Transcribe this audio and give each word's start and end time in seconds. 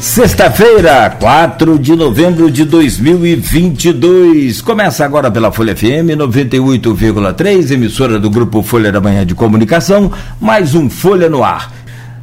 Sexta-feira, 0.00 1.14
4 1.20 1.78
de 1.78 1.94
novembro 1.94 2.50
de 2.50 2.64
2022. 2.64 4.62
Começa 4.62 5.04
agora 5.04 5.30
pela 5.30 5.52
Folha 5.52 5.76
FM 5.76 6.16
98,3, 6.16 7.70
emissora 7.70 8.18
do 8.18 8.30
grupo 8.30 8.62
Folha 8.62 8.90
da 8.90 8.98
Manhã 8.98 9.26
de 9.26 9.34
Comunicação, 9.34 10.10
mais 10.40 10.74
um 10.74 10.88
Folha 10.88 11.28
no 11.28 11.44
Ar. 11.44 11.70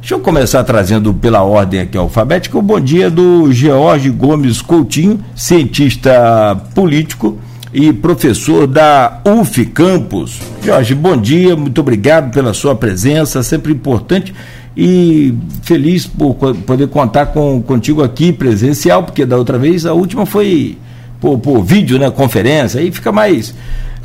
Deixa 0.00 0.16
eu 0.16 0.18
começar 0.18 0.64
trazendo 0.64 1.14
pela 1.14 1.44
ordem 1.44 1.78
aqui 1.78 1.96
alfabética 1.96 2.58
o 2.58 2.62
bom 2.62 2.80
dia 2.80 3.08
do 3.08 3.52
George 3.52 4.10
Gomes 4.10 4.60
Coutinho, 4.60 5.20
cientista 5.36 6.60
político 6.74 7.38
e 7.72 7.92
professor 7.92 8.66
da 8.66 9.20
UF 9.24 9.64
Campus. 9.66 10.40
Jorge, 10.64 10.96
bom 10.96 11.16
dia, 11.16 11.54
muito 11.54 11.80
obrigado 11.80 12.32
pela 12.32 12.52
sua 12.52 12.74
presença, 12.74 13.40
sempre 13.44 13.72
importante 13.72 14.34
e 14.80 15.34
feliz 15.64 16.06
por 16.06 16.36
poder 16.36 16.86
contar 16.86 17.26
com, 17.26 17.60
contigo 17.60 18.00
aqui 18.00 18.32
presencial, 18.32 19.02
porque 19.02 19.26
da 19.26 19.36
outra 19.36 19.58
vez 19.58 19.84
a 19.84 19.92
última 19.92 20.24
foi 20.24 20.78
por, 21.20 21.36
por 21.40 21.64
vídeo, 21.64 21.98
né, 21.98 22.08
conferência, 22.12 22.80
aí 22.80 22.92
fica 22.92 23.10
mais. 23.10 23.52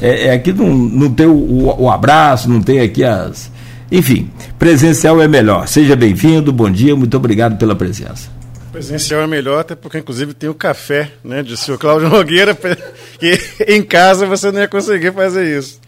É, 0.02 0.30
é 0.30 0.34
aqui 0.34 0.52
não, 0.52 0.73
não 0.73 1.13
tem 1.13 1.27
o, 1.27 1.76
o, 1.80 1.91
abraço, 1.91 2.49
não 2.49 2.59
tem 2.59 2.80
aqui 2.80 3.04
as. 3.04 3.52
Enfim, 3.91 4.32
presencial 4.58 5.22
é 5.22 5.27
melhor. 5.27 5.68
Seja 5.68 5.96
bem-vindo, 5.96 6.52
bom 6.52 6.72
dia, 6.72 6.96
muito 6.96 7.16
obrigado 7.16 7.55
pela 7.60 7.76
presença. 7.76 8.27
Presencial 8.71 9.21
é 9.21 9.27
melhor, 9.27 9.60
até 9.60 9.76
porque 9.76 9.99
inclusive 9.99 10.34
tem 10.34 10.49
o 10.49 10.55
café, 10.55 11.12
né, 11.24 11.44
de 11.44 11.55
seu 11.55 11.77
Cláudio 11.77 12.10
Nogueira, 12.10 12.58
que 13.20 13.40
em 13.68 13.84
casa 13.84 14.26
você 14.26 14.52
não 14.52 14.60
ia 14.60 14.68
conseguir 14.68 15.13
fazer 15.13 15.55
isso. 15.55 15.80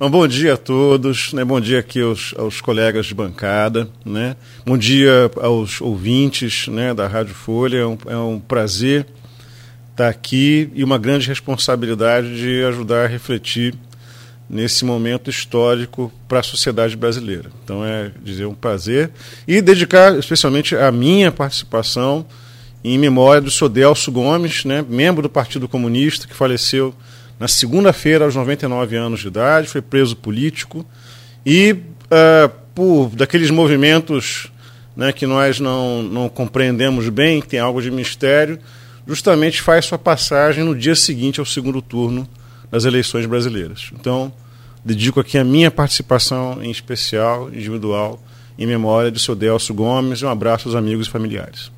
Um 0.00 0.10
bom 0.10 0.26
dia 0.26 0.54
a 0.54 0.56
todos, 0.56 1.32
né? 1.32 1.44
bom 1.44 1.60
dia 1.60 1.78
aqui 1.78 2.00
aos, 2.00 2.34
aos 2.36 2.60
colegas 2.60 3.06
de 3.06 3.14
bancada, 3.14 3.88
né? 4.04 4.34
bom 4.66 4.76
dia 4.76 5.30
aos 5.40 5.80
ouvintes 5.80 6.66
né, 6.66 6.92
da 6.92 7.06
Rádio 7.06 7.34
Folha. 7.34 7.78
É 7.78 7.86
um, 7.86 7.98
é 8.06 8.16
um 8.16 8.40
prazer 8.40 9.06
estar 9.92 10.08
aqui 10.08 10.68
e 10.74 10.82
uma 10.82 10.98
grande 10.98 11.28
responsabilidade 11.28 12.36
de 12.36 12.64
ajudar 12.64 13.04
a 13.04 13.06
refletir 13.06 13.74
nesse 14.50 14.84
momento 14.84 15.30
histórico 15.30 16.12
para 16.26 16.40
a 16.40 16.42
sociedade 16.42 16.96
brasileira. 16.96 17.50
Então 17.62 17.84
é 17.84 18.10
dizer 18.20 18.46
um 18.46 18.54
prazer 18.54 19.12
e 19.46 19.62
dedicar 19.62 20.18
especialmente 20.18 20.74
a 20.74 20.90
minha 20.90 21.30
participação 21.30 22.26
em 22.82 22.98
memória 22.98 23.40
do 23.40 23.50
Sodelso 23.50 24.10
Gomes, 24.10 24.64
né, 24.64 24.84
membro 24.86 25.22
do 25.22 25.30
Partido 25.30 25.68
Comunista 25.68 26.26
que 26.26 26.34
faleceu 26.34 26.92
na 27.42 27.48
segunda-feira, 27.48 28.24
aos 28.24 28.36
99 28.36 28.94
anos 28.94 29.18
de 29.18 29.26
idade, 29.26 29.66
foi 29.66 29.82
preso 29.82 30.14
político 30.14 30.86
e, 31.44 31.72
uh, 31.72 32.48
por 32.72 33.08
daqueles 33.16 33.50
movimentos 33.50 34.46
né, 34.96 35.12
que 35.12 35.26
nós 35.26 35.58
não, 35.58 36.04
não 36.04 36.28
compreendemos 36.28 37.08
bem, 37.08 37.40
que 37.40 37.48
tem 37.48 37.58
algo 37.58 37.82
de 37.82 37.90
mistério, 37.90 38.60
justamente 39.08 39.60
faz 39.60 39.86
sua 39.86 39.98
passagem 39.98 40.62
no 40.62 40.72
dia 40.72 40.94
seguinte 40.94 41.40
ao 41.40 41.44
segundo 41.44 41.82
turno 41.82 42.28
das 42.70 42.84
eleições 42.84 43.26
brasileiras. 43.26 43.90
Então, 43.92 44.32
dedico 44.84 45.18
aqui 45.18 45.36
a 45.36 45.42
minha 45.42 45.68
participação 45.68 46.62
em 46.62 46.70
especial, 46.70 47.48
individual, 47.48 48.22
em 48.56 48.68
memória 48.68 49.10
de 49.10 49.18
seu 49.18 49.34
Delcio 49.34 49.74
Gomes 49.74 50.22
um 50.22 50.28
abraço 50.28 50.68
aos 50.68 50.76
amigos 50.76 51.08
e 51.08 51.10
familiares. 51.10 51.72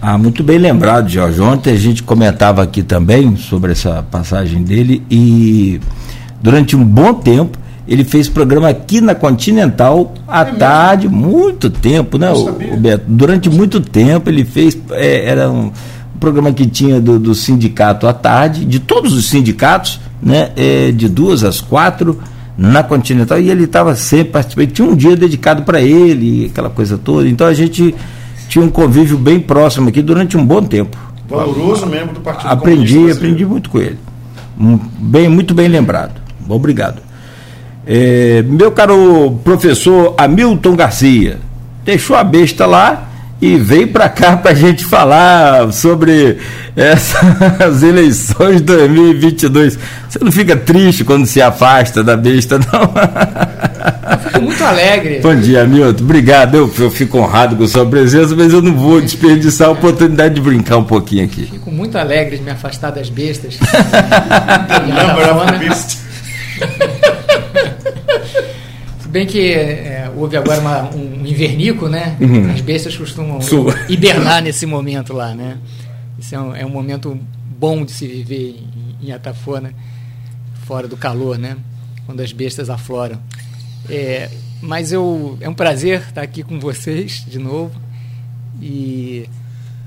Ah, 0.00 0.18
muito 0.18 0.42
bem 0.42 0.58
lembrado, 0.58 1.08
Jorge. 1.08 1.40
Ontem 1.40 1.72
a 1.72 1.76
gente 1.76 2.02
comentava 2.02 2.62
aqui 2.62 2.82
também 2.82 3.36
sobre 3.36 3.72
essa 3.72 4.02
passagem 4.02 4.62
dele 4.62 5.02
e 5.10 5.80
durante 6.40 6.74
um 6.74 6.84
bom 6.84 7.14
tempo 7.14 7.58
ele 7.86 8.04
fez 8.04 8.28
programa 8.28 8.68
aqui 8.68 9.00
na 9.00 9.14
Continental 9.14 10.14
à 10.26 10.42
é 10.42 10.44
tarde, 10.54 11.08
muito 11.08 11.68
tempo, 11.68 12.16
né, 12.16 12.32
o, 12.32 12.48
o, 12.48 12.76
Beto? 12.76 13.04
Durante 13.08 13.50
muito 13.50 13.80
tempo 13.80 14.30
ele 14.30 14.44
fez, 14.44 14.78
é, 14.92 15.28
era 15.28 15.50
um, 15.50 15.70
programa 16.22 16.52
que 16.52 16.64
tinha 16.66 17.00
do, 17.00 17.18
do, 17.18 17.34
sindicato 17.34 18.06
à 18.06 18.12
tarde, 18.12 18.64
de 18.64 18.78
todos 18.78 19.12
os 19.12 19.28
sindicatos, 19.28 20.00
né, 20.22 20.50
é, 20.56 20.92
de 20.92 21.08
duas 21.08 21.42
às 21.42 21.60
quatro 21.60 22.20
na 22.56 22.84
Continental 22.84 23.40
e 23.40 23.50
ele 23.50 23.64
estava 23.64 23.96
sempre 23.96 24.32
participando. 24.32 24.70
Tinha 24.70 24.88
um 24.88 24.94
dia 24.94 25.16
dedicado 25.16 25.62
para 25.62 25.80
ele, 25.80 26.46
aquela 26.46 26.70
coisa 26.70 26.96
toda. 26.96 27.28
Então 27.28 27.44
a 27.44 27.54
gente 27.54 27.92
tinha 28.52 28.62
um 28.62 28.68
convívio 28.68 29.16
bem 29.16 29.40
próximo 29.40 29.88
aqui 29.88 30.02
durante 30.02 30.36
um 30.36 30.44
bom 30.44 30.62
tempo. 30.62 30.94
Valoroso 31.26 31.86
membro 31.86 32.16
do 32.16 32.20
Partido 32.20 32.50
Aprendi, 32.50 32.94
Comunista 32.94 33.18
aprendi 33.18 33.46
muito 33.46 33.70
com 33.70 33.78
ele. 33.78 33.98
Bem, 34.98 35.26
muito 35.26 35.54
bem 35.54 35.68
lembrado. 35.68 36.20
Obrigado. 36.46 37.00
É, 37.86 38.42
meu 38.42 38.70
caro 38.70 39.38
professor 39.42 40.14
Hamilton 40.18 40.76
Garcia, 40.76 41.38
deixou 41.82 42.14
a 42.14 42.22
besta 42.22 42.66
lá 42.66 43.08
e 43.42 43.58
veio 43.58 43.88
para 43.88 44.08
cá 44.08 44.36
para 44.36 44.52
a 44.52 44.54
gente 44.54 44.84
falar 44.84 45.72
sobre 45.72 46.38
essas 46.76 47.82
eleições 47.82 48.58
de 48.58 48.62
2022. 48.62 49.76
Você 50.08 50.18
não 50.22 50.30
fica 50.30 50.56
triste 50.56 51.02
quando 51.02 51.26
se 51.26 51.42
afasta 51.42 52.04
da 52.04 52.16
besta, 52.16 52.60
não? 52.60 52.82
Eu 54.12 54.18
fico 54.18 54.42
muito 54.42 54.62
alegre. 54.62 55.18
Bom 55.20 55.34
dia, 55.34 55.66
Milton. 55.66 56.04
Obrigado. 56.04 56.54
Eu, 56.54 56.72
eu 56.78 56.88
fico 56.88 57.18
honrado 57.18 57.56
com 57.56 57.64
a 57.64 57.68
sua 57.68 57.84
presença, 57.84 58.36
mas 58.36 58.52
eu 58.52 58.62
não 58.62 58.76
vou 58.76 59.00
desperdiçar 59.00 59.66
a 59.66 59.72
oportunidade 59.72 60.36
de 60.36 60.40
brincar 60.40 60.76
um 60.76 60.84
pouquinho 60.84 61.24
aqui. 61.24 61.46
Fico 61.46 61.72
muito 61.72 61.98
alegre 61.98 62.36
de 62.36 62.44
me 62.44 62.52
afastar 62.52 62.92
das 62.92 63.10
bestas. 63.10 63.58
Number 64.86 65.36
of 65.36 65.58
beast. 65.58 65.98
Bem 69.12 69.26
que 69.26 69.52
é, 69.52 70.10
houve 70.16 70.38
agora 70.38 70.58
uma, 70.58 70.90
um 70.94 71.26
invernico, 71.26 71.86
né? 71.86 72.16
Uhum. 72.18 72.50
As 72.50 72.62
bestas 72.62 72.96
costumam 72.96 73.38
hibernar 73.86 74.40
nesse 74.42 74.64
momento 74.64 75.12
lá, 75.12 75.34
né? 75.34 75.58
Isso 76.18 76.34
é 76.34 76.40
um, 76.40 76.56
é 76.56 76.64
um 76.64 76.70
momento 76.70 77.18
bom 77.58 77.84
de 77.84 77.92
se 77.92 78.06
viver 78.06 78.58
em, 79.02 79.08
em 79.08 79.12
Atafona, 79.12 79.74
fora 80.64 80.88
do 80.88 80.96
calor, 80.96 81.36
né? 81.36 81.58
Quando 82.06 82.22
as 82.22 82.32
bestas 82.32 82.70
afloram. 82.70 83.20
É, 83.86 84.30
mas 84.62 84.92
eu, 84.92 85.36
é 85.42 85.48
um 85.48 85.54
prazer 85.54 86.00
estar 86.08 86.22
aqui 86.22 86.42
com 86.42 86.58
vocês 86.58 87.22
de 87.28 87.38
novo. 87.38 87.78
E 88.62 89.28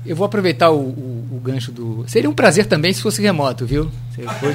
eu 0.06 0.16
vou 0.16 0.24
aproveitar 0.24 0.70
o, 0.70 0.80
o, 0.80 1.28
o 1.32 1.40
gancho 1.42 1.70
do. 1.72 2.04
Seria 2.06 2.28
um 2.28 2.34
prazer 2.34 2.66
também 2.66 2.92
se 2.92 3.02
fosse 3.02 3.20
remoto, 3.20 3.66
viu? 3.66 3.90
Eu 4.18 4.28
vou 4.40 4.52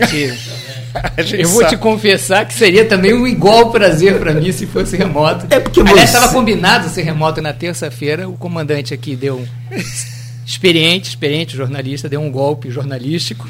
te, 1.24 1.40
eu 1.40 1.50
vou 1.50 1.68
te 1.68 1.78
confessar 1.78 2.48
que 2.48 2.54
seria 2.54 2.84
também 2.84 3.14
um 3.14 3.28
igual 3.28 3.70
prazer 3.70 4.20
para 4.20 4.34
mim 4.34 4.52
se 4.52 4.66
fosse 4.66 4.98
remoto. 4.98 5.46
É 5.52 5.60
porque 5.60 5.84
você... 5.84 6.04
estava 6.04 6.30
combinado 6.30 6.90
ser 6.90 7.04
remoto 7.04 7.42
na 7.42 7.54
terça-feira. 7.54 8.28
O 8.28 8.34
comandante 8.34 8.92
aqui 8.92 9.16
deu 9.16 9.38
um 9.38 9.46
experiente, 10.46 11.10
experiente 11.10 11.56
jornalista, 11.56 12.10
deu 12.10 12.20
um 12.20 12.32
golpe 12.32 12.70
jornalístico 12.70 13.48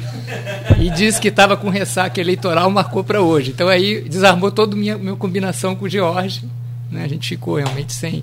e 0.78 0.90
disse 0.90 1.20
que 1.20 1.28
estava 1.28 1.56
com 1.56 1.68
ressaca 1.68 2.20
eleitoral, 2.20 2.70
marcou 2.70 3.02
para 3.02 3.20
hoje. 3.20 3.50
Então 3.50 3.68
aí 3.68 4.02
desarmou 4.02 4.52
toda 4.52 4.74
a 4.74 4.78
minha, 4.78 4.96
minha 4.96 5.16
combinação 5.16 5.74
com 5.74 5.86
o 5.86 5.88
George. 5.88 6.44
Né? 6.90 7.04
A 7.04 7.08
gente 7.08 7.28
ficou 7.28 7.56
realmente 7.56 7.92
sem 7.92 8.22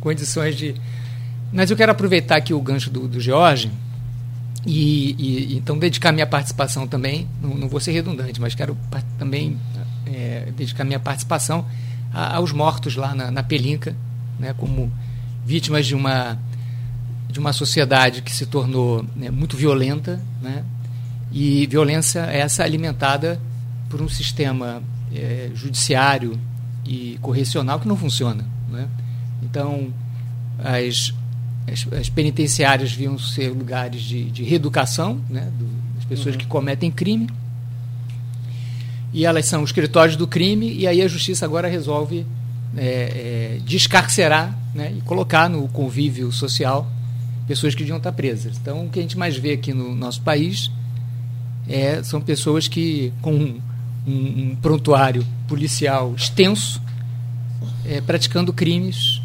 condições 0.00 0.56
de. 0.56 0.74
Mas 1.54 1.70
eu 1.70 1.76
quero 1.76 1.92
aproveitar 1.92 2.34
aqui 2.34 2.52
o 2.52 2.60
gancho 2.60 2.90
do, 2.90 3.06
do 3.06 3.20
George 3.20 3.70
e, 4.66 5.14
e, 5.16 5.56
então 5.56 5.78
dedicar 5.78 6.10
minha 6.10 6.26
participação 6.26 6.84
também. 6.84 7.28
Não, 7.40 7.50
não 7.54 7.68
vou 7.68 7.78
ser 7.78 7.92
redundante, 7.92 8.40
mas 8.40 8.56
quero 8.56 8.76
também 9.16 9.56
é, 10.04 10.52
dedicar 10.56 10.82
minha 10.82 10.98
participação 10.98 11.64
a, 12.12 12.34
aos 12.36 12.50
mortos 12.50 12.96
lá 12.96 13.14
na, 13.14 13.30
na 13.30 13.44
Pelinca, 13.44 13.94
né? 14.36 14.52
como 14.58 14.92
vítimas 15.46 15.86
de 15.86 15.94
uma 15.94 16.36
de 17.30 17.38
uma 17.38 17.52
sociedade 17.52 18.22
que 18.22 18.32
se 18.32 18.46
tornou 18.46 19.04
né, 19.16 19.28
muito 19.28 19.56
violenta, 19.56 20.20
né? 20.40 20.64
e 21.32 21.66
violência 21.66 22.20
essa 22.20 22.62
alimentada 22.62 23.40
por 23.88 24.00
um 24.00 24.08
sistema 24.08 24.82
é, 25.12 25.50
judiciário 25.52 26.38
e 26.84 27.18
correcional 27.20 27.78
que 27.78 27.88
não 27.88 27.96
funciona. 27.96 28.44
Né? 28.68 28.88
Então, 29.42 29.92
as, 30.58 31.12
as, 31.70 31.86
as, 31.92 32.08
penitenciárias 32.08 32.90
deviam 32.90 33.18
ser 33.18 33.48
lugares 33.50 34.02
de, 34.02 34.30
de 34.30 34.42
reeducação 34.42 35.20
né, 35.28 35.50
do, 35.58 35.66
das 35.96 36.04
pessoas 36.04 36.34
uhum. 36.34 36.40
que 36.40 36.46
cometem 36.46 36.90
crime, 36.90 37.28
e 39.12 39.24
elas 39.24 39.46
são 39.46 39.62
escritórios 39.62 40.16
do 40.16 40.26
crime, 40.26 40.72
e 40.72 40.86
aí 40.86 41.00
a 41.00 41.08
justiça 41.08 41.44
agora 41.44 41.68
resolve 41.68 42.26
é, 42.76 43.56
é, 43.56 43.58
descarcerar 43.64 44.58
né, 44.74 44.92
e 44.98 45.00
colocar 45.02 45.48
no 45.48 45.68
convívio 45.68 46.32
social 46.32 46.90
pessoas 47.46 47.74
que 47.74 47.80
deviam 47.80 47.98
estar 47.98 48.12
presas. 48.12 48.56
Então, 48.56 48.86
o 48.86 48.90
que 48.90 48.98
a 48.98 49.02
gente 49.02 49.16
mais 49.16 49.36
vê 49.36 49.52
aqui 49.52 49.72
no 49.72 49.94
nosso 49.94 50.20
país 50.22 50.70
é, 51.68 52.02
são 52.02 52.20
pessoas 52.20 52.66
que, 52.66 53.12
com 53.22 53.32
um, 53.32 53.60
um, 54.06 54.12
um 54.12 54.56
prontuário 54.60 55.24
policial 55.46 56.14
extenso, 56.16 56.82
é, 57.86 58.00
praticando 58.00 58.52
crimes 58.52 59.22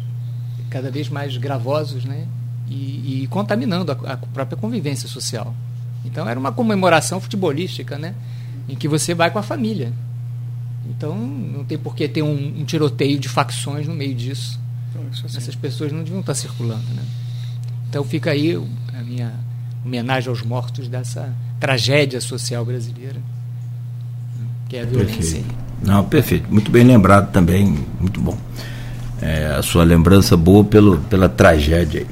cada 0.70 0.90
vez 0.90 1.08
mais 1.08 1.36
gravosos 1.36 2.04
né? 2.04 2.26
e, 2.68 3.24
e 3.24 3.26
contaminando 3.26 3.92
a, 3.92 4.12
a, 4.12 4.16
própria 4.16 4.56
convivência 4.56 5.08
social. 5.08 5.54
Então, 6.04 6.28
era 6.28 6.38
uma 6.38 6.52
comemoração 6.52 7.20
futebolística, 7.20 7.98
né? 7.98 8.14
em 8.68 8.76
que 8.76 8.88
você 8.88 9.14
vai 9.14 9.30
com 9.30 9.38
a 9.38 9.42
família. 9.42 9.92
Então, 10.88 11.16
não 11.16 11.64
tem 11.64 11.76
por 11.76 11.94
que 11.94 12.08
ter 12.08 12.22
um, 12.22 12.60
um 12.60 12.64
tiroteio 12.64 13.18
de 13.18 13.28
facções 13.28 13.86
no 13.86 13.94
meio 13.94 14.14
disso. 14.14 14.58
Então, 14.90 15.02
assim. 15.10 15.36
Essas 15.36 15.54
pessoas 15.54 15.92
não 15.92 16.02
deviam 16.02 16.20
estar 16.20 16.34
circulando. 16.34 16.86
Né? 16.94 17.02
Então 17.90 18.04
fica 18.04 18.30
aí 18.30 18.54
a 18.96 19.02
minha 19.02 19.32
homenagem 19.84 20.28
aos 20.28 20.42
mortos 20.42 20.86
dessa 20.86 21.34
tragédia 21.58 22.20
social 22.20 22.64
brasileira, 22.64 23.20
que 24.68 24.76
é 24.76 24.82
a 24.82 24.84
violência. 24.84 25.14
Perfeito. 25.16 25.54
Não, 25.82 26.04
perfeito. 26.04 26.52
Muito 26.52 26.70
bem 26.70 26.84
lembrado 26.84 27.32
também, 27.32 27.66
muito 27.98 28.20
bom. 28.20 28.38
É, 29.22 29.54
a 29.58 29.62
sua 29.62 29.84
lembrança 29.84 30.36
boa 30.36 30.64
pelo, 30.64 30.98
pela 30.98 31.28
tragédia. 31.28 32.06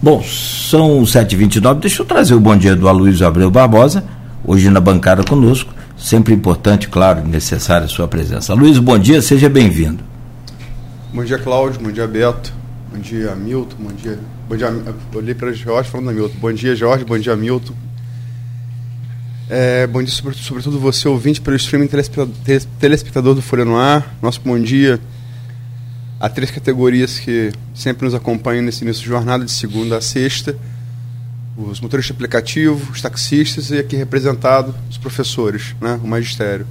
Bom, 0.00 0.22
são 0.22 1.02
7h29. 1.02 1.80
Deixa 1.80 2.02
eu 2.02 2.06
trazer 2.06 2.34
o 2.34 2.40
bom 2.40 2.56
dia 2.56 2.74
do 2.74 2.88
Aloysio 2.88 3.26
Abreu 3.26 3.50
Barbosa, 3.50 4.04
hoje 4.44 4.68
na 4.70 4.80
bancada 4.80 5.22
conosco. 5.22 5.72
Sempre 5.96 6.34
importante, 6.34 6.88
claro, 6.88 7.26
necessária 7.26 7.84
a 7.84 7.88
sua 7.88 8.08
presença. 8.08 8.54
Luiz, 8.54 8.78
bom 8.78 8.98
dia, 8.98 9.22
seja 9.22 9.48
bem-vindo. 9.48 10.02
Bom 11.12 11.24
dia, 11.24 11.38
Cláudio. 11.38 11.80
Bom 11.80 11.92
dia, 11.92 12.06
Beto. 12.06 12.52
Bom 12.92 12.98
dia, 12.98 13.34
Milton. 13.36 13.76
Bom 13.78 13.92
dia. 13.92 14.18
Bom 14.48 14.56
dia. 14.56 14.72
Olhei 15.14 15.34
para 15.34 15.52
Jorge 15.52 15.88
falando 15.88 16.06
da 16.06 16.12
Milton. 16.12 16.34
Bom 16.40 16.52
dia, 16.52 16.74
Jorge. 16.74 17.04
Bom 17.04 17.18
dia, 17.18 17.36
Milton. 17.36 17.74
É, 19.48 19.86
bom 19.86 20.02
dia, 20.02 20.14
sobretudo 20.34 20.80
você, 20.80 21.06
ouvinte, 21.06 21.40
pelo 21.40 21.56
streaming 21.56 21.88
telespectador 22.80 23.34
do 23.34 23.42
Folha 23.42 23.64
no 23.64 23.76
Ar. 23.76 24.16
Nosso 24.22 24.40
bom 24.44 24.58
dia 24.58 24.98
a 26.22 26.28
três 26.28 26.52
categorias 26.52 27.18
que 27.18 27.50
sempre 27.74 28.04
nos 28.04 28.14
acompanham 28.14 28.62
nesse 28.62 28.84
início 28.84 29.02
de 29.02 29.08
jornada, 29.08 29.44
de 29.44 29.50
segunda 29.50 29.98
a 29.98 30.00
sexta. 30.00 30.56
Os 31.56 31.80
motoristas 31.80 32.06
de 32.06 32.12
aplicativo, 32.12 32.92
os 32.92 33.02
taxistas 33.02 33.72
e 33.72 33.78
aqui 33.78 33.96
representado 33.96 34.72
os 34.88 34.96
professores, 34.96 35.74
né, 35.80 35.98
o 36.00 36.06
magistério. 36.06 36.64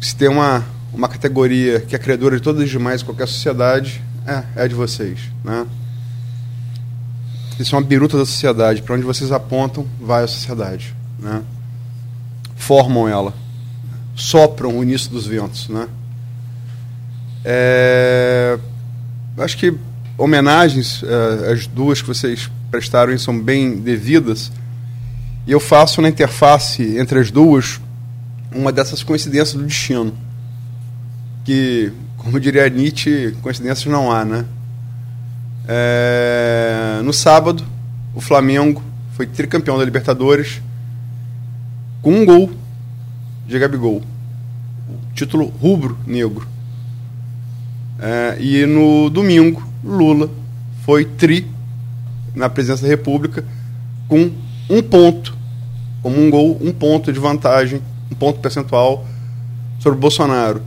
Se 0.00 0.14
tem 0.14 0.28
uma, 0.28 0.64
uma 0.94 1.08
categoria 1.08 1.80
que 1.80 1.96
é 1.96 1.98
credora 1.98 2.36
de 2.36 2.42
todas 2.42 2.62
as 2.62 2.70
demais 2.70 3.02
em 3.02 3.04
qualquer 3.04 3.26
sociedade, 3.26 4.00
é, 4.24 4.44
é 4.54 4.62
a 4.62 4.68
de 4.68 4.76
vocês. 4.76 5.18
Né? 5.42 5.66
Isso 7.58 7.74
é 7.74 7.78
uma 7.78 7.84
biruta 7.84 8.16
da 8.16 8.24
sociedade. 8.24 8.80
Para 8.80 8.94
onde 8.94 9.02
vocês 9.02 9.32
apontam, 9.32 9.84
vai 10.00 10.22
a 10.22 10.28
sociedade 10.28 10.94
né? 11.18 11.42
formam 12.54 13.08
ela, 13.08 13.34
sopram 14.14 14.78
o 14.78 14.84
início 14.84 15.10
dos 15.10 15.26
ventos. 15.26 15.68
Né? 15.68 15.88
É, 17.50 18.58
acho 19.38 19.56
que 19.56 19.74
homenagens, 20.18 21.02
é, 21.02 21.50
as 21.50 21.66
duas 21.66 22.02
que 22.02 22.08
vocês 22.08 22.50
prestaram 22.70 23.16
são 23.16 23.40
bem 23.40 23.78
devidas, 23.78 24.52
e 25.46 25.52
eu 25.52 25.58
faço 25.58 26.02
na 26.02 26.10
interface 26.10 26.98
entre 26.98 27.18
as 27.18 27.30
duas 27.30 27.80
uma 28.54 28.70
dessas 28.70 29.02
coincidências 29.02 29.54
do 29.54 29.64
destino, 29.64 30.12
que, 31.42 31.90
como 32.18 32.38
diria 32.38 32.68
Nietzsche, 32.68 33.34
coincidências 33.40 33.90
não 33.90 34.12
há, 34.12 34.26
né? 34.26 34.44
É, 35.66 37.00
no 37.02 37.14
sábado, 37.14 37.64
o 38.14 38.20
Flamengo 38.20 38.82
foi 39.12 39.26
tricampeão 39.26 39.78
da 39.78 39.84
Libertadores 39.86 40.60
com 42.02 42.12
um 42.12 42.26
gol 42.26 42.50
de 43.46 43.58
Gabigol. 43.58 44.02
Título 45.14 45.46
rubro-negro. 45.46 46.57
É, 47.98 48.36
e 48.40 48.64
no 48.64 49.10
domingo, 49.10 49.62
Lula 49.82 50.30
foi 50.84 51.04
tri 51.04 51.46
na 52.34 52.48
presidência 52.48 52.86
da 52.86 52.88
República 52.88 53.44
com 54.06 54.30
um 54.70 54.82
ponto, 54.82 55.36
como 56.02 56.20
um 56.20 56.30
gol, 56.30 56.58
um 56.60 56.72
ponto 56.72 57.12
de 57.12 57.18
vantagem, 57.18 57.82
um 58.10 58.14
ponto 58.14 58.40
percentual 58.40 59.04
sobre 59.80 59.98
Bolsonaro. 59.98 60.62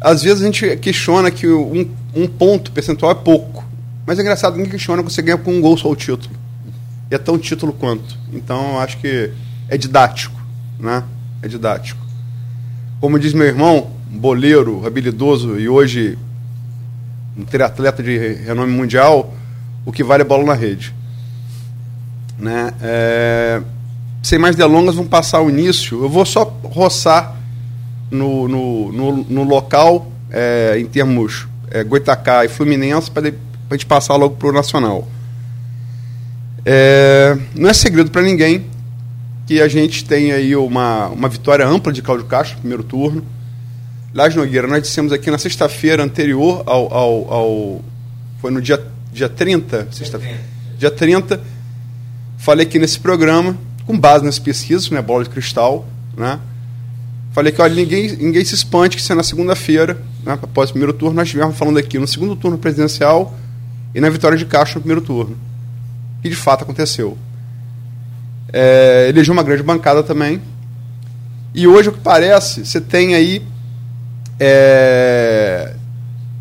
Às 0.00 0.22
vezes 0.22 0.42
a 0.42 0.46
gente 0.46 0.76
questiona 0.78 1.30
que 1.30 1.46
um, 1.48 1.88
um 2.14 2.26
ponto 2.26 2.70
percentual 2.72 3.12
é 3.12 3.14
pouco, 3.14 3.64
mas 4.06 4.18
é 4.18 4.22
engraçado, 4.22 4.56
ninguém 4.56 4.70
questiona 4.70 5.02
que 5.02 5.12
você 5.12 5.22
ganha 5.22 5.38
com 5.38 5.52
um 5.52 5.60
gol 5.60 5.76
só 5.76 5.90
o 5.90 5.96
título. 5.96 6.34
E 7.10 7.14
é 7.14 7.18
tão 7.18 7.38
título 7.38 7.72
quanto. 7.72 8.18
Então, 8.32 8.72
eu 8.72 8.80
acho 8.80 8.98
que 8.98 9.32
é 9.68 9.76
didático, 9.76 10.40
né? 10.78 11.04
É 11.42 11.48
didático. 11.48 12.04
Como 13.00 13.18
diz 13.18 13.32
meu 13.32 13.46
irmão, 13.46 13.90
boleiro, 14.16 14.86
habilidoso 14.86 15.58
e 15.58 15.68
hoje 15.68 16.18
um 17.36 17.44
triatleta 17.44 18.02
de 18.02 18.16
renome 18.16 18.72
mundial, 18.72 19.34
o 19.84 19.92
que 19.92 20.02
vale 20.02 20.22
é 20.22 20.24
bola 20.24 20.44
na 20.44 20.54
rede. 20.54 20.94
Né? 22.38 22.72
É... 22.80 23.62
Sem 24.22 24.38
mais 24.38 24.56
delongas, 24.56 24.94
vamos 24.94 25.10
passar 25.10 25.40
o 25.40 25.48
início. 25.48 26.02
Eu 26.02 26.08
vou 26.08 26.26
só 26.26 26.42
roçar 26.64 27.36
no, 28.10 28.48
no, 28.48 28.92
no, 28.92 29.16
no 29.24 29.42
local, 29.44 30.10
é, 30.30 30.76
em 30.78 30.86
termos 30.86 31.46
é, 31.70 31.84
Goitacá 31.84 32.44
e 32.44 32.48
Fluminense, 32.48 33.10
para 33.10 33.28
a 33.28 33.74
gente 33.74 33.86
passar 33.86 34.16
logo 34.16 34.34
para 34.34 34.48
o 34.48 34.52
Nacional. 34.52 35.06
É, 36.64 37.38
não 37.54 37.70
é 37.70 37.72
segredo 37.72 38.10
para 38.10 38.22
ninguém 38.22 38.64
que 39.46 39.60
a 39.60 39.68
gente 39.68 40.04
tem 40.04 40.32
aí 40.32 40.56
uma, 40.56 41.06
uma 41.06 41.28
vitória 41.28 41.64
ampla 41.64 41.92
de 41.92 42.02
Cláudio 42.02 42.26
Castro, 42.26 42.58
primeiro 42.58 42.82
turno. 42.82 43.24
Lás 44.16 44.34
Nogueira, 44.34 44.66
nós 44.66 44.82
dissemos 44.82 45.12
aqui 45.12 45.30
na 45.30 45.36
sexta-feira 45.36 46.02
anterior 46.02 46.62
ao, 46.64 46.90
ao, 46.90 47.34
ao, 47.34 47.84
Foi 48.40 48.50
no 48.50 48.62
dia, 48.62 48.82
dia 49.12 49.28
30? 49.28 49.88
Sexta, 49.92 50.18
dia 50.78 50.90
30. 50.90 51.38
Falei 52.38 52.64
aqui 52.64 52.78
nesse 52.78 52.98
programa, 52.98 53.54
com 53.84 53.98
base 53.98 54.24
nas 54.24 54.38
pesquisas, 54.38 54.88
né, 54.88 55.02
bola 55.02 55.22
de 55.22 55.28
cristal, 55.28 55.86
né? 56.16 56.40
Falei 57.32 57.52
que 57.52 57.60
olha, 57.60 57.74
ninguém, 57.74 58.16
ninguém 58.16 58.42
se 58.42 58.54
espante 58.54 58.96
que 58.96 59.02
se 59.02 59.12
é 59.12 59.14
na 59.14 59.22
segunda-feira, 59.22 60.00
né, 60.24 60.38
após 60.40 60.70
o 60.70 60.72
primeiro 60.72 60.94
turno, 60.94 61.14
nós 61.14 61.28
estivermos 61.28 61.58
falando 61.58 61.76
aqui 61.76 61.98
no 61.98 62.08
segundo 62.08 62.34
turno 62.34 62.56
presidencial 62.56 63.34
e 63.94 64.00
na 64.00 64.08
vitória 64.08 64.38
de 64.38 64.46
Castro 64.46 64.78
no 64.78 64.80
primeiro 64.80 65.02
turno. 65.02 65.36
Que 66.22 66.30
de 66.30 66.36
fato 66.36 66.62
aconteceu. 66.62 67.18
É, 68.50 69.10
elegeu 69.10 69.34
uma 69.34 69.42
grande 69.42 69.62
bancada 69.62 70.02
também. 70.02 70.40
E 71.54 71.68
hoje, 71.68 71.90
o 71.90 71.92
que 71.92 72.00
parece, 72.00 72.64
você 72.64 72.80
tem 72.80 73.14
aí 73.14 73.42
é, 74.38 75.74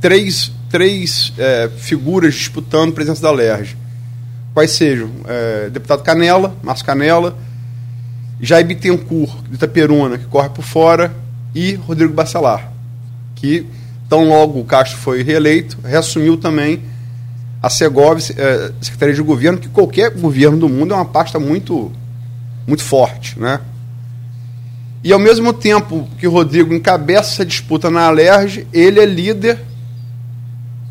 três, 0.02 0.52
três 0.70 1.34
é, 1.38 1.70
figuras 1.78 2.36
disputando 2.36 2.90
a 2.90 2.94
presença 2.94 3.22
da 3.22 3.32
LERJ. 3.32 3.78
Quais 4.54 4.72
sejam? 4.72 5.10
É, 5.28 5.70
deputado 5.70 6.04
Canela, 6.04 6.56
Márcio 6.64 6.86
Canela, 6.86 7.38
Jair 8.40 8.66
Bittencourt, 8.66 9.44
de 9.50 9.56
Itaperuna, 9.56 10.18
que 10.18 10.26
corre 10.26 10.50
por 10.50 10.64
fora, 10.64 11.14
e 11.54 11.74
Rodrigo 11.76 12.14
Bacelar, 12.14 12.72
que, 13.36 13.66
tão 14.10 14.28
logo 14.28 14.60
o 14.60 14.66
Castro 14.66 14.98
foi 14.98 15.24
reeleito, 15.24 15.78
reassumiu 15.84 16.38
também 16.38 16.82
a 17.62 17.70
Segov, 17.70 18.20
é, 18.38 18.72
Secretaria 18.82 19.16
de 19.16 19.22
Governo, 19.22 19.58
que 19.58 19.70
qualquer 19.70 20.12
governo 20.12 20.58
do 20.58 20.70
mundo 20.70 20.94
é 20.94 20.98
uma 20.98 21.06
pasta 21.06 21.40
muito, 21.40 21.92
muito 22.68 22.84
forte, 22.84 23.40
né? 23.40 23.60
E 25.06 25.14
ao 25.14 25.20
mesmo 25.20 25.54
tempo 25.54 26.10
que 26.18 26.28
o 26.28 26.32
Rodrigo 26.32 26.74
encabeça 26.74 27.34
essa 27.34 27.46
disputa 27.46 27.92
na 27.92 28.08
Alerj, 28.08 28.66
ele 28.74 29.00
é 29.00 29.06
líder 29.06 29.60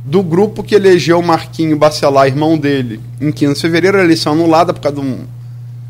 do 0.04 0.22
grupo 0.22 0.62
que 0.62 0.72
elegeu 0.72 1.18
o 1.18 1.22
Marquinho 1.22 1.76
Bacelar, 1.76 2.28
irmão 2.28 2.56
dele, 2.56 3.00
em 3.20 3.32
15 3.32 3.54
de 3.54 3.60
fevereiro, 3.60 3.98
a 3.98 4.04
eleição 4.04 4.34
anulada 4.34 4.72
por 4.72 4.80
causa 4.80 5.00
de, 5.00 5.04
um, 5.04 5.26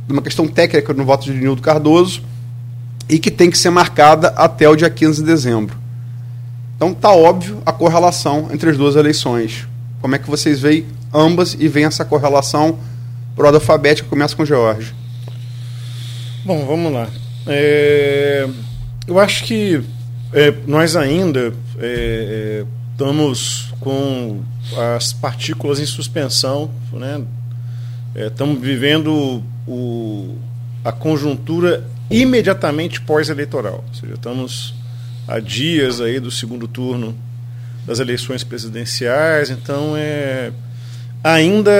de 0.07 0.12
uma 0.14 0.23
questão 0.23 0.49
técnica 0.49 0.95
no 0.95 1.04
voto 1.04 1.25
de 1.26 1.35
Nildo 1.35 1.61
Cardoso, 1.61 2.23
e 3.11 3.19
que 3.19 3.31
tem 3.31 3.50
que 3.50 3.59
ser 3.59 3.69
marcada 3.69 4.28
até 4.28 4.66
o 4.66 4.75
dia 4.75 4.88
15 4.88 5.21
de 5.21 5.26
dezembro. 5.26 5.76
Então 6.76 6.93
está 6.93 7.11
óbvio 7.11 7.61
a 7.66 7.73
correlação 7.73 8.49
entre 8.50 8.71
as 8.71 8.78
duas 8.78 8.97
eleições. 8.97 9.69
Como 10.00 10.14
é 10.14 10.19
que 10.19 10.31
vocês 10.31 10.61
veem 10.61 10.87
ambas 11.12 11.54
e 11.61 11.69
veem 11.69 11.85
essa 11.85 12.07
correlação 12.07 12.78
por 13.37 13.45
ordem 13.45 13.61
alfabética? 13.61 14.09
Começa 14.09 14.35
com 14.35 14.47
George. 14.47 14.95
Bom, 16.43 16.64
vamos 16.64 16.90
lá. 16.90 17.07
É, 17.46 18.48
eu 19.06 19.18
acho 19.18 19.44
que 19.44 19.82
é, 20.32 20.54
nós 20.66 20.96
ainda 20.96 21.52
é, 21.78 22.62
é 22.62 22.64
estamos 22.94 23.74
com 23.80 24.40
as 24.96 25.12
partículas 25.12 25.80
em 25.80 25.86
suspensão, 25.86 26.70
né? 26.92 27.22
É, 28.14 28.28
estamos 28.28 28.60
vivendo 28.60 29.42
o, 29.66 30.36
a 30.84 30.92
conjuntura 30.92 31.84
imediatamente 32.08 33.00
pós-eleitoral, 33.00 33.84
ou 33.88 33.94
seja, 33.94 34.14
estamos 34.14 34.74
a 35.26 35.40
dias 35.40 36.00
aí 36.00 36.20
do 36.20 36.30
segundo 36.30 36.68
turno 36.68 37.16
das 37.84 37.98
eleições 37.98 38.44
presidenciais, 38.44 39.50
então 39.50 39.96
é, 39.96 40.52
ainda 41.22 41.72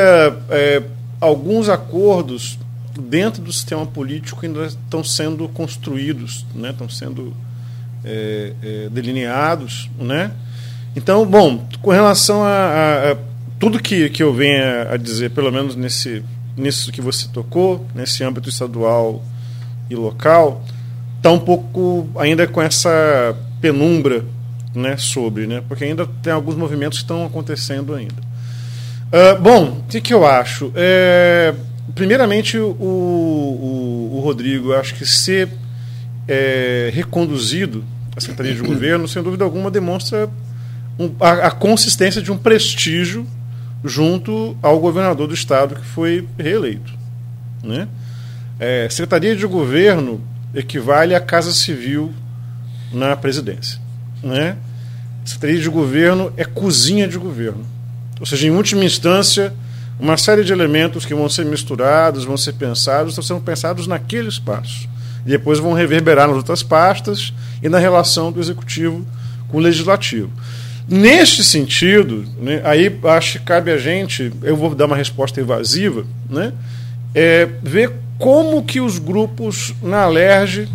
é, 0.51 0.83
alguns 1.21 1.69
acordos 1.69 2.59
dentro 3.01 3.43
do 3.43 3.53
sistema 3.53 3.85
político 3.87 4.45
ainda 4.45 4.67
estão 4.67 5.03
sendo 5.03 5.49
construídos, 5.49 6.47
né, 6.55 6.71
estão 6.71 6.89
sendo 6.89 7.35
é, 8.05 8.53
é, 8.63 8.89
delineados. 8.89 9.91
Né? 9.99 10.31
Então, 10.95 11.27
bom, 11.27 11.67
com 11.83 11.91
relação 11.91 12.43
a, 12.43 12.49
a, 12.49 13.13
a, 13.13 13.17
tudo 13.59 13.81
que, 13.81 14.09
que 14.11 14.23
eu 14.23 14.33
venho 14.33 14.91
a 14.91 14.97
dizer, 14.97 15.31
pelo 15.31 15.51
menos 15.51 15.75
nesse, 15.75 16.25
nisso 16.57 16.93
que 16.93 17.01
você 17.01 17.29
tocou, 17.29 17.87
nesse 17.95 18.23
âmbito 18.23 18.49
estadual 18.49 19.23
e 19.91 19.95
local, 19.95 20.65
está 21.17 21.31
um 21.31 21.41
pouco 21.41 22.09
ainda 22.17 22.47
com 22.47 22.63
essa 22.63 23.37
penumbra 23.61 24.25
né, 24.75 24.97
sobre, 24.97 25.47
né, 25.47 25.63
porque 25.69 25.85
ainda 25.85 26.07
tem 26.23 26.33
alguns 26.33 26.55
movimentos 26.57 26.99
que 26.99 27.05
estão 27.05 27.25
acontecendo 27.25 27.95
ainda. 27.95 28.23
Uh, 29.15 29.41
bom, 29.41 29.65
o 29.65 29.83
que, 29.89 30.01
que, 30.01 30.13
eu 30.13 30.27
acho? 30.27 30.73
É, 30.75 31.55
primeiramente, 31.95 32.59
o, 32.59 32.71
o, 32.71 34.11
o, 34.15 34.21
Rodrigo, 34.21 34.73
acho 34.73 34.95
que 34.95 35.05
ser 35.05 35.49
é, 36.27 36.91
reconduzido 36.95 37.85
à 38.17 38.21
Secretaria 38.21 38.55
de 38.55 38.63
Governo, 38.63 39.09
sem 39.09 39.23
dúvida 39.23 39.45
alguma, 39.45 39.71
demonstra 39.71 40.31
um, 40.99 41.11
a, 41.21 41.49
a, 41.49 41.51
consistência 41.51 42.23
de 42.23 42.31
um 42.31 42.39
prestígio 42.39 43.27
junto 43.85 44.57
ao 44.63 44.81
governador 44.81 45.29
do 45.29 45.35
Estado 45.35 45.75
que 45.75 45.85
foi 45.85 46.27
reeleito. 46.39 46.93
Né? 47.63 47.89
É, 48.59 48.89
Secretaria 48.89 49.37
de 49.37 49.47
Governo 49.47 50.21
equivale 50.55 51.15
à 51.15 51.21
Casa 51.21 51.53
Civil 51.53 52.13
na 52.93 53.17
presidência. 53.17 53.79
Né? 54.23 54.57
Secretaria 55.25 55.61
de 55.61 55.69
Governo 55.69 56.33
é 56.37 56.45
cozinha 56.45 57.09
de 57.09 57.19
governo. 57.19 57.67
Ou 58.21 58.27
seja, 58.27 58.47
em 58.47 58.51
última 58.51 58.85
instância, 58.85 59.53
uma 59.99 60.17
série 60.17 60.45
de 60.45 60.53
elementos 60.53 61.07
que 61.07 61.15
vão 61.15 61.29
ser 61.29 61.45
misturados, 61.45 62.25
vão 62.25 62.37
ser 62.37 62.55
pensados, 62.55 63.13
estão 63.13 63.23
sendo 63.23 63.41
pensados 63.41 63.87
naquele 63.87 64.29
espaço. 64.29 64.89
E 65.25 65.31
depois 65.31 65.59
vão 65.59 65.73
reverberar 65.73 66.27
nas 66.27 66.37
outras 66.37 66.63
pastas 66.63 67.33
e 67.63 67.69
na 67.69 67.79
relação 67.79 68.31
do 68.31 68.41
executivo 68.41 69.07
com 69.49 69.59
o 69.59 69.61
legislativo. 69.61 70.31
Neste 70.87 71.43
sentido, 71.43 72.27
né, 72.39 72.61
aí 72.65 72.95
acho 73.05 73.39
que 73.39 73.45
cabe 73.45 73.71
a 73.71 73.79
gente, 73.79 74.31
eu 74.43 74.57
vou 74.57 74.75
dar 74.75 74.85
uma 74.85 74.97
resposta 74.97 75.41
evasiva, 75.41 76.05
né, 76.29 76.53
é, 77.15 77.49
ver 77.63 77.93
como 78.19 78.63
que 78.63 78.81
os 78.81 78.99
grupos 78.99 79.75
na 79.83 80.03
Alerj 80.03 80.69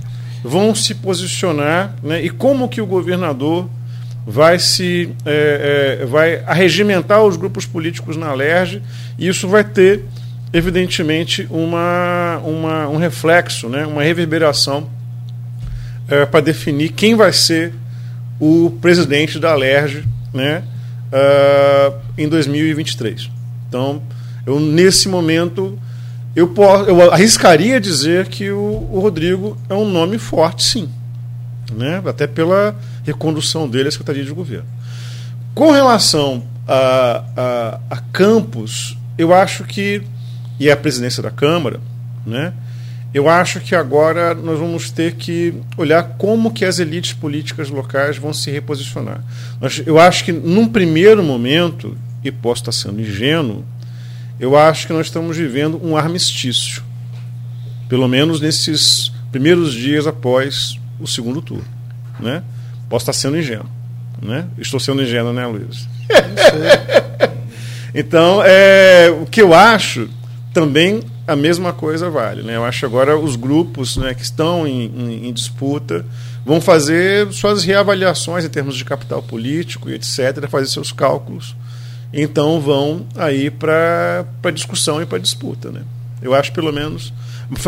vão 0.44 0.74
se 0.74 0.96
posicionar 0.96 1.94
né, 2.02 2.24
e 2.24 2.30
como 2.30 2.68
que 2.68 2.82
o 2.82 2.88
governador 2.88 3.70
vai 4.26 4.60
se 4.60 5.10
é, 5.26 6.00
é, 6.02 6.06
vai 6.06 6.44
arregimentar 6.46 7.24
os 7.24 7.36
grupos 7.36 7.66
políticos 7.66 8.16
na 8.16 8.28
Alerj 8.28 8.82
e 9.18 9.28
isso 9.28 9.48
vai 9.48 9.64
ter 9.64 10.06
evidentemente 10.52 11.48
uma, 11.50 12.42
uma 12.44 12.88
um 12.88 12.98
reflexo, 12.98 13.70
né, 13.70 13.86
uma 13.86 14.04
reverberação 14.04 14.90
é, 16.08 16.26
para 16.26 16.42
definir 16.42 16.90
quem 16.90 17.16
vai 17.16 17.32
ser 17.34 17.74
o 18.40 18.78
presidente 18.82 19.40
da 19.40 19.52
Alerj 19.52 20.04
né, 20.34 20.64
uh, 21.12 21.96
em 22.18 22.28
2023. 22.28 23.30
Então, 23.68 24.02
eu 24.46 24.60
nesse 24.60 25.10
momento 25.10 25.78
eu, 26.36 26.48
posso, 26.48 26.90
eu 26.90 27.12
arriscaria 27.12 27.80
dizer 27.80 28.28
que 28.28 28.50
o, 28.50 28.88
o 28.92 29.00
Rodrigo 29.00 29.58
é 29.68 29.74
um 29.74 29.90
nome 29.90 30.18
forte, 30.18 30.64
sim 30.64 30.90
né? 31.74 32.02
até 32.06 32.28
pela 32.28 32.76
recondução 33.10 33.68
dele 33.68 33.90
à 33.90 33.92
Secretaria 33.92 34.24
de 34.24 34.32
Governo. 34.32 34.68
Com 35.54 35.72
relação 35.72 36.44
a, 36.68 37.24
a, 37.36 37.80
a 37.90 37.98
Campos, 38.14 38.98
eu 39.18 39.34
acho 39.34 39.64
que, 39.64 40.02
e 40.60 40.70
a 40.70 40.78
presidência 40.78 41.22
da 41.22 41.32
Câmara, 41.32 41.80
né? 42.26 42.54
eu 43.14 43.28
acho 43.28 43.60
que 43.60 43.74
agora 43.74 44.36
nós 44.36 44.60
vamos 44.60 44.92
ter 44.92 45.16
que 45.16 45.54
olhar 45.76 46.04
como 46.18 46.54
que 46.54 46.64
as 46.64 46.78
elites 46.78 47.14
políticas 47.14 47.70
locais 47.70 48.18
vão 48.18 48.32
se 48.32 48.52
reposicionar. 48.52 49.24
Eu 49.86 50.00
acho 50.00 50.24
que, 50.24 50.32
num 50.32 50.68
primeiro 50.68 51.24
momento, 51.24 51.98
e 52.24 52.32
posso 52.32 52.62
estar 52.62 52.72
sendo 52.72 53.02
ingênuo, 53.02 53.66
eu 54.40 54.56
acho 54.56 54.86
que 54.86 54.94
nós 54.94 55.08
estamos 55.08 55.36
vivendo 55.36 55.84
um 55.84 55.98
armistício. 55.98 56.84
Pelo 57.90 58.08
menos 58.08 58.40
nesses 58.40 59.12
primeiros 59.32 59.74
dias 59.74 60.06
após 60.06 60.80
o 61.00 61.08
segundo 61.08 61.42
turno. 61.42 61.66
Né? 62.20 62.44
Posso 62.90 63.04
estar 63.04 63.14
sendo 63.14 63.38
ingênuo. 63.38 63.70
Né? 64.22 64.46
Estou 64.58 64.80
sendo 64.80 65.02
ingênuo, 65.02 65.32
né, 65.32 65.46
Luiz? 65.46 65.88
então, 67.96 68.42
é, 68.44 69.10
o 69.22 69.26
que 69.26 69.42
eu 69.42 69.54
acho 69.54 70.10
também 70.54 71.02
a 71.30 71.36
mesma 71.36 71.72
coisa 71.72 72.10
vale. 72.10 72.42
Né? 72.42 72.56
Eu 72.56 72.66
acho 72.66 72.86
agora 72.86 73.18
os 73.18 73.36
grupos 73.36 73.98
né, 73.98 74.14
que 74.14 74.24
estão 74.24 74.68
em, 74.68 74.86
em, 74.86 75.28
em, 75.28 75.34
disputa 75.34 76.06
vão 76.44 76.60
fazer 76.60 77.32
suas 77.32 77.64
reavaliações 77.64 78.44
em 78.44 78.50
termos 78.50 78.76
de 78.76 78.84
capital 78.84 79.22
político 79.22 79.90
e 79.90 79.94
etc., 79.94 80.48
fazer 80.50 80.68
seus 80.68 80.92
cálculos. 80.92 81.56
Então 82.12 82.60
vão 82.60 83.06
aí 83.16 83.52
para 83.52 84.26
discussão 84.52 85.02
e 85.02 85.06
para 85.06 85.20
disputa. 85.20 85.70
Né? 85.70 85.82
Eu 86.22 86.34
acho, 86.34 86.52
pelo 86.52 86.74
menos, 86.74 87.14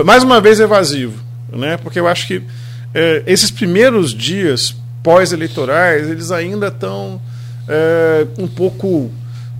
mais 0.03 0.23
uma 0.23 0.41
vez 0.41 0.59
evasivo, 0.59 1.21
né? 1.51 1.77
porque 1.77 1.99
eu 1.99 2.07
acho 2.07 2.25
que 2.27 2.41
é, 2.93 3.23
esses 3.27 3.51
primeiros 3.51 4.13
dias 4.13 4.75
pós-eleitorais, 5.03 6.09
eles 6.09 6.31
ainda 6.31 6.67
estão 6.67 7.21
é, 7.67 8.27
um 8.37 8.47
pouco. 8.47 9.11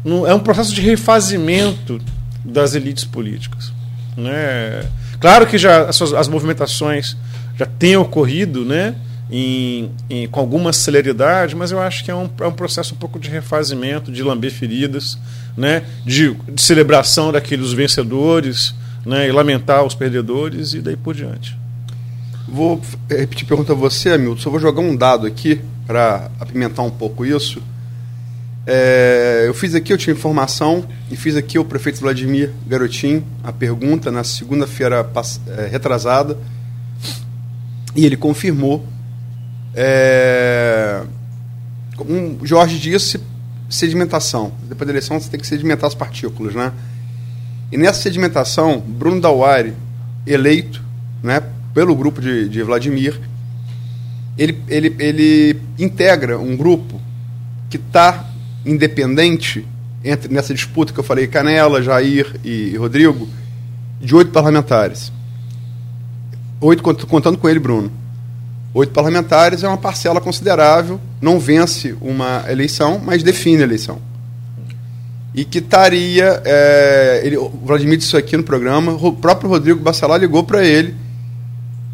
No, 0.04 0.26
é 0.26 0.34
um 0.34 0.40
processo 0.40 0.74
de 0.74 0.82
refazimento 0.82 2.00
das 2.44 2.74
elites 2.74 3.04
políticas. 3.04 3.72
Né? 4.18 4.84
Claro 5.20 5.46
que 5.46 5.58
já 5.58 5.84
as, 5.84 6.02
as 6.02 6.28
movimentações 6.28 7.16
já 7.58 7.66
têm 7.66 7.96
ocorrido 7.96 8.66
né, 8.66 8.96
em, 9.30 9.92
em, 10.10 10.28
com 10.28 10.40
alguma 10.40 10.74
celeridade, 10.74 11.56
mas 11.56 11.72
eu 11.72 11.80
acho 11.80 12.04
que 12.04 12.10
é 12.10 12.16
um, 12.16 12.30
é 12.40 12.48
um 12.48 12.52
processo 12.52 12.96
um 12.96 12.98
pouco 12.98 13.20
de 13.20 13.30
refazimento, 13.30 14.12
de 14.12 14.24
lamber 14.24 14.52
feridas, 14.52 15.18
né, 15.56 15.84
de, 16.06 16.34
de 16.34 16.62
celebração 16.62 17.32
daqueles 17.32 17.72
vencedores 17.72 18.74
né, 19.06 19.28
e 19.28 19.32
lamentar 19.32 19.84
os 19.84 19.94
perdedores 19.94 20.74
e 20.74 20.82
daí 20.82 20.98
por 20.98 21.14
diante. 21.14 21.61
Vou 22.48 22.82
repetir 23.10 23.46
a 23.46 23.48
pergunta 23.48 23.74
a 23.74 23.76
você, 23.76 24.12
Hamilton. 24.12 24.42
Só 24.42 24.50
vou 24.50 24.60
jogar 24.60 24.82
um 24.82 24.96
dado 24.96 25.28
aqui 25.28 25.62
para 25.86 26.30
apimentar 26.40 26.84
um 26.84 26.92
pouco 26.92 27.26
isso. 27.26 27.62
É, 28.66 29.46
eu 29.48 29.54
fiz 29.54 29.74
aqui, 29.74 29.92
eu 29.92 29.98
tinha 29.98 30.16
informação, 30.16 30.86
e 31.10 31.16
fiz 31.16 31.36
aqui 31.36 31.58
o 31.58 31.66
prefeito 31.66 32.00
Vladimir 32.00 32.52
Garotinho 32.68 33.26
a 33.44 33.52
pergunta 33.52 34.12
na 34.12 34.24
segunda-feira 34.24 35.10
é, 35.48 35.68
retrasada, 35.68 36.38
e 37.96 38.06
ele 38.06 38.16
confirmou. 38.16 38.86
É, 39.74 41.02
um, 42.08 42.38
Jorge 42.46 42.80
disse 42.80 43.20
sedimentação. 43.70 44.52
Depois 44.64 44.86
da 44.86 44.94
eleição 44.94 45.20
você 45.20 45.30
tem 45.30 45.40
que 45.40 45.48
sedimentar 45.48 45.88
as 45.88 45.96
partículas, 45.96 46.54
né? 46.54 46.72
E 47.72 47.78
nessa 47.78 48.02
sedimentação, 48.02 48.80
Bruno 48.80 49.22
Dauari, 49.22 49.74
eleito, 50.28 50.84
né, 51.24 51.42
pelo 51.74 51.96
grupo 51.96 52.22
de, 52.22 52.50
de 52.50 52.64
Vladimir, 52.64 53.20
ele, 54.38 54.62
ele, 54.68 54.96
ele 55.00 55.62
integra 55.78 56.38
um 56.40 56.56
grupo 56.56 57.00
que 57.70 57.78
está 57.78 58.26
independente 58.66 59.66
entre 60.04 60.34
nessa 60.34 60.54
disputa 60.54 60.94
que 60.94 61.00
eu 61.00 61.04
falei, 61.04 61.28
Canela, 61.28 61.82
Jair 61.82 62.36
e, 62.44 62.72
e 62.74 62.78
Rodrigo, 62.78 63.28
de 64.00 64.16
oito 64.16 64.32
parlamentares. 64.32 65.12
Oito, 66.60 66.84
contando 67.08 67.38
com 67.38 67.48
ele, 67.48 67.60
Bruno. 67.60 67.92
Oito 68.74 68.94
parlamentares 68.94 69.64
é 69.64 69.68
uma 69.68 69.78
parcela 69.78 70.22
considerável, 70.22 71.00
não 71.20 71.40
vence 71.40 71.96
uma 72.02 72.46
eleição, 72.50 73.02
mas 73.04 73.22
define 73.22 73.62
a 73.62 73.64
eleição. 73.64 74.00
E 75.36 75.46
que 75.46 75.60
estaria. 75.60 76.42
É, 76.44 77.22
ele, 77.24 77.38
o 77.38 77.50
Vladimir 77.50 77.98
disse 77.98 78.10
isso 78.10 78.18
aqui 78.18 78.36
no 78.36 78.44
programa, 78.44 78.94
o 78.94 79.14
próprio 79.14 79.50
Rodrigo 79.50 79.80
Bacelar 79.80 80.20
ligou 80.20 80.44
para 80.44 80.66
ele 80.66 80.96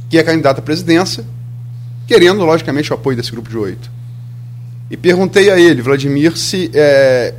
que 0.10 0.18
é 0.18 0.24
candidato 0.24 0.60
à 0.60 0.62
presidência, 0.62 1.24
querendo, 2.08 2.44
logicamente, 2.46 2.92
o 2.92 2.96
apoio 2.96 3.18
desse 3.18 3.32
grupo 3.32 3.50
de 3.50 3.58
oito. 3.58 3.92
E 4.90 4.96
perguntei 4.96 5.52
a 5.52 5.60
ele, 5.60 5.82
Vladimir, 5.82 6.38
se, 6.38 6.72
é, 6.74 7.34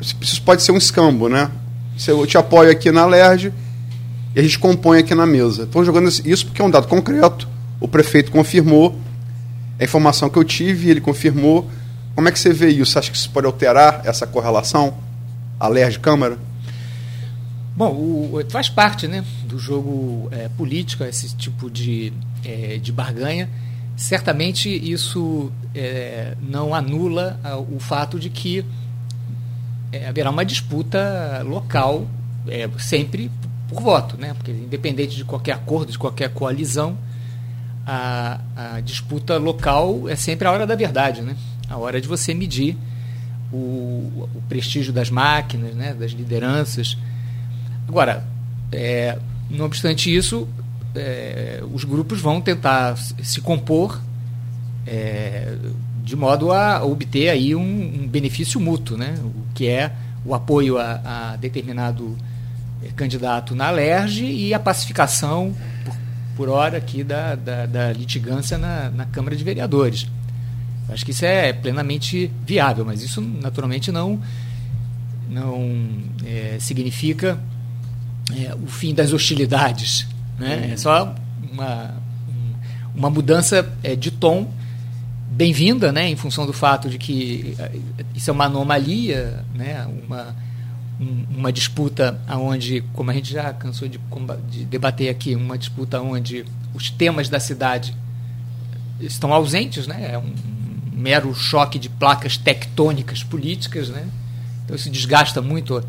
se 0.00 0.14
isso 0.20 0.42
pode 0.42 0.62
ser 0.62 0.72
um 0.72 0.78
escambo, 0.78 1.28
né? 1.28 1.50
Se 1.98 2.10
eu 2.10 2.26
te 2.26 2.38
apoio 2.38 2.70
aqui 2.70 2.90
na 2.90 3.04
LERJ 3.04 3.52
e 4.34 4.40
a 4.40 4.42
gente 4.42 4.58
compõe 4.58 4.98
aqui 4.98 5.14
na 5.14 5.26
mesa. 5.26 5.64
Estou 5.64 5.84
jogando 5.84 6.08
isso 6.08 6.46
porque 6.46 6.62
é 6.62 6.64
um 6.64 6.70
dado 6.70 6.88
concreto. 6.88 7.46
O 7.78 7.86
prefeito 7.86 8.30
confirmou 8.30 8.98
a 9.78 9.84
informação 9.84 10.30
que 10.30 10.38
eu 10.38 10.44
tive, 10.44 10.90
ele 10.90 11.00
confirmou. 11.00 11.68
Como 12.14 12.28
é 12.28 12.32
que 12.32 12.38
você 12.38 12.52
vê 12.52 12.68
isso? 12.68 12.92
Você 12.92 12.98
acha 12.98 13.10
que 13.10 13.16
isso 13.16 13.30
pode 13.30 13.46
alterar 13.46 14.00
essa 14.04 14.26
correlação? 14.26 14.94
A 15.58 15.68
LERJ 15.68 15.98
Câmara? 15.98 16.38
Bom, 17.76 17.90
o, 17.92 18.44
faz 18.48 18.68
parte 18.70 19.06
né, 19.06 19.24
do 19.50 19.58
jogo 19.58 20.28
é, 20.30 20.48
político, 20.48 21.04
esse 21.04 21.34
tipo 21.36 21.70
de, 21.70 22.12
é, 22.44 22.78
de 22.78 22.92
barganha. 22.92 23.48
Certamente 23.96 24.68
isso 24.68 25.52
é, 25.74 26.34
não 26.40 26.74
anula 26.74 27.38
o 27.70 27.78
fato 27.78 28.18
de 28.18 28.30
que 28.30 28.64
é, 29.92 30.08
haverá 30.08 30.30
uma 30.30 30.44
disputa 30.44 31.42
local, 31.44 32.06
é, 32.48 32.68
sempre 32.78 33.30
por 33.68 33.82
voto, 33.82 34.16
né? 34.16 34.32
porque 34.34 34.52
independente 34.52 35.16
de 35.16 35.24
qualquer 35.24 35.52
acordo, 35.52 35.92
de 35.92 35.98
qualquer 35.98 36.30
coalizão, 36.30 36.96
a, 37.86 38.40
a 38.56 38.80
disputa 38.80 39.36
local 39.36 40.08
é 40.08 40.16
sempre 40.16 40.48
a 40.48 40.52
hora 40.52 40.66
da 40.66 40.74
verdade, 40.74 41.20
né? 41.20 41.36
a 41.68 41.76
hora 41.76 42.00
de 42.00 42.08
você 42.08 42.32
medir 42.32 42.76
o, 43.52 44.28
o 44.34 44.42
prestígio 44.48 44.92
das 44.92 45.10
máquinas, 45.10 45.74
né? 45.74 45.92
das 45.92 46.12
lideranças 46.12 46.96
Agora, 47.90 48.24
é, 48.70 49.18
não 49.50 49.66
obstante 49.66 50.14
isso, 50.14 50.48
é, 50.94 51.62
os 51.72 51.84
grupos 51.84 52.20
vão 52.20 52.40
tentar 52.40 52.96
se 52.96 53.40
compor 53.40 54.00
é, 54.86 55.54
de 56.02 56.16
modo 56.16 56.52
a 56.52 56.82
obter 56.84 57.28
aí 57.28 57.54
um, 57.54 57.60
um, 57.60 58.08
benefício 58.08 58.58
mútuo, 58.60 58.96
né? 58.96 59.14
o 59.22 59.54
que 59.54 59.68
é 59.68 59.92
o 60.24 60.34
apoio 60.34 60.78
a, 60.78 61.32
a 61.32 61.36
determinado 61.36 62.16
eh, 62.82 62.90
candidato 62.96 63.54
na 63.54 63.70
LERJ 63.70 64.24
e 64.24 64.52
a 64.52 64.58
pacificação, 64.58 65.54
por, 65.84 65.96
por 66.36 66.48
hora, 66.48 66.76
aqui 66.76 67.04
da, 67.04 67.34
da, 67.34 67.66
da 67.66 67.92
litigância 67.92 68.58
na, 68.58 68.90
na 68.90 69.06
Câmara 69.06 69.36
de 69.36 69.44
Vereadores. 69.44 70.06
Acho 70.88 71.04
que 71.04 71.12
isso 71.12 71.24
é 71.24 71.52
plenamente 71.52 72.30
viável, 72.44 72.84
mas 72.84 73.02
isso 73.02 73.20
naturalmente 73.20 73.92
não, 73.92 74.20
não 75.28 75.88
é, 76.26 76.56
significa 76.58 77.38
é, 78.36 78.54
o 78.54 78.66
fim 78.66 78.94
das 78.94 79.12
hostilidades. 79.12 80.06
Né? 80.38 80.70
É 80.72 80.76
só 80.76 81.14
uma, 81.52 81.94
uma 82.94 83.10
mudança 83.10 83.70
é, 83.82 83.94
de 83.94 84.10
tom 84.10 84.50
bem-vinda, 85.30 85.92
né, 85.92 86.08
em 86.08 86.16
função 86.16 86.44
do 86.44 86.52
fato 86.52 86.90
de 86.90 86.98
que 86.98 87.54
é, 87.58 87.72
isso 88.14 88.28
é 88.28 88.32
uma 88.32 88.44
anomalia, 88.44 89.44
né, 89.54 89.86
uma, 90.06 90.36
uma 91.30 91.52
disputa 91.52 92.20
onde, 92.28 92.82
como 92.92 93.10
a 93.10 93.14
gente 93.14 93.32
já 93.32 93.52
cansou 93.52 93.88
de, 93.88 93.98
de 94.50 94.64
debater 94.64 95.08
aqui, 95.08 95.34
uma 95.34 95.56
disputa 95.56 96.00
onde 96.00 96.44
os 96.74 96.90
temas 96.90 97.28
da 97.28 97.40
cidade 97.40 97.96
estão 99.00 99.32
ausentes, 99.32 99.86
né, 99.86 100.10
é 100.12 100.18
um 100.18 100.32
mero 100.92 101.34
choque 101.34 101.78
de 101.78 101.88
placas 101.88 102.36
tectônicas 102.36 103.22
políticas, 103.22 103.88
né? 103.88 104.06
Então 104.64 104.76
isso 104.76 104.90
desgasta 104.90 105.40
muito, 105.40 105.82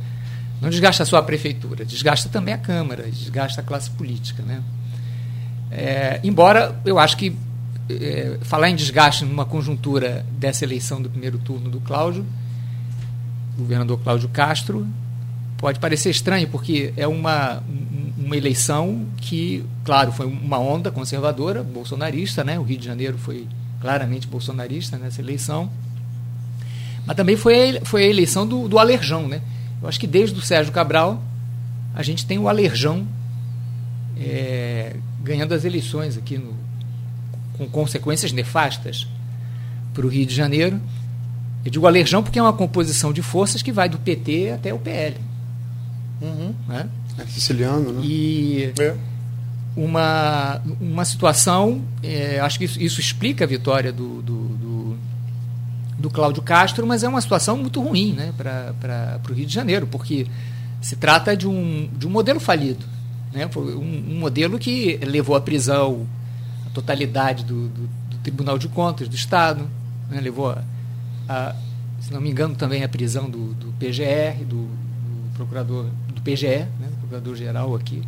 não 0.62 0.70
desgasta 0.70 1.04
só 1.04 1.18
a 1.18 1.24
prefeitura, 1.24 1.84
desgasta 1.84 2.30
também 2.30 2.54
a 2.54 2.58
Câmara, 2.58 3.04
desgasta 3.10 3.62
a 3.62 3.64
classe 3.64 3.90
política, 3.90 4.44
né? 4.44 4.62
É, 5.72 6.20
embora 6.24 6.80
eu 6.86 7.00
acho 7.00 7.18
que 7.18 7.36
é, 7.90 8.38
falar 8.42 8.70
em 8.70 8.76
desgaste 8.76 9.26
numa 9.26 9.46
conjuntura 9.46 10.24
dessa 10.38 10.64
eleição 10.64 11.02
do 11.02 11.10
primeiro 11.10 11.40
turno 11.40 11.70
do 11.70 11.80
Cláudio, 11.80 12.26
governador 13.58 14.00
Cláudio 14.00 14.30
Castro, 14.30 14.86
pode 15.58 15.80
parecer 15.80 16.12
estranho, 16.12 16.48
porque 16.48 16.94
é 16.96 17.08
uma, 17.08 17.64
uma 18.18 18.38
eleição 18.38 19.08
que, 19.18 19.64
claro, 19.84 20.12
foi 20.12 20.28
uma 20.28 20.60
onda 20.60 20.92
conservadora, 20.92 21.64
bolsonarista, 21.64 22.44
né? 22.44 22.60
o 22.60 22.64
Rio 22.64 22.78
de 22.78 22.86
Janeiro 22.86 23.18
foi 23.18 23.48
claramente 23.80 24.28
bolsonarista 24.28 24.98
nessa 24.98 25.22
eleição. 25.22 25.72
Mas 27.06 27.16
também 27.16 27.36
foi 27.36 27.80
foi 27.84 28.04
a 28.04 28.08
eleição 28.08 28.46
do, 28.46 28.68
do 28.68 28.78
alerjão. 28.78 29.28
Né? 29.28 29.42
Eu 29.82 29.88
acho 29.88 30.00
que 30.00 30.08
desde 30.08 30.38
o 30.38 30.42
Sérgio 30.42 30.72
Cabral 30.72 31.22
a 31.94 32.04
gente 32.04 32.26
tem 32.26 32.38
o 32.38 32.48
alerjão 32.48 33.06
é, 34.18 34.96
ganhando 35.22 35.54
as 35.54 35.66
eleições 35.66 36.18
aqui 36.18 36.38
no, 36.38 36.54
com 37.58 37.68
consequências 37.68 38.32
nefastas 38.32 39.08
para 39.94 40.06
o 40.06 40.10
Rio 40.10 40.26
de 40.26 40.36
Janeiro. 40.36 40.80
Eu 41.66 41.72
digo 41.72 41.86
alerjão 41.86 42.24
porque 42.24 42.40
é 42.40 42.42
uma 42.42 42.54
composição 42.54 43.12
de 43.12 43.22
forças 43.22 43.62
que 43.62 43.72
vai 43.72 43.90
do 43.90 43.98
PT 43.98 44.52
até 44.52 44.74
o 44.74 44.80
PL. 44.80 45.18
Uhum. 46.22 46.54
Né? 46.68 46.88
É 47.18 47.26
siciliano, 47.26 47.92
né? 47.92 48.02
E 48.04 48.74
é 48.80 48.96
uma, 49.76 50.62
uma 50.80 51.06
situação, 51.06 51.82
é, 52.04 52.40
acho 52.40 52.60
que 52.60 52.66
isso, 52.66 52.82
isso, 52.82 53.00
explica 53.00 53.46
a 53.46 53.48
vitória 53.48 53.92
do, 53.92 54.22
do, 54.22 54.48
do, 54.50 54.98
do, 56.02 56.10
Cláudio 56.10 56.42
Castro, 56.42 56.86
mas 56.86 57.04
é 57.04 57.08
uma 57.08 57.22
situação 57.22 57.58
muito 57.58 57.82
ruim 57.82 58.14
né, 58.14 58.34
para 58.38 59.22
o 59.30 59.34
Rio 59.34 59.46
de 59.46 59.54
Janeiro, 59.54 59.88
porque 59.88 60.28
se 60.82 60.96
trata 60.96 61.36
de 61.36 61.48
um, 61.48 61.90
de 61.96 62.08
um 62.08 62.10
modelo 62.10 62.40
falido. 62.40 62.86
Né, 63.32 63.50
um, 63.56 64.14
um 64.14 64.20
modelo 64.20 64.60
que 64.60 64.98
levou 64.98 65.36
à 65.36 65.42
prisão 65.42 66.06
a 66.66 66.70
totalidade 66.72 67.46
do, 67.46 67.68
do, 67.70 67.88
do 68.10 68.18
Tribunal 68.24 68.58
de 68.58 68.68
Contas 68.68 69.08
do 69.08 69.16
Estado, 69.16 69.68
né, 70.10 70.20
levou 70.20 70.50
a, 70.50 70.64
a, 71.30 71.56
se 72.02 72.12
não 72.12 72.20
me 72.20 72.30
engano, 72.30 72.56
também 72.56 72.84
a 72.84 72.90
prisão 72.90 73.30
do, 73.30 73.54
do 73.54 73.68
PGR, 73.80 74.44
do, 74.44 74.66
do 74.66 75.34
procurador 75.36 75.86
do 76.14 76.22
PGE, 76.22 76.66
né, 76.80 76.88
do 76.90 76.98
procurador-geral 76.98 77.76
aqui 77.76 78.04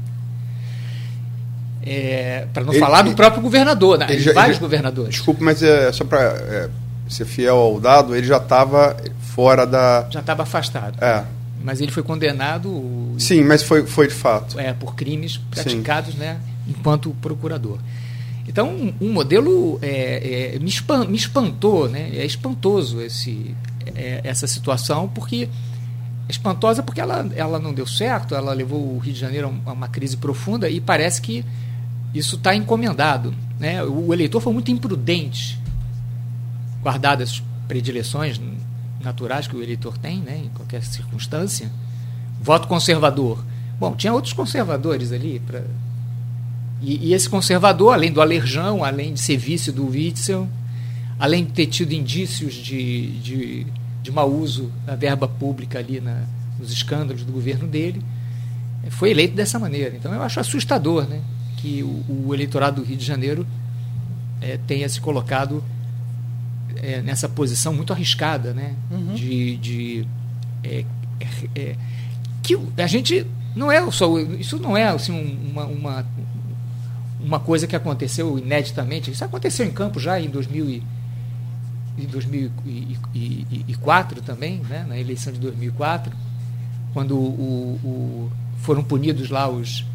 é, 1.85 2.47
para 2.53 2.63
não 2.63 2.71
ele, 2.71 2.79
falar 2.79 3.01
do 3.01 3.13
próprio 3.13 3.41
governador, 3.41 3.97
né? 3.97 4.07
vários 4.33 4.57
governadores. 4.57 5.15
Desculpe, 5.15 5.43
mas 5.43 5.61
é 5.61 5.91
só 5.91 6.05
para 6.05 6.21
é, 6.21 6.69
ser 7.07 7.25
fiel 7.25 7.57
ao 7.57 7.79
dado, 7.79 8.15
ele 8.15 8.25
já 8.25 8.37
estava 8.37 8.95
fora 9.19 9.65
da. 9.65 10.07
Já 10.09 10.19
estava 10.19 10.43
afastado. 10.43 11.03
É. 11.03 11.23
Mas 11.63 11.79
ele 11.79 11.91
foi 11.91 12.03
condenado. 12.03 13.15
Sim, 13.17 13.43
mas 13.43 13.63
foi, 13.63 13.85
foi 13.85 14.07
de 14.07 14.13
fato. 14.13 14.59
É, 14.59 14.73
por 14.73 14.95
crimes 14.95 15.37
praticados 15.37 16.15
né, 16.15 16.39
enquanto 16.67 17.11
procurador. 17.21 17.79
Então, 18.47 18.69
um, 18.69 18.93
um 18.99 19.13
modelo 19.13 19.79
é, 19.81 20.55
é, 20.55 20.59
me, 20.59 20.69
espan, 20.69 21.05
me, 21.05 21.15
espantou, 21.15 21.87
né? 21.87 22.11
é 22.13 22.25
espantoso 22.25 23.01
esse, 23.01 23.55
é, 23.95 24.19
essa 24.23 24.45
situação, 24.47 25.07
porque 25.07 25.47
é 26.27 26.31
espantosa 26.31 26.83
porque 26.83 26.99
ela, 26.99 27.29
ela 27.35 27.57
não 27.57 27.73
deu 27.73 27.87
certo, 27.87 28.35
ela 28.35 28.53
levou 28.53 28.95
o 28.95 28.99
Rio 28.99 29.13
de 29.13 29.19
Janeiro 29.19 29.53
a 29.65 29.71
uma 29.71 29.87
crise 29.87 30.17
profunda 30.17 30.69
e 30.69 30.81
parece 30.81 31.21
que 31.21 31.45
isso 32.13 32.35
está 32.35 32.53
encomendado. 32.53 33.33
Né? 33.59 33.81
O 33.83 34.13
eleitor 34.13 34.41
foi 34.41 34.51
muito 34.51 34.71
imprudente, 34.71 35.57
guardadas 36.83 37.31
as 37.31 37.43
predileções 37.67 38.39
naturais 39.01 39.47
que 39.47 39.55
o 39.55 39.63
eleitor 39.63 39.97
tem, 39.97 40.19
né? 40.19 40.43
em 40.45 40.49
qualquer 40.49 40.83
circunstância. 40.83 41.71
Voto 42.41 42.67
conservador. 42.67 43.43
Bom, 43.79 43.95
tinha 43.95 44.13
outros 44.13 44.33
conservadores 44.33 45.11
ali. 45.11 45.39
Pra... 45.39 45.61
E, 46.81 47.09
e 47.09 47.13
esse 47.13 47.29
conservador, 47.29 47.93
além 47.93 48.11
do 48.11 48.21
alerjão, 48.21 48.83
além 48.83 49.13
de 49.13 49.21
ser 49.21 49.37
vice 49.37 49.71
do 49.71 49.87
Witzel, 49.87 50.47
além 51.17 51.45
de 51.45 51.51
ter 51.51 51.67
tido 51.67 51.93
indícios 51.93 52.53
de, 52.53 53.19
de, 53.19 53.67
de 54.01 54.11
mau 54.11 54.31
uso 54.31 54.71
da 54.85 54.95
verba 54.95 55.27
pública 55.27 55.79
ali 55.79 56.01
na, 56.01 56.23
nos 56.59 56.71
escândalos 56.71 57.23
do 57.23 57.31
governo 57.31 57.67
dele, 57.67 58.01
foi 58.89 59.11
eleito 59.11 59.35
dessa 59.35 59.57
maneira. 59.57 59.95
Então 59.95 60.13
eu 60.13 60.21
acho 60.21 60.39
assustador, 60.39 61.07
né? 61.07 61.21
que 61.57 61.81
o, 61.81 62.27
o 62.27 62.33
eleitorado 62.33 62.81
do 62.81 62.87
Rio 62.87 62.97
de 62.97 63.05
Janeiro 63.05 63.47
é, 64.41 64.59
tenha 64.67 64.87
se 64.89 64.99
colocado 64.99 65.63
é, 66.83 67.01
nessa 67.01 67.27
posição 67.29 67.73
muito 67.73 67.93
arriscada, 67.93 68.53
né? 68.53 68.75
Uhum. 68.91 69.15
De, 69.15 69.57
de 69.57 70.07
é, 70.63 70.85
é, 71.19 71.27
é 71.55 71.75
que 72.41 72.59
a 72.77 72.87
gente 72.87 73.25
não 73.55 73.71
é 73.71 73.89
só 73.89 74.19
isso 74.19 74.59
não 74.59 74.75
é 74.75 74.83
assim 74.83 75.39
uma, 75.49 75.65
uma, 75.65 76.05
uma 77.21 77.39
coisa 77.39 77.65
que 77.65 77.75
aconteceu 77.75 78.37
ineditamente. 78.37 79.09
Isso 79.09 79.23
aconteceu 79.23 79.65
em 79.65 79.71
campo 79.71 79.99
já 79.99 80.19
em 80.19 80.29
2000 80.29 80.69
e, 80.69 80.83
em 81.97 82.05
2004 82.07 84.21
também, 84.21 84.61
né? 84.67 84.85
Na 84.87 84.99
eleição 84.99 85.31
de 85.31 85.39
2004, 85.39 86.11
quando 86.93 87.15
o, 87.15 87.79
o, 87.83 88.31
foram 88.57 88.83
punidos 88.83 89.29
lá 89.29 89.47
os 89.47 89.85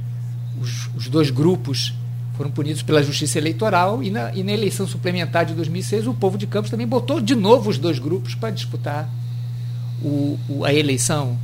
os, 0.60 0.90
os 0.96 1.08
dois 1.08 1.30
grupos 1.30 1.94
foram 2.38 2.52
punidos 2.52 2.82
pela 2.82 3.02
justiça 3.02 3.36
eleitoral 3.36 4.00
e 4.00 4.10
na, 4.10 4.32
e 4.32 4.44
na, 4.44 4.52
eleição 4.52 4.86
suplementar 4.86 5.44
de 5.44 5.54
2006 5.54 6.06
o 6.06 6.14
povo 6.14 6.38
de 6.38 6.46
Campos 6.46 6.70
também 6.70 6.86
botou 6.86 7.20
de 7.20 7.34
novo 7.34 7.68
os 7.68 7.78
dois 7.78 7.98
grupos 7.98 8.36
para 8.36 8.50
disputar 8.50 9.10
o, 10.00 10.38
o, 10.48 10.64
a 10.64 10.72
eleição 10.72 11.36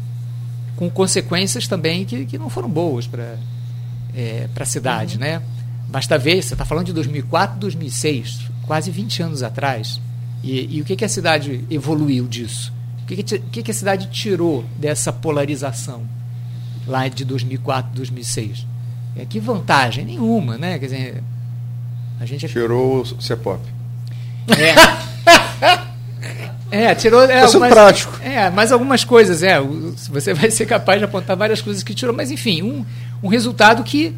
com 0.76 0.88
consequências 0.88 1.66
também 1.66 2.04
que, 2.04 2.24
que 2.24 2.38
não 2.38 2.48
foram 2.48 2.68
boas 2.68 3.08
para 3.08 3.36
é, 4.14 4.48
a 4.54 4.64
cidade, 4.64 5.16
uhum. 5.16 5.20
né? 5.22 5.42
Basta 5.88 6.16
ver, 6.16 6.40
você 6.42 6.54
está 6.54 6.64
falando 6.64 6.86
de 6.86 6.92
2004, 6.92 7.58
2006, 7.58 8.40
quase 8.66 8.90
20 8.90 9.22
anos 9.22 9.42
atrás. 9.42 10.00
E, 10.42 10.76
e 10.76 10.80
o 10.80 10.84
que, 10.84 10.94
que 10.94 11.04
a 11.04 11.08
cidade 11.08 11.64
evoluiu 11.68 12.26
disso? 12.28 12.72
O 13.02 13.06
que, 13.06 13.22
que, 13.22 13.38
que, 13.38 13.62
que 13.64 13.70
a 13.70 13.74
cidade 13.74 14.08
tirou 14.10 14.64
dessa 14.78 15.12
polarização 15.12 16.02
lá 16.86 17.08
de 17.08 17.24
2004, 17.24 17.92
2006? 17.94 18.66
É, 19.16 19.24
que 19.24 19.38
vantagem? 19.38 20.04
Nenhuma, 20.04 20.58
né? 20.58 20.78
Quer 20.78 20.86
dizer, 20.86 21.22
a 22.20 22.26
gente... 22.26 22.48
Tirou 22.48 23.02
o 23.02 23.22
CEPOP. 23.22 23.60
É. 24.48 24.74
é, 26.90 26.94
tirou. 26.94 27.22
É, 27.24 27.42
algumas, 27.42 27.72
prático. 27.72 28.18
É, 28.22 28.50
mas 28.50 28.72
algumas 28.72 29.04
coisas, 29.04 29.42
é. 29.42 29.60
Você 29.60 30.34
vai 30.34 30.50
ser 30.50 30.66
capaz 30.66 30.98
de 30.98 31.04
apontar 31.04 31.36
várias 31.36 31.62
coisas 31.62 31.82
que 31.82 31.94
tirou, 31.94 32.14
mas 32.14 32.30
enfim, 32.30 32.62
um, 32.62 32.84
um 33.22 33.28
resultado 33.28 33.82
que 33.84 34.14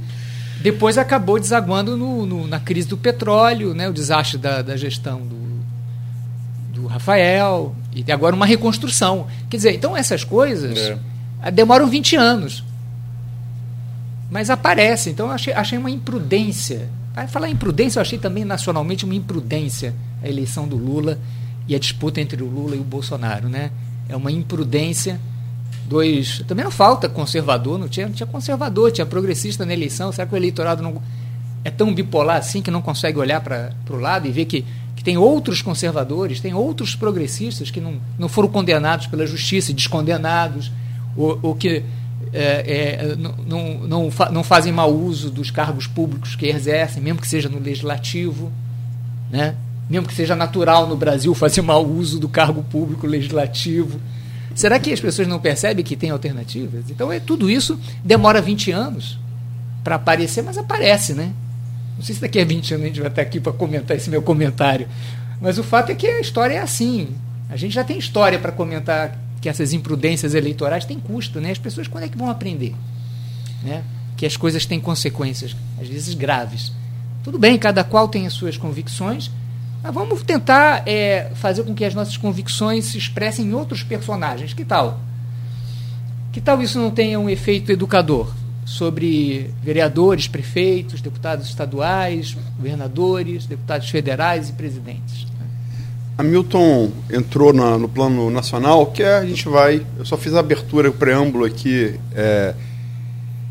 depois 0.62 0.98
acabou 0.98 1.38
desaguando 1.38 1.96
no, 1.96 2.26
no, 2.26 2.46
na 2.46 2.58
crise 2.58 2.88
do 2.88 2.96
petróleo, 2.96 3.74
né, 3.74 3.88
o 3.88 3.92
desastre 3.92 4.38
da, 4.38 4.62
da 4.62 4.76
gestão 4.76 5.20
do, 5.20 6.80
do 6.80 6.86
Rafael, 6.86 7.74
e 7.94 8.10
agora 8.10 8.34
uma 8.34 8.46
reconstrução. 8.46 9.26
Quer 9.48 9.56
dizer, 9.58 9.74
então 9.74 9.96
essas 9.96 10.24
coisas 10.24 10.98
é. 11.42 11.50
demoram 11.50 11.86
20 11.86 12.16
anos 12.16 12.64
mas 14.30 14.50
aparece. 14.50 15.10
Então 15.10 15.26
eu 15.26 15.32
achei, 15.32 15.52
achei 15.52 15.78
uma 15.78 15.90
imprudência. 15.90 16.88
Para 17.14 17.28
falar 17.28 17.48
imprudência, 17.48 17.98
eu 17.98 18.02
achei 18.02 18.18
também 18.18 18.44
nacionalmente 18.44 19.04
uma 19.04 19.14
imprudência 19.14 19.94
a 20.22 20.28
eleição 20.28 20.66
do 20.66 20.76
Lula 20.76 21.18
e 21.68 21.74
a 21.74 21.78
disputa 21.78 22.20
entre 22.20 22.42
o 22.42 22.46
Lula 22.46 22.76
e 22.76 22.78
o 22.78 22.84
Bolsonaro. 22.84 23.48
Né? 23.48 23.70
É 24.08 24.16
uma 24.16 24.30
imprudência. 24.30 25.20
Dois. 25.88 26.42
Também 26.48 26.64
não 26.64 26.72
falta 26.72 27.08
conservador, 27.08 27.78
não 27.78 27.88
tinha, 27.88 28.06
não 28.06 28.14
tinha 28.14 28.26
conservador, 28.26 28.90
tinha 28.90 29.06
progressista 29.06 29.64
na 29.64 29.72
eleição. 29.72 30.10
Será 30.10 30.26
que 30.26 30.34
o 30.34 30.36
eleitorado 30.36 30.82
não 30.82 31.00
é 31.64 31.70
tão 31.70 31.94
bipolar 31.94 32.38
assim 32.38 32.60
que 32.60 32.70
não 32.70 32.82
consegue 32.82 33.18
olhar 33.18 33.40
para 33.40 33.72
o 33.90 33.96
lado 33.96 34.26
e 34.26 34.32
ver 34.32 34.46
que 34.46 34.64
que 34.96 35.04
tem 35.04 35.18
outros 35.18 35.60
conservadores, 35.60 36.40
tem 36.40 36.54
outros 36.54 36.96
progressistas 36.96 37.70
que 37.70 37.80
não, 37.80 38.00
não 38.18 38.28
foram 38.30 38.48
condenados 38.48 39.06
pela 39.06 39.26
justiça, 39.26 39.72
descondenados, 39.72 40.72
ou, 41.14 41.38
ou 41.42 41.54
que 41.54 41.84
é, 42.32 43.10
é, 43.12 43.16
não, 43.16 43.34
não, 43.46 43.78
não, 43.86 44.10
não 44.32 44.44
fazem 44.44 44.72
mau 44.72 44.94
uso 44.94 45.30
dos 45.30 45.50
cargos 45.50 45.86
públicos 45.86 46.34
que 46.34 46.46
exercem, 46.46 47.02
mesmo 47.02 47.20
que 47.20 47.28
seja 47.28 47.48
no 47.48 47.58
legislativo, 47.58 48.52
né? 49.30 49.54
mesmo 49.88 50.06
que 50.06 50.14
seja 50.14 50.34
natural 50.34 50.86
no 50.86 50.96
Brasil 50.96 51.34
fazer 51.34 51.62
mau 51.62 51.86
uso 51.86 52.18
do 52.18 52.28
cargo 52.28 52.62
público 52.64 53.06
legislativo. 53.06 54.00
Será 54.54 54.78
que 54.78 54.92
as 54.92 55.00
pessoas 55.00 55.28
não 55.28 55.38
percebem 55.38 55.84
que 55.84 55.96
tem 55.96 56.10
alternativas? 56.10 56.90
Então, 56.90 57.12
é, 57.12 57.20
tudo 57.20 57.50
isso 57.50 57.78
demora 58.02 58.40
20 58.40 58.72
anos 58.72 59.18
para 59.84 59.96
aparecer, 59.96 60.42
mas 60.42 60.58
aparece, 60.58 61.14
né? 61.14 61.32
Não 61.96 62.02
sei 62.02 62.14
se 62.14 62.20
daqui 62.20 62.40
a 62.40 62.44
20 62.44 62.74
anos 62.74 62.84
a 62.84 62.88
gente 62.88 63.00
vai 63.00 63.08
estar 63.08 63.22
aqui 63.22 63.38
para 63.38 63.52
comentar 63.52 63.96
esse 63.96 64.10
meu 64.10 64.22
comentário. 64.22 64.88
Mas 65.40 65.58
o 65.58 65.62
fato 65.62 65.92
é 65.92 65.94
que 65.94 66.06
a 66.06 66.20
história 66.20 66.54
é 66.54 66.58
assim. 66.58 67.08
A 67.48 67.56
gente 67.56 67.74
já 67.74 67.84
tem 67.84 67.98
história 67.98 68.38
para 68.38 68.50
comentar 68.50 69.16
que 69.40 69.48
essas 69.48 69.72
imprudências 69.72 70.34
eleitorais 70.34 70.84
têm 70.84 70.98
custo, 70.98 71.40
né? 71.40 71.50
As 71.50 71.58
pessoas 71.58 71.86
quando 71.86 72.04
é 72.04 72.08
que 72.08 72.16
vão 72.16 72.30
aprender? 72.30 72.74
Né? 73.62 73.84
Que 74.16 74.26
as 74.26 74.36
coisas 74.36 74.64
têm 74.66 74.80
consequências, 74.80 75.54
às 75.80 75.88
vezes 75.88 76.14
graves. 76.14 76.72
Tudo 77.22 77.38
bem, 77.38 77.58
cada 77.58 77.84
qual 77.84 78.08
tem 78.08 78.26
as 78.26 78.32
suas 78.32 78.56
convicções, 78.56 79.30
mas 79.82 79.92
vamos 79.92 80.22
tentar 80.22 80.82
é, 80.86 81.30
fazer 81.34 81.64
com 81.64 81.74
que 81.74 81.84
as 81.84 81.94
nossas 81.94 82.16
convicções 82.16 82.86
se 82.86 82.98
expressem 82.98 83.46
em 83.46 83.54
outros 83.54 83.82
personagens. 83.82 84.54
Que 84.54 84.64
tal? 84.64 85.00
Que 86.32 86.40
tal 86.40 86.62
isso 86.62 86.78
não 86.78 86.90
tenha 86.90 87.18
um 87.18 87.28
efeito 87.28 87.72
educador? 87.72 88.32
sobre 88.66 89.54
vereadores, 89.62 90.26
prefeitos, 90.26 91.00
deputados 91.00 91.46
estaduais, 91.46 92.36
governadores, 92.56 93.46
deputados 93.46 93.88
federais 93.88 94.50
e 94.50 94.52
presidentes. 94.52 95.24
Hamilton 96.18 96.90
entrou 97.10 97.52
na, 97.52 97.76
no 97.76 97.88
plano 97.88 98.30
nacional, 98.30 98.86
que 98.86 99.02
é, 99.02 99.18
a 99.18 99.26
gente 99.26 99.48
vai. 99.48 99.84
Eu 99.98 100.04
só 100.04 100.16
fiz 100.16 100.34
a 100.34 100.40
abertura, 100.40 100.88
o 100.88 100.92
preâmbulo 100.92 101.44
aqui 101.44 101.98
é, 102.14 102.54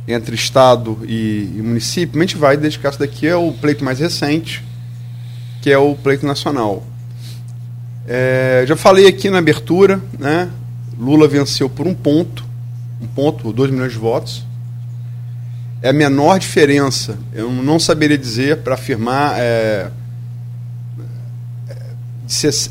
entre 0.08 0.36
Estado 0.36 1.00
e, 1.04 1.52
e, 1.56 1.62
município. 1.62 2.20
A 2.20 2.24
gente 2.24 2.38
vai 2.38 2.58
dedicar 2.58 2.90
isso 2.90 3.00
daqui 3.00 3.28
é 3.28 3.36
o 3.36 3.52
pleito 3.52 3.84
mais 3.84 4.00
recente, 4.00 4.64
que 5.62 5.72
é 5.72 5.78
o 5.78 5.96
pleito 5.96 6.26
nacional. 6.26 6.84
É, 8.08 8.66
já 8.68 8.76
falei 8.76 9.08
aqui 9.08 9.30
na 9.30 9.38
abertura, 9.38 10.02
né? 10.18 10.50
Lula 10.98 11.28
venceu 11.28 11.70
por 11.70 11.86
um 11.86 11.94
ponto, 11.94 12.46
um 13.02 13.08
ponto, 13.08 13.52
dois 13.52 13.70
milhões 13.70 13.92
de 13.92 13.98
votos 13.98 14.46
é 15.86 15.90
a 15.90 15.94
menor 15.94 16.40
diferença. 16.40 17.16
Eu 17.32 17.52
não 17.52 17.80
saberia 17.80 18.18
dizer 18.18 18.58
para 18.58 18.74
afirmar. 18.74 19.36
É, 19.38 19.92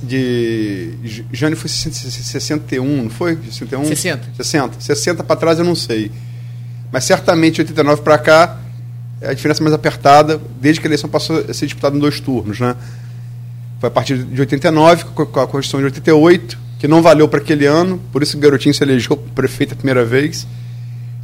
de, 0.03 0.91
de 1.03 1.27
Jânio 1.33 1.57
foi 1.57 1.71
61, 1.71 3.03
não 3.03 3.11
foi? 3.11 3.37
61? 3.37 3.85
60. 3.85 4.29
60. 4.37 4.81
60 4.81 5.25
para 5.25 5.37
trás 5.37 5.59
eu 5.59 5.65
não 5.65 5.77
sei. 5.77 6.11
Mas 6.91 7.05
certamente 7.05 7.61
89 7.61 8.03
para 8.03 8.19
cá 8.19 8.59
é 9.21 9.31
a 9.31 9.35
diferença 9.35 9.63
mais 9.63 9.75
apertada, 9.75 10.41
desde 10.61 10.81
que 10.81 10.87
a 10.87 10.89
eleição 10.89 11.09
passou 11.09 11.45
a 11.49 11.55
ser 11.55 11.67
disputada 11.67 11.97
em 11.97 12.01
dois 12.01 12.21
turnos. 12.21 12.61
Né? 12.61 12.75
Foi 13.81 13.89
a 13.89 13.91
partir 13.91 14.19
de 14.19 14.41
89, 14.41 15.05
com 15.05 15.23
a 15.23 15.47
Constituição 15.47 15.81
de 15.81 15.87
88, 15.87 16.59
que 16.79 16.89
não 16.89 17.01
valeu 17.01 17.29
para 17.29 17.41
aquele 17.41 17.67
ano, 17.67 18.01
por 18.13 18.23
isso 18.23 18.37
o 18.37 18.41
Garotinho 18.41 18.75
se 18.75 18.83
elegeu 18.83 19.17
prefeito 19.17 19.73
a 19.73 19.77
primeira 19.77 20.05
vez. 20.05 20.47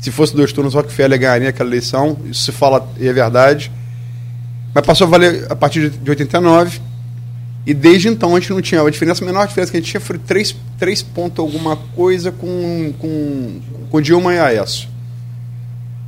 Se 0.01 0.11
fosse 0.11 0.35
dois 0.35 0.53
turnos, 0.53 0.73
Rockefeller 0.73 1.19
ganharia 1.19 1.51
aquela 1.51 1.69
eleição. 1.69 2.19
Isso 2.25 2.45
se 2.45 2.53
fala 2.53 2.89
e 2.99 3.07
é 3.07 3.13
verdade. 3.13 3.71
Mas 4.75 4.87
passou 4.87 5.07
a 5.07 5.11
valer 5.11 5.47
a 5.51 5.57
partir 5.57 5.91
de 5.91 6.11
89. 6.11 6.81
E 7.67 7.75
desde 7.75 8.09
então 8.09 8.35
a 8.35 8.41
gente 8.41 8.51
não 8.51 8.63
tinha. 8.63 8.83
A 8.83 8.91
diferença, 8.91 9.23
a 9.23 9.27
menor 9.27 9.47
diferença 9.47 9.71
que 9.71 9.77
a 9.77 9.81
gente 9.81 9.91
tinha 9.91 10.01
foi 10.01 10.19
3, 10.19 10.57
3 10.79 11.03
pontos 11.03 11.39
alguma 11.39 11.77
coisa 11.77 12.33
com, 12.33 12.93
com, 12.99 13.61
com 13.91 14.01
Dilma 14.01 14.35
e 14.35 14.39
Aécio. 14.39 14.89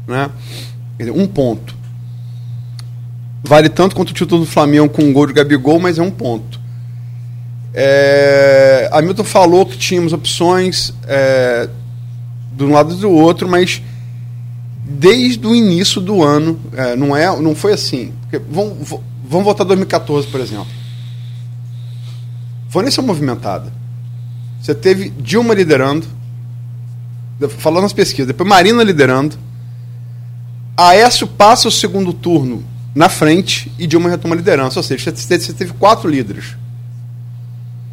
Né? 0.07 0.31
um 1.15 1.27
ponto. 1.27 1.75
Vale 3.43 3.69
tanto 3.69 3.97
quanto 3.97 4.11
o 4.11 4.15
título 4.15 4.45
do 4.45 4.51
Flamengo 4.51 4.89
com 4.89 5.03
um 5.03 5.13
gol 5.13 5.27
de 5.27 5.33
Gabigol, 5.33 5.81
mas 5.81 5.99
é 5.99 6.03
um 6.03 6.11
ponto. 6.11 6.61
É, 7.75 8.89
Hamilton 8.93 9.25
falou 9.25 9.67
que 9.67 9.77
tínhamos 9.77 10.13
opções. 10.13 10.95
É, 11.07 11.69
de 12.55 12.65
um 12.65 12.73
lado 12.73 12.95
e 12.95 12.97
do 12.97 13.11
outro, 13.11 13.49
mas 13.49 13.83
desde 14.85 15.47
o 15.47 15.55
início 15.55 16.01
do 16.01 16.23
ano, 16.23 16.59
é, 16.75 16.95
não, 16.95 17.17
é, 17.17 17.41
não 17.41 17.55
foi 17.55 17.73
assim. 17.73 18.13
Porque, 18.23 18.45
vamos, 18.51 18.89
vamos 19.25 19.45
voltar 19.45 19.65
2014, 19.65 20.27
por 20.29 20.41
exemplo. 20.41 20.67
Foi 22.73 22.83
nessa 22.83 23.03
movimentada. 23.03 23.71
Você 24.59 24.75
teve 24.75 25.11
Dilma 25.11 25.53
liderando, 25.53 26.07
falando 27.59 27.83
nas 27.83 27.93
pesquisas, 27.93 28.29
depois 28.29 28.49
Marina 28.49 28.83
liderando, 28.83 29.37
Aécio 30.75 31.27
passa 31.27 31.69
o 31.69 31.71
segundo 31.71 32.15
turno 32.15 32.65
na 32.95 33.11
frente 33.11 33.71
e 33.79 33.87
Dilma 33.87 34.09
retoma 34.09 34.35
a 34.35 34.39
liderança. 34.39 34.79
Ou 34.79 34.83
seja, 34.83 35.15
você 35.15 35.53
teve 35.53 35.75
quatro 35.75 36.09
líderes. 36.09 36.57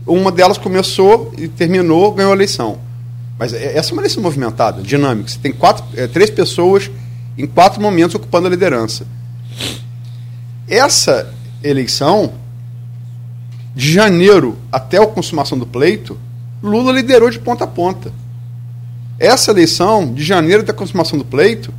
Uma 0.08 0.32
delas 0.32 0.58
começou 0.58 1.34
e 1.38 1.50
terminou, 1.50 2.14
ganhou 2.14 2.32
a 2.32 2.36
eleição. 2.36 2.80
Mas 3.38 3.52
é, 3.52 3.78
essa 3.78 3.92
é 3.92 3.94
uma 3.94 4.02
eleição 4.02 4.24
movimentada, 4.24 4.82
dinâmica. 4.82 5.28
Você 5.28 5.40
tem 5.40 5.52
quatro, 5.52 5.84
é, 5.94 6.08
três 6.08 6.30
pessoas 6.30 6.90
em 7.38 7.46
quatro 7.46 7.82
momentos 7.82 8.16
ocupando 8.16 8.48
a 8.48 8.50
liderança. 8.50 9.06
Essa 10.70 11.34
eleição, 11.62 12.32
de 13.80 13.94
janeiro 13.94 14.58
até 14.70 15.02
a 15.02 15.08
consumação 15.08 15.58
do 15.58 15.66
pleito, 15.66 16.20
Lula 16.62 16.92
liderou 16.92 17.30
de 17.30 17.40
ponta 17.40 17.64
a 17.64 17.68
ponta. 17.68 18.12
Essa 19.18 19.52
eleição, 19.52 20.14
de 20.14 20.22
janeiro 20.22 20.64
até 20.64 20.72
a 20.72 20.76
consumação 20.76 21.18
do 21.18 21.24
pleito, 21.24 21.74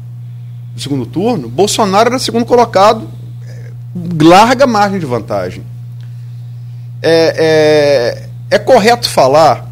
do 0.75 0.81
segundo 0.81 1.05
turno, 1.05 1.47
Bolsonaro 1.47 2.09
era 2.09 2.19
segundo 2.19 2.47
colocado, 2.47 3.07
é, 3.47 3.71
larga 4.19 4.67
margem 4.67 4.99
de 4.99 5.05
vantagem. 5.05 5.63
É, 7.03 8.25
é, 8.51 8.57
é 8.57 8.59
correto 8.59 9.07
falar 9.07 9.71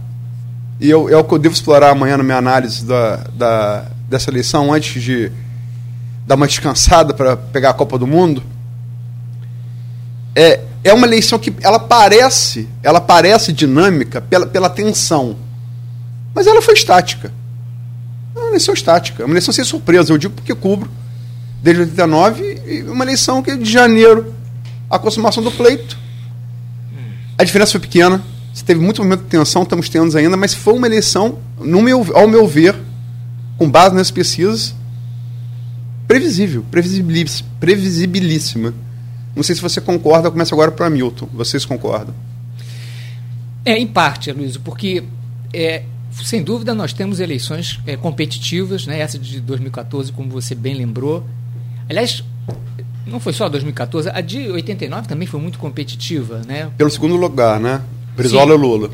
e 0.79 0.91
eu, 0.91 1.09
é 1.09 1.17
o 1.17 1.25
que 1.25 1.33
eu 1.33 1.39
devo 1.39 1.55
explorar 1.55 1.93
amanhã 1.93 2.19
na 2.19 2.25
minha 2.25 2.37
análise 2.37 2.85
da, 2.85 3.17
da, 3.33 3.87
dessa 4.07 4.29
eleição, 4.29 4.71
antes 4.71 5.03
de 5.03 5.33
dar 6.27 6.35
uma 6.35 6.47
descansada 6.47 7.15
para 7.15 7.39
pegar 7.39 7.71
a 7.71 7.75
Copa 7.75 7.99
do 7.99 8.07
Mundo, 8.07 8.43
é, 10.37 10.68
é 10.85 10.93
uma 10.93 11.07
eleição 11.07 11.39
que 11.39 11.53
ela 11.61 11.79
parece, 11.79 12.69
ela 12.83 13.01
parece 13.01 13.53
dinâmica 13.53 14.21
pela, 14.21 14.47
pela 14.47 14.71
tensão, 14.71 15.37
mas 16.35 16.47
ela 16.47 16.63
foi 16.63 16.75
estática. 16.75 17.33
É 18.35 18.39
uma 18.39 18.49
eleição 18.49 18.73
estática, 18.73 19.23
é 19.23 19.27
uma 19.27 19.33
eleição 19.33 19.53
sem 19.53 19.65
surpresa, 19.65 20.13
eu 20.13 20.19
digo 20.19 20.35
porque 20.35 20.55
cubro 20.55 20.91
desde 21.63 21.83
89 21.83 22.63
e 22.67 22.83
uma 22.83 23.05
eleição 23.05 23.43
que 23.43 23.57
de 23.57 23.71
janeiro 23.71 24.35
a 24.89 24.99
consumação 24.99 25.43
do 25.43 25.51
pleito. 25.51 25.99
A 27.37 27.45
diferença 27.45 27.73
foi 27.73 27.81
pequena, 27.81 28.23
você 28.53 28.65
teve 28.65 28.81
muito 28.81 29.03
momento 29.03 29.23
de 29.23 29.29
tensão, 29.29 29.63
estamos 29.63 29.89
tendo 29.89 30.17
ainda, 30.17 30.37
mas 30.37 30.55
foi 30.55 30.75
uma 30.75 30.87
eleição, 30.87 31.39
no 31.61 31.83
meu, 31.83 32.07
ao 32.17 32.27
meu 32.27 32.47
ver, 32.47 32.75
com 33.57 33.71
base 33.71 33.95
nas 33.95 34.11
pesquisas, 34.11 34.75
previsível, 36.07 36.65
previsibilíssima. 37.61 38.75
Não 39.35 39.43
sei 39.43 39.55
se 39.55 39.63
você 39.63 39.81
concorda, 39.81 40.31
começa 40.31 40.55
agora 40.55 40.71
para 40.71 40.89
Milton. 40.91 41.29
Vocês 41.33 41.65
concordam? 41.65 42.15
É, 43.65 43.77
em 43.77 43.87
parte, 43.87 44.33
Luiz, 44.33 44.57
porque 44.57 45.05
é, 45.53 45.83
sem 46.25 46.43
dúvida 46.43 46.75
nós 46.75 46.93
temos 46.93 47.21
eleições 47.21 47.81
é, 47.87 47.97
competitivas, 47.97 48.87
né? 48.87 48.99
essa 49.01 49.19
de 49.19 49.41
2014, 49.41 50.13
como 50.13 50.31
você 50.31 50.55
bem 50.55 50.75
lembrou. 50.75 51.25
Aliás, 51.89 52.25
não 53.07 53.21
foi 53.21 53.33
só 53.33 53.49
2014, 53.49 54.11
a 54.11 54.21
de 54.21 54.51
89 54.51 55.09
também 55.09 55.27
foi 55.27 55.41
muito 55.41 55.59
competitiva, 55.59 56.43
né? 56.47 56.71
Pelo 56.77 56.91
segundo 56.91 57.17
lugar, 57.17 57.59
né? 57.59 57.83
Brizola 58.17 58.55
e 58.55 58.59
Lula. 58.59 58.91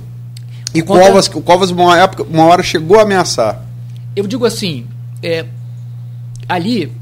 E 0.75 0.83
o 0.83 0.85
Covas, 0.85 1.29
o 1.29 1.41
Covas 1.41 1.71
uma, 1.71 1.99
época, 1.99 2.25
uma 2.25 2.45
hora 2.45 2.63
chegou 2.63 2.99
a 2.99 3.03
ameaçar. 3.03 3.65
Eu 4.15 4.27
digo 4.27 4.45
assim, 4.45 4.87
é, 5.23 5.45
ali, 6.49 6.93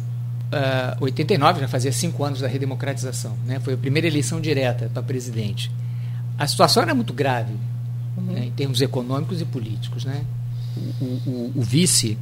uh, 0.52 0.96
ah, 0.96 0.96
89, 1.00 1.60
já 1.60 1.68
fazia 1.68 1.92
cinco 1.92 2.24
anos 2.24 2.40
da 2.40 2.48
redemocratização, 2.48 3.36
né? 3.46 3.58
foi 3.60 3.74
a 3.74 3.76
primeira 3.76 4.06
eleição 4.06 4.40
direta 4.40 4.90
para 4.92 5.02
presidente. 5.02 5.70
A 6.38 6.46
situação 6.46 6.82
era 6.82 6.94
muito 6.94 7.12
grave, 7.12 7.54
uhum. 8.16 8.24
né, 8.24 8.46
em 8.46 8.50
termos 8.50 8.80
econômicos 8.80 9.40
e 9.40 9.44
políticos. 9.44 10.04
Né? 10.04 10.24
O, 11.00 11.04
o, 11.04 11.52
o 11.56 11.62
vice, 11.62 12.18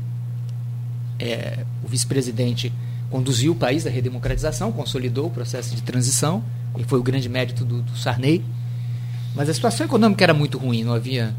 é, 1.18 1.64
o 1.84 1.88
vice-presidente 1.88 2.72
conduziu 3.10 3.52
o 3.52 3.56
país 3.56 3.86
à 3.86 3.90
redemocratização, 3.90 4.70
consolidou 4.72 5.26
o 5.26 5.30
processo 5.30 5.74
de 5.74 5.82
transição, 5.82 6.42
e 6.78 6.84
foi 6.84 6.98
o 6.98 7.02
grande 7.02 7.28
mérito 7.28 7.64
do, 7.64 7.82
do 7.82 7.96
Sarney. 7.96 8.44
Mas 9.34 9.48
a 9.48 9.54
situação 9.54 9.86
econômica 9.86 10.24
era 10.24 10.34
muito 10.34 10.58
ruim, 10.58 10.84
não 10.84 10.94
havia 10.94 11.34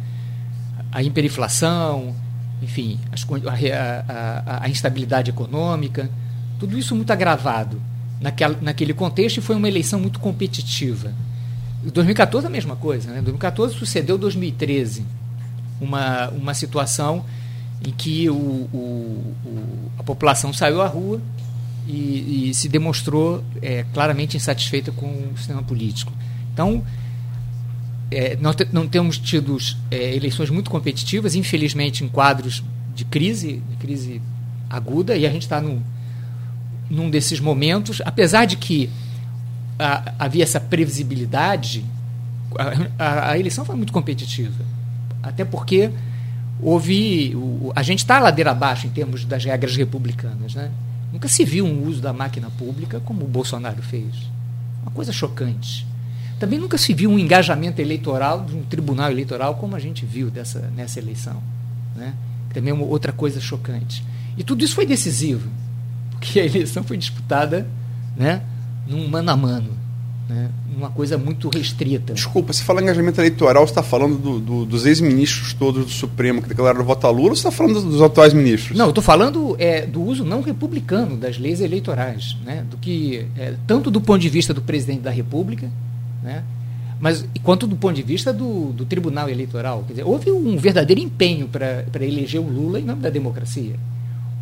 a 0.91 1.01
hiperinflação, 1.01 2.15
enfim, 2.61 2.99
as, 3.11 3.25
a, 3.25 4.05
a, 4.07 4.65
a, 4.65 4.69
instabilidade 4.69 5.29
econômica, 5.29 6.09
tudo 6.61 6.77
isso 6.77 6.95
muito 6.95 7.11
agravado 7.11 7.81
naquela, 8.21 8.55
naquele 8.61 8.93
contexto 8.93 9.37
e 9.37 9.41
foi 9.41 9.55
uma 9.55 9.67
eleição 9.67 9.99
muito 9.99 10.19
competitiva. 10.19 11.11
2014 11.83 12.45
a 12.45 12.49
mesma 12.51 12.75
coisa, 12.75 13.09
né? 13.09 13.15
2014 13.15 13.73
sucedeu 13.73 14.15
2013, 14.15 15.03
uma, 15.81 16.29
uma 16.29 16.53
situação 16.53 17.25
em 17.83 17.89
que 17.89 18.29
o, 18.29 18.35
o, 18.35 19.35
o 19.43 19.91
a 19.97 20.03
população 20.03 20.53
saiu 20.53 20.83
à 20.83 20.87
rua 20.87 21.19
e, 21.87 22.49
e 22.49 22.53
se 22.53 22.69
demonstrou 22.69 23.43
é, 23.59 23.83
claramente 23.91 24.37
insatisfeita 24.37 24.91
com 24.91 25.07
o 25.07 25.33
sistema 25.35 25.63
político. 25.63 26.13
Então, 26.53 26.83
é, 28.11 28.37
nós 28.39 28.55
não 28.71 28.87
temos 28.87 29.17
tido 29.17 29.57
é, 29.89 30.15
eleições 30.15 30.51
muito 30.51 30.69
competitivas, 30.69 31.33
infelizmente 31.33 32.03
em 32.03 32.07
quadros 32.07 32.63
de 32.93 33.03
crise, 33.03 33.63
de 33.67 33.77
crise 33.77 34.21
aguda, 34.69 35.17
e 35.17 35.25
a 35.25 35.31
gente 35.31 35.41
está 35.41 35.59
num, 35.59 35.81
num 36.91 37.09
desses 37.09 37.39
momentos, 37.39 38.01
apesar 38.05 38.45
de 38.45 38.57
que 38.57 38.89
a, 39.79 40.13
havia 40.19 40.43
essa 40.43 40.59
previsibilidade, 40.59 41.83
a, 42.99 43.03
a, 43.03 43.31
a, 43.31 43.39
eleição 43.39 43.63
foi 43.63 43.75
muito 43.75 43.93
competitiva. 43.93 44.63
Até 45.23 45.45
porque 45.45 45.89
houve. 46.61 47.33
O, 47.35 47.71
a 47.75 47.81
gente 47.81 47.99
está 47.99 48.19
ladeira 48.19 48.51
abaixo 48.51 48.87
em 48.87 48.89
termos 48.89 49.23
das 49.23 49.45
regras 49.45 49.75
republicanas. 49.75 50.53
Né? 50.53 50.69
Nunca 51.13 51.29
se 51.29 51.45
viu 51.45 51.65
um 51.65 51.87
uso 51.87 52.01
da 52.01 52.11
máquina 52.11 52.49
pública 52.49 52.99
como 52.99 53.23
o 53.23 53.27
Bolsonaro 53.27 53.81
fez. 53.81 54.13
Uma 54.81 54.91
coisa 54.91 55.13
chocante. 55.13 55.87
Também 56.39 56.59
nunca 56.59 56.77
se 56.77 56.93
viu 56.93 57.09
um 57.09 57.19
engajamento 57.19 57.79
eleitoral 57.79 58.43
de 58.43 58.55
um 58.55 58.63
tribunal 58.63 59.11
eleitoral 59.11 59.55
como 59.55 59.75
a 59.75 59.79
gente 59.79 60.05
viu 60.05 60.29
dessa, 60.29 60.59
nessa 60.75 60.99
eleição. 60.99 61.41
Né? 61.95 62.13
Também 62.53 62.71
é 62.71 62.73
uma 62.73 62.85
outra 62.85 63.13
coisa 63.13 63.39
chocante. 63.39 64.03
E 64.35 64.43
tudo 64.43 64.63
isso 64.63 64.73
foi 64.73 64.85
decisivo, 64.85 65.47
porque 66.21 66.39
a 66.39 66.45
eleição 66.45 66.83
foi 66.83 66.97
disputada 66.97 67.67
né, 68.15 68.43
num 68.87 69.07
mano 69.07 69.31
a 69.31 69.35
mano 69.35 69.81
né, 70.29 70.49
uma 70.77 70.89
coisa 70.89 71.17
muito 71.17 71.49
restrita. 71.49 72.13
Desculpa, 72.13 72.53
você 72.53 72.63
fala 72.63 72.81
engajamento 72.81 73.19
eleitoral, 73.19 73.65
você 73.67 73.71
está 73.71 73.83
falando 73.83 74.17
do, 74.17 74.39
do, 74.39 74.65
dos 74.65 74.85
ex-ministros 74.85 75.53
todos 75.53 75.83
do 75.83 75.91
Supremo 75.91 76.41
que 76.41 76.47
declararam 76.47 76.85
voto 76.85 77.05
a 77.05 77.09
Lula 77.09 77.29
ou 77.29 77.35
você 77.35 77.47
está 77.47 77.51
falando 77.51 77.81
dos, 77.81 78.01
atuais 78.01 78.33
ministros? 78.33 78.77
Não, 78.77 78.85
eu 78.85 78.91
estou 78.91 79.03
falando 79.03 79.55
é, 79.59 79.85
do 79.85 80.01
uso 80.01 80.23
não 80.23 80.41
republicano 80.41 81.17
das 81.17 81.37
leis 81.37 81.59
eleitorais, 81.59 82.37
né, 82.45 82.63
do 82.69 82.77
que, 82.77 83.25
é, 83.35 83.55
tanto 83.67 83.91
do 83.91 83.99
ponto 83.99 84.19
de 84.19 84.29
vista 84.29 84.53
do 84.53 84.61
presidente 84.61 85.01
da 85.01 85.11
República, 85.11 85.69
né, 86.23 86.43
mas 86.99 87.25
quanto 87.41 87.65
do 87.65 87.75
ponto 87.75 87.95
de 87.95 88.03
vista 88.03 88.31
do, 88.31 88.71
do 88.71 88.85
Tribunal 88.85 89.27
Eleitoral. 89.27 89.83
Quer 89.87 89.93
dizer, 89.93 90.03
houve 90.05 90.31
um 90.31 90.55
verdadeiro 90.55 91.01
empenho 91.01 91.47
para 91.47 91.83
eleger 91.95 92.39
o 92.39 92.47
Lula 92.47 92.79
em 92.79 92.83
nome 92.83 93.01
da 93.01 93.09
democracia. 93.09 93.75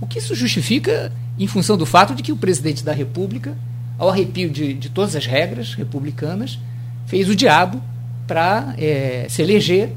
O 0.02 0.08
que 0.08 0.20
isso 0.20 0.34
justifica 0.36 1.12
em 1.38 1.48
função 1.48 1.78
do 1.78 1.86
fato 1.86 2.16
de 2.16 2.24
que 2.24 2.32
o 2.32 2.38
presidente 2.38 2.84
da 2.84 2.94
República 2.94 3.56
ao 4.00 4.10
arrepio 4.10 4.50
de, 4.50 4.74
de 4.74 4.90
todas 4.90 5.14
as 5.14 5.26
regras 5.26 5.76
republicanas, 5.76 6.58
fez 7.06 7.28
o 7.28 7.36
diabo 7.36 7.82
para 8.26 8.74
é, 8.78 9.28
se 9.30 9.42
eleger 9.42 9.92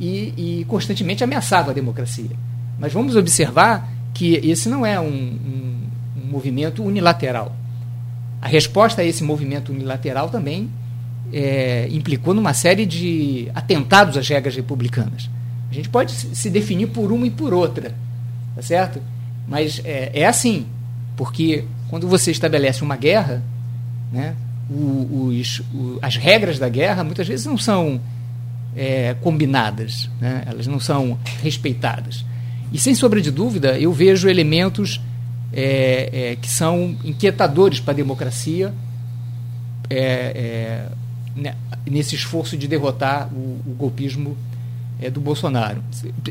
e, 0.00 0.60
e, 0.60 0.64
constantemente 0.64 1.22
ameaçava 1.22 1.70
a 1.70 1.74
democracia. 1.74 2.30
Mas 2.78 2.92
vamos 2.92 3.14
observar 3.14 3.92
que 4.14 4.34
esse 4.36 4.68
não 4.68 4.86
é 4.86 4.98
um, 4.98 5.06
um, 5.06 5.86
um 6.16 6.26
movimento 6.30 6.82
unilateral. 6.82 7.54
A 8.40 8.48
resposta 8.48 9.02
a 9.02 9.04
esse 9.04 9.22
movimento 9.22 9.70
unilateral 9.72 10.30
também 10.30 10.70
é, 11.32 11.86
implicou 11.90 12.32
numa 12.32 12.54
série 12.54 12.86
de 12.86 13.50
atentados 13.54 14.16
às 14.16 14.26
regras 14.26 14.56
republicanas. 14.56 15.28
A 15.70 15.74
gente 15.74 15.90
pode 15.90 16.12
se 16.12 16.48
definir 16.48 16.88
por 16.88 17.12
uma 17.12 17.26
e 17.26 17.30
por 17.30 17.52
outra, 17.52 17.94
tá 18.54 18.62
certo? 18.62 19.00
Mas 19.46 19.80
é, 19.84 20.10
é 20.14 20.26
assim, 20.26 20.66
porque 21.16 21.64
quando 21.88 22.08
você 22.08 22.30
estabelece 22.30 22.82
uma 22.82 22.96
guerra, 22.96 23.42
né, 24.12 24.34
os, 24.70 25.62
as 26.00 26.16
regras 26.16 26.58
da 26.58 26.68
guerra 26.68 27.04
muitas 27.04 27.28
vezes 27.28 27.46
não 27.46 27.58
são 27.58 28.00
é, 28.76 29.14
combinadas, 29.20 30.08
né, 30.20 30.42
elas 30.46 30.66
não 30.66 30.80
são 30.80 31.18
respeitadas. 31.42 32.24
E 32.72 32.78
sem 32.78 32.94
sombra 32.94 33.20
de 33.20 33.30
dúvida, 33.30 33.78
eu 33.78 33.92
vejo 33.92 34.28
elementos 34.28 35.00
é, 35.52 36.32
é, 36.32 36.36
que 36.36 36.48
são 36.48 36.96
inquietadores 37.04 37.78
para 37.78 37.92
a 37.92 37.96
democracia 37.96 38.74
é, 39.88 39.96
é, 39.96 40.88
né, 41.36 41.54
nesse 41.88 42.14
esforço 42.14 42.56
de 42.56 42.66
derrotar 42.66 43.32
o, 43.32 43.60
o 43.66 43.74
golpismo 43.76 44.36
é, 45.00 45.10
do 45.10 45.20
Bolsonaro. 45.20 45.82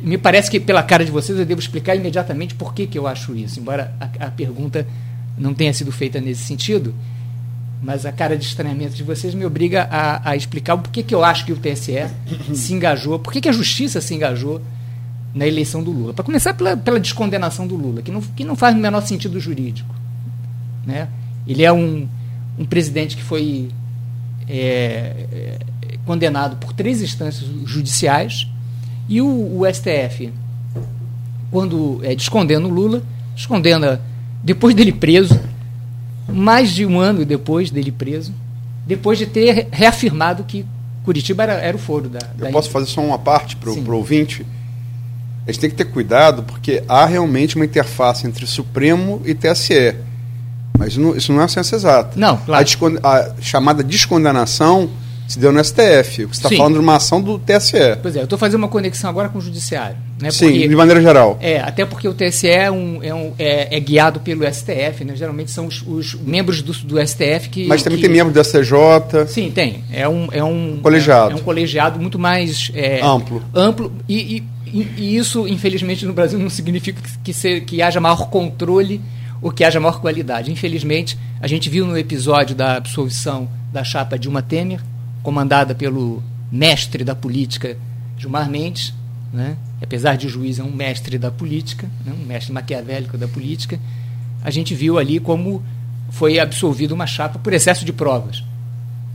Me 0.01 0.17
parece 0.17 0.49
que, 0.49 0.59
pela 0.59 0.83
cara 0.83 1.05
de 1.05 1.11
vocês, 1.11 1.37
eu 1.37 1.45
devo 1.45 1.59
explicar 1.59 1.95
imediatamente 1.95 2.55
por 2.55 2.73
que, 2.73 2.87
que 2.87 2.97
eu 2.97 3.07
acho 3.07 3.35
isso, 3.35 3.59
embora 3.59 3.93
a, 3.99 4.27
a 4.27 4.31
pergunta 4.31 4.87
não 5.37 5.53
tenha 5.53 5.73
sido 5.73 5.91
feita 5.91 6.21
nesse 6.21 6.43
sentido, 6.43 6.93
mas 7.81 8.05
a 8.05 8.11
cara 8.11 8.37
de 8.37 8.45
estranhamento 8.45 8.95
de 8.95 9.03
vocês 9.03 9.33
me 9.33 9.45
obriga 9.45 9.87
a, 9.91 10.29
a 10.29 10.35
explicar 10.35 10.77
por 10.77 10.89
que, 10.91 11.03
que 11.03 11.13
eu 11.13 11.23
acho 11.23 11.45
que 11.45 11.51
o 11.51 11.57
TSE 11.57 12.07
se 12.53 12.73
engajou, 12.73 13.19
por 13.19 13.33
que, 13.33 13.41
que 13.41 13.49
a 13.49 13.51
justiça 13.51 13.99
se 13.99 14.13
engajou 14.13 14.61
na 15.33 15.47
eleição 15.47 15.83
do 15.83 15.91
Lula. 15.91 16.13
Para 16.13 16.23
começar 16.23 16.53
pela, 16.53 16.77
pela 16.77 16.99
descondenação 16.99 17.67
do 17.67 17.75
Lula, 17.75 18.01
que 18.01 18.11
não, 18.11 18.21
que 18.21 18.43
não 18.43 18.55
faz 18.55 18.75
o 18.75 18.79
menor 18.79 19.01
sentido 19.01 19.39
jurídico. 19.39 19.93
Né? 20.85 21.09
Ele 21.47 21.63
é 21.63 21.73
um, 21.73 22.07
um 22.57 22.65
presidente 22.65 23.17
que 23.17 23.23
foi 23.23 23.69
é, 24.47 25.27
é, 25.31 25.57
condenado 26.05 26.57
por 26.57 26.71
três 26.71 27.01
instâncias 27.01 27.49
judiciais 27.65 28.47
e 29.07 29.21
o, 29.21 29.59
o 29.59 29.65
STF, 29.71 30.31
quando 31.51 31.99
é, 32.03 32.15
descondena 32.15 32.65
o 32.65 32.69
Lula, 32.69 33.03
descondena 33.35 34.01
depois 34.43 34.75
dele 34.75 34.91
preso, 34.91 35.39
mais 36.27 36.71
de 36.71 36.85
um 36.85 36.99
ano 36.99 37.25
depois 37.25 37.69
dele 37.69 37.91
preso, 37.91 38.33
depois 38.85 39.17
de 39.17 39.25
ter 39.25 39.67
reafirmado 39.71 40.43
que 40.43 40.65
Curitiba 41.03 41.43
era, 41.43 41.53
era 41.53 41.75
o 41.75 41.79
foro 41.79 42.09
da. 42.09 42.19
Eu 42.39 42.51
posso 42.51 42.69
fazer 42.69 42.87
só 42.87 43.01
uma 43.01 43.19
parte 43.19 43.55
para 43.55 43.69
o 43.69 43.95
ouvinte? 43.95 44.45
A 45.45 45.51
gente 45.51 45.59
tem 45.59 45.69
que 45.69 45.75
ter 45.75 45.85
cuidado 45.85 46.43
porque 46.43 46.81
há 46.87 47.05
realmente 47.05 47.57
uma 47.57 47.65
interface 47.65 48.25
entre 48.25 48.47
Supremo 48.47 49.21
e 49.25 49.35
TSE. 49.35 49.95
Mas 50.77 50.95
não, 50.95 51.15
isso 51.15 51.31
não 51.33 51.41
é 51.41 51.43
a 51.43 51.47
ciência 51.47 51.75
exata. 51.75 52.17
Não, 52.17 52.37
claro. 52.37 52.65
A, 53.03 53.09
a 53.09 53.41
chamada 53.41 53.83
descondenação 53.83 54.89
se 55.27 55.39
deu 55.39 55.51
no 55.51 55.63
STF. 55.63 56.25
Você 56.25 56.31
está 56.31 56.49
falando 56.49 56.73
de 56.73 56.79
uma 56.79 56.95
ação 56.95 57.21
do 57.21 57.39
TSE. 57.39 57.97
Pois 58.01 58.15
é, 58.15 58.19
eu 58.19 58.23
estou 58.23 58.37
fazendo 58.37 58.59
uma 58.59 58.67
conexão 58.67 59.09
agora 59.09 59.29
com 59.29 59.37
o 59.37 59.41
Judiciário. 59.41 59.97
Né? 60.21 60.31
Sim, 60.31 60.51
porque, 60.51 60.67
de 60.67 60.75
maneira 60.75 61.01
geral. 61.01 61.37
É, 61.41 61.59
até 61.59 61.85
porque 61.85 62.07
o 62.07 62.13
TSE 62.13 62.47
é, 62.47 62.71
um, 62.71 63.03
é, 63.03 63.13
um, 63.13 63.33
é, 63.37 63.75
é 63.75 63.79
guiado 63.79 64.19
pelo 64.19 64.45
STF, 64.45 65.03
né? 65.03 65.15
geralmente 65.15 65.51
são 65.51 65.67
os, 65.67 65.81
os 65.85 66.13
membros 66.15 66.61
do, 66.61 66.73
do, 66.73 67.07
STF 67.07 67.49
que. 67.49 67.67
Mas 67.67 67.83
também 67.83 67.99
que... 67.99 68.05
tem 68.05 68.15
membro 68.15 68.33
do 68.33 68.43
STJ. 68.43 69.27
Sim, 69.27 69.51
tem. 69.51 69.83
É 69.91 70.07
um, 70.07 70.27
é 70.31 70.43
um 70.43 70.79
colegiado. 70.81 71.31
É, 71.31 71.33
é 71.33 71.35
um 71.35 71.43
colegiado 71.43 71.99
muito 71.99 72.19
mais 72.19 72.71
é, 72.73 73.01
amplo. 73.03 73.43
Amplo 73.53 73.91
e, 74.07 74.43
e, 74.65 74.87
e, 74.97 75.17
isso, 75.17 75.47
infelizmente, 75.47 76.05
no 76.05 76.13
Brasil 76.13 76.39
não 76.39 76.49
significa 76.49 77.01
que, 77.23 77.61
que 77.61 77.81
haja 77.81 77.99
maior 77.99 78.29
controle 78.29 79.01
ou 79.41 79.51
que 79.51 79.63
haja 79.63 79.79
maior 79.79 79.99
qualidade. 79.99 80.51
Infelizmente, 80.51 81.17
a 81.41 81.47
gente 81.47 81.69
viu 81.69 81.85
no 81.85 81.97
episódio 81.97 82.55
da 82.55 82.77
absolvição 82.77 83.49
da 83.73 83.83
chapa 83.83 84.17
Dilma 84.17 84.41
Temer 84.41 84.79
comandada 85.23 85.73
pelo 85.73 86.21
mestre 86.51 87.03
da 87.03 87.15
política, 87.15 87.77
Gilmar 88.17 88.49
Mendes, 88.49 88.93
né? 89.33 89.57
apesar 89.81 90.15
de 90.15 90.27
o 90.27 90.29
juiz 90.29 90.59
é 90.59 90.63
um 90.63 90.71
mestre 90.71 91.17
da 91.17 91.31
política, 91.31 91.89
né? 92.05 92.13
um 92.13 92.25
mestre 92.25 92.53
maquiavélico 92.53 93.17
da 93.17 93.27
política, 93.27 93.79
a 94.43 94.51
gente 94.51 94.75
viu 94.75 94.99
ali 94.99 95.19
como 95.19 95.63
foi 96.09 96.37
absolvida 96.37 96.93
uma 96.93 97.07
chapa 97.07 97.39
por 97.39 97.53
excesso 97.53 97.83
de 97.83 97.91
provas. 97.91 98.43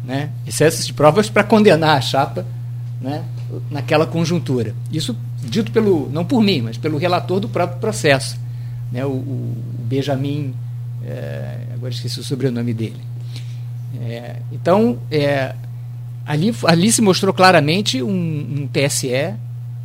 Né? 0.05 0.31
Excesso 0.47 0.85
de 0.85 0.93
provas 0.93 1.31
para 1.31 1.45
condenar 1.45 1.97
a 1.97 2.01
chapa 2.01 2.45
né? 3.01 3.23
naquela 3.71 4.07
conjuntura. 4.07 4.75
Isso 4.91 5.17
dito 5.41 5.71
pelo, 5.71 6.11
não 6.11 6.25
por 6.25 6.43
mim, 6.43 6.63
mas 6.63 6.77
pelo 6.77 6.99
relator 6.99 7.39
do 7.39 7.49
próprio 7.49 7.79
processo, 7.79 8.37
né? 8.91 9.05
o, 9.05 9.11
o 9.11 9.57
Benjamin, 9.85 10.55
é, 11.05 11.59
agora 11.75 11.93
esqueci 11.93 12.19
o 12.19 12.25
sobrenome 12.25 12.75
dele. 12.75 13.01
É, 14.01 14.37
então, 14.51 14.99
é, 15.11 15.55
Ali, 16.29 16.55
ali 16.65 16.93
se 16.93 17.01
mostrou 17.01 17.33
claramente 17.33 18.03
um, 18.03 18.11
um 18.11 18.69
TSE 18.69 19.35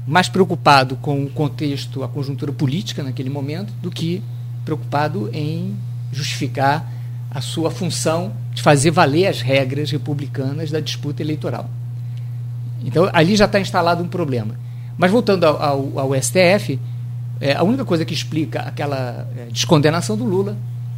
mais 0.06 0.28
preocupado 0.28 0.98
com 0.98 1.24
o 1.24 1.30
contexto, 1.30 2.04
a 2.04 2.08
conjuntura 2.10 2.52
política 2.52 3.02
naquele 3.02 3.30
momento, 3.30 3.72
do 3.82 3.90
que 3.90 4.22
preocupado 4.66 5.30
em 5.32 5.74
justificar 6.12 6.92
a 7.32 7.40
sua 7.40 7.72
função 7.72 8.34
de 8.54 8.62
fazer 8.62 8.92
valer 8.92 9.28
as 9.28 9.42
regras 9.42 9.90
republicanas 9.90 10.70
da 10.70 10.82
disputa 10.82 11.22
eleitoral. 11.22 11.70
Então, 12.84 13.10
ali 13.14 13.38
já 13.38 13.46
está 13.46 13.58
instalado 13.58 14.04
um 14.04 14.10
problema. 14.10 14.56
Mas 14.98 15.12
voltando 15.12 15.46
ao, 15.46 15.98
ao, 15.98 16.22
STF, 16.22 16.78
é, 17.40 17.54
a 17.56 17.64
única 17.64 17.86
coisa 17.86 18.04
que 18.04 18.14
explica 18.14 18.64
aquela 18.64 19.30
é, 19.38 19.46
descondenação 19.50 20.18
do 20.18 20.26
Lula 20.26 20.58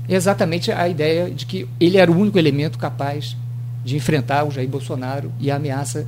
é 0.09 0.15
exatamente 0.15 0.71
a 0.71 0.89
ideia 0.89 1.29
de 1.29 1.45
que 1.45 1.67
ele 1.79 1.97
era 1.97 2.11
o 2.11 2.17
único 2.17 2.39
elemento 2.39 2.79
capaz 2.79 3.37
de 3.85 3.95
enfrentar 3.95 4.43
o 4.43 4.51
Jair 4.51 4.67
Bolsonaro 4.67 5.31
e 5.39 5.51
a 5.51 5.57
ameaça 5.57 6.07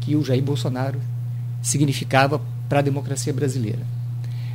que 0.00 0.16
o 0.16 0.24
Jair 0.24 0.42
Bolsonaro 0.42 0.98
significava 1.62 2.40
para 2.68 2.80
a 2.80 2.82
democracia 2.82 3.32
brasileira. 3.32 3.78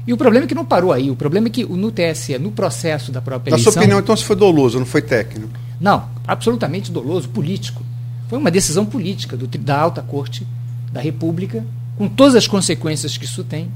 E 0.06 0.12
o 0.12 0.18
problema 0.18 0.46
é 0.46 0.48
que 0.48 0.54
não 0.56 0.66
parou 0.66 0.92
aí. 0.92 1.10
O 1.10 1.16
problema 1.16 1.48
é 1.48 1.50
que 1.50 1.66
no 1.66 1.92
TSE, 1.92 2.38
no 2.38 2.52
processo 2.52 3.10
da 3.10 3.22
própria 3.22 3.52
eleição... 3.52 3.70
Na 3.70 3.72
sua 3.72 3.82
opinião, 3.82 4.00
então, 4.00 4.16
se 4.16 4.26
foi 4.26 4.36
doloso, 4.36 4.78
não 4.78 4.86
foi 4.86 5.02
técnico? 5.02 5.50
Não, 5.80 6.10
absolutamente 6.28 6.92
doloso, 6.92 7.30
político. 7.30 7.84
Foi 8.28 8.38
uma 8.38 8.52
decisão 8.52 8.86
política 8.86 9.38
do, 9.38 9.48
da 9.48 9.80
alta 9.80 10.02
corte 10.02 10.46
da 10.92 11.00
República, 11.00 11.66
com 11.98 12.10
todas 12.10 12.36
as 12.36 12.48
consequências 12.48 13.18
que 13.18 13.26
isso 13.26 13.44
tem 13.46 13.72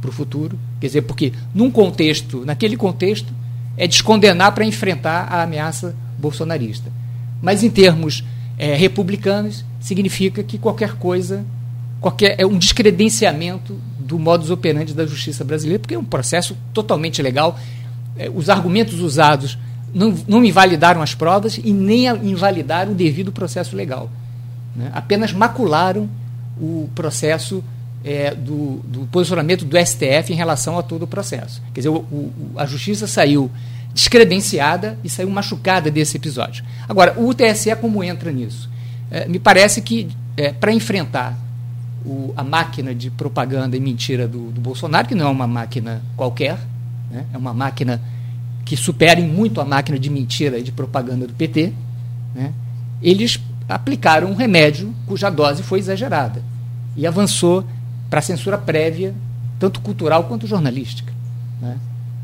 para 0.00 0.10
o 0.10 0.12
futuro. 0.12 0.58
Quer 0.80 0.88
dizer, 0.88 1.02
porque 1.02 1.32
num 1.54 1.70
contexto, 1.70 2.44
naquele 2.44 2.76
contexto, 2.76 3.32
é 3.76 3.86
descondenar 3.86 4.52
para 4.52 4.64
enfrentar 4.64 5.28
a 5.30 5.42
ameaça 5.42 5.94
bolsonarista. 6.18 6.90
Mas 7.40 7.62
em 7.62 7.70
termos 7.70 8.24
é, 8.58 8.74
republicanos, 8.74 9.64
significa 9.80 10.42
que 10.42 10.58
qualquer 10.58 10.94
coisa, 10.96 11.44
qualquer 12.00 12.36
é 12.38 12.46
um 12.46 12.58
descredenciamento 12.58 13.78
do 13.98 14.18
modus 14.18 14.50
operandi 14.50 14.92
da 14.92 15.06
justiça 15.06 15.44
brasileira, 15.44 15.80
porque 15.80 15.94
é 15.94 15.98
um 15.98 16.04
processo 16.04 16.56
totalmente 16.74 17.22
legal. 17.22 17.58
É, 18.16 18.28
os 18.28 18.50
argumentos 18.50 19.00
usados 19.00 19.56
não, 19.94 20.14
não 20.26 20.44
invalidaram 20.44 21.00
as 21.02 21.14
provas 21.14 21.58
e 21.62 21.72
nem 21.72 22.06
invalidaram 22.06 22.92
o 22.92 22.94
devido 22.94 23.32
processo 23.32 23.74
legal. 23.74 24.10
Né? 24.74 24.90
Apenas 24.92 25.32
macularam 25.32 26.08
o 26.60 26.88
processo 26.94 27.64
é, 28.04 28.34
do, 28.34 28.80
do, 28.84 29.06
posicionamento 29.06 29.64
do 29.64 29.76
STF 29.78 30.32
em 30.32 30.36
relação 30.36 30.78
a 30.78 30.82
todo 30.82 31.02
o 31.02 31.06
processo. 31.06 31.62
Quer 31.72 31.80
dizer, 31.80 31.88
o, 31.88 31.98
o, 31.98 32.52
a 32.56 32.66
justiça 32.66 33.06
saiu 33.06 33.50
descredenciada 33.92 34.98
e 35.02 35.08
saiu 35.08 35.30
machucada 35.30 35.90
desse 35.90 36.16
episódio. 36.16 36.64
Agora, 36.88 37.18
o 37.18 37.34
TSE 37.34 37.74
como 37.76 38.02
entra 38.02 38.30
nisso? 38.30 38.70
É, 39.10 39.26
me 39.26 39.38
parece 39.38 39.82
que 39.82 40.08
é, 40.36 40.52
para 40.52 40.72
enfrentar 40.72 41.36
o, 42.04 42.32
a 42.36 42.42
máquina 42.42 42.94
de 42.94 43.10
propaganda 43.10 43.76
e 43.76 43.80
mentira 43.80 44.26
do, 44.26 44.50
do, 44.50 44.60
Bolsonaro, 44.60 45.08
que 45.08 45.14
não 45.14 45.26
é 45.26 45.30
uma 45.30 45.46
máquina 45.46 46.02
qualquer, 46.16 46.58
né, 47.10 47.26
é 47.32 47.36
uma 47.36 47.52
máquina 47.52 48.00
que 48.64 48.76
supera 48.76 49.20
muito 49.20 49.60
a 49.60 49.64
máquina 49.64 49.98
de 49.98 50.08
mentira 50.08 50.58
e 50.58 50.62
de 50.62 50.72
propaganda 50.72 51.26
do 51.26 51.34
PT, 51.34 51.72
né, 52.34 52.52
eles 53.02 53.40
aplicaram 53.68 54.30
um 54.30 54.34
remédio 54.34 54.94
cuja 55.06 55.30
dose 55.30 55.62
foi 55.62 55.78
exagerada 55.78 56.42
e 56.96 57.06
avançou 57.06 57.64
para 58.08 58.18
a 58.18 58.22
censura 58.22 58.58
prévia, 58.58 59.14
tanto 59.58 59.80
cultural 59.80 60.24
quanto 60.24 60.46
jornalística. 60.46 61.12
Né. 61.60 61.76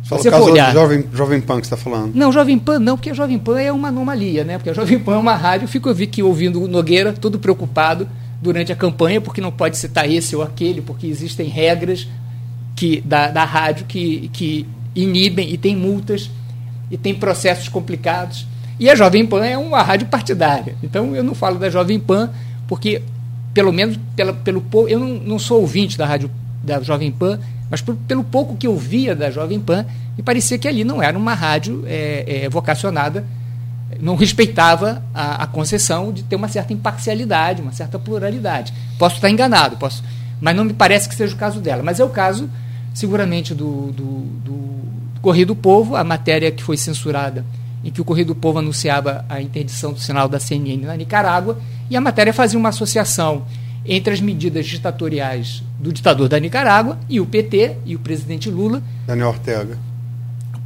Fala 0.07 0.23
você 0.23 0.29
o 0.29 0.31
caso 0.31 0.45
olhar... 0.45 0.73
Jovem, 0.73 1.05
Jovem 1.13 1.41
Pan 1.41 1.57
que 1.57 1.67
está 1.67 1.77
falando. 1.77 2.15
Não, 2.15 2.31
Jovem 2.31 2.59
Pan 2.59 2.79
não, 2.79 2.97
porque 2.97 3.11
a 3.11 3.15
Jovem 3.15 3.39
Pan 3.39 3.61
é 3.61 3.73
uma 3.73 3.89
anomalia, 3.89 4.45
né? 4.45 4.57
Porque 4.57 4.71
a 4.71 4.73
Jovem 4.73 4.99
Pan 5.01 5.15
é 5.15 5.19
uma 5.19 5.35
rádio, 5.35 5.67
fico 5.67 5.89
eu 5.89 5.95
vi 5.95 6.07
que 6.07 6.23
ouvindo 6.23 6.63
o 6.63 6.69
Nogueira, 6.69 7.13
todo 7.13 7.39
preocupado 7.41 8.09
durante 8.41 8.73
a 8.73 8.77
campanha, 8.77 9.21
porque 9.21 9.41
não 9.41 9.51
pode 9.51 9.77
citar 9.77 10.09
esse 10.09 10.37
ou 10.37 10.43
aquele, 10.43 10.81
porque 10.81 11.09
existem 11.09 11.49
regras 11.49 12.07
que 12.77 13.01
da, 13.01 13.29
da 13.29 13.45
rádio 13.45 13.87
que, 13.87 14.31
que 14.33 14.67
inibem 14.95 15.53
e 15.53 15.59
tem 15.59 15.75
multas 15.75 16.31
e 16.91 16.97
tem 16.97 17.15
processos 17.15 17.69
complicados. 17.69 18.47
E 18.79 18.89
a 18.89 18.95
Jovem 18.95 19.27
Pan 19.27 19.45
é 19.45 19.59
uma 19.59 19.83
rádio 19.83 20.07
partidária. 20.07 20.77
Então 20.83 21.17
eu 21.17 21.25
não 21.25 21.35
falo 21.35 21.59
da 21.59 21.69
Jovem 21.69 21.99
Pan, 21.99 22.31
porque, 22.69 23.03
pelo 23.53 23.73
menos 23.73 23.99
pela, 24.15 24.33
pelo 24.33 24.63
eu 24.89 25.01
não, 25.01 25.09
não 25.15 25.39
sou 25.39 25.61
ouvinte 25.61 25.99
da 25.99 26.07
rádio 26.07 26.31
da 26.63 26.81
Jovem 26.81 27.11
Pan, 27.11 27.41
mas 27.71 27.81
por, 27.81 27.97
pelo 27.97 28.23
pouco 28.23 28.57
que 28.57 28.67
eu 28.67 28.77
via 28.77 29.15
da 29.15 29.31
Jovem 29.31 29.61
Pan, 29.61 29.85
me 30.17 30.23
parecia 30.23 30.59
que 30.59 30.69
ali 30.69 30.85
não 30.85 31.03
era 31.03 31.17
uma 31.17 31.35
rádio 31.35 31.85
é, 31.87 32.45
é, 32.45 32.49
vocacionada, 32.49 33.25
não 34.01 34.17
respeitava 34.17 35.03
a, 35.15 35.45
a, 35.45 35.47
concessão 35.47 36.13
de 36.13 36.23
ter 36.23 36.37
uma 36.37 36.49
certa 36.49 36.73
imparcialidade, 36.73 37.63
uma 37.63 37.73
certa 37.73 37.99
pluralidade. 37.99 38.73
Posso 38.99 39.17
estar 39.17 39.31
enganado, 39.31 39.77
posso, 39.77 40.03
mas 40.41 40.57
não 40.57 40.65
me 40.65 40.73
parece 40.73 41.09
que 41.09 41.15
seja 41.15 41.35
o 41.35 41.39
caso 41.39 41.61
dela. 41.61 41.83
Mas 41.83 42.01
é 42.01 42.05
o 42.05 42.09
caso, 42.09 42.49
seguramente, 42.93 43.55
do, 43.55 43.93
do, 43.93 44.21
do 44.45 45.21
Correio 45.23 45.47
do 45.47 45.57
Povo, 45.57 45.97
a 45.97 46.05
matéria 46.05 46.51
que 46.51 46.63
foi 46.63 46.77
censurada, 46.77 47.45
em 47.85 47.91
que 47.91 48.01
o 48.01 48.05
Correio 48.05 48.27
do 48.27 48.35
Povo 48.35 48.59
anunciava 48.59 49.25
a 49.29 49.41
interdição 49.41 49.93
do 49.93 50.01
sinal 50.01 50.29
da 50.29 50.41
CNN 50.41 50.85
na 50.85 50.97
Nicarágua, 50.97 51.59
e 51.89 51.97
a 51.97 52.01
matéria 52.01 52.33
fazia 52.33 52.59
uma 52.59 52.71
associação 52.71 53.45
entre 53.89 54.13
as 54.13 54.21
medidas 54.21 54.67
ditatoriais 54.67 55.63
do 55.79 55.93
ditador 55.93 56.29
da 56.29 56.39
Nicarágua 56.39 56.99
e 57.09 57.21
o 57.21 57.27
PT 57.27 57.77
e 57.85 57.95
o 57.95 57.99
presidente 57.99 58.51
Lula. 58.51 58.83
Daniel 59.07 59.29
Ortega. 59.29 59.79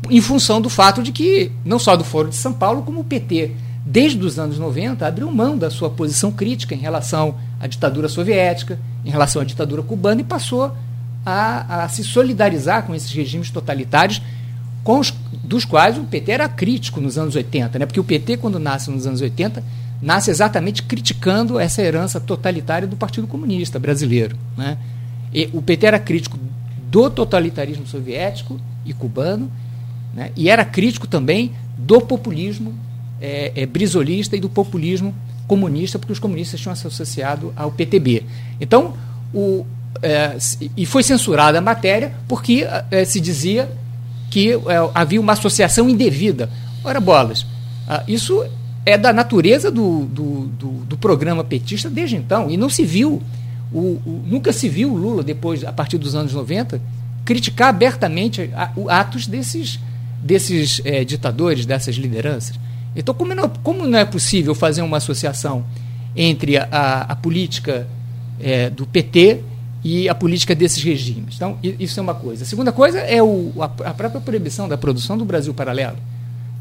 Em 0.08 0.20
função 0.20 0.60
do 0.60 0.70
fato 0.70 1.02
de 1.02 1.12
que, 1.12 1.52
não 1.64 1.78
só 1.78 1.96
do 1.96 2.04
Foro 2.04 2.28
de 2.28 2.36
São 2.36 2.52
Paulo, 2.52 2.82
como 2.82 3.00
o 3.00 3.04
PT, 3.04 3.52
desde 3.84 4.24
os 4.24 4.38
anos 4.38 4.58
90, 4.58 5.06
abriu 5.06 5.30
mão 5.30 5.56
da 5.56 5.70
sua 5.70 5.90
posição 5.90 6.32
crítica 6.32 6.74
em 6.74 6.78
relação 6.78 7.36
à 7.60 7.66
ditadura 7.66 8.08
soviética, 8.08 8.78
em 9.04 9.10
relação 9.10 9.42
à 9.42 9.44
ditadura 9.44 9.82
cubana 9.82 10.20
e 10.20 10.24
passou 10.24 10.74
a, 11.24 11.84
a 11.84 11.88
se 11.88 12.02
solidarizar 12.02 12.84
com 12.84 12.94
esses 12.94 13.12
regimes 13.12 13.50
totalitários, 13.50 14.22
com 14.82 14.98
os, 14.98 15.12
dos 15.44 15.64
quais 15.64 15.98
o 15.98 16.04
PT 16.04 16.32
era 16.32 16.48
crítico 16.48 17.00
nos 17.00 17.18
anos 17.18 17.36
80, 17.36 17.78
né? 17.78 17.86
porque 17.86 18.00
o 18.00 18.04
PT, 18.04 18.38
quando 18.38 18.58
nasce 18.58 18.90
nos 18.90 19.06
anos 19.06 19.20
80, 19.20 19.62
nasce 20.00 20.30
exatamente 20.30 20.82
criticando 20.82 21.58
essa 21.58 21.82
herança 21.82 22.18
totalitária 22.18 22.88
do 22.88 22.96
Partido 22.96 23.26
Comunista 23.26 23.78
brasileiro. 23.78 24.36
Né? 24.56 24.78
E 25.32 25.50
o 25.52 25.60
PT 25.60 25.86
era 25.86 25.98
crítico 25.98 26.38
do 26.90 27.10
totalitarismo 27.10 27.86
soviético 27.86 28.60
e 28.84 28.92
cubano, 28.92 29.50
né? 30.14 30.32
e 30.36 30.48
era 30.48 30.64
crítico 30.64 31.06
também 31.06 31.52
do 31.76 32.00
populismo 32.00 32.74
é, 33.20 33.52
é, 33.54 33.66
brisolista 33.66 34.36
e 34.36 34.40
do 34.40 34.48
populismo 34.48 35.14
comunista, 35.46 35.98
porque 35.98 36.12
os 36.12 36.18
comunistas 36.18 36.60
tinham 36.60 36.74
se 36.74 36.86
associado 36.86 37.52
ao 37.56 37.70
PTB. 37.70 38.24
Então, 38.60 38.94
o, 39.34 39.66
é, 40.02 40.36
e 40.76 40.86
foi 40.86 41.02
censurada 41.02 41.58
a 41.58 41.60
matéria 41.60 42.12
porque 42.26 42.66
é, 42.90 43.04
se 43.04 43.20
dizia 43.20 43.70
que 44.30 44.52
é, 44.52 44.58
havia 44.94 45.20
uma 45.20 45.32
associação 45.32 45.88
indevida. 45.88 46.48
Ora, 46.82 47.00
bolas, 47.00 47.44
ah, 47.86 48.02
isso 48.06 48.44
é 48.90 48.98
da 48.98 49.12
natureza 49.12 49.70
do, 49.70 50.04
do, 50.06 50.46
do, 50.46 50.68
do, 50.84 50.96
programa 50.96 51.44
petista 51.44 51.88
desde 51.88 52.16
então. 52.16 52.50
E 52.50 52.56
não 52.56 52.68
se 52.68 52.84
viu, 52.84 53.22
o, 53.72 53.78
o, 53.78 54.24
nunca 54.26 54.52
se 54.52 54.68
viu 54.68 54.92
o 54.92 54.96
Lula, 54.96 55.22
depois, 55.22 55.64
a 55.64 55.72
partir 55.72 55.98
dos 55.98 56.14
anos 56.14 56.32
90, 56.32 56.80
criticar 57.24 57.68
abertamente 57.68 58.50
a, 58.54 58.70
a, 58.88 59.00
atos 59.00 59.26
desses, 59.26 59.78
desses 60.22 60.80
é, 60.84 61.04
ditadores, 61.04 61.66
dessas 61.66 61.96
lideranças. 61.96 62.58
Então, 62.94 63.14
como 63.14 63.34
não, 63.34 63.48
como 63.48 63.86
não 63.86 63.98
é 63.98 64.04
possível 64.04 64.54
fazer 64.54 64.82
uma 64.82 64.96
associação 64.96 65.64
entre 66.16 66.56
a, 66.56 67.06
a 67.08 67.16
política 67.16 67.86
é, 68.40 68.68
do 68.68 68.86
PT 68.86 69.42
e 69.84 70.08
a 70.08 70.14
política 70.14 70.54
desses 70.54 70.82
regimes? 70.82 71.36
Então, 71.36 71.58
isso 71.62 72.00
é 72.00 72.02
uma 72.02 72.14
coisa. 72.14 72.42
A 72.42 72.46
segunda 72.46 72.72
coisa 72.72 72.98
é 72.98 73.22
o, 73.22 73.52
a, 73.60 73.64
a 73.90 73.94
própria 73.94 74.20
proibição 74.20 74.68
da 74.68 74.76
produção 74.76 75.16
do 75.16 75.24
Brasil 75.24 75.54
Paralelo 75.54 75.98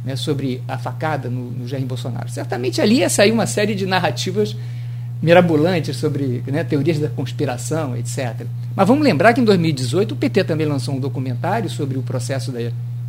né, 0.04 0.16
sobre 0.16 0.62
a 0.68 0.78
facada 0.78 1.30
no, 1.30 1.52
no 1.52 1.68
Jair 1.68 1.86
Bolsonaro. 1.86 2.30
Certamente 2.30 2.82
ali 2.82 3.00
ia 3.00 3.10
sair 3.10 3.32
uma 3.32 3.46
série 3.46 3.76
de 3.76 3.86
narrativas 3.86 4.56
mirabolantes 5.22 5.98
sobre 5.98 6.44
né, 6.48 6.64
teorias 6.64 6.98
da 7.00 7.10
conspiração, 7.10 7.96
etc. 7.96 8.46
Mas 8.76 8.88
vamos 8.88 9.04
lembrar 9.04 9.34
que 9.34 9.42
em 9.42 9.44
2018 9.44 10.14
o 10.14 10.16
PT 10.16 10.46
também 10.46 10.66
lançou 10.66 10.96
um 10.96 11.00
documentário 11.00 11.70
sobre 11.70 11.98
o 11.98 12.02
processo 12.02 12.52
da, 12.52 12.60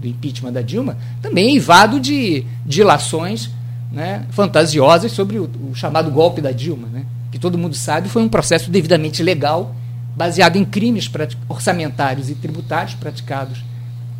do 0.01 0.07
impeachment 0.07 0.53
da 0.53 0.63
Dilma, 0.63 0.97
também 1.23 1.51
eivado 1.51 2.01
de 2.01 2.45
dilações 2.67 3.51
né, 3.93 4.27
fantasiosas 4.31 5.13
sobre 5.13 5.39
o, 5.39 5.49
o, 5.71 5.75
chamado 5.75 6.11
golpe 6.11 6.41
da 6.41 6.51
Dilma, 6.51 6.89
né, 6.89 7.05
que 7.31 7.39
todo 7.39 7.57
mundo 7.57 7.77
sabe 7.77 8.09
foi 8.09 8.23
um 8.23 8.29
processo 8.29 8.71
devidamente 8.71 9.23
legal, 9.23 9.75
baseado 10.17 10.57
em 10.57 10.65
crimes 10.65 11.09
orçamentários 11.49 12.29
e 12.29 12.35
tributários 12.35 12.95
praticados 12.95 13.65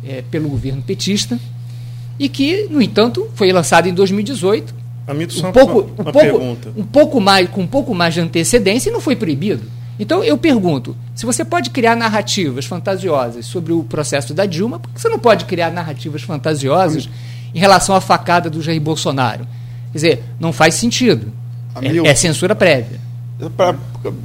é, 0.03 0.23
pelo 0.31 0.47
governo 0.49 0.81
petista 0.81 1.37
e 2.21 2.29
que, 2.29 2.67
no 2.69 2.79
entanto, 2.79 3.27
foi 3.33 3.51
lançado 3.51 3.89
em 3.89 3.93
2018. 3.95 4.75
um 5.49 5.51
pouco, 5.51 5.79
uma, 5.79 6.03
uma 6.03 6.09
um, 6.09 6.13
pouco, 6.13 6.71
um 6.77 6.85
pouco 6.85 7.19
mais, 7.19 7.49
com 7.49 7.61
um 7.61 7.67
pouco 7.67 7.95
mais 7.95 8.13
de 8.13 8.19
antecedência 8.19 8.91
e 8.91 8.93
não 8.93 9.01
foi 9.01 9.15
proibido. 9.15 9.63
Então 9.99 10.23
eu 10.23 10.37
pergunto, 10.37 10.95
se 11.15 11.25
você 11.25 11.43
pode 11.43 11.71
criar 11.71 11.95
narrativas 11.95 12.65
fantasiosas 12.65 13.47
sobre 13.47 13.73
o 13.73 13.83
processo 13.83 14.35
da 14.35 14.45
Dilma, 14.45 14.77
por 14.77 14.91
que 14.91 15.01
você 15.01 15.09
não 15.09 15.17
pode 15.17 15.45
criar 15.45 15.71
narrativas 15.71 16.21
fantasiosas 16.21 17.09
em 17.55 17.59
relação 17.59 17.95
à 17.95 17.99
facada 17.99 18.51
do 18.51 18.61
Jair 18.61 18.79
Bolsonaro? 18.79 19.47
Quer 19.91 19.97
dizer, 19.97 20.23
não 20.39 20.53
faz 20.53 20.75
sentido. 20.75 21.33
É, 21.81 22.11
é, 22.11 22.13
censura 22.13 22.53
prévia. 22.53 22.99
Para 23.57 23.75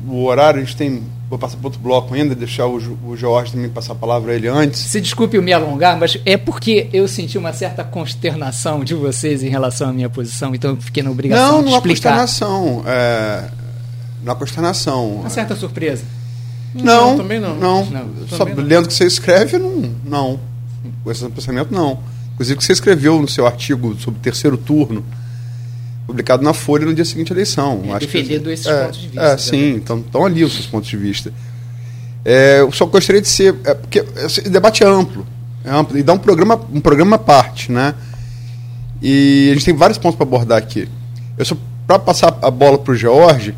o 0.06 0.22
horário, 0.22 0.60
a 0.60 0.64
gente 0.64 0.76
tem 0.76 1.02
Vou 1.28 1.38
passar 1.38 1.56
para 1.56 1.66
outro 1.66 1.80
bloco 1.80 2.14
ainda, 2.14 2.36
deixar 2.36 2.66
o, 2.66 2.76
o 3.04 3.16
Jorge 3.16 3.52
também 3.52 3.68
passar 3.68 3.94
a 3.94 3.96
palavra 3.96 4.30
a 4.30 4.34
ele 4.36 4.46
antes. 4.46 4.80
Se 4.80 5.00
desculpe 5.00 5.36
eu 5.36 5.42
me 5.42 5.52
alongar, 5.52 5.98
mas 5.98 6.16
é 6.24 6.36
porque 6.36 6.88
eu 6.92 7.08
senti 7.08 7.36
uma 7.36 7.52
certa 7.52 7.82
consternação 7.82 8.84
de 8.84 8.94
vocês 8.94 9.42
em 9.42 9.48
relação 9.48 9.88
à 9.90 9.92
minha 9.92 10.08
posição, 10.08 10.54
então 10.54 10.70
eu 10.70 10.76
fiquei 10.76 11.02
na 11.02 11.10
obrigação 11.10 11.62
não, 11.62 11.64
de 11.64 11.74
explicar. 11.74 12.10
Não, 12.10 12.16
não 12.16 12.22
há 12.22 12.26
consternação. 12.28 12.84
É, 12.86 13.50
não 14.22 14.32
há 14.32 14.36
consternação. 14.36 15.10
Uma 15.16 15.30
certa 15.30 15.56
surpresa. 15.56 16.04
Não, 16.74 17.10
não 17.10 17.16
também 17.16 17.40
não. 17.40 17.56
Não, 17.56 17.84
não 17.86 18.28
só 18.28 18.44
não. 18.44 18.54
lendo 18.62 18.84
o 18.84 18.88
que 18.88 18.94
você 18.94 19.06
escreve, 19.06 19.58
não. 19.58 19.92
não. 20.04 20.40
Com 21.02 21.10
esse 21.10 21.28
pensamento, 21.28 21.72
não. 21.72 21.98
Inclusive, 22.34 22.54
o 22.54 22.58
que 22.58 22.64
você 22.64 22.72
escreveu 22.72 23.20
no 23.20 23.26
seu 23.26 23.46
artigo 23.46 23.96
sobre 23.98 24.20
o 24.20 24.22
terceiro 24.22 24.56
turno, 24.56 25.04
publicado 26.06 26.42
na 26.42 26.52
Folha 26.52 26.86
no 26.86 26.94
dia 26.94 27.04
seguinte 27.04 27.32
à 27.32 27.34
eleição. 27.34 27.82
É, 27.86 27.90
Acho 27.92 28.06
defendendo 28.06 28.44
que, 28.44 28.50
esses 28.50 28.66
é, 28.66 28.84
pontos 28.84 29.00
de 29.00 29.08
vista. 29.08 29.22
É, 29.22 29.38
sim, 29.38 29.74
então 29.74 29.98
estão 29.98 30.24
ali 30.24 30.44
os 30.44 30.52
seus 30.52 30.66
pontos 30.66 30.88
de 30.88 30.96
vista. 30.96 31.32
É, 32.24 32.60
eu 32.60 32.72
só 32.72 32.86
gostaria 32.86 33.20
de 33.20 33.28
ser. 33.28 33.54
É, 33.64 33.74
porque 33.74 34.04
esse 34.16 34.48
debate 34.48 34.82
é 34.82 34.86
amplo, 34.86 35.26
é 35.64 35.70
amplo. 35.70 35.98
E 35.98 36.02
dá 36.02 36.12
um 36.12 36.18
programa, 36.18 36.60
um 36.72 36.80
programa 36.80 37.16
à 37.16 37.18
parte, 37.18 37.70
né? 37.70 37.94
E 39.02 39.48
a 39.50 39.54
gente 39.54 39.64
tem 39.64 39.74
vários 39.74 39.98
pontos 39.98 40.16
para 40.16 40.26
abordar 40.26 40.58
aqui. 40.58 40.88
Eu 41.36 41.44
só 41.44 41.56
para 41.86 41.98
passar 41.98 42.38
a 42.42 42.50
bola 42.50 42.78
para 42.78 42.92
o 42.92 42.96
George, 42.96 43.54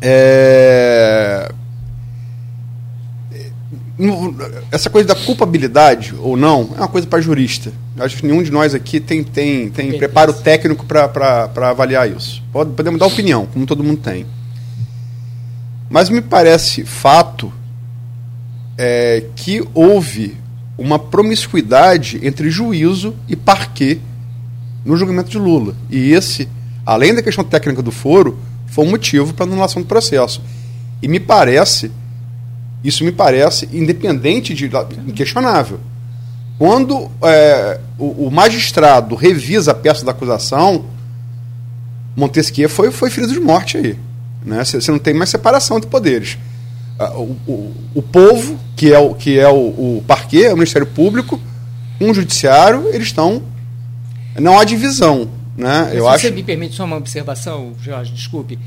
é, 0.00 1.50
essa 4.72 4.90
coisa 4.90 5.08
da 5.08 5.14
culpabilidade 5.14 6.14
ou 6.18 6.36
não 6.36 6.70
é 6.74 6.78
uma 6.78 6.88
coisa 6.88 7.06
para 7.06 7.20
jurista. 7.20 7.72
Acho 7.98 8.16
que 8.16 8.26
nenhum 8.26 8.42
de 8.42 8.50
nós 8.50 8.74
aqui 8.74 8.98
tem, 8.98 9.22
tem, 9.22 9.70
tem 9.70 9.96
preparo 9.96 10.32
técnico 10.32 10.84
para 10.84 11.70
avaliar 11.70 12.10
isso. 12.10 12.42
Pode, 12.52 12.72
podemos 12.72 12.98
dar 12.98 13.06
opinião, 13.06 13.46
como 13.46 13.66
todo 13.66 13.84
mundo 13.84 14.00
tem. 14.00 14.26
Mas 15.88 16.08
me 16.08 16.20
parece 16.20 16.84
fato 16.84 17.52
é, 18.76 19.24
que 19.36 19.62
houve 19.72 20.36
uma 20.76 20.98
promiscuidade 20.98 22.18
entre 22.22 22.50
juízo 22.50 23.14
e 23.28 23.36
parquê 23.36 24.00
no 24.84 24.96
julgamento 24.96 25.30
de 25.30 25.38
Lula. 25.38 25.74
E 25.88 26.12
esse, 26.12 26.48
além 26.84 27.14
da 27.14 27.22
questão 27.22 27.44
técnica 27.44 27.80
do 27.80 27.92
foro, 27.92 28.38
foi 28.66 28.84
um 28.84 28.90
motivo 28.90 29.32
para 29.32 29.44
anulação 29.44 29.80
do 29.80 29.86
processo. 29.86 30.42
E 31.00 31.06
me 31.06 31.20
parece, 31.20 31.92
isso 32.84 33.02
me 33.02 33.10
parece 33.10 33.66
independente 33.72 34.52
de 34.52 34.70
inquestionável. 35.08 35.80
Quando 36.58 37.10
é, 37.22 37.80
o, 37.98 38.26
o, 38.26 38.30
magistrado 38.30 39.14
revisa 39.14 39.72
a 39.72 39.74
peça 39.74 40.04
da 40.04 40.12
acusação, 40.12 40.84
Montesquieu 42.14 42.68
foi, 42.68 42.92
foi 42.92 43.10
ferido 43.10 43.32
de 43.32 43.40
morte 43.40 43.78
aí. 43.78 43.98
Né? 44.44 44.62
Você 44.62 44.90
não 44.92 44.98
tem 44.98 45.14
mais 45.14 45.30
separação 45.30 45.78
entre 45.78 45.88
poderes. 45.88 46.38
Ah, 46.98 47.10
o, 47.14 47.36
o, 47.46 47.74
o 47.94 48.02
povo, 48.02 48.60
que 48.76 48.92
é 48.92 48.98
o, 48.98 49.14
que 49.14 49.38
é 49.38 49.48
o, 49.48 49.56
o 49.98 50.04
parquê, 50.06 50.48
o 50.48 50.54
Ministério 50.54 50.86
Público, 50.86 51.40
com 51.98 52.10
o 52.10 52.14
Judiciário, 52.14 52.88
eles 52.90 53.08
estão. 53.08 53.42
Não 54.38 54.58
há 54.58 54.64
divisão. 54.64 55.28
Né? 55.56 55.90
Eu 55.92 56.04
se 56.04 56.10
acho... 56.10 56.26
você 56.26 56.30
me 56.30 56.42
permite 56.42 56.76
só 56.76 56.84
uma 56.84 56.96
observação, 56.96 57.72
Jorge, 57.82 58.12
desculpe. 58.12 58.58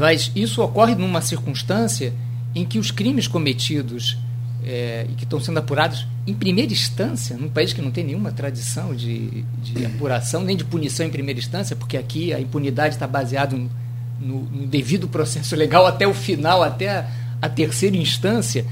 Mas 0.00 0.32
isso 0.34 0.62
ocorre 0.62 0.94
numa 0.94 1.20
circunstância 1.20 2.12
em 2.56 2.64
que 2.64 2.78
os 2.78 2.90
crimes 2.90 3.28
cometidos 3.28 4.16
é, 4.64 5.06
e 5.10 5.14
que 5.14 5.24
estão 5.24 5.38
sendo 5.38 5.58
apurados 5.58 6.06
em 6.26 6.32
primeira 6.32 6.72
instância, 6.72 7.36
num 7.36 7.50
país 7.50 7.74
que 7.74 7.82
não 7.82 7.90
tem 7.90 8.02
nenhuma 8.02 8.32
tradição 8.32 8.96
de, 8.96 9.44
de 9.62 9.84
apuração, 9.84 10.42
nem 10.42 10.56
de 10.56 10.64
punição 10.64 11.04
em 11.04 11.10
primeira 11.10 11.38
instância, 11.38 11.76
porque 11.76 11.98
aqui 11.98 12.32
a 12.32 12.40
impunidade 12.40 12.94
está 12.94 13.06
baseada 13.06 13.54
no, 13.54 13.70
no, 14.18 14.42
no, 14.44 14.66
devido 14.66 15.06
processo 15.06 15.54
legal 15.54 15.86
até 15.86 16.08
o 16.08 16.14
final, 16.14 16.62
até 16.62 16.88
a, 16.88 17.10
a 17.42 17.48
terceira 17.48 17.94
instância, 17.94 18.64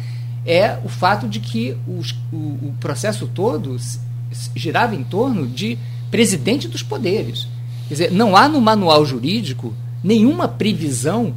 é 0.46 0.78
o 0.82 0.88
fato 0.88 1.28
de 1.28 1.38
que 1.38 1.76
os, 1.86 2.12
o, 2.32 2.36
o 2.36 2.74
processo 2.80 3.26
todo 3.26 3.76
girava 4.56 4.94
em 4.94 5.04
torno 5.04 5.46
de 5.46 5.78
presidente 6.10 6.66
dos 6.66 6.82
poderes. 6.82 7.46
Quer 7.86 7.94
dizer, 7.94 8.12
não 8.12 8.34
há 8.34 8.48
no 8.48 8.62
manual 8.62 9.04
jurídico 9.04 9.74
nenhuma 10.02 10.48
previsão 10.48 11.34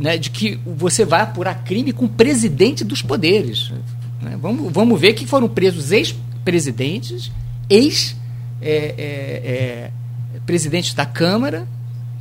né, 0.00 0.16
de 0.16 0.30
que 0.30 0.58
você 0.66 1.04
vai 1.04 1.20
apurar 1.20 1.62
crime 1.62 1.92
com 1.92 2.06
o 2.06 2.08
presidente 2.08 2.82
dos 2.82 3.02
poderes. 3.02 3.70
Né? 4.22 4.38
Vamos, 4.40 4.72
vamos 4.72 4.98
ver 4.98 5.12
que 5.12 5.26
foram 5.26 5.46
presos 5.46 5.92
ex-presidentes, 5.92 7.30
ex-presidentes 7.68 8.16
é, 8.62 9.90
é, 10.88 10.92
é, 10.92 10.96
da 10.96 11.04
Câmara, 11.04 11.68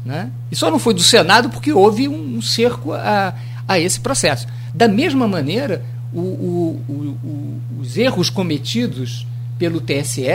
né? 0.05 0.29
e 0.51 0.57
só 0.57 0.69
não 0.69 0.77
foi 0.77 0.93
do 0.93 1.01
Senado 1.01 1.49
porque 1.49 1.71
houve 1.71 2.09
um, 2.09 2.37
um 2.37 2.41
cerco 2.41 2.91
a, 2.91 3.33
a 3.65 3.79
esse 3.79 4.01
processo. 4.01 4.45
Da 4.75 4.89
mesma 4.89 5.25
maneira, 5.25 5.81
o, 6.13 6.19
o, 6.19 6.81
o, 6.89 7.61
os 7.79 7.95
erros 7.95 8.29
cometidos 8.29 9.25
pelo 9.57 9.79
TSE 9.79 10.27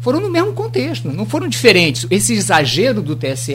foram 0.00 0.20
no 0.20 0.30
mesmo 0.30 0.52
contexto, 0.52 1.12
não 1.12 1.24
foram 1.24 1.46
diferentes. 1.46 2.08
Esse 2.10 2.32
exagero 2.32 3.00
do 3.00 3.14
TSE 3.14 3.54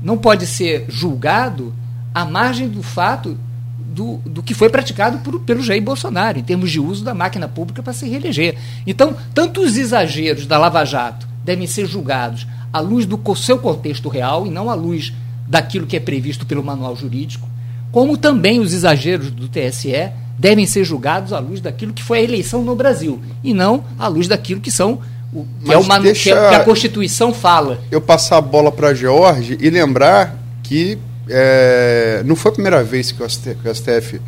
não 0.00 0.16
pode 0.16 0.46
ser 0.46 0.84
julgado 0.88 1.74
à 2.16 2.24
margem 2.24 2.66
do 2.66 2.82
fato 2.82 3.36
do, 3.78 4.16
do 4.24 4.42
que 4.42 4.54
foi 4.54 4.70
praticado 4.70 5.18
por, 5.18 5.38
pelo 5.40 5.62
Jair 5.62 5.82
Bolsonaro, 5.82 6.38
em 6.38 6.42
termos 6.42 6.70
de 6.70 6.80
uso 6.80 7.04
da 7.04 7.12
máquina 7.12 7.46
pública 7.46 7.82
para 7.82 7.92
se 7.92 8.08
reeleger. 8.08 8.56
Então, 8.86 9.14
tanto 9.34 9.60
os 9.60 9.76
exageros 9.76 10.46
da 10.46 10.56
Lava 10.56 10.82
Jato 10.82 11.28
devem 11.44 11.66
ser 11.66 11.84
julgados 11.84 12.46
à 12.72 12.80
luz 12.80 13.04
do 13.04 13.20
seu 13.36 13.58
contexto 13.58 14.08
real 14.08 14.46
e 14.46 14.50
não 14.50 14.70
à 14.70 14.74
luz 14.74 15.12
daquilo 15.46 15.86
que 15.86 15.94
é 15.94 16.00
previsto 16.00 16.46
pelo 16.46 16.64
manual 16.64 16.96
jurídico, 16.96 17.46
como 17.92 18.16
também 18.16 18.60
os 18.60 18.72
exageros 18.72 19.30
do 19.30 19.46
TSE 19.46 20.10
devem 20.38 20.64
ser 20.64 20.84
julgados 20.84 21.34
à 21.34 21.38
luz 21.38 21.60
daquilo 21.60 21.92
que 21.92 22.02
foi 22.02 22.20
a 22.20 22.22
eleição 22.22 22.64
no 22.64 22.74
Brasil 22.74 23.20
e 23.44 23.52
não 23.52 23.84
à 23.98 24.08
luz 24.08 24.26
daquilo 24.26 24.62
que 24.62 24.70
são 24.70 25.00
o, 25.34 25.46
que, 25.62 25.70
é 25.70 26.14
que, 26.14 26.30
é, 26.30 26.48
que 26.48 26.54
a 26.54 26.64
Constituição 26.64 27.34
fala. 27.34 27.78
Eu 27.90 28.00
passar 28.00 28.38
a 28.38 28.40
bola 28.40 28.72
para 28.72 28.94
George 28.94 29.58
e 29.60 29.68
lembrar 29.68 30.34
que 30.62 30.98
é, 31.28 32.22
não 32.24 32.36
foi 32.36 32.50
a 32.50 32.54
primeira 32.54 32.84
vez 32.84 33.12
que 33.12 33.22
o 33.22 33.28
STF, 33.28 34.20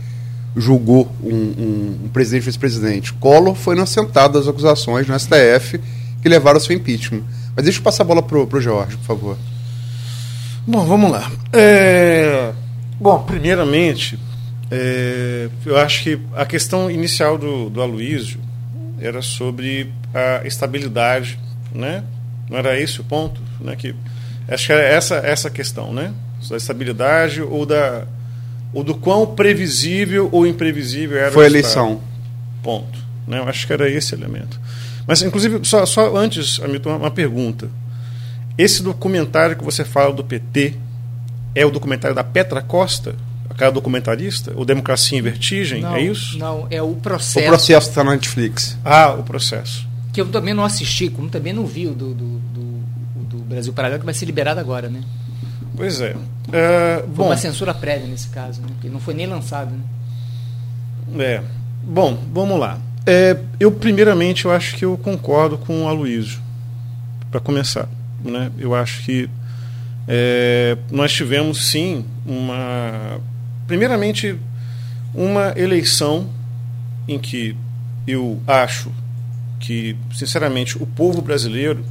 julgou 0.57 1.11
um, 1.23 1.35
um, 1.35 2.01
um 2.05 2.09
presidente 2.09 2.43
e 2.43 2.47
vice-presidente. 2.47 3.13
Collor 3.15 3.55
foi 3.55 3.77
inocentado 3.77 4.39
das 4.39 4.49
acusações 4.49 5.07
no 5.07 5.19
STF 5.19 5.81
que 6.21 6.29
levaram 6.29 6.57
ao 6.57 6.61
seu 6.61 6.75
impeachment. 6.75 7.23
Mas 7.55 7.65
deixa 7.65 7.79
eu 7.79 7.83
passar 7.83 8.03
a 8.03 8.07
bola 8.07 8.23
para 8.23 8.39
o 8.39 8.61
Jorge, 8.61 8.97
por 8.97 9.05
favor. 9.05 9.39
Bom, 10.67 10.85
vamos 10.85 11.11
lá. 11.11 11.31
É... 11.53 12.53
Bom, 13.01 13.23
primeiramente, 13.23 14.19
é... 14.71 15.49
eu 15.65 15.77
acho 15.77 16.03
que 16.03 16.19
a 16.35 16.45
questão 16.45 16.91
inicial 16.91 17.39
do, 17.39 17.71
do 17.71 17.81
Aloysio 17.81 18.41
era 19.01 19.23
sobre 19.23 19.93
a 20.13 20.47
estabilidade, 20.47 21.39
né? 21.73 22.03
Não 22.51 22.59
era 22.59 22.79
esse 22.81 23.01
o 23.01 23.05
ponto, 23.05 23.41
né? 23.61 23.77
Que 23.77 23.95
acho 24.49 24.67
que 24.67 24.73
era 24.73 24.83
essa 24.83 25.17
essa 25.17 25.51
questão, 25.51 25.93
né? 25.93 26.13
Da 26.49 26.57
estabilidade 26.57 27.43
ou 27.43 27.67
da 27.67 28.07
ou 28.73 28.85
do 28.85 28.95
quão 28.95 29.27
previsível 29.35 30.29
ou 30.31 30.47
imprevisível 30.47 31.19
era 31.19 31.33
foi 31.33 31.45
a 31.45 31.49
eleição. 31.49 32.01
Ponto. 32.63 32.99
Né? 33.27 33.39
Eu 33.39 33.49
acho 33.49 33.67
que 33.67 33.73
era 33.73 33.89
esse 33.89 34.15
elemento. 34.15 34.61
Mas 35.07 35.23
inclusive 35.23 35.61
só, 35.65 35.87
só 35.87 36.17
antes 36.17 36.61
Hamilton, 36.61 36.97
uma 36.97 37.11
pergunta. 37.11 37.71
Esse 38.57 38.83
documentário 38.83 39.57
que 39.57 39.65
você 39.65 39.85
fala 39.85 40.13
do 40.13 40.25
PT 40.25 40.75
é 41.55 41.65
o 41.65 41.71
documentário 41.71 42.15
da 42.15 42.25
Petra 42.25 42.61
Costa? 42.61 43.15
Aquela 43.49 43.71
documentarista? 43.71 44.53
O 44.55 44.65
Democracia 44.65 45.19
em 45.19 45.23
Vertigem? 45.23 45.81
Não, 45.81 45.97
é 45.97 46.03
isso? 46.03 46.39
não 46.39 46.67
é 46.71 46.83
o 46.83 46.95
processo 46.95 47.47
o 47.47 47.49
processo. 47.49 47.89
está 47.89 48.05
na 48.05 48.13
Netflix. 48.13 48.77
Ah 48.85 49.13
o 49.15 49.23
processo. 49.23 49.87
Que 50.13 50.21
eu 50.21 50.27
também 50.27 50.55
não 50.55 50.65
assisti 50.65 51.09
como 51.09 51.29
também 51.29 51.53
não 51.53 51.67
vi 51.67 51.87
o 51.87 51.95
do, 51.95 52.13
do, 52.13 52.39
do, 52.39 52.83
do 53.31 53.39
Brasil 53.39 53.73
Paralelo 53.73 54.01
que 54.01 54.05
vai 54.05 54.15
ser 54.15 54.27
liberado 54.27 54.61
agora 54.61 54.89
né 54.89 55.03
Pois 55.79 56.01
é. 56.01 56.11
Uh, 56.11 56.17
foi 56.99 57.07
bom, 57.07 57.27
uma 57.27 57.37
censura 57.37 57.73
prévia 57.73 58.09
nesse 58.09 58.29
caso, 58.31 58.61
né? 58.61 58.67
que 58.81 58.89
não 58.89 58.99
foi 58.99 59.15
nem 59.15 59.29
lançado. 59.29 59.71
Né? 61.07 61.25
É. 61.25 61.43
Bom, 61.85 62.19
vamos 62.33 62.59
lá. 62.59 62.81
É, 63.07 63.39
eu, 63.61 63.71
primeiramente, 63.71 64.45
eu 64.45 64.51
acho 64.51 64.77
que 64.77 64.85
eu 64.85 64.99
concordo 64.99 65.57
com 65.57 65.85
o 65.85 65.89
Aloysio, 65.89 66.41
para 67.31 67.39
começar. 67.39 67.89
Né? 68.25 68.51
Eu 68.59 68.75
acho 68.75 69.05
que 69.05 69.31
é, 70.09 70.77
nós 70.91 71.13
tivemos, 71.13 71.71
sim, 71.71 72.05
uma. 72.27 73.21
Primeiramente, 73.69 74.37
uma 75.15 75.55
eleição 75.57 76.29
em 77.07 77.21
que 77.21 77.57
eu 78.05 78.43
acho 78.49 78.91
que, 79.61 79.97
sinceramente, 80.13 80.77
o 80.83 80.87
povo 80.87 81.23
brasileiro 81.23 81.85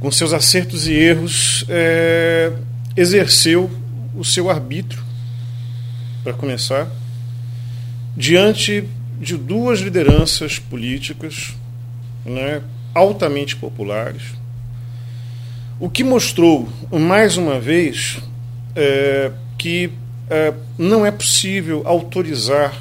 com 0.00 0.10
seus 0.10 0.32
acertos 0.32 0.86
e 0.86 0.92
erros, 0.92 1.64
é, 1.68 2.52
exerceu 2.96 3.70
o 4.14 4.24
seu 4.24 4.50
arbítrio, 4.50 5.02
para 6.22 6.32
começar, 6.32 6.90
diante 8.16 8.88
de 9.20 9.36
duas 9.36 9.80
lideranças 9.80 10.58
políticas 10.58 11.54
né, 12.24 12.62
altamente 12.94 13.56
populares, 13.56 14.22
o 15.80 15.88
que 15.88 16.02
mostrou, 16.02 16.68
mais 16.92 17.36
uma 17.36 17.60
vez, 17.60 18.18
é, 18.74 19.30
que 19.56 19.90
é, 20.28 20.52
não 20.76 21.06
é 21.06 21.10
possível 21.10 21.82
autorizar 21.84 22.74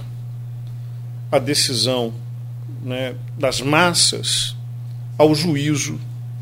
a 1.32 1.40
decisão 1.40 2.14
né, 2.84 3.16
das 3.38 3.62
massas 3.62 4.56
ao 5.18 5.34
juízo 5.36 6.00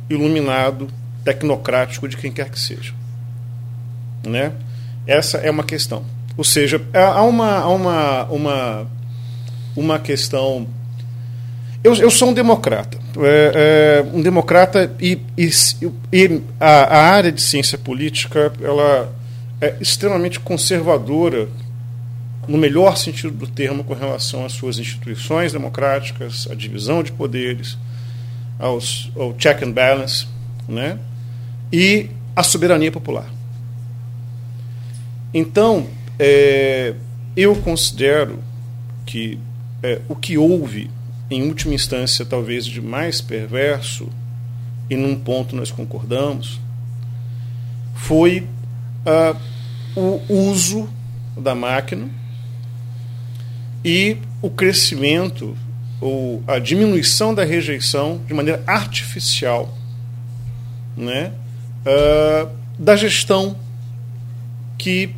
iluminado, 0.10 0.88
tecnocrático 1.24 2.08
de 2.08 2.18
quem 2.18 2.32
quer 2.32 2.50
que 2.50 2.60
seja. 2.60 2.94
Né? 4.24 4.54
Essa 5.08 5.38
é 5.38 5.50
uma 5.50 5.64
questão. 5.64 6.04
Ou 6.38 6.44
seja, 6.44 6.82
há 6.94 7.24
uma, 7.24 7.60
há 7.60 7.70
uma, 7.70 8.24
uma, 8.26 8.88
uma 9.76 10.00
questão. 10.00 10.68
Eu, 11.84 11.96
eu 11.96 12.12
sou 12.12 12.30
um 12.30 12.34
democrata. 12.34 12.98
É, 13.18 14.04
é, 14.04 14.16
um 14.16 14.22
democrata 14.22 14.94
e, 15.00 15.22
e, 15.38 15.50
e 16.12 16.42
a, 16.60 16.68
a, 16.68 16.98
área 17.04 17.32
de 17.32 17.42
ciência 17.42 17.78
política 17.78 18.52
ela 18.62 19.14
é 19.62 19.76
extremamente 19.80 20.38
conservadora, 20.38 21.48
no 22.46 22.58
melhor 22.58 22.98
sentido 22.98 23.32
do 23.32 23.48
termo, 23.48 23.86
com 23.86 23.94
relação 23.94 24.46
às 24.46 24.52
suas 24.52 24.78
instituições 24.78 25.54
democráticas, 25.54 26.48
a 26.52 26.54
divisão 26.54 27.02
de 27.02 27.14
poderes, 27.14 27.78
aos, 28.60 29.12
ao 29.16 29.34
check 29.34 29.64
and 29.64 29.72
balance, 29.72 30.28
né? 30.68 31.00
E 31.72 32.10
a 32.36 32.44
soberania 32.44 32.92
popular. 32.92 33.30
Então, 35.34 35.88
é, 36.18 36.94
eu 37.36 37.56
considero 37.58 38.40
que 39.06 39.38
é, 39.84 40.02
o 40.08 40.16
que 40.16 40.38
houve, 40.38 40.90
em 41.30 41.44
última 41.44 41.74
instância, 41.74 42.26
talvez 42.26 42.66
de 42.66 42.82
mais 42.82 43.22
perverso, 43.22 44.10
e 44.90 44.96
num 44.96 45.16
ponto 45.16 45.56
nós 45.56 45.72
concordamos, 45.72 46.60
foi 47.96 48.48
o 49.96 50.22
uso 50.30 50.90
da 51.38 51.54
máquina 51.54 52.10
e 53.84 54.18
o 54.42 54.50
crescimento 54.50 55.56
ou 56.00 56.44
a 56.48 56.60
diminuição 56.60 57.34
da 57.34 57.44
rejeição 57.44 58.22
de 58.28 58.34
maneira 58.34 58.64
artificial 58.68 59.76
né, 60.96 61.32
uh, 61.86 62.50
da 62.78 62.96
gestão 62.96 63.58
que 64.78 65.16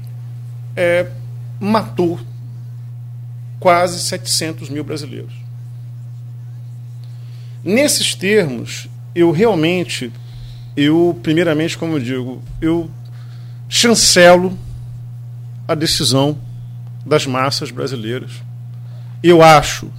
é, 0.75 1.07
matou 1.59 2.19
quase 3.59 3.99
700 3.99 4.69
mil 4.69 4.84
brasileiros. 4.84 5.34
Nesses 7.63 8.13
termos, 8.13 8.88
eu 9.15 9.32
realmente, 9.32 10.11
eu 10.75 11.19
primeiramente, 11.23 11.78
como 11.78 11.93
eu 11.93 11.99
digo, 11.99 12.43
eu 12.61 12.89
chancelo 13.67 14.57
a 15.67 15.75
decisão 15.75 16.38
das 17.05 17.25
massas 17.25 17.71
brasileiras. 17.71 18.32
Eu 19.23 19.41
acho 19.41 19.91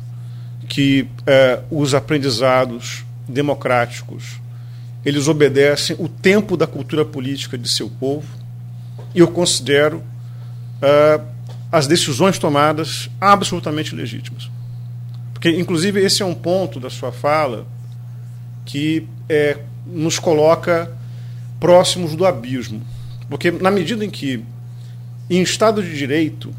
que 0.69 1.09
é, 1.27 1.61
os 1.71 1.95
aprendizados 1.95 3.05
democráticos 3.27 4.41
eles 5.05 5.29
obedecem 5.29 5.97
o 5.99 6.09
tempo 6.09 6.57
da 6.57 6.67
cultura 6.67 7.05
política 7.05 7.57
de 7.57 7.69
seu 7.69 7.89
povo 7.89 8.27
e 9.15 9.21
eu 9.21 9.29
considero 9.29 10.03
é, 10.83 11.21
as 11.71 11.87
decisões 11.87 12.39
tomadas 12.39 13.09
absolutamente 13.21 13.95
legítimas. 13.95 14.51
Porque, 15.33 15.51
inclusive, 15.51 16.05
esse 16.05 16.23
é 16.23 16.27
um 16.27 16.35
ponto 16.35 16.81
da 16.81 16.91
sua 16.91 17.13
fala 17.13 17.67
que 18.67 19.07
é, 19.29 19.59
nos 19.87 20.19
coloca 20.19 20.93
próximos 21.61 22.15
do 22.15 22.27
abismo. 22.27 22.83
Porque, 23.31 23.51
na 23.51 23.71
medida 23.71 24.05
em 24.05 24.11
que, 24.11 24.45
em 25.31 25.41
Estado 25.41 25.83
de 25.83 25.97
Direito, 25.97 26.53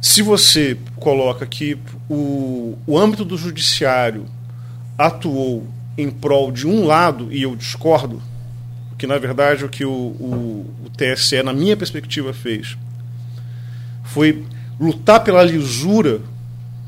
se 0.00 0.22
você 0.22 0.76
coloca 0.96 1.46
que 1.46 1.78
o, 2.08 2.76
o 2.86 2.98
âmbito 2.98 3.24
do 3.24 3.36
judiciário 3.36 4.26
atuou 4.98 5.66
em 5.96 6.10
prol 6.10 6.50
de 6.50 6.66
um 6.66 6.84
lado, 6.84 7.32
e 7.32 7.42
eu 7.42 7.54
discordo, 7.54 8.20
que 8.98 9.06
na 9.06 9.18
verdade 9.18 9.64
o 9.64 9.68
que 9.68 9.84
o, 9.84 9.90
o, 9.90 10.74
o 10.84 10.90
TSE, 10.90 11.42
na 11.42 11.52
minha 11.52 11.76
perspectiva, 11.76 12.32
fez 12.32 12.76
foi 14.04 14.44
lutar 14.78 15.24
pela 15.24 15.42
lisura 15.42 16.20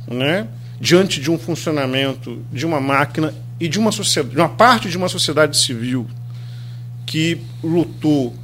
né, 0.07 0.47
diante 0.81 1.21
de 1.21 1.31
um 1.31 1.39
funcionamento 1.39 2.43
de 2.53 2.67
uma 2.67 2.81
máquina 2.81 3.35
e 3.59 3.69
de 3.69 3.79
uma 3.79 3.91
sociedade, 3.91 4.35
de 4.35 4.41
uma 4.41 4.49
parte 4.49 4.89
de 4.89 4.97
uma 4.97 5.09
sociedade 5.09 5.57
civil 5.57 6.07
que 7.07 7.41
lutou 7.63 8.35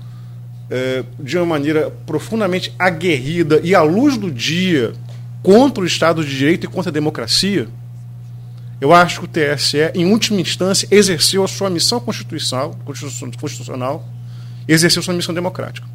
é, 0.70 1.04
de 1.20 1.36
uma 1.36 1.46
maneira 1.46 1.90
profundamente 2.06 2.72
aguerrida 2.78 3.60
e 3.62 3.74
à 3.74 3.82
luz 3.82 4.16
do 4.16 4.30
dia 4.30 4.94
contra 5.42 5.82
o 5.82 5.86
Estado 5.86 6.24
de 6.24 6.36
Direito 6.36 6.64
e 6.64 6.68
contra 6.68 6.90
a 6.90 6.92
democracia, 6.92 7.68
eu 8.80 8.92
acho 8.92 9.20
que 9.20 9.26
o 9.26 9.28
TSE, 9.28 9.92
em 9.94 10.06
última 10.06 10.40
instância, 10.40 10.88
exerceu 10.90 11.44
a 11.44 11.48
sua 11.48 11.70
missão 11.70 12.00
constitucional, 12.00 12.76
constitucional 12.84 14.08
exerceu 14.66 15.02
sua 15.02 15.14
missão 15.14 15.34
democrática. 15.34 15.86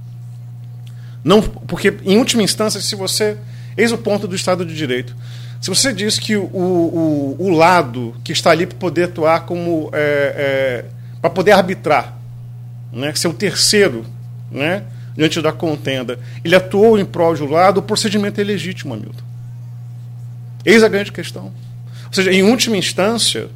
Não, 1.24 1.42
porque, 1.42 1.98
em 2.06 2.18
última 2.18 2.44
instância, 2.44 2.80
se 2.80 2.96
você. 2.96 3.38
Eis 3.76 3.92
o 3.92 3.98
ponto 3.98 4.28
do 4.28 4.36
Estado 4.36 4.66
de 4.66 4.74
Direito. 4.74 5.16
Se 5.62 5.70
você 5.70 5.92
diz 5.92 6.18
que 6.18 6.36
o, 6.36 6.44
o, 6.44 7.36
o 7.38 7.50
lado 7.50 8.16
que 8.24 8.32
está 8.32 8.52
ali 8.52 8.66
para 8.66 8.78
poder 8.78 9.04
atuar 9.04 9.42
como. 9.42 9.90
É, 9.94 10.86
é, 10.86 10.86
para 11.20 11.30
poder 11.30 11.52
arbitrar, 11.52 12.18
né, 12.94 13.14
ser 13.16 13.28
o 13.28 13.34
terceiro 13.34 14.06
né, 14.52 14.84
diante 15.16 15.42
da 15.42 15.52
contenda, 15.52 16.20
ele 16.44 16.56
atuou 16.56 16.98
em 16.98 17.04
prol 17.04 17.36
de 17.36 17.44
um 17.44 17.50
lado, 17.50 17.80
o 17.80 17.84
procedimento 17.84 18.40
é 18.40 18.44
legítimo, 18.44 18.94
Hamilton. 18.94 19.24
Eis 20.68 20.84
a 20.84 20.90
grande 20.90 21.14
questão. 21.14 21.46
Ou 22.08 22.14
seja, 22.14 22.30
em 22.30 22.44
última 22.44 22.76
instância, 22.76 23.48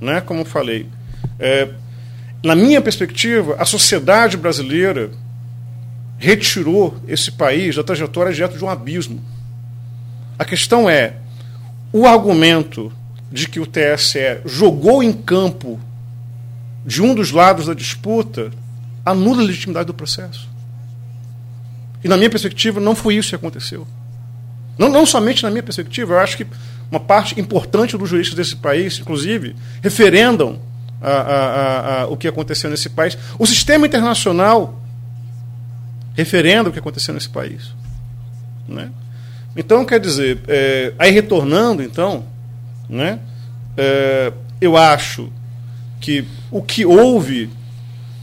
né, 0.00 0.20
como 0.20 0.44
falei, 0.44 0.86
é, 1.36 1.68
na 2.44 2.54
minha 2.54 2.80
perspectiva, 2.80 3.56
a 3.58 3.64
sociedade 3.64 4.36
brasileira 4.36 5.10
retirou 6.16 6.96
esse 7.08 7.32
país 7.32 7.74
da 7.74 7.82
trajetória 7.82 8.32
direto 8.32 8.56
de 8.56 8.64
um 8.64 8.70
abismo. 8.70 9.20
A 10.38 10.44
questão 10.44 10.88
é: 10.88 11.16
o 11.92 12.06
argumento 12.06 12.92
de 13.32 13.48
que 13.48 13.58
o 13.58 13.66
TSE 13.66 14.38
jogou 14.44 15.02
em 15.02 15.12
campo 15.12 15.80
de 16.86 17.02
um 17.02 17.16
dos 17.16 17.32
lados 17.32 17.66
da 17.66 17.74
disputa 17.74 18.52
anula 19.04 19.42
a 19.42 19.46
legitimidade 19.46 19.88
do 19.88 19.94
processo. 19.94 20.48
E 22.04 22.06
na 22.06 22.16
minha 22.16 22.30
perspectiva, 22.30 22.78
não 22.78 22.94
foi 22.94 23.16
isso 23.16 23.30
que 23.30 23.34
aconteceu. 23.34 23.84
Não, 24.78 24.88
não 24.88 25.06
somente 25.06 25.42
na 25.42 25.50
minha 25.50 25.62
perspectiva, 25.62 26.14
eu 26.14 26.18
acho 26.18 26.36
que 26.36 26.46
uma 26.90 27.00
parte 27.00 27.38
importante 27.40 27.96
dos 27.96 28.08
juristas 28.08 28.36
desse 28.36 28.56
país, 28.56 28.98
inclusive, 28.98 29.54
referendam 29.82 30.60
a, 31.00 31.10
a, 31.10 32.02
a, 32.02 32.06
o 32.06 32.16
que 32.16 32.26
aconteceu 32.28 32.70
nesse 32.70 32.88
país. 32.88 33.16
O 33.38 33.46
sistema 33.46 33.86
internacional 33.86 34.80
referenda 36.14 36.70
o 36.70 36.72
que 36.72 36.78
aconteceu 36.78 37.12
nesse 37.12 37.28
país. 37.28 37.72
Né? 38.68 38.90
Então, 39.56 39.84
quer 39.84 40.00
dizer, 40.00 40.40
é, 40.48 40.94
aí 40.98 41.10
retornando, 41.10 41.82
então, 41.82 42.24
né, 42.88 43.18
é, 43.76 44.32
eu 44.60 44.76
acho 44.76 45.32
que 46.00 46.26
o 46.50 46.62
que 46.62 46.84
houve, 46.84 47.50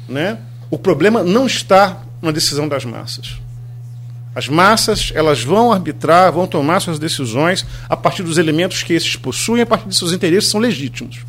né, 0.08 0.38
o 0.70 0.78
problema 0.78 1.24
não 1.24 1.46
está 1.46 2.02
na 2.22 2.32
decisão 2.32 2.68
das 2.68 2.86
massas. 2.86 3.41
As 4.34 4.48
massas 4.48 5.12
elas 5.14 5.44
vão 5.44 5.74
arbitrar, 5.74 6.32
vão 6.32 6.48
tomar 6.48 6.80
suas 6.80 6.98
decisões 6.98 7.66
a 7.90 7.98
partir 7.98 8.24
dos 8.24 8.38
elementos 8.38 8.82
que 8.82 8.94
esses 8.94 9.16
possuem, 9.16 9.62
a 9.62 9.66
partir 9.66 9.90
de 9.90 9.96
seus 9.96 10.14
interesses 10.14 10.50
são 10.50 10.60
legítimos. 10.60 11.26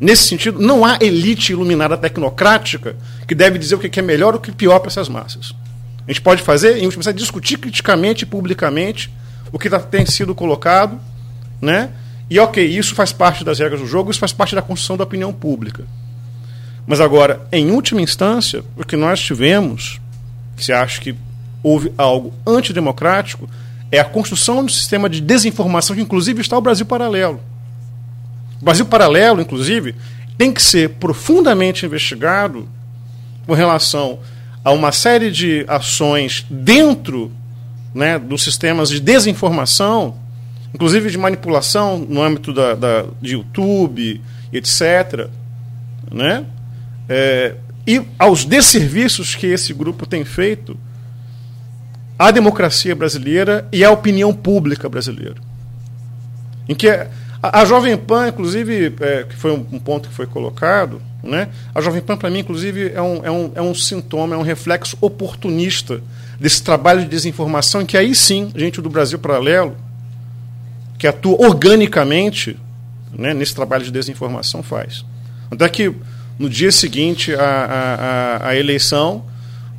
Nesse 0.00 0.24
sentido, 0.24 0.60
não 0.60 0.84
há 0.84 0.98
elite 1.00 1.52
iluminada 1.52 1.96
tecnocrática 1.96 2.96
que 3.26 3.34
deve 3.34 3.58
dizer 3.58 3.74
o 3.74 3.78
que 3.78 3.98
é 3.98 4.02
melhor 4.02 4.34
ou 4.34 4.38
o 4.38 4.42
que 4.42 4.50
é 4.50 4.54
pior 4.54 4.78
para 4.78 4.88
essas 4.88 5.08
massas. 5.08 5.54
A 6.06 6.10
gente 6.10 6.22
pode 6.22 6.42
fazer, 6.42 6.78
em 6.78 6.84
última 6.84 7.00
instância, 7.00 7.12
discutir 7.12 7.58
criticamente 7.58 8.22
e 8.22 8.26
publicamente 8.26 9.12
o 9.52 9.58
que 9.58 9.68
tá, 9.68 9.78
tem 9.78 10.06
sido 10.06 10.34
colocado, 10.34 10.98
né? 11.60 11.90
E 12.30 12.38
ok, 12.38 12.64
isso 12.64 12.94
faz 12.94 13.12
parte 13.12 13.44
das 13.44 13.58
regras 13.58 13.80
do 13.80 13.86
jogo, 13.86 14.10
isso 14.10 14.20
faz 14.20 14.32
parte 14.32 14.54
da 14.54 14.62
construção 14.62 14.96
da 14.96 15.04
opinião 15.04 15.32
pública. 15.32 15.84
Mas 16.86 17.00
agora, 17.00 17.46
em 17.52 17.70
última 17.70 18.00
instância, 18.00 18.64
o 18.76 18.84
que 18.84 18.96
nós 18.96 19.20
tivemos, 19.20 20.00
que 20.56 20.64
se 20.64 20.72
acha 20.72 21.00
que 21.00 21.14
houve 21.62 21.92
algo 21.96 22.32
antidemocrático, 22.46 23.48
é 23.90 23.98
a 23.98 24.04
construção 24.04 24.56
de 24.56 24.72
um 24.72 24.74
sistema 24.74 25.08
de 25.08 25.20
desinformação 25.20 25.96
que, 25.96 26.02
inclusive, 26.02 26.40
está 26.40 26.56
o 26.56 26.60
Brasil 26.60 26.86
Paralelo. 26.86 27.40
O 28.60 28.64
Brasil 28.64 28.84
Paralelo, 28.86 29.40
inclusive, 29.40 29.94
tem 30.36 30.52
que 30.52 30.62
ser 30.62 30.90
profundamente 30.90 31.86
investigado 31.86 32.68
com 33.46 33.54
relação 33.54 34.18
a 34.62 34.70
uma 34.72 34.92
série 34.92 35.30
de 35.30 35.64
ações 35.66 36.44
dentro 36.50 37.32
né, 37.94 38.18
dos 38.18 38.42
sistemas 38.42 38.90
de 38.90 39.00
desinformação, 39.00 40.16
inclusive 40.74 41.10
de 41.10 41.16
manipulação 41.16 41.98
no 41.98 42.22
âmbito 42.22 42.52
da, 42.52 42.74
da 42.74 43.04
de 43.20 43.32
YouTube, 43.32 44.20
etc. 44.52 45.28
Né? 46.10 46.44
É, 47.08 47.54
e 47.86 48.02
aos 48.18 48.44
desserviços 48.44 49.34
que 49.34 49.46
esse 49.46 49.72
grupo 49.72 50.04
tem 50.06 50.24
feito 50.24 50.76
à 52.18 52.30
democracia 52.30 52.94
brasileira 52.94 53.66
e 53.72 53.84
à 53.84 53.90
opinião 53.90 54.34
pública 54.34 54.88
brasileira. 54.88 55.36
Em 56.68 56.74
que 56.74 56.88
a, 56.88 57.08
a 57.42 57.64
Jovem 57.64 57.96
Pan, 57.96 58.28
inclusive, 58.28 58.94
é, 59.00 59.24
que 59.24 59.36
foi 59.36 59.52
um, 59.52 59.64
um 59.72 59.78
ponto 59.78 60.08
que 60.08 60.14
foi 60.14 60.26
colocado, 60.26 61.00
né? 61.22 61.48
A 61.74 61.80
Jovem 61.80 62.02
Pan, 62.02 62.16
para 62.16 62.30
mim, 62.30 62.40
inclusive, 62.40 62.92
é 62.92 63.00
um, 63.00 63.24
é, 63.24 63.30
um, 63.30 63.52
é 63.54 63.62
um 63.62 63.74
sintoma, 63.74 64.34
é 64.34 64.38
um 64.38 64.42
reflexo 64.42 64.96
oportunista 65.00 66.02
desse 66.40 66.62
trabalho 66.62 67.00
de 67.00 67.08
desinformação, 67.08 67.82
em 67.82 67.86
que 67.86 67.96
aí 67.96 68.14
sim, 68.14 68.50
gente 68.54 68.80
do 68.80 68.90
Brasil 68.90 69.18
Paralelo, 69.18 69.76
que 70.98 71.06
atua 71.06 71.46
organicamente 71.46 72.58
né, 73.16 73.32
nesse 73.32 73.54
trabalho 73.54 73.84
de 73.84 73.90
desinformação, 73.90 74.62
faz. 74.62 75.04
Até 75.50 75.68
que 75.68 75.92
no 76.38 76.48
dia 76.48 76.70
seguinte 76.70 77.34
à, 77.34 78.38
à, 78.42 78.48
à 78.48 78.56
eleição, 78.56 79.24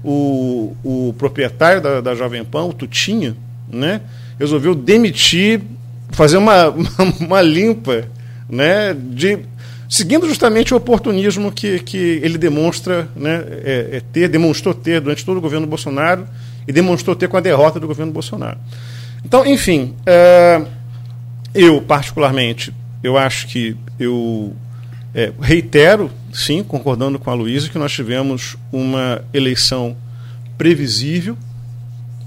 o, 0.04 0.76
o 0.84 1.14
proprietário 1.18 1.82
da, 1.82 2.02
da 2.02 2.16
Jovem 2.16 2.44
Pan, 2.44 2.64
o 2.64 2.74
Tutinha, 2.74 3.36
né, 3.68 4.02
resolveu 4.40 4.74
demitir, 4.74 5.62
fazer 6.12 6.38
uma, 6.38 6.74
uma, 7.20 7.42
limpa 7.42 8.06
né, 8.50 8.94
de 8.94 9.40
seguindo 9.88 10.28
justamente 10.28 10.74
o 10.74 10.78
oportunismo 10.78 11.52
que, 11.52 11.80
que 11.80 12.20
ele 12.24 12.38
demonstra 12.38 13.08
né, 13.16 13.44
é, 13.64 13.90
é 13.94 14.02
ter, 14.14 14.28
demonstrou 14.28 14.74
ter 14.74 15.02
durante 15.02 15.26
todo 15.26 15.38
o 15.38 15.42
governo 15.42 15.68
Bolsonaro 15.68 16.26
e 16.68 16.72
demonstrou 16.72 17.16
ter 17.16 17.28
com 17.28 17.38
a 17.38 17.42
derrota 17.42 17.80
do 17.80 17.88
governo 17.88 18.12
Bolsonaro. 18.12 18.58
Então, 19.26 19.46
enfim, 19.46 19.96
é, 20.06 20.62
eu 21.54 21.82
particularmente, 21.82 22.74
eu 23.04 23.18
acho 23.18 23.48
que 23.48 23.76
eu 24.00 24.56
é, 25.14 25.32
reitero, 25.42 26.12
sim, 26.34 26.64
concordando 26.64 27.20
com 27.20 27.30
a 27.30 27.34
Luísa, 27.34 27.70
que 27.70 27.78
nós 27.78 27.92
tivemos 27.92 28.58
uma 28.72 29.22
eleição 29.34 29.96
previsível, 30.58 31.38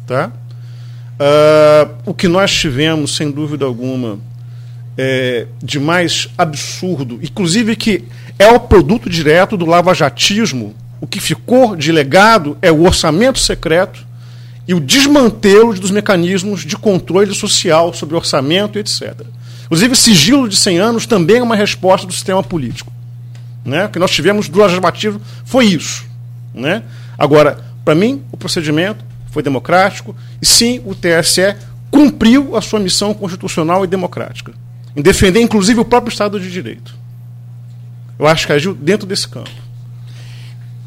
tá? 0.06 0.32
Uh, 1.14 2.10
o 2.10 2.14
que 2.14 2.26
nós 2.26 2.52
tivemos, 2.52 3.14
sem 3.14 3.30
dúvida 3.30 3.64
alguma, 3.64 4.18
é, 4.96 5.46
de 5.62 5.78
mais 5.78 6.28
absurdo, 6.36 7.18
inclusive 7.22 7.76
que 7.76 8.04
é 8.38 8.48
o 8.48 8.60
produto 8.60 9.08
direto 9.08 9.56
do 9.56 9.64
lavajatismo, 9.64 10.74
o 11.00 11.06
que 11.06 11.20
ficou 11.20 11.74
de 11.76 11.90
legado 11.90 12.56
é 12.60 12.70
o 12.70 12.84
orçamento 12.84 13.38
secreto 13.38 14.06
e 14.66 14.74
o 14.74 14.80
desmantelo 14.80 15.74
dos 15.74 15.90
mecanismos 15.90 16.64
de 16.64 16.76
controle 16.76 17.34
social 17.34 17.92
sobre 17.92 18.14
orçamento, 18.14 18.78
etc. 18.78 19.22
Inclusive, 19.64 19.96
sigilo 19.96 20.48
de 20.48 20.56
100 20.56 20.78
anos 20.78 21.06
também 21.06 21.38
é 21.38 21.42
uma 21.42 21.56
resposta 21.56 22.06
do 22.06 22.12
sistema 22.12 22.42
político. 22.42 22.91
Né? 23.64 23.86
O 23.86 23.88
que 23.88 23.98
nós 23.98 24.10
tivemos 24.10 24.48
do 24.48 24.60
legislativo 24.60 25.20
foi 25.44 25.66
isso. 25.66 26.04
Né? 26.54 26.82
Agora, 27.16 27.58
para 27.84 27.94
mim, 27.94 28.22
o 28.32 28.36
procedimento 28.36 29.04
foi 29.30 29.42
democrático 29.42 30.14
e 30.40 30.46
sim, 30.46 30.82
o 30.84 30.94
TSE 30.94 31.56
cumpriu 31.90 32.56
a 32.56 32.60
sua 32.60 32.80
missão 32.80 33.14
constitucional 33.14 33.84
e 33.84 33.86
democrática, 33.86 34.52
em 34.96 35.02
defender 35.02 35.40
inclusive 35.40 35.80
o 35.80 35.84
próprio 35.84 36.10
Estado 36.10 36.40
de 36.40 36.50
Direito. 36.50 36.94
Eu 38.18 38.26
acho 38.26 38.46
que 38.46 38.52
agiu 38.52 38.74
dentro 38.74 39.06
desse 39.06 39.28
campo. 39.28 39.50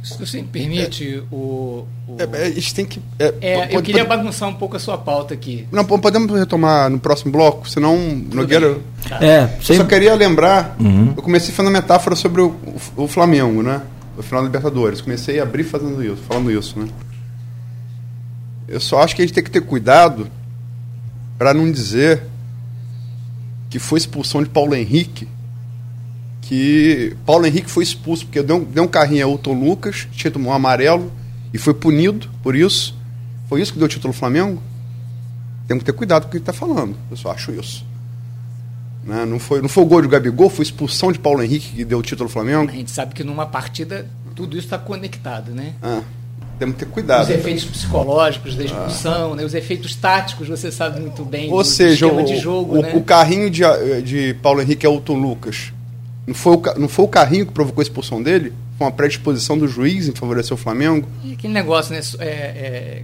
Se 0.05 0.19
você 0.19 0.39
me 0.39 0.47
permite, 0.47 1.15
é, 1.15 1.23
o, 1.33 1.87
o... 2.07 2.15
É, 2.19 2.43
é, 2.43 2.45
a 2.45 2.51
gente 2.51 2.75
tem 2.75 2.85
que. 2.85 3.01
É, 3.17 3.33
é 3.41 3.57
pode, 3.57 3.73
eu 3.73 3.81
queria 3.81 4.05
pode... 4.05 4.17
bagunçar 4.17 4.47
um 4.47 4.53
pouco 4.53 4.75
a 4.75 4.79
sua 4.79 4.99
pauta 4.99 5.33
aqui. 5.33 5.67
Não, 5.71 5.83
podemos 5.83 6.31
retomar 6.37 6.91
no 6.91 6.99
próximo 6.99 7.31
bloco, 7.31 7.67
senão 7.67 7.97
Tudo 7.97 8.35
Nogueira. 8.35 8.77
Tá. 9.09 9.17
É, 9.17 9.47
sem... 9.63 9.75
Eu 9.75 9.81
só 9.81 9.87
queria 9.87 10.13
lembrar, 10.13 10.75
uhum. 10.79 11.13
eu 11.17 11.23
comecei 11.23 11.51
fazendo 11.55 11.73
metáfora 11.73 12.15
sobre 12.15 12.39
o, 12.41 12.49
o, 12.95 13.03
o 13.03 13.07
Flamengo, 13.07 13.63
né? 13.63 13.81
O 14.15 14.21
final 14.21 14.43
da 14.43 14.47
Libertadores. 14.47 15.01
Comecei 15.01 15.39
a 15.39 15.43
abrir 15.43 15.63
fazendo 15.63 16.03
isso, 16.03 16.21
falando 16.27 16.51
isso, 16.51 16.77
né? 16.77 16.87
Eu 18.67 18.79
só 18.79 19.01
acho 19.01 19.15
que 19.15 19.23
a 19.23 19.25
gente 19.25 19.33
tem 19.33 19.43
que 19.43 19.51
ter 19.51 19.61
cuidado 19.61 20.27
para 21.35 21.51
não 21.51 21.71
dizer 21.71 22.21
que 23.71 23.79
foi 23.79 23.97
expulsão 23.97 24.43
de 24.43 24.49
Paulo 24.49 24.75
Henrique 24.75 25.27
que 26.45 27.17
Paulo 27.25 27.45
Henrique 27.45 27.69
foi 27.69 27.83
expulso 27.83 28.25
porque 28.25 28.41
deu, 28.43 28.63
deu 28.63 28.83
um 28.83 28.87
carrinho 28.87 29.25
a 29.25 29.31
Elton 29.31 29.53
Lucas, 29.53 30.07
tinha 30.11 30.29
tomado 30.29 30.49
um 30.49 30.53
amarelo 30.53 31.11
e 31.51 31.57
foi 31.57 31.73
punido 31.73 32.29
por 32.43 32.55
isso. 32.55 32.95
Foi 33.49 33.61
isso 33.61 33.73
que 33.73 33.79
deu 33.79 33.87
o 33.87 33.89
título 33.89 34.13
ao 34.13 34.17
Flamengo? 34.17 34.61
Tem 35.67 35.77
que 35.79 35.83
ter 35.83 35.93
cuidado 35.93 36.23
com 36.23 36.27
o 36.27 36.31
que 36.31 36.37
ele 36.37 36.43
está 36.43 36.53
falando. 36.53 36.95
Eu 37.09 37.17
só 37.17 37.31
acho 37.31 37.51
isso. 37.51 37.83
Né? 39.03 39.25
Não, 39.25 39.39
foi, 39.39 39.59
não 39.59 39.67
foi 39.67 39.83
o 39.83 39.87
gol 39.87 40.03
de 40.03 40.07
Gabigol, 40.07 40.49
foi 40.49 40.63
expulsão 40.63 41.11
de 41.11 41.17
Paulo 41.17 41.41
Henrique 41.41 41.71
que 41.77 41.83
deu 41.83 41.97
o 41.97 42.03
título 42.03 42.27
ao 42.27 42.31
Flamengo. 42.31 42.69
A 42.69 42.75
gente 42.75 42.91
sabe 42.91 43.15
que 43.15 43.23
numa 43.23 43.47
partida 43.47 44.07
tudo 44.35 44.55
isso 44.55 44.67
está 44.67 44.77
conectado, 44.77 45.51
né? 45.51 45.73
Ah, 45.81 46.03
temos 46.59 46.75
que 46.75 46.85
ter 46.85 46.91
cuidado. 46.91 47.23
Os 47.23 47.29
efeitos 47.31 47.65
psicológicos 47.65 48.55
da 48.55 48.63
expulsão, 48.63 49.33
ah. 49.33 49.35
né? 49.37 49.43
os 49.43 49.55
efeitos 49.55 49.95
táticos, 49.95 50.47
você 50.47 50.71
sabe 50.71 50.99
muito 50.99 51.25
bem. 51.25 51.51
Ou 51.51 51.63
seja, 51.63 52.05
o, 52.05 52.35
jogo, 52.35 52.77
o, 52.77 52.81
né? 52.83 52.93
o, 52.95 53.01
carrinho 53.01 53.49
de, 53.49 53.63
de 54.03 54.35
Paulo 54.43 54.61
Henrique 54.61 54.85
é 54.85 54.89
Elton 54.89 55.17
Lucas 55.17 55.73
não 56.27 56.33
foi, 56.33 56.55
o, 56.55 56.61
não 56.77 56.87
foi 56.87 57.05
o 57.05 57.07
carrinho 57.07 57.45
que 57.45 57.51
provocou 57.51 57.81
a 57.81 57.83
expulsão 57.83 58.21
dele? 58.21 58.53
Foi 58.77 58.87
uma 58.87 58.91
predisposição 58.91 59.57
do 59.57 59.67
juiz 59.67 60.07
em 60.07 60.11
favorecer 60.11 60.53
o 60.53 60.57
Flamengo? 60.57 61.07
E 61.23 61.33
aquele 61.33 61.53
negócio, 61.53 61.93
né? 61.93 62.01
É, 62.19 62.25
é, 62.25 63.03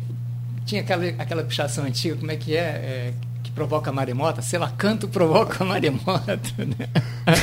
tinha 0.65 0.81
aquela, 0.81 1.05
aquela 1.17 1.43
pichação 1.43 1.83
antiga, 1.85 2.15
como 2.15 2.31
é 2.31 2.35
que 2.35 2.55
é? 2.55 2.59
é 2.59 3.13
que 3.43 3.51
provoca 3.51 3.89
a 3.89 3.93
maremota? 3.93 4.41
Sei 4.41 4.57
lá, 4.57 4.71
canto 4.77 5.07
provoca 5.07 5.63
a 5.63 5.67
maremota. 5.67 6.39
Né? 6.57 6.87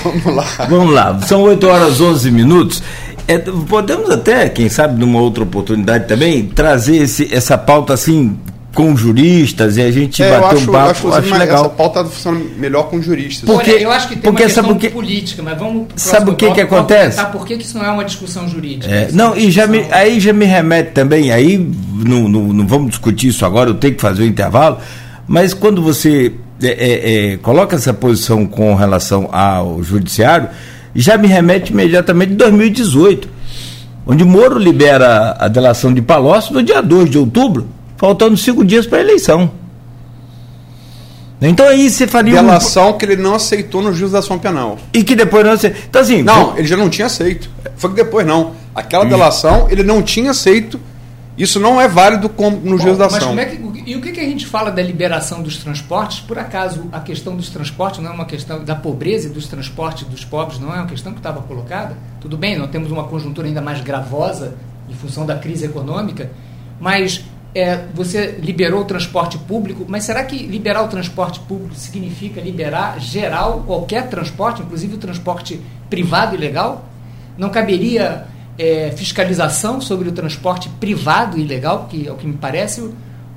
Vamos 0.02 0.34
lá. 0.34 0.44
Vamos 0.68 0.94
lá. 0.94 1.20
São 1.22 1.42
8 1.42 1.66
horas 1.66 2.00
11 2.00 2.30
minutos. 2.30 2.82
É, 3.26 3.38
podemos 3.38 4.10
até, 4.10 4.48
quem 4.48 4.68
sabe, 4.68 4.98
numa 4.98 5.20
outra 5.20 5.44
oportunidade 5.44 6.08
também, 6.08 6.46
trazer 6.48 6.96
esse, 6.96 7.32
essa 7.32 7.58
pauta 7.58 7.92
assim 7.92 8.38
com 8.78 8.96
juristas 8.96 9.76
e 9.76 9.82
a 9.82 9.90
gente 9.90 10.22
é, 10.22 10.38
bater 10.38 10.56
acho, 10.58 10.70
um 10.70 10.72
papo, 10.72 10.90
acho, 10.90 11.12
acho 11.12 11.34
legal. 11.34 11.64
Essa 11.64 11.68
pauta 11.70 12.04
funciona 12.04 12.40
melhor 12.56 12.84
com 12.84 13.02
juristas. 13.02 13.44
Porque, 13.44 13.72
Olha, 13.72 13.82
eu 13.82 13.90
acho 13.90 14.06
que 14.06 14.14
tem 14.14 14.22
porque, 14.22 14.42
uma 14.44 14.46
questão 14.46 14.64
sabe 14.64 14.88
política, 14.90 15.42
mas 15.42 15.58
vamos 15.58 15.88
Sabe 15.96 16.30
o 16.30 16.36
que 16.36 16.48
que 16.52 16.60
acontece? 16.60 17.20
Por 17.26 17.44
que, 17.44 17.56
que 17.56 17.64
isso 17.64 17.76
não 17.76 17.84
é 17.84 17.90
uma 17.90 18.04
discussão 18.04 18.48
jurídica? 18.48 18.88
É, 18.94 19.08
não, 19.10 19.36
e 19.36 19.50
já 19.50 19.66
me, 19.66 19.84
aí 19.90 20.20
já 20.20 20.32
me 20.32 20.44
remete 20.44 20.92
também, 20.92 21.32
aí 21.32 21.58
não, 21.58 22.28
não, 22.28 22.52
não 22.52 22.66
vamos 22.68 22.90
discutir 22.90 23.26
isso 23.26 23.44
agora, 23.44 23.70
eu 23.70 23.74
tenho 23.74 23.96
que 23.96 24.00
fazer 24.00 24.22
o 24.22 24.26
intervalo, 24.26 24.78
mas 25.26 25.52
quando 25.52 25.82
você 25.82 26.32
é, 26.62 26.68
é, 26.68 27.32
é 27.32 27.36
coloca 27.38 27.74
essa 27.74 27.92
posição 27.92 28.46
com 28.46 28.76
relação 28.76 29.28
ao 29.32 29.82
judiciário, 29.82 30.50
já 30.94 31.18
me 31.18 31.26
remete 31.26 31.72
imediatamente 31.72 32.30
de 32.30 32.36
2018, 32.36 33.28
onde 34.06 34.22
Moro 34.22 34.56
libera 34.56 35.36
a 35.36 35.48
delação 35.48 35.92
de 35.92 36.00
Palocci 36.00 36.52
no 36.52 36.62
dia 36.62 36.80
2 36.80 37.10
de 37.10 37.18
outubro 37.18 37.76
faltando 37.98 38.36
cinco 38.36 38.64
dias 38.64 38.86
para 38.86 38.98
a 38.98 39.00
eleição. 39.02 39.50
Então 41.40 41.68
aí 41.68 41.88
você 41.88 42.06
faria 42.06 42.34
Delação 42.34 42.90
um... 42.90 42.92
que 42.94 43.04
ele 43.04 43.16
não 43.16 43.34
aceitou 43.34 43.82
no 43.82 43.92
juiz 43.92 44.12
da 44.12 44.20
ação 44.20 44.38
penal. 44.38 44.78
E 44.92 45.04
que 45.04 45.14
depois 45.14 45.44
não 45.44 45.52
aceitou. 45.52 45.80
Então 45.88 46.00
assim. 46.02 46.22
Não, 46.22 46.52
foi... 46.52 46.60
ele 46.60 46.68
já 46.68 46.76
não 46.76 46.88
tinha 46.88 47.06
aceito. 47.06 47.50
Foi 47.76 47.90
que 47.90 47.96
depois 47.96 48.26
não. 48.26 48.54
Aquela 48.74 49.04
delação 49.04 49.68
ele 49.70 49.82
não 49.82 50.02
tinha 50.02 50.30
aceito. 50.30 50.80
Isso 51.36 51.60
não 51.60 51.80
é 51.80 51.86
válido 51.86 52.28
como 52.28 52.56
no 52.56 52.76
Bom, 52.76 52.82
juiz 52.82 52.98
da 52.98 53.06
ação. 53.06 53.18
Mas 53.18 53.28
como 53.28 53.40
é 53.40 53.44
que, 53.44 53.90
e 53.90 53.94
o 53.94 54.00
que, 54.00 54.10
que 54.10 54.18
a 54.18 54.24
gente 54.24 54.44
fala 54.44 54.72
da 54.72 54.82
liberação 54.82 55.40
dos 55.40 55.56
transportes? 55.58 56.18
Por 56.18 56.36
acaso 56.36 56.88
a 56.90 56.98
questão 56.98 57.36
dos 57.36 57.48
transportes 57.48 58.00
não 58.02 58.10
é 58.10 58.14
uma 58.14 58.24
questão 58.24 58.64
da 58.64 58.74
pobreza 58.74 59.28
e 59.28 59.30
dos 59.30 59.46
transportes 59.46 60.02
dos 60.08 60.24
pobres, 60.24 60.58
não 60.58 60.74
é 60.74 60.78
uma 60.78 60.86
questão 60.86 61.12
que 61.12 61.20
estava 61.20 61.40
colocada? 61.42 61.96
Tudo 62.20 62.36
bem, 62.36 62.58
nós 62.58 62.70
temos 62.70 62.90
uma 62.90 63.04
conjuntura 63.04 63.46
ainda 63.46 63.60
mais 63.60 63.80
gravosa 63.80 64.56
em 64.88 64.94
função 64.94 65.24
da 65.24 65.36
crise 65.36 65.66
econômica, 65.66 66.28
mas 66.80 67.22
é, 67.54 67.86
você 67.94 68.38
liberou 68.42 68.82
o 68.82 68.84
transporte 68.84 69.38
público, 69.38 69.84
mas 69.88 70.04
será 70.04 70.22
que 70.24 70.36
liberar 70.46 70.82
o 70.82 70.88
transporte 70.88 71.40
público 71.40 71.74
significa 71.74 72.40
liberar 72.40 73.00
geral 73.00 73.64
qualquer 73.66 74.08
transporte, 74.08 74.62
inclusive 74.62 74.94
o 74.94 74.98
transporte 74.98 75.60
privado 75.88 76.34
e 76.34 76.38
legal? 76.38 76.84
Não 77.36 77.48
caberia 77.48 78.26
é, 78.58 78.92
fiscalização 78.94 79.80
sobre 79.80 80.08
o 80.08 80.12
transporte 80.12 80.68
privado 80.80 81.38
e 81.38 81.42
ilegal, 81.42 81.86
que 81.88 82.06
é 82.06 82.12
o 82.12 82.16
que 82.16 82.26
me 82.26 82.34
parece 82.34 82.80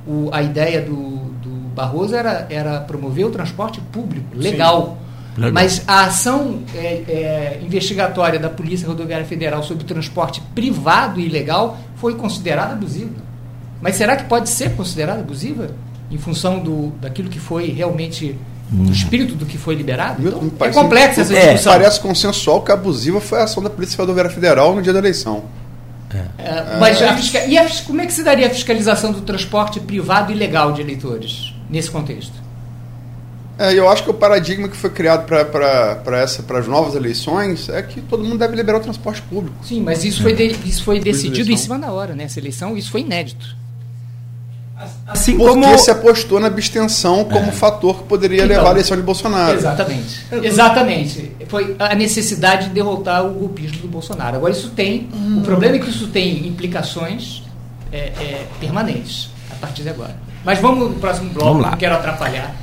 o, 0.06 0.30
a 0.32 0.42
ideia 0.42 0.82
do, 0.82 0.94
do 1.42 1.50
Barroso 1.74 2.16
era, 2.16 2.48
era 2.50 2.82
promover 2.82 3.26
o 3.26 3.30
transporte 3.30 3.80
público, 3.92 4.28
legal. 4.36 4.98
legal. 5.38 5.54
Mas 5.54 5.84
a 5.88 6.06
ação 6.06 6.64
é, 6.76 6.80
é, 7.08 7.62
investigatória 7.64 8.38
da 8.40 8.50
Polícia 8.50 8.88
Rodoviária 8.88 9.26
Federal 9.26 9.64
sobre 9.64 9.84
o 9.84 9.88
transporte 9.88 10.42
privado 10.54 11.20
e 11.20 11.26
ilegal 11.26 11.78
foi 11.96 12.16
considerada 12.16 12.74
abusiva. 12.74 13.31
Mas 13.82 13.96
será 13.96 14.16
que 14.16 14.26
pode 14.26 14.50
ser 14.50 14.76
considerada 14.76 15.22
abusiva 15.22 15.70
em 16.10 16.18
função 16.18 16.60
do, 16.60 16.90
daquilo 17.02 17.30
que 17.30 17.40
foi 17.40 17.68
realmente 17.72 18.38
do 18.70 18.90
hum. 18.90 18.92
espírito 18.92 19.36
do 19.36 19.46
que 19.46 19.58
foi 19.58 19.76
liberado? 19.76 20.26
Então, 20.26 20.68
é 20.68 20.70
complexa 20.70 21.22
essa 21.22 21.34
discussão. 21.34 21.74
É, 21.74 21.78
parece 21.78 22.00
consensual 22.00 22.62
que 22.62 22.72
a 22.72 22.76
abusiva 22.76 23.20
foi 23.20 23.40
a 23.40 23.44
ação 23.44 23.62
da 23.62 23.70
Polícia 23.70 23.98
Rodoviária 23.98 24.32
Federal 24.32 24.76
no 24.76 24.82
dia 24.82 24.94
da 24.94 25.00
eleição. 25.00 25.44
É. 26.14 26.44
É, 26.44 26.78
mas 26.80 27.02
a 27.02 27.16
fiscal... 27.16 27.48
e 27.48 27.58
a, 27.58 27.68
como 27.86 28.02
é 28.02 28.06
que 28.06 28.14
se 28.14 28.24
daria 28.24 28.48
a 28.48 28.50
fiscalização 28.50 29.12
do 29.12 29.22
transporte 29.22 29.80
privado 29.80 30.32
ilegal 30.32 30.74
de 30.74 30.82
eleitores 30.82 31.56
nesse 31.70 31.90
contexto? 31.90 32.34
É, 33.58 33.74
eu 33.74 33.88
acho 33.88 34.04
que 34.04 34.10
o 34.10 34.14
paradigma 34.14 34.68
que 34.68 34.76
foi 34.76 34.90
criado 34.90 35.26
para 35.26 36.24
as 36.24 36.68
novas 36.68 36.96
eleições 36.96 37.70
é 37.70 37.82
que 37.82 38.02
todo 38.02 38.24
mundo 38.24 38.40
deve 38.40 38.56
liberar 38.56 38.80
o 38.80 38.82
transporte 38.82 39.22
público. 39.22 39.56
Sim, 39.64 39.82
mas 39.84 40.04
isso 40.04 40.24
foi, 40.24 40.34
de, 40.34 40.46
isso 40.66 40.84
foi 40.84 41.00
decidido 41.00 41.52
em 41.52 41.58
cima 41.58 41.78
da 41.78 41.92
hora, 41.92 42.16
né? 42.16 42.24
Essa 42.24 42.40
eleição, 42.40 42.76
isso 42.76 42.90
foi 42.90 43.02
inédito. 43.02 43.56
Assim 45.08 45.38
Porque 45.38 45.62
como... 45.62 45.78
se 45.78 45.92
apostou 45.92 46.40
na 46.40 46.48
abstenção 46.48 47.24
como 47.26 47.50
é. 47.50 47.52
fator 47.52 47.98
que 47.98 48.04
poderia 48.04 48.46
então, 48.46 48.56
levar 48.56 48.70
à 48.70 48.72
eleição 48.72 48.96
de 48.96 49.04
Bolsonaro. 49.04 49.58
Exatamente. 49.58 50.26
Exatamente. 50.32 51.32
Foi 51.48 51.76
a 51.78 51.94
necessidade 51.96 52.68
de 52.68 52.74
derrotar 52.74 53.26
o 53.26 53.32
golpismo 53.32 53.80
do 53.80 53.88
Bolsonaro. 53.88 54.38
Agora, 54.38 54.54
isso 54.54 54.70
tem. 54.70 55.10
Hum. 55.14 55.40
O 55.40 55.42
problema 55.42 55.76
é 55.76 55.80
que 55.80 55.90
isso 55.90 56.08
tem 56.08 56.48
implicações 56.48 57.44
é, 57.92 57.98
é, 57.98 58.48
permanentes 58.60 59.30
a 59.52 59.56
partir 59.56 59.84
de 59.84 59.90
agora. 59.90 60.16
Mas 60.44 60.60
vamos 60.60 60.90
no 60.90 60.96
próximo 60.96 61.30
bloco, 61.30 61.50
vamos 61.50 61.64
lá. 61.64 61.72
não 61.72 61.78
quero 61.78 61.96
atrapalhar 61.96 62.56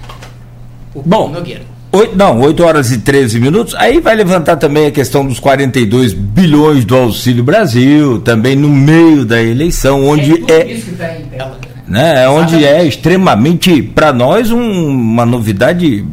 o 0.95 1.03
Bom, 1.03 1.29
Nogueira. 1.29 1.63
8, 1.91 2.17
não, 2.17 2.41
8 2.41 2.65
horas 2.65 2.93
e 2.93 2.99
13 2.99 3.41
minutos. 3.41 3.75
Aí 3.75 4.01
vai 4.01 4.15
levantar 4.15 4.57
também 4.57 4.87
a 4.87 4.91
questão 4.91 5.27
dos 5.27 5.41
42 5.41 6.13
bilhões 6.13 6.85
do 6.85 6.95
Auxílio 6.97 7.43
Brasil, 7.43 8.21
também 8.21 8.55
no 8.55 8.69
meio 8.69 9.25
da 9.25 9.43
eleição, 9.43 10.05
onde 10.07 10.45
é. 10.51 10.61
é... 10.61 10.73
Isso 10.73 10.87
que 10.87 10.97
tá 10.97 11.17
em 11.17 11.25
tela, 11.27 11.59
né? 11.89 12.25
É 12.25 12.29
onde 12.29 12.65
é 12.65 12.85
extremamente, 12.85 13.83
para 13.83 14.13
nós, 14.13 14.51
um, 14.51 14.91
uma 14.91 15.25
novidade 15.25 16.05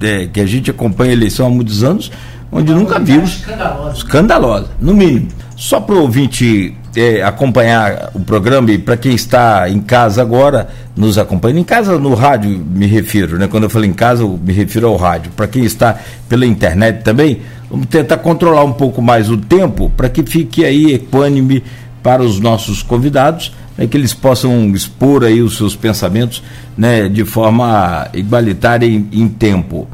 é, 0.00 0.28
que 0.32 0.40
a 0.40 0.46
gente 0.46 0.70
acompanha 0.70 1.10
a 1.10 1.14
eleição 1.14 1.46
há 1.46 1.50
muitos 1.50 1.82
anos, 1.82 2.10
onde 2.50 2.72
nunca 2.72 2.98
vimos. 2.98 3.40
Escandalosa. 3.40 3.96
Escandalosa, 3.96 4.66
no 4.80 4.94
mínimo. 4.94 5.28
Só 5.56 5.80
para 5.80 5.94
o 5.94 6.02
ouvinte 6.02 6.76
é, 6.94 7.22
acompanhar 7.22 8.10
o 8.14 8.20
programa 8.20 8.70
e 8.70 8.78
para 8.78 8.96
quem 8.96 9.14
está 9.14 9.68
em 9.68 9.80
casa 9.80 10.22
agora, 10.22 10.68
nos 10.94 11.18
acompanhando. 11.18 11.58
Em 11.58 11.64
casa, 11.64 11.98
no 11.98 12.14
rádio, 12.14 12.50
me 12.50 12.86
refiro, 12.86 13.38
né? 13.38 13.46
Quando 13.48 13.64
eu 13.64 13.70
falo 13.70 13.84
em 13.84 13.92
casa, 13.92 14.22
eu 14.22 14.38
me 14.42 14.52
refiro 14.52 14.88
ao 14.88 14.96
rádio. 14.96 15.32
Para 15.34 15.46
quem 15.46 15.64
está 15.64 15.98
pela 16.28 16.46
internet 16.46 17.02
também, 17.02 17.40
vamos 17.70 17.86
tentar 17.86 18.18
controlar 18.18 18.64
um 18.64 18.72
pouco 18.72 19.02
mais 19.02 19.30
o 19.30 19.36
tempo 19.36 19.90
para 19.96 20.08
que 20.08 20.22
fique 20.22 20.64
aí 20.64 20.94
equânime 20.94 21.62
para 22.02 22.22
os 22.22 22.38
nossos 22.38 22.82
convidados, 22.82 23.52
né, 23.76 23.86
que 23.86 23.96
eles 23.96 24.14
possam 24.14 24.70
expor 24.70 25.24
aí 25.24 25.42
os 25.42 25.56
seus 25.56 25.76
pensamentos 25.76 26.42
né, 26.76 27.08
de 27.08 27.24
forma 27.24 28.08
igualitária 28.14 28.86
em, 28.86 29.08
em 29.12 29.28
tempo. 29.28 29.88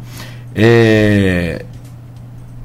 É, 0.54 1.64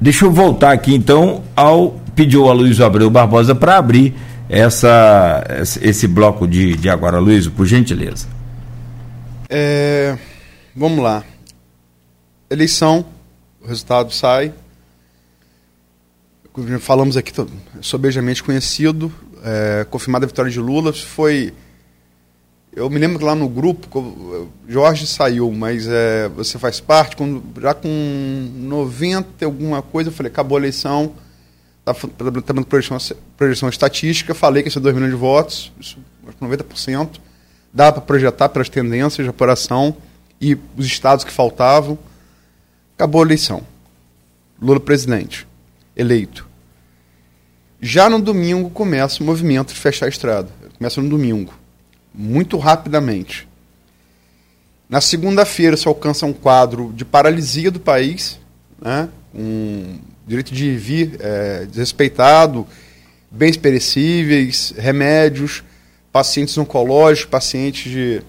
deixa 0.00 0.24
eu 0.24 0.30
voltar 0.30 0.72
aqui 0.72 0.94
então 0.94 1.42
ao 1.56 1.98
pediu 2.14 2.48
a 2.48 2.52
Luiz 2.52 2.80
Abreu 2.80 3.08
Barbosa 3.08 3.54
para 3.54 3.78
abrir 3.78 4.14
essa, 4.48 5.44
esse 5.80 6.08
bloco 6.08 6.48
de, 6.48 6.74
de 6.76 6.88
agora, 6.88 7.18
Luiz, 7.18 7.46
por 7.46 7.66
gentileza. 7.66 8.26
É, 9.48 10.18
vamos 10.74 11.02
lá. 11.02 11.22
Eleição, 12.50 13.04
o 13.62 13.68
resultado 13.68 14.12
sai. 14.12 14.52
Falamos 16.80 17.16
aqui, 17.16 17.32
sobejamente 17.80 18.42
conhecido, 18.42 19.12
é, 19.44 19.86
confirmada 19.90 20.24
a 20.24 20.28
vitória 20.28 20.50
de 20.50 20.60
Lula. 20.60 20.92
Foi. 20.92 21.52
Eu 22.74 22.88
me 22.88 22.98
lembro 22.98 23.18
que 23.18 23.24
lá 23.24 23.34
no 23.34 23.48
grupo, 23.48 24.46
Jorge 24.68 25.06
saiu, 25.06 25.50
mas 25.50 25.86
é, 25.88 26.28
você 26.28 26.58
faz 26.58 26.80
parte. 26.80 27.16
Quando, 27.16 27.42
já 27.60 27.74
com 27.74 27.88
90 28.54 29.44
alguma 29.44 29.82
coisa, 29.82 30.10
eu 30.10 30.14
falei: 30.14 30.30
acabou 30.30 30.56
a 30.56 30.60
eleição, 30.60 31.12
está 31.80 31.94
tá 31.94 32.52
dando 32.52 32.66
projeção, 32.66 33.16
projeção 33.36 33.68
estatística. 33.68 34.34
Falei 34.34 34.62
que 34.62 34.68
ia 34.68 34.72
ser 34.72 34.80
2 34.80 34.94
milhões 34.94 35.12
de 35.12 35.18
votos, 35.18 35.72
isso, 35.80 35.98
90%. 36.40 37.20
Dá 37.72 37.92
para 37.92 38.00
projetar 38.00 38.48
pelas 38.48 38.68
tendências 38.68 39.24
de 39.24 39.30
apuração 39.30 39.96
e 40.40 40.56
os 40.76 40.86
estados 40.86 41.24
que 41.24 41.32
faltavam. 41.32 41.98
Acabou 42.94 43.22
a 43.22 43.24
eleição. 43.24 43.62
Lula 44.60 44.80
presidente, 44.80 45.46
eleito. 45.96 46.47
Já 47.80 48.10
no 48.10 48.20
domingo 48.20 48.70
começa 48.70 49.22
o 49.22 49.26
movimento 49.26 49.72
de 49.72 49.78
fechar 49.78 50.06
a 50.06 50.08
estrada. 50.08 50.48
Começa 50.76 51.00
no 51.00 51.08
domingo, 51.08 51.54
muito 52.12 52.58
rapidamente. 52.58 53.48
Na 54.88 55.00
segunda-feira 55.00 55.76
se 55.76 55.86
alcança 55.86 56.26
um 56.26 56.32
quadro 56.32 56.92
de 56.94 57.04
paralisia 57.04 57.70
do 57.70 57.78
país, 57.78 58.40
né? 58.80 59.08
um 59.34 59.98
direito 60.26 60.52
de 60.52 60.76
vir 60.76 61.16
é, 61.20 61.66
desrespeitado, 61.66 62.66
bens 63.30 63.56
perecíveis, 63.56 64.72
remédios, 64.76 65.62
pacientes 66.10 66.56
oncológicos, 66.58 67.30
pacientes 67.30 67.90
de, 67.92 68.22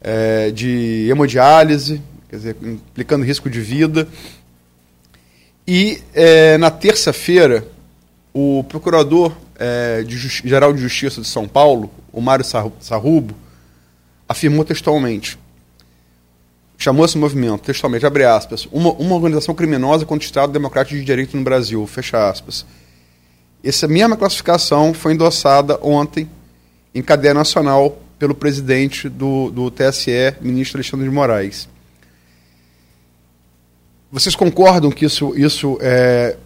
é, 0.00 0.50
de 0.50 1.06
hemodiálise, 1.08 2.02
quer 2.28 2.36
dizer, 2.36 2.56
implicando 2.62 3.24
risco 3.24 3.48
de 3.48 3.60
vida. 3.60 4.06
E 5.66 6.02
é, 6.12 6.58
na 6.58 6.70
terça-feira, 6.70 7.66
o 8.38 8.62
procurador 8.64 9.32
é, 9.58 10.02
de 10.02 10.14
geral 10.46 10.70
de 10.70 10.78
Justiça 10.78 11.22
de 11.22 11.26
São 11.26 11.48
Paulo, 11.48 11.90
o 12.12 12.20
Mário 12.20 12.44
Sarrubo, 12.44 13.34
afirmou 14.28 14.62
textualmente, 14.62 15.38
chamou 16.76 17.06
esse 17.06 17.16
movimento, 17.16 17.62
textualmente, 17.62 18.04
abre 18.04 18.24
aspas, 18.24 18.68
uma, 18.70 18.92
uma 18.92 19.14
organização 19.14 19.54
criminosa 19.54 20.04
contra 20.04 20.22
o 20.22 20.26
Estado 20.26 20.52
Democrático 20.52 20.98
de 20.98 21.02
Direito 21.02 21.34
no 21.34 21.42
Brasil, 21.42 21.86
fecha 21.86 22.28
aspas. 22.28 22.66
Essa 23.64 23.88
mesma 23.88 24.18
classificação 24.18 24.92
foi 24.92 25.14
endossada 25.14 25.78
ontem 25.80 26.28
em 26.94 27.00
cadeia 27.00 27.32
nacional 27.32 27.96
pelo 28.18 28.34
presidente 28.34 29.08
do, 29.08 29.50
do 29.50 29.70
TSE, 29.70 30.34
ministro 30.42 30.76
Alexandre 30.76 31.08
de 31.08 31.14
Moraes. 31.14 31.66
Vocês 34.12 34.36
concordam 34.36 34.90
que 34.90 35.06
isso, 35.06 35.32
isso 35.38 35.78
é, 35.80 36.36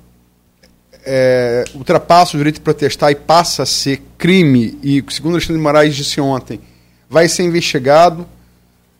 é, 1.04 1.64
ultrapassa 1.74 2.36
o 2.36 2.38
direito 2.38 2.56
de 2.56 2.60
protestar 2.60 3.10
e 3.10 3.14
passa 3.14 3.62
a 3.62 3.66
ser 3.66 4.02
crime, 4.18 4.78
e 4.82 5.04
segundo 5.10 5.32
Alexandre 5.32 5.56
de 5.56 5.62
Moraes 5.62 5.96
disse 5.96 6.20
ontem, 6.20 6.60
vai 7.08 7.28
ser 7.28 7.42
investigado, 7.42 8.26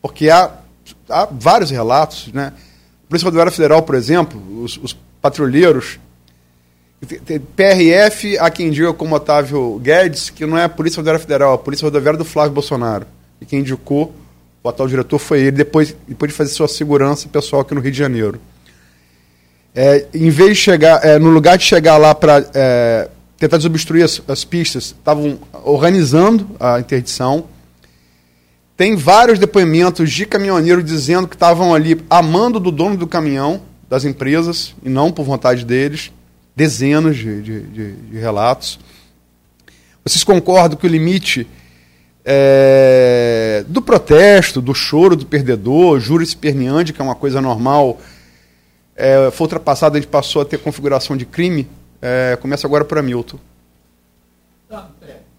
porque 0.02 0.30
há, 0.30 0.50
há 1.08 1.28
vários 1.30 1.70
relatos, 1.70 2.28
né? 2.32 2.52
A 3.04 3.08
Polícia 3.08 3.24
Rodoviária 3.24 3.52
Federal, 3.52 3.82
por 3.82 3.94
exemplo, 3.94 4.62
os, 4.62 4.78
os 4.82 4.96
patrulheiros, 5.20 5.98
PRF, 7.56 8.38
há 8.38 8.50
quem 8.50 8.70
diga 8.70 8.92
como 8.92 9.14
Otávio 9.14 9.78
Guedes, 9.78 10.30
que 10.30 10.44
não 10.44 10.58
é 10.58 10.64
a 10.64 10.68
Polícia 10.68 10.96
Rodoviária 10.96 11.20
Federal, 11.20 11.52
é 11.52 11.54
a 11.54 11.58
Polícia 11.58 11.84
Rodoviária 11.84 12.18
do 12.18 12.24
Flávio 12.24 12.52
Bolsonaro. 12.52 13.06
E 13.40 13.46
quem 13.46 13.60
indicou 13.60 14.14
o 14.62 14.68
atual 14.68 14.88
diretor 14.88 15.18
foi 15.18 15.40
ele, 15.40 15.52
depois, 15.52 15.96
depois 16.06 16.30
de 16.30 16.36
fazer 16.36 16.50
sua 16.50 16.68
segurança 16.68 17.28
pessoal 17.28 17.62
aqui 17.62 17.74
no 17.74 17.80
Rio 17.80 17.92
de 17.92 17.98
Janeiro. 17.98 18.40
É, 19.74 20.06
em 20.12 20.30
vez 20.30 20.50
de 20.50 20.56
chegar, 20.56 21.04
é, 21.04 21.18
no 21.18 21.30
lugar 21.30 21.56
de 21.56 21.64
chegar 21.64 21.96
lá 21.96 22.14
para 22.14 22.44
é, 22.54 23.08
tentar 23.38 23.56
desobstruir 23.56 24.04
as, 24.04 24.20
as 24.26 24.44
pistas, 24.44 24.86
estavam 24.86 25.38
organizando 25.64 26.48
a 26.58 26.80
interdição. 26.80 27.44
Tem 28.76 28.96
vários 28.96 29.38
depoimentos 29.38 30.10
de 30.10 30.26
caminhoneiros 30.26 30.84
dizendo 30.84 31.28
que 31.28 31.36
estavam 31.36 31.74
ali 31.74 32.02
amando 32.08 32.58
do 32.58 32.70
dono 32.70 32.96
do 32.96 33.06
caminhão, 33.06 33.62
das 33.88 34.04
empresas, 34.04 34.74
e 34.84 34.88
não 34.88 35.12
por 35.12 35.24
vontade 35.24 35.64
deles. 35.64 36.10
Dezenas 36.56 37.16
de, 37.16 37.42
de, 37.42 37.62
de, 37.62 37.92
de 37.92 38.18
relatos. 38.18 38.78
Vocês 40.04 40.24
concordam 40.24 40.76
que 40.76 40.86
o 40.86 40.90
limite 40.90 41.46
é, 42.24 43.64
do 43.68 43.80
protesto, 43.80 44.60
do 44.60 44.74
choro 44.74 45.16
do 45.16 45.26
perdedor, 45.26 46.00
júri 46.00 46.24
esperneante, 46.24 46.92
que 46.92 47.00
é 47.00 47.04
uma 47.04 47.14
coisa 47.14 47.40
normal, 47.40 48.00
é, 49.00 49.30
foi 49.30 49.46
ultrapassado, 49.46 49.96
a 49.96 50.00
gente 50.00 50.10
passou 50.10 50.42
a 50.42 50.44
ter 50.44 50.58
configuração 50.58 51.16
de 51.16 51.24
crime. 51.24 51.66
É, 52.02 52.36
começa 52.40 52.66
agora 52.66 52.84
para 52.84 53.02
Milton. 53.02 53.38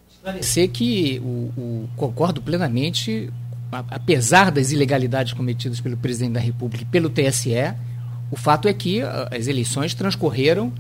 Esclarecer 0.10 0.70
que 0.70 1.20
o, 1.24 1.52
o, 1.58 1.90
concordo 1.96 2.42
plenamente, 2.42 3.32
apesar 3.72 4.52
das 4.52 4.72
ilegalidades 4.72 5.34
cometidas 5.34 5.80
pelo 5.80 5.96
presidente 5.96 6.34
da 6.34 6.40
República 6.40 6.84
e 6.84 6.88
pelo 6.88 7.10
TSE, 7.10 7.74
o 8.32 8.36
fato 8.36 8.68
é 8.68 8.74
que 8.74 9.02
as 9.02 9.48
eleições 9.48 9.94
transcorreram, 9.94 10.74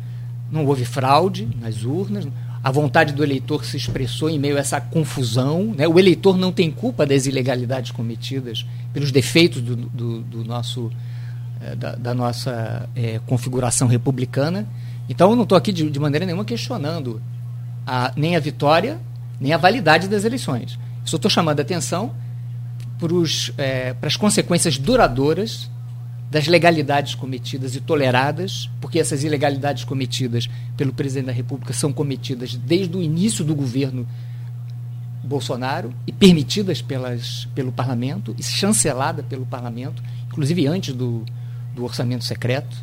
não 0.51 0.65
houve 0.65 0.85
fraude 0.85 1.47
nas 1.59 1.83
urnas, 1.83 2.27
a 2.63 2.71
vontade 2.71 3.13
do 3.13 3.23
eleitor 3.23 3.65
se 3.65 3.77
expressou 3.77 4.29
em 4.29 4.37
meio 4.37 4.57
a 4.57 4.59
essa 4.59 4.79
confusão. 4.79 5.73
Né? 5.75 5.87
O 5.87 5.97
eleitor 5.99 6.37
não 6.37 6.51
tem 6.51 6.71
culpa 6.71 7.05
das 7.05 7.25
ilegalidades 7.25 7.91
cometidas 7.91 8.65
pelos 8.93 9.11
defeitos 9.11 9.61
do, 9.61 9.75
do, 9.75 10.21
do 10.21 10.45
nosso 10.45 10.91
é, 11.63 11.75
da, 11.75 11.95
da, 11.95 12.13
nossa 12.13 12.89
é, 12.95 13.19
configuração 13.25 13.87
republicana. 13.87 14.67
Então, 15.07 15.29
eu 15.29 15.35
não 15.35 15.43
estou 15.43 15.57
aqui 15.57 15.71
de, 15.71 15.89
de, 15.89 15.99
maneira 15.99 16.25
nenhuma 16.25 16.45
questionando 16.45 17.21
a, 17.85 18.11
nem 18.15 18.35
a 18.35 18.39
vitória, 18.39 18.99
nem 19.39 19.53
a 19.53 19.57
validade 19.57 20.07
das 20.07 20.23
eleições. 20.23 20.79
Só 21.05 21.17
estou 21.17 21.29
chamando 21.29 21.59
a 21.59 21.61
atenção 21.61 22.15
é, 23.57 23.93
para 23.93 24.07
as 24.07 24.15
consequências 24.15 24.77
duradouras 24.77 25.69
das 26.29 26.47
legalidades 26.47 27.13
cometidas 27.13 27.75
e 27.75 27.81
toleradas, 27.81 28.69
porque 28.79 28.99
essas 28.99 29.23
ilegalidades 29.23 29.83
cometidas 29.83 30.47
pelo 30.77 30.93
presidente 30.93 31.25
da 31.25 31.31
República 31.33 31.73
são 31.73 31.91
cometidas 31.91 32.55
desde 32.55 32.95
o 32.95 33.01
início 33.01 33.43
do 33.43 33.53
governo 33.53 34.07
Bolsonaro 35.23 35.93
e 36.07 36.11
permitidas 36.11 36.81
pelas, 36.81 37.47
pelo 37.53 37.71
parlamento 37.71 38.33
e 38.37 38.43
chancelada 38.43 39.21
pelo 39.23 39.45
parlamento, 39.45 40.01
inclusive 40.27 40.67
antes 40.67 40.95
do, 40.95 41.25
do 41.73 41.83
orçamento 41.83 42.23
secreto, 42.25 42.75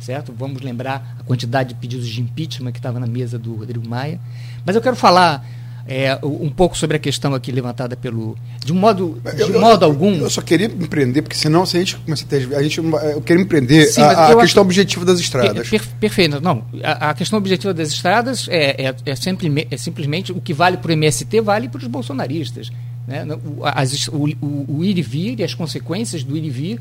certo? 0.00 0.32
Vamos 0.36 0.62
lembrar 0.62 1.16
a 1.18 1.22
quantidade 1.24 1.70
de 1.70 1.74
pedidos 1.76 2.08
de 2.08 2.20
impeachment 2.20 2.72
que 2.72 2.78
estava 2.78 3.00
na 3.00 3.06
mesa 3.06 3.38
do 3.38 3.54
Rodrigo 3.56 3.88
Maia. 3.88 4.20
Mas 4.64 4.76
eu 4.76 4.82
quero 4.82 4.96
falar 4.96 5.44
é, 5.86 6.18
um 6.22 6.48
pouco 6.48 6.76
sobre 6.76 6.96
a 6.96 7.00
questão 7.00 7.34
aqui 7.34 7.52
levantada 7.52 7.94
pelo. 7.94 8.36
De 8.64 8.72
um 8.72 8.76
modo, 8.76 9.20
de 9.34 9.42
eu, 9.42 9.60
modo 9.60 9.84
eu, 9.84 9.90
algum. 9.90 10.14
Eu 10.16 10.30
só 10.30 10.40
queria 10.40 10.66
empreender, 10.66 11.20
porque 11.20 11.36
senão, 11.36 11.66
se 11.66 11.76
a 11.76 11.80
gente 11.80 11.96
começar 11.96 12.24
a 12.24 12.28
ter. 12.28 12.54
A 12.54 12.62
gente, 12.62 12.78
eu 12.78 13.20
queria 13.20 13.42
empreender 13.42 13.84
Sim, 13.86 14.00
a, 14.00 14.28
a 14.28 14.36
questão 14.36 14.62
objetiva 14.62 15.04
das 15.04 15.20
estradas. 15.20 15.68
Per, 15.68 15.86
perfeito. 16.00 16.40
Não, 16.40 16.64
a, 16.82 17.10
a, 17.10 17.14
questão 17.14 17.38
objetiva 17.38 17.74
das 17.74 17.90
estradas 17.90 18.48
é, 18.48 18.86
é, 18.86 18.94
é, 19.04 19.14
sempre, 19.14 19.68
é 19.70 19.76
simplesmente 19.76 20.32
o 20.32 20.40
que 20.40 20.54
vale 20.54 20.78
para 20.78 20.90
o 20.90 20.92
MST, 20.92 21.40
vale 21.42 21.68
para 21.68 21.78
os 21.78 21.86
bolsonaristas. 21.86 22.72
Né? 23.06 23.26
O, 23.44 23.60
as, 23.62 24.08
o, 24.08 24.26
o, 24.40 24.78
o 24.78 24.84
ir 24.84 24.96
e 24.96 25.02
vir 25.02 25.40
e 25.40 25.44
as 25.44 25.52
consequências 25.52 26.24
do 26.24 26.34
ir 26.34 26.44
e 26.44 26.50
vir 26.50 26.78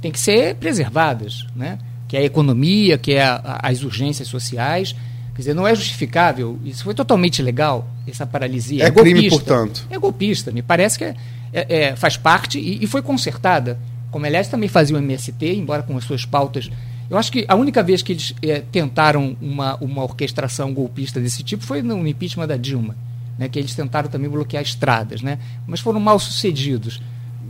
têm 0.00 0.10
que 0.10 0.20
ser 0.20 0.54
preservadas, 0.56 1.46
né? 1.54 1.78
que 2.10 2.16
é 2.16 2.20
a 2.20 2.24
economia, 2.24 2.98
que 2.98 3.12
é 3.12 3.22
a, 3.22 3.36
a, 3.36 3.68
as 3.68 3.84
urgências 3.84 4.26
sociais. 4.26 4.96
Quer 5.32 5.42
dizer, 5.42 5.54
não 5.54 5.64
é 5.64 5.72
justificável. 5.76 6.58
Isso 6.64 6.82
foi 6.82 6.92
totalmente 6.92 7.40
legal, 7.40 7.88
essa 8.04 8.26
paralisia. 8.26 8.82
É, 8.82 8.88
é 8.88 8.90
crime, 8.90 9.12
golpista, 9.12 9.38
portanto. 9.38 9.86
É 9.88 9.96
golpista. 9.96 10.50
Me 10.50 10.60
parece 10.60 10.98
que 10.98 11.04
é, 11.04 11.14
é, 11.52 11.66
é, 11.68 11.96
faz 11.96 12.16
parte 12.16 12.58
e, 12.58 12.82
e, 12.82 12.86
foi 12.88 13.00
consertada. 13.00 13.78
Como, 14.10 14.26
aliás, 14.26 14.48
também 14.48 14.68
fazia 14.68 14.96
o 14.96 14.98
MST, 14.98 15.54
embora 15.54 15.84
com 15.84 15.96
as 15.96 16.02
suas 16.02 16.24
pautas 16.24 16.68
Eu 17.08 17.16
acho 17.16 17.30
que 17.30 17.44
a 17.46 17.54
única 17.54 17.80
vez 17.80 18.02
que 18.02 18.10
eles 18.10 18.34
é, 18.42 18.60
tentaram 18.72 19.36
uma, 19.40 19.76
uma 19.76 20.02
orquestração 20.02 20.74
golpista 20.74 21.20
desse 21.20 21.44
tipo 21.44 21.64
foi 21.64 21.80
no 21.80 22.04
impeachment 22.08 22.48
da 22.48 22.56
Dilma, 22.56 22.96
né, 23.38 23.48
que 23.48 23.56
eles 23.56 23.72
tentaram 23.72 24.08
também 24.08 24.28
bloquear 24.28 24.64
estradas, 24.64 25.22
né, 25.22 25.38
mas 25.64 25.78
foram 25.78 26.00
mal 26.00 26.18
sucedidos. 26.18 27.00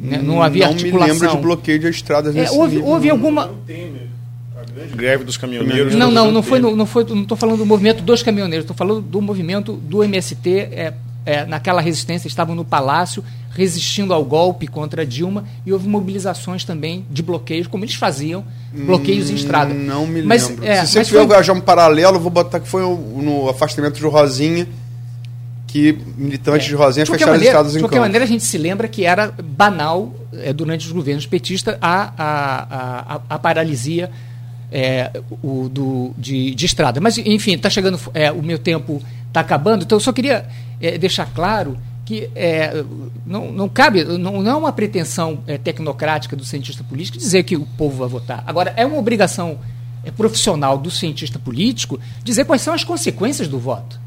Né, 0.03 0.19
não 0.23 0.43
havia 0.43 0.65
não 0.67 0.73
articulação. 0.73 1.15
me 1.15 1.21
lembro 1.21 1.37
de 1.37 1.43
bloqueio 1.43 1.79
de 1.79 1.89
estradas 1.89 2.35
É, 2.35 2.41
nesse 2.41 2.55
houve, 2.57 2.77
nível, 2.77 2.91
houve 2.91 3.09
não. 3.09 3.15
alguma. 3.17 3.51
A 4.57 4.73
grande 4.73 4.95
greve 4.95 5.25
dos 5.25 5.37
caminhoneiros. 5.37 5.95
Não, 5.95 6.11
não, 6.11 6.31
não 6.31 6.43
foi, 6.43 6.59
no, 6.59 6.75
não 6.75 6.87
foi, 6.87 7.05
não 7.05 7.23
estou 7.23 7.37
falando 7.37 7.59
do 7.59 7.67
movimento 7.67 8.03
dos 8.03 8.23
caminhoneiros, 8.23 8.65
estou 8.65 8.77
falando 8.77 9.01
do 9.03 9.21
movimento 9.21 9.75
do 9.75 10.03
MST, 10.03 10.51
é, 10.51 10.95
é, 11.27 11.45
naquela 11.45 11.81
resistência, 11.81 12.29
estavam 12.29 12.55
no 12.55 12.65
Palácio 12.65 13.23
resistindo 13.53 14.15
ao 14.15 14.25
golpe 14.25 14.67
contra 14.67 15.05
Dilma 15.05 15.45
e 15.67 15.73
houve 15.73 15.89
mobilizações 15.89 16.65
também 16.65 17.05
de 17.11 17.21
bloqueios, 17.23 17.67
como 17.67 17.85
eles 17.85 17.95
faziam, 17.95 18.45
bloqueios 18.73 19.29
em 19.29 19.35
estrada. 19.35 19.75
Hum, 19.75 19.79
Não 19.85 20.07
me 20.07 20.23
Mas, 20.23 20.49
lembro. 20.49 20.65
é, 20.65 20.85
Se 20.87 20.93
você 20.93 21.05
tiver 21.05 21.19
foi- 21.19 21.29
viajar 21.29 21.53
um 21.53 21.61
paralelo, 21.61 22.17
eu 22.17 22.21
vou 22.21 22.31
botar 22.31 22.61
que 22.61 22.69
foi 22.69 22.83
no 22.83 23.49
afastamento 23.51 23.95
de 23.99 24.07
Rosinha, 24.07 24.67
que 25.71 25.97
militantes 26.17 26.67
de 26.67 26.75
Rosinha 26.75 27.05
de 27.05 27.11
qualquer 27.11 27.19
fecharam 27.25 27.33
maneira, 27.33 27.51
estradas 27.53 27.73
de 27.73 27.79
em 27.79 27.81
qualquer 27.81 27.97
campo. 27.97 28.05
maneira, 28.07 28.25
a 28.25 28.29
gente 28.29 28.45
se 28.45 28.59
lembra 28.59 28.89
que 28.89 29.05
era 29.05 29.33
banal, 29.43 30.13
é, 30.33 30.53
durante 30.53 30.87
os 30.87 30.93
governos 30.93 31.27
petistas, 31.27 31.77
a, 31.81 32.13
a, 32.19 33.15
a, 33.17 33.21
a- 33.31 33.39
paralisia 33.39 34.11
é, 34.73 35.11
o, 35.43 35.69
do, 35.69 36.13
de, 36.19 36.55
de 36.55 36.67
estrada. 36.67 37.01
Mas, 37.01 37.19
enfim, 37.19 37.55
está 37.55 37.71
chegando, 37.71 37.99
é, 38.15 38.31
o 38.31 38.43
meu 38.43 38.59
tempo 38.59 39.03
está 39.29 39.41
acabando, 39.41 39.85
então 39.85 39.97
eu 39.97 40.01
só 40.01 40.13
queria 40.13 40.47
é, 40.81 40.99
deixar 40.99 41.27
claro 41.33 41.77
que 42.05 42.29
é, 42.35 42.85
não, 43.25 43.53
não 43.53 43.69
cabe, 43.69 44.03
não, 44.05 44.43
não 44.43 44.51
é 44.51 44.55
uma 44.57 44.73
pretensão 44.73 45.39
é, 45.47 45.57
tecnocrática 45.59 46.35
do 46.35 46.45
cientista 46.45 46.83
político 46.83 47.17
dizer 47.19 47.45
que 47.45 47.57
o 47.57 47.65
povo 47.79 47.99
vai 47.99 48.09
votar. 48.09 48.43
Agora, 48.47 48.73
é 48.77 48.85
uma 48.85 48.99
obrigação 48.99 49.59
é, 50.05 50.11
profissional 50.11 50.77
do 50.77 50.91
cientista 50.91 51.39
político 51.39 52.01
dizer 52.25 52.45
quais 52.45 52.63
são 52.63 52.75
as 52.75 52.83
consequências 52.83 53.47
do 53.47 53.59
voto. 53.61 54.01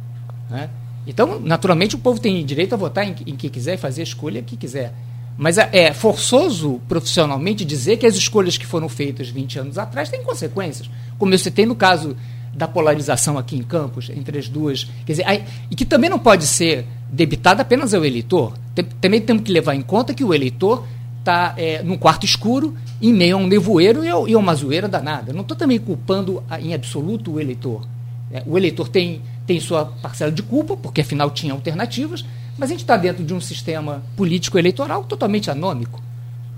né? 0.50 0.70
Então, 1.06 1.40
naturalmente, 1.40 1.96
o 1.96 2.00
povo 2.00 2.20
tem 2.20 2.44
direito 2.46 2.74
a 2.74 2.78
votar 2.78 3.06
em, 3.08 3.16
em 3.28 3.36
quem 3.36 3.50
quiser 3.50 3.74
e 3.76 3.78
fazer 3.78 4.02
a 4.02 4.04
escolha 4.04 4.42
que 4.42 4.56
quiser. 4.56 4.94
Mas 5.38 5.58
é, 5.58 5.68
é 5.72 5.94
forçoso 5.94 6.80
profissionalmente 6.88 7.66
dizer 7.66 7.98
que 7.98 8.06
as 8.06 8.16
escolhas 8.16 8.58
que 8.58 8.66
foram 8.66 8.88
feitas 8.88 9.30
20 9.30 9.60
anos 9.60 9.78
atrás 9.78 10.10
têm 10.10 10.24
consequências. 10.24 10.90
Como 11.18 11.34
eu 11.34 11.38
citei 11.40 11.66
no 11.66 11.76
caso 11.76 12.16
da 12.54 12.68
polarização 12.68 13.38
aqui 13.38 13.56
em 13.58 13.64
Campos, 13.64 14.10
entre 14.12 14.38
as 14.38 14.48
duas. 14.48 14.84
Quer 15.06 15.14
dizer, 15.14 15.28
aí- 15.28 15.44
e 15.72 15.76
que 15.76 15.86
também 15.86 16.08
não 16.10 16.20
pode 16.20 16.46
ser 16.46 16.86
debitada 17.12 17.64
apenas 17.64 17.94
ao 17.96 18.06
eleitor. 18.06 18.54
Tem- 18.76 18.86
também 19.02 19.20
temos 19.22 19.44
que 19.44 19.52
levar 19.52 19.74
em 19.76 19.82
conta 19.82 20.14
que 20.14 20.24
o 20.24 20.34
eleitor 20.34 20.86
está 21.20 21.56
é, 21.58 21.82
num 21.82 21.98
quarto 21.98 22.26
escuro, 22.26 22.76
em 23.02 23.12
meio 23.12 23.38
a 23.38 23.40
um 23.40 23.48
nevoeiro 23.48 24.04
e 24.06 24.10
a, 24.10 24.16
e 24.28 24.36
uma 24.36 24.54
zoeira 24.54 24.88
danada. 24.88 25.34
Não 25.34 25.42
estou 25.42 25.58
também 25.58 25.80
culpando 25.80 26.44
a- 26.50 26.62
em 26.62 26.74
absoluto 26.76 27.32
o 27.34 27.40
eleitor. 27.40 27.88
É, 28.32 28.44
o 28.46 28.56
eleitor 28.58 28.88
tem, 28.88 29.22
tem 29.46 29.60
sua 29.60 29.86
parcela 29.86 30.32
de 30.32 30.42
culpa, 30.44 30.76
porque 30.78 31.02
afinal 31.02 31.30
tinha 31.32 31.54
alternativas, 31.54 32.24
mas 32.58 32.70
a 32.70 32.74
gente 32.74 32.82
está 32.84 32.96
dentro 32.98 33.24
de 33.24 33.34
um 33.34 33.42
sistema 33.42 34.02
político 34.16 34.58
eleitoral 34.58 35.04
totalmente 35.04 35.50
anômico, 35.52 36.02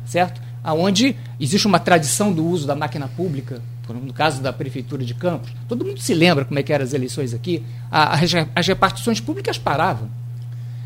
certo? 0.06 0.42
Onde 0.64 1.16
existe 1.40 1.68
uma 1.68 1.80
tradição 1.80 2.34
do 2.34 2.46
uso 2.46 2.66
da 2.66 2.76
máquina 2.76 3.08
pública, 3.08 3.62
no 3.88 4.12
caso 4.12 4.42
da 4.42 4.52
Prefeitura 4.52 5.06
de 5.06 5.14
Campos. 5.14 5.52
Todo 5.68 5.86
mundo 5.86 6.00
se 6.00 6.14
lembra 6.16 6.44
como 6.44 6.60
é 6.60 6.64
que 6.64 6.74
eram 6.74 6.84
as 6.84 6.92
eleições 6.94 7.36
aqui. 7.36 7.64
A- 7.92 8.16
as, 8.16 8.32
as 8.56 8.68
repartições 8.68 9.20
públicas 9.20 9.60
paravam. 9.60 10.10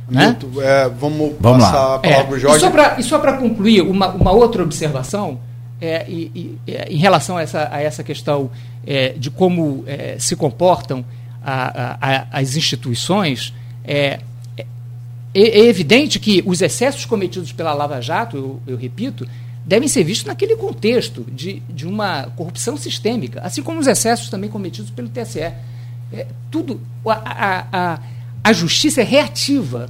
Né? 0.09 0.35
É, 0.61 0.89
vamos, 0.89 1.33
Vamos 1.39 1.63
passar 1.63 1.77
lá. 1.87 1.95
a 1.95 1.99
palavra 1.99 2.23
para 2.25 2.33
o 2.33 2.35
É, 2.35 2.39
Jorge. 2.39 2.57
E 2.97 3.03
só 3.03 3.17
E 3.17 3.21
para 3.21 3.37
concluir, 3.37 3.81
uma, 3.81 4.09
uma 4.09 4.31
outra 4.31 4.63
observação 4.63 5.39
é, 5.79 6.05
e- 6.09 6.57
e- 6.67 6.71
é, 6.71 6.91
em 6.91 6.97
relação 6.97 7.37
a 7.37 7.41
essa, 7.41 7.69
a 7.71 7.79
essa 7.81 8.03
questão 8.03 8.51
é, 8.85 9.09
de 9.13 9.29
como 9.31 9.83
é, 9.87 10.17
se 10.19 10.35
comportam 10.35 11.05
a- 11.43 11.97
a- 12.01 12.27
as 12.39 12.55
instituições, 12.55 13.53
é, 13.83 14.19
é, 14.57 14.65
é 15.33 15.65
evidente 15.65 16.19
que 16.19 16.43
os 16.45 16.61
excessos 16.61 17.05
cometidos 17.05 17.51
pela 17.51 17.73
Lava 17.73 18.01
Jato, 18.01 18.35
eu, 18.37 18.61
eu 18.67 18.77
repito, 18.77 19.27
devem 19.65 19.87
ser 19.87 20.03
vistos 20.03 20.27
naquele 20.27 20.55
contexto 20.55 21.25
de, 21.31 21.61
de 21.69 21.85
uma 21.87 22.23
corrupção 22.35 22.75
sistêmica, 22.75 23.41
assim 23.41 23.61
como 23.61 23.79
os 23.79 23.87
excessos 23.87 24.29
também 24.29 24.49
cometidos 24.49 24.89
pelo 24.91 25.09
TSE. 25.09 25.39
É, 26.11 26.25
tudo, 26.49 26.81
a, 27.05 27.11
a, 27.13 27.67
a, 27.93 27.99
a 28.43 28.53
justiça 28.53 29.01
é 29.01 29.03
reativa. 29.03 29.89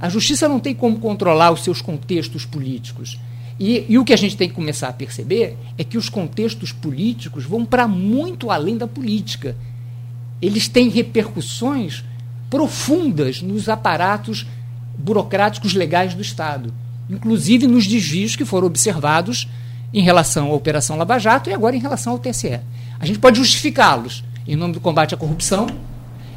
A 0.00 0.08
justiça 0.08 0.48
não 0.48 0.58
tem 0.58 0.74
como 0.74 0.98
controlar 0.98 1.52
os 1.52 1.62
seus 1.62 1.80
contextos 1.80 2.44
políticos. 2.44 3.20
E, 3.58 3.84
e 3.88 3.98
o 3.98 4.04
que 4.04 4.12
a 4.14 4.16
gente 4.16 4.36
tem 4.36 4.48
que 4.48 4.54
começar 4.54 4.88
a 4.88 4.92
perceber 4.92 5.56
é 5.76 5.84
que 5.84 5.98
os 5.98 6.08
contextos 6.08 6.72
políticos 6.72 7.44
vão 7.44 7.64
para 7.64 7.86
muito 7.86 8.50
além 8.50 8.76
da 8.78 8.88
política. 8.88 9.54
Eles 10.40 10.68
têm 10.68 10.88
repercussões 10.88 12.04
profundas 12.48 13.42
nos 13.42 13.68
aparatos 13.68 14.46
burocráticos 14.98 15.74
legais 15.74 16.14
do 16.14 16.22
Estado, 16.22 16.72
inclusive 17.08 17.66
nos 17.66 17.86
desvios 17.86 18.36
que 18.36 18.44
foram 18.44 18.66
observados 18.66 19.48
em 19.92 20.02
relação 20.02 20.50
à 20.50 20.54
Operação 20.54 20.96
Lava 20.96 21.18
Jato 21.18 21.50
e 21.50 21.54
agora 21.54 21.76
em 21.76 21.80
relação 21.80 22.12
ao 22.12 22.18
TSE. 22.18 22.60
A 22.98 23.06
gente 23.06 23.18
pode 23.18 23.38
justificá-los 23.38 24.24
em 24.46 24.56
nome 24.56 24.74
do 24.74 24.80
combate 24.80 25.14
à 25.14 25.16
corrupção 25.16 25.66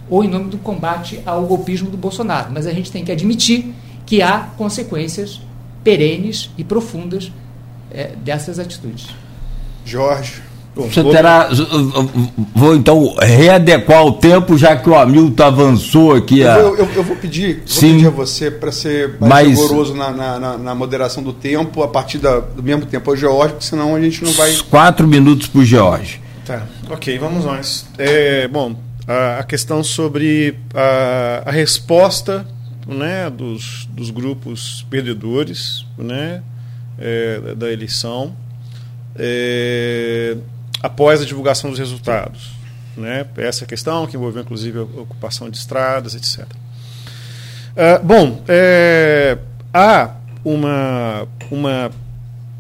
ou 0.10 0.24
em 0.24 0.28
nome 0.28 0.50
do 0.50 0.58
combate 0.58 1.22
ao 1.26 1.46
golpismo 1.46 1.90
do 1.90 1.98
Bolsonaro, 1.98 2.52
mas 2.52 2.68
a 2.68 2.74
gente 2.74 2.92
tem 2.92 3.04
que 3.04 3.12
admitir 3.12 3.74
que 4.06 4.22
há 4.22 4.50
consequências 4.58 5.42
perenes 5.84 6.50
e 6.58 6.64
profundas 6.64 7.32
eh, 7.92 8.14
dessas 8.18 8.60
atitudes. 8.60 9.08
Jorge. 9.86 10.53
Você 10.76 11.04
vou- 11.04 11.12
terá. 11.12 11.50
Vou 12.56 12.76
então 12.76 13.16
readequar 13.22 14.04
o 14.06 14.14
tempo, 14.14 14.58
já 14.58 14.76
que 14.76 14.90
o 14.90 14.96
Hamilton 14.98 15.44
avançou 15.44 16.16
aqui. 16.16 16.40
Eu, 16.40 16.50
A... 16.52 16.62
vou- 16.64 16.76
eu- 16.78 16.90
eu 16.96 17.04
vou 17.04 17.16
pedir, 17.16 17.58
vou 17.58 17.68
Sim. 17.68 17.94
pedir 17.94 18.08
a 18.08 18.10
você 18.10 18.50
para 18.50 18.72
ser 18.72 19.16
mais 19.20 19.48
Mas- 19.50 19.60
rigoroso 19.60 19.94
na, 19.94 20.12
na- 20.12 20.40
na- 20.40 20.58
na 20.58 20.74
moderação 20.76 21.22
do 21.22 21.32
tempo, 21.32 21.84
a 21.84 21.88
partir 21.88 22.18
da- 22.18 22.40
do 22.40 22.64
mesmo 22.64 22.86
tempo 22.88 23.10
ao 23.12 23.16
Jorge, 23.16 23.54
porque 23.54 23.66
senão 23.68 23.96
a 23.96 24.02
gente 24.02 24.24
não 24.24 24.32
vai. 24.32 24.52
Quatro 24.70 25.08
minutos 25.08 25.48
para 25.48 25.62
o 25.62 25.66
George. 25.66 26.20
Tá, 26.46 26.64
ok, 26.90 27.18
vamos 27.20 27.46
nós. 27.46 27.86
É, 27.98 28.48
bom, 28.48 28.76
a, 29.08 29.40
a 29.40 29.44
questão 29.44 29.84
sobre 29.84 30.56
a, 30.74 31.44
a 31.46 31.52
resposta 31.52 32.46
né, 32.88 33.30
dos, 33.30 33.88
dos 33.92 34.10
grupos 34.10 34.86
perdedores 34.90 35.86
né, 35.98 36.42
é, 36.98 37.40
da- 37.40 37.54
da 37.54 37.72
eleição 37.72 38.36
é, 39.16 40.36
após 40.84 41.22
a 41.22 41.26
divulgação 41.26 41.72
dos 41.72 41.80
resultados. 41.80 42.52
Né, 42.96 43.26
essa 43.38 43.66
questão 43.66 44.06
que 44.06 44.16
envolveu 44.16 44.44
inclusive 44.44 44.78
a 44.78 44.84
ocupação 44.84 45.50
de 45.50 45.58
estradas, 45.58 46.14
etc. 46.14 46.46
Ah, 47.76 48.00
bom, 48.04 48.44
é, 48.48 49.36
há 49.74 50.14
uma, 50.46 51.28
uma 51.50 51.92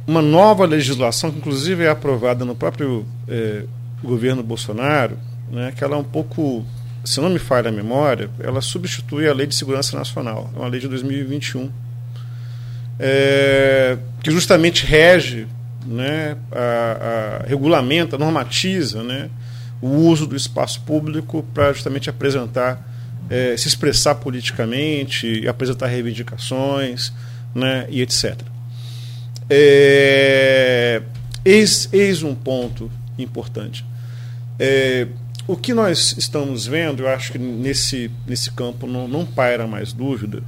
uma 0.06 0.22
nova 0.22 0.66
legislação, 0.66 1.32
que 1.32 1.38
inclusive 1.38 1.84
é 1.84 1.90
aprovada 1.90 2.44
no 2.44 2.56
próprio 2.56 3.06
eh, 3.28 3.64
governo 4.04 4.44
Bolsonaro, 4.44 5.18
né, 5.50 5.74
que 5.76 5.84
ela 5.84 5.96
é 5.96 6.00
um 6.00 6.04
pouco, 6.04 6.66
se 7.06 7.22
não 7.22 7.30
me 7.30 7.40
falha 7.40 7.70
a 7.70 7.72
memória, 7.72 8.30
ela 8.40 8.60
substitui 8.60 9.28
a 9.28 9.34
Lei 9.34 9.48
de 9.48 9.56
Segurança 9.56 9.98
Nacional, 9.98 10.50
é 10.56 10.60
uma 10.60 10.68
lei 10.68 10.82
de 10.82 10.88
2021, 10.90 11.72
eh, 13.00 13.98
que 14.22 14.30
justamente 14.30 14.86
rege, 14.86 15.48
né, 15.86 16.38
a, 16.52 17.42
a, 17.44 17.48
regulamenta, 17.48 18.18
normatiza 18.18 19.04
né, 19.04 19.30
o 19.82 19.88
uso 19.88 20.26
do 20.26 20.36
espaço 20.36 20.82
público 20.82 21.46
para 21.54 21.74
justamente 21.74 22.10
apresentar, 22.10 22.88
eh, 23.30 23.56
se 23.58 23.68
expressar 23.68 24.16
politicamente, 24.16 25.48
apresentar 25.48 25.88
reivindicações 25.88 27.12
né, 27.54 27.86
e 27.90 28.02
etc. 28.02 28.42
É, 29.50 31.02
eis, 31.44 31.90
eis 31.92 32.24
um 32.24 32.34
ponto 32.34 32.90
importante. 33.18 33.86
É, 34.58 35.08
o 35.46 35.58
que 35.58 35.74
nós 35.74 36.16
estamos 36.18 36.66
vendo, 36.66 37.04
eu 37.04 37.10
acho 37.10 37.32
que 37.32 37.38
nesse, 37.38 38.10
nesse 38.26 38.52
campo 38.52 38.88
não, 38.88 39.08
não 39.08 39.26
paira 39.26 39.68
mais 39.68 39.92
dúvida, 39.92 40.42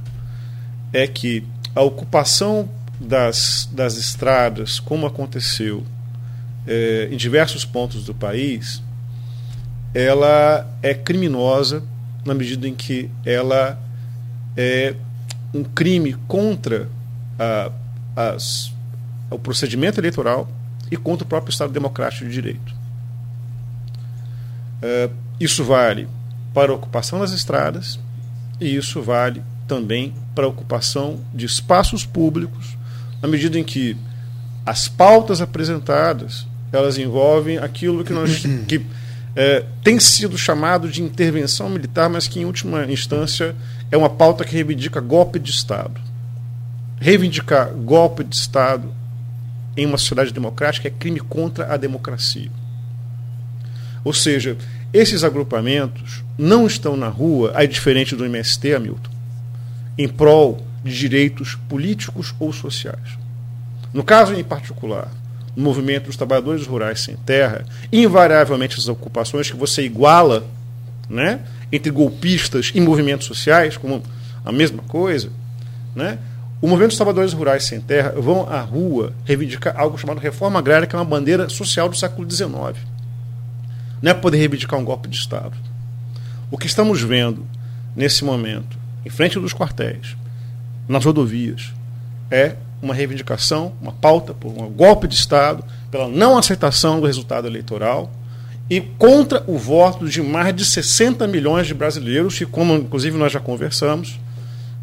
é 0.92 1.06
que 1.06 1.44
a 1.74 1.82
ocupação 1.82 2.68
das, 3.00 3.68
das 3.72 3.96
estradas, 3.96 4.80
como 4.80 5.06
aconteceu 5.06 5.84
é, 6.66 7.08
em 7.10 7.16
diversos 7.16 7.64
pontos 7.64 8.04
do 8.04 8.14
país, 8.14 8.82
ela 9.94 10.68
é 10.82 10.94
criminosa 10.94 11.82
na 12.24 12.34
medida 12.34 12.68
em 12.68 12.74
que 12.74 13.10
ela 13.24 13.78
é 14.56 14.94
um 15.54 15.62
crime 15.62 16.14
contra 16.26 16.88
a, 17.38 17.70
as, 18.14 18.72
o 19.30 19.38
procedimento 19.38 20.00
eleitoral 20.00 20.48
e 20.90 20.96
contra 20.96 21.24
o 21.24 21.28
próprio 21.28 21.50
Estado 21.52 21.72
Democrático 21.72 22.24
de 22.24 22.32
Direito. 22.32 22.74
Uh, 24.82 25.12
isso 25.40 25.64
vale 25.64 26.08
para 26.52 26.72
a 26.72 26.74
ocupação 26.74 27.20
das 27.20 27.32
estradas 27.32 27.98
e 28.60 28.74
isso 28.74 29.02
vale 29.02 29.42
também 29.66 30.14
para 30.34 30.44
a 30.44 30.48
ocupação 30.48 31.20
de 31.34 31.46
espaços 31.46 32.06
públicos, 32.06 32.75
na 33.26 33.32
medida 33.32 33.58
em 33.58 33.64
que 33.64 33.96
as 34.64 34.86
pautas 34.86 35.40
apresentadas 35.40 36.46
elas 36.72 36.96
envolvem 36.96 37.58
aquilo 37.58 38.04
que 38.04 38.12
nós 38.12 38.44
que 38.68 38.86
é, 39.34 39.64
tem 39.82 39.98
sido 40.00 40.38
chamado 40.38 40.88
de 40.88 41.02
intervenção 41.02 41.68
militar, 41.68 42.08
mas 42.08 42.26
que 42.26 42.40
em 42.40 42.44
última 42.44 42.84
instância 42.86 43.54
é 43.90 43.96
uma 43.96 44.08
pauta 44.08 44.44
que 44.44 44.54
reivindica 44.54 45.00
golpe 45.00 45.38
de 45.38 45.50
Estado. 45.50 46.00
Reivindicar 46.98 47.70
golpe 47.72 48.24
de 48.24 48.34
Estado 48.34 48.94
em 49.76 49.84
uma 49.84 49.98
sociedade 49.98 50.32
democrática 50.32 50.88
é 50.88 50.90
crime 50.90 51.20
contra 51.20 51.72
a 51.72 51.76
democracia. 51.76 52.50
Ou 54.02 54.14
seja, 54.14 54.56
esses 54.92 55.22
agrupamentos 55.22 56.24
não 56.38 56.66
estão 56.66 56.96
na 56.96 57.08
rua, 57.08 57.52
aí 57.54 57.68
diferente 57.68 58.16
do 58.16 58.24
MST, 58.24 58.74
Hamilton, 58.74 59.10
em 59.98 60.08
prol 60.08 60.65
de 60.86 60.96
direitos 60.96 61.56
políticos 61.68 62.34
ou 62.38 62.52
sociais. 62.52 63.18
No 63.92 64.04
caso 64.04 64.34
em 64.34 64.44
particular, 64.44 65.10
no 65.54 65.62
movimento 65.62 66.06
dos 66.06 66.16
trabalhadores 66.16 66.66
rurais 66.66 67.00
sem 67.00 67.16
terra, 67.16 67.64
invariavelmente 67.92 68.78
as 68.78 68.88
ocupações 68.88 69.50
que 69.50 69.56
você 69.56 69.82
iguala 69.82 70.46
né, 71.08 71.40
entre 71.72 71.90
golpistas 71.90 72.72
e 72.74 72.80
movimentos 72.80 73.26
sociais, 73.26 73.76
como 73.76 74.02
a 74.44 74.52
mesma 74.52 74.82
coisa, 74.82 75.30
né, 75.94 76.18
o 76.60 76.66
movimento 76.68 76.90
dos 76.90 76.96
trabalhadores 76.96 77.32
rurais 77.32 77.64
sem 77.64 77.80
terra 77.80 78.14
vão 78.16 78.48
à 78.48 78.60
rua 78.60 79.12
reivindicar 79.24 79.78
algo 79.78 79.98
chamado 79.98 80.18
reforma 80.18 80.58
agrária, 80.58 80.86
que 80.86 80.94
é 80.94 80.98
uma 80.98 81.04
bandeira 81.04 81.48
social 81.48 81.88
do 81.88 81.96
século 81.96 82.30
XIX. 82.30 82.50
Não 84.00 84.10
é 84.10 84.14
poder 84.14 84.38
reivindicar 84.38 84.78
um 84.78 84.84
golpe 84.84 85.08
de 85.08 85.16
Estado. 85.16 85.52
O 86.50 86.56
que 86.56 86.66
estamos 86.66 87.02
vendo 87.02 87.46
nesse 87.94 88.24
momento, 88.24 88.78
em 89.04 89.10
frente 89.10 89.38
dos 89.38 89.52
quartéis, 89.52 90.16
nas 90.88 91.04
rodovias, 91.04 91.72
é 92.30 92.56
uma 92.80 92.94
reivindicação, 92.94 93.72
uma 93.80 93.92
pauta 93.92 94.34
por 94.34 94.48
um 94.48 94.68
golpe 94.70 95.08
de 95.08 95.14
Estado, 95.14 95.64
pela 95.90 96.08
não 96.08 96.36
aceitação 96.36 97.00
do 97.00 97.06
resultado 97.06 97.46
eleitoral 97.46 98.10
e 98.68 98.80
contra 98.80 99.42
o 99.46 99.56
voto 99.56 100.08
de 100.08 100.20
mais 100.20 100.54
de 100.54 100.64
60 100.64 101.26
milhões 101.26 101.66
de 101.66 101.74
brasileiros, 101.74 102.36
que, 102.36 102.46
como 102.46 102.74
inclusive 102.74 103.16
nós 103.16 103.32
já 103.32 103.40
conversamos, 103.40 104.18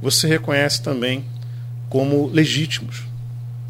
você 0.01 0.27
reconhece 0.27 0.81
também 0.81 1.25
como 1.89 2.27
legítimos, 2.27 3.03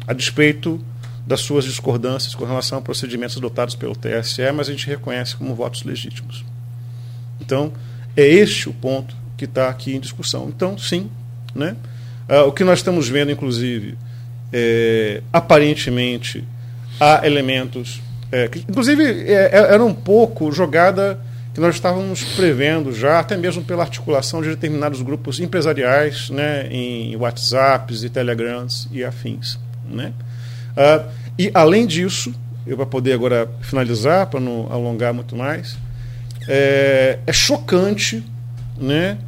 a 0.06 0.12
despeito 0.12 0.80
das 1.26 1.40
suas 1.40 1.64
discordâncias 1.64 2.34
com 2.34 2.44
relação 2.44 2.78
a 2.78 2.82
procedimentos 2.82 3.36
adotados 3.36 3.74
pelo 3.74 3.94
TSE, 3.94 4.52
mas 4.54 4.68
a 4.68 4.72
gente 4.72 4.86
reconhece 4.86 5.36
como 5.36 5.54
votos 5.54 5.82
legítimos. 5.82 6.44
Então, 7.40 7.72
é 8.16 8.26
este 8.26 8.68
o 8.68 8.72
ponto 8.72 9.16
que 9.36 9.44
está 9.44 9.68
aqui 9.68 9.94
em 9.94 10.00
discussão. 10.00 10.48
Então, 10.48 10.78
sim, 10.78 11.10
né? 11.54 11.76
Uh, 12.28 12.48
o 12.48 12.52
que 12.52 12.64
nós 12.64 12.78
estamos 12.78 13.08
vendo, 13.08 13.30
inclusive, 13.30 13.96
é, 14.52 15.20
aparentemente, 15.32 16.44
há 17.00 17.26
elementos. 17.26 18.00
É, 18.30 18.48
que, 18.48 18.60
inclusive, 18.60 19.02
é, 19.04 19.50
é, 19.52 19.56
era 19.74 19.84
um 19.84 19.92
pouco 19.92 20.50
jogada 20.52 21.20
que 21.52 21.60
nós 21.60 21.74
estávamos 21.74 22.22
prevendo 22.36 22.92
já, 22.92 23.20
até 23.20 23.36
mesmo 23.36 23.62
pela 23.62 23.82
articulação 23.82 24.42
de 24.42 24.48
determinados 24.48 25.02
grupos 25.02 25.38
empresariais 25.38 26.30
né, 26.30 26.66
em 26.68 27.14
WhatsApps 27.16 28.02
e 28.02 28.08
Telegrams 28.08 28.88
e 28.90 29.04
afins. 29.04 29.58
Né? 29.88 30.12
Uh, 30.76 31.08
e, 31.38 31.50
além 31.54 31.86
disso, 31.86 32.34
eu 32.66 32.76
para 32.76 32.86
poder 32.86 33.12
agora 33.12 33.48
finalizar, 33.60 34.26
para 34.26 34.40
não 34.40 34.66
alongar 34.72 35.12
muito 35.12 35.36
mais, 35.36 35.76
é, 36.48 37.18
é 37.26 37.32
chocante 37.32 38.24
né, 38.76 39.18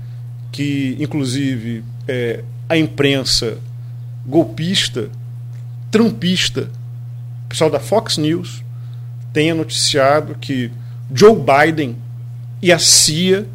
que, 0.51 0.97
inclusive, 0.99 1.85
é, 2.09 2.43
a 2.69 2.77
imprensa 2.77 3.59
golpista, 4.25 5.09
trumpista, 5.91 6.69
o 7.45 7.49
pessoal 7.49 7.71
da 7.71 7.79
Fox 7.79 8.19
News 8.19 8.65
tenha 9.33 9.55
noticiado 9.55 10.35
que 10.41 10.71
Joe 11.15 11.37
Biden 11.37 11.97
e 12.61 12.73
a 12.73 12.79
CIA 12.79 13.47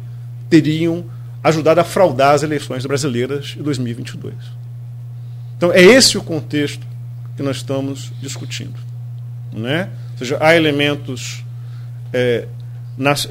teriam 0.48 1.04
ajudado 1.42 1.80
a 1.80 1.84
fraudar 1.84 2.34
as 2.34 2.42
eleições 2.42 2.86
brasileiras 2.86 3.46
de 3.46 3.62
2022. 3.62 4.34
Então, 5.56 5.72
é 5.72 5.82
esse 5.82 6.16
o 6.16 6.22
contexto 6.22 6.86
que 7.36 7.42
nós 7.42 7.56
estamos 7.56 8.12
discutindo. 8.20 8.78
Né? 9.52 9.88
Ou 10.12 10.18
seja, 10.18 10.38
há 10.40 10.56
elementos 10.56 11.44
é, 12.12 12.46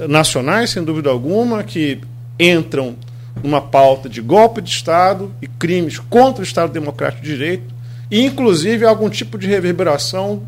nacionais, 0.08 0.72
sem 0.72 0.84
dúvida 0.84 1.10
alguma, 1.10 1.64
que 1.64 2.02
entram 2.40 2.96
numa 3.44 3.62
pauta 3.62 4.10
de 4.10 4.22
golpe 4.22 4.62
de 4.62 4.70
Estado 4.70 5.32
e 5.42 5.48
crimes 5.48 6.00
contra 6.00 6.42
o 6.42 6.44
Estado 6.44 6.72
Democrático 6.72 7.24
de 7.24 7.30
Direito, 7.30 7.74
e 8.10 8.26
inclusive 8.26 8.86
algum 8.86 9.10
tipo 9.10 9.38
de 9.38 9.48
reverberação 9.48 10.44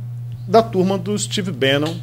da 0.47 0.61
turma 0.61 0.97
do 0.97 1.17
Steve 1.17 1.51
Bannon 1.51 1.95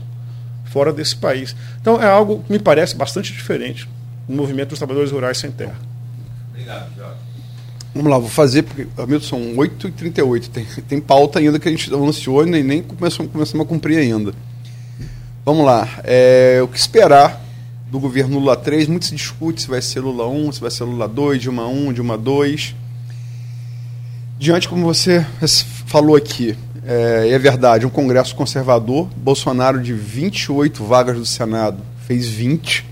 fora 0.64 0.93
desse 0.93 1.16
país. 1.16 1.55
Então 1.81 2.01
é 2.01 2.07
algo 2.07 2.43
que 2.45 2.53
me 2.53 2.59
parece 2.59 2.97
bastante 2.97 3.33
diferente 3.33 3.89
no 4.28 4.37
movimento 4.37 4.70
dos 4.70 4.78
trabalhadores 4.78 5.12
rurais 5.12 5.39
sem 5.39 5.51
terra. 5.51 5.76
Obrigado, 6.51 6.89
Jorge. 6.97 7.31
Vamos 7.93 8.11
lá, 8.11 8.18
vou 8.18 8.28
fazer, 8.28 8.62
porque, 8.62 8.87
Hamilton, 8.97 9.26
são 9.26 9.41
8h38. 9.57 10.49
Tem, 10.49 10.64
tem 10.64 11.01
pauta 11.01 11.41
ainda 11.41 11.59
que 11.59 11.68
a 11.68 11.70
gente 11.70 11.93
anunciou 11.93 12.47
e 12.47 12.51
nem, 12.51 12.62
nem 12.62 12.83
começamos, 12.83 13.33
começamos 13.33 13.66
a 13.66 13.68
cumprir 13.68 13.99
ainda. 13.99 14.33
Vamos 15.45 15.66
lá. 15.66 15.89
É, 16.05 16.61
o 16.62 16.68
que 16.68 16.78
esperar 16.78 17.41
do 17.91 17.99
governo 17.99 18.38
Lula 18.38 18.57
3, 18.57 18.88
muito 18.88 19.07
se 19.07 19.14
discute 19.14 19.62
se 19.62 19.68
vai 19.68 19.82
ser 19.82 20.01
Lula 20.01 20.28
1, 20.28 20.53
se 20.53 20.61
vai 20.61 20.70
ser 20.70 20.84
Lula 20.84 21.09
2, 21.09 21.43
Dilma 21.43 21.66
1, 21.66 21.93
Dilma 21.93 22.16
2. 22.16 22.74
Diante, 24.38 24.68
como 24.68 24.84
você 24.84 25.26
falou 25.86 26.16
aqui, 26.16 26.57
é, 26.86 27.30
é 27.30 27.38
verdade, 27.38 27.84
um 27.84 27.91
Congresso 27.91 28.34
conservador, 28.34 29.09
Bolsonaro 29.16 29.82
de 29.82 29.93
28 29.93 30.84
vagas 30.84 31.16
do 31.16 31.26
Senado 31.26 31.78
fez 32.07 32.26
20, 32.26 32.86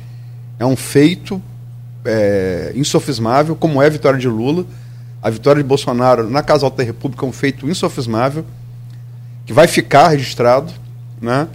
é 0.58 0.66
um 0.66 0.76
feito 0.76 1.40
é, 2.04 2.72
insofismável, 2.74 3.54
como 3.54 3.80
é 3.80 3.86
a 3.86 3.90
vitória 3.90 4.18
de 4.18 4.28
Lula. 4.28 4.66
A 5.22 5.30
vitória 5.30 5.62
de 5.62 5.68
Bolsonaro 5.68 6.28
na 6.30 6.42
Casa 6.42 6.64
Alta 6.64 6.78
da 6.78 6.84
República 6.84 7.26
é 7.26 7.28
um 7.28 7.32
feito 7.32 7.68
insofismável, 7.68 8.44
que 9.44 9.52
vai 9.52 9.66
ficar 9.66 10.08
registrado, 10.08 10.72
né? 11.20 11.48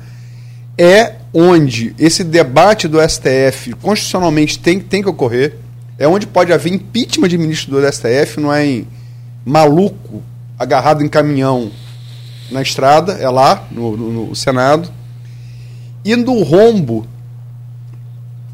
É 0.78 1.16
onde 1.34 1.96
esse 1.98 2.24
debate 2.24 2.88
do 2.88 3.00
STF 3.02 3.74
constitucionalmente 3.82 4.60
tem, 4.60 4.80
tem 4.80 5.02
que 5.02 5.10
ocorrer, 5.10 5.58
é 5.98 6.08
onde 6.08 6.28
pode 6.28 6.54
haver 6.54 6.74
impeachment 6.74 7.28
de 7.28 7.38
ministro 7.38 7.80
do 7.80 7.92
STF, 7.92 8.40
não 8.40 8.54
é 8.54 8.66
em 8.66 8.88
maluco 9.46 10.24
agarrado 10.58 11.04
em 11.04 11.10
caminhão 11.10 11.72
na 12.52 12.62
estrada, 12.62 13.14
é 13.14 13.30
lá 13.30 13.68
no, 13.72 13.98
no, 13.98 14.28
no 14.28 14.36
Senado. 14.36 14.90
E 16.06 16.16
no 16.16 16.44
rombo 16.44 17.08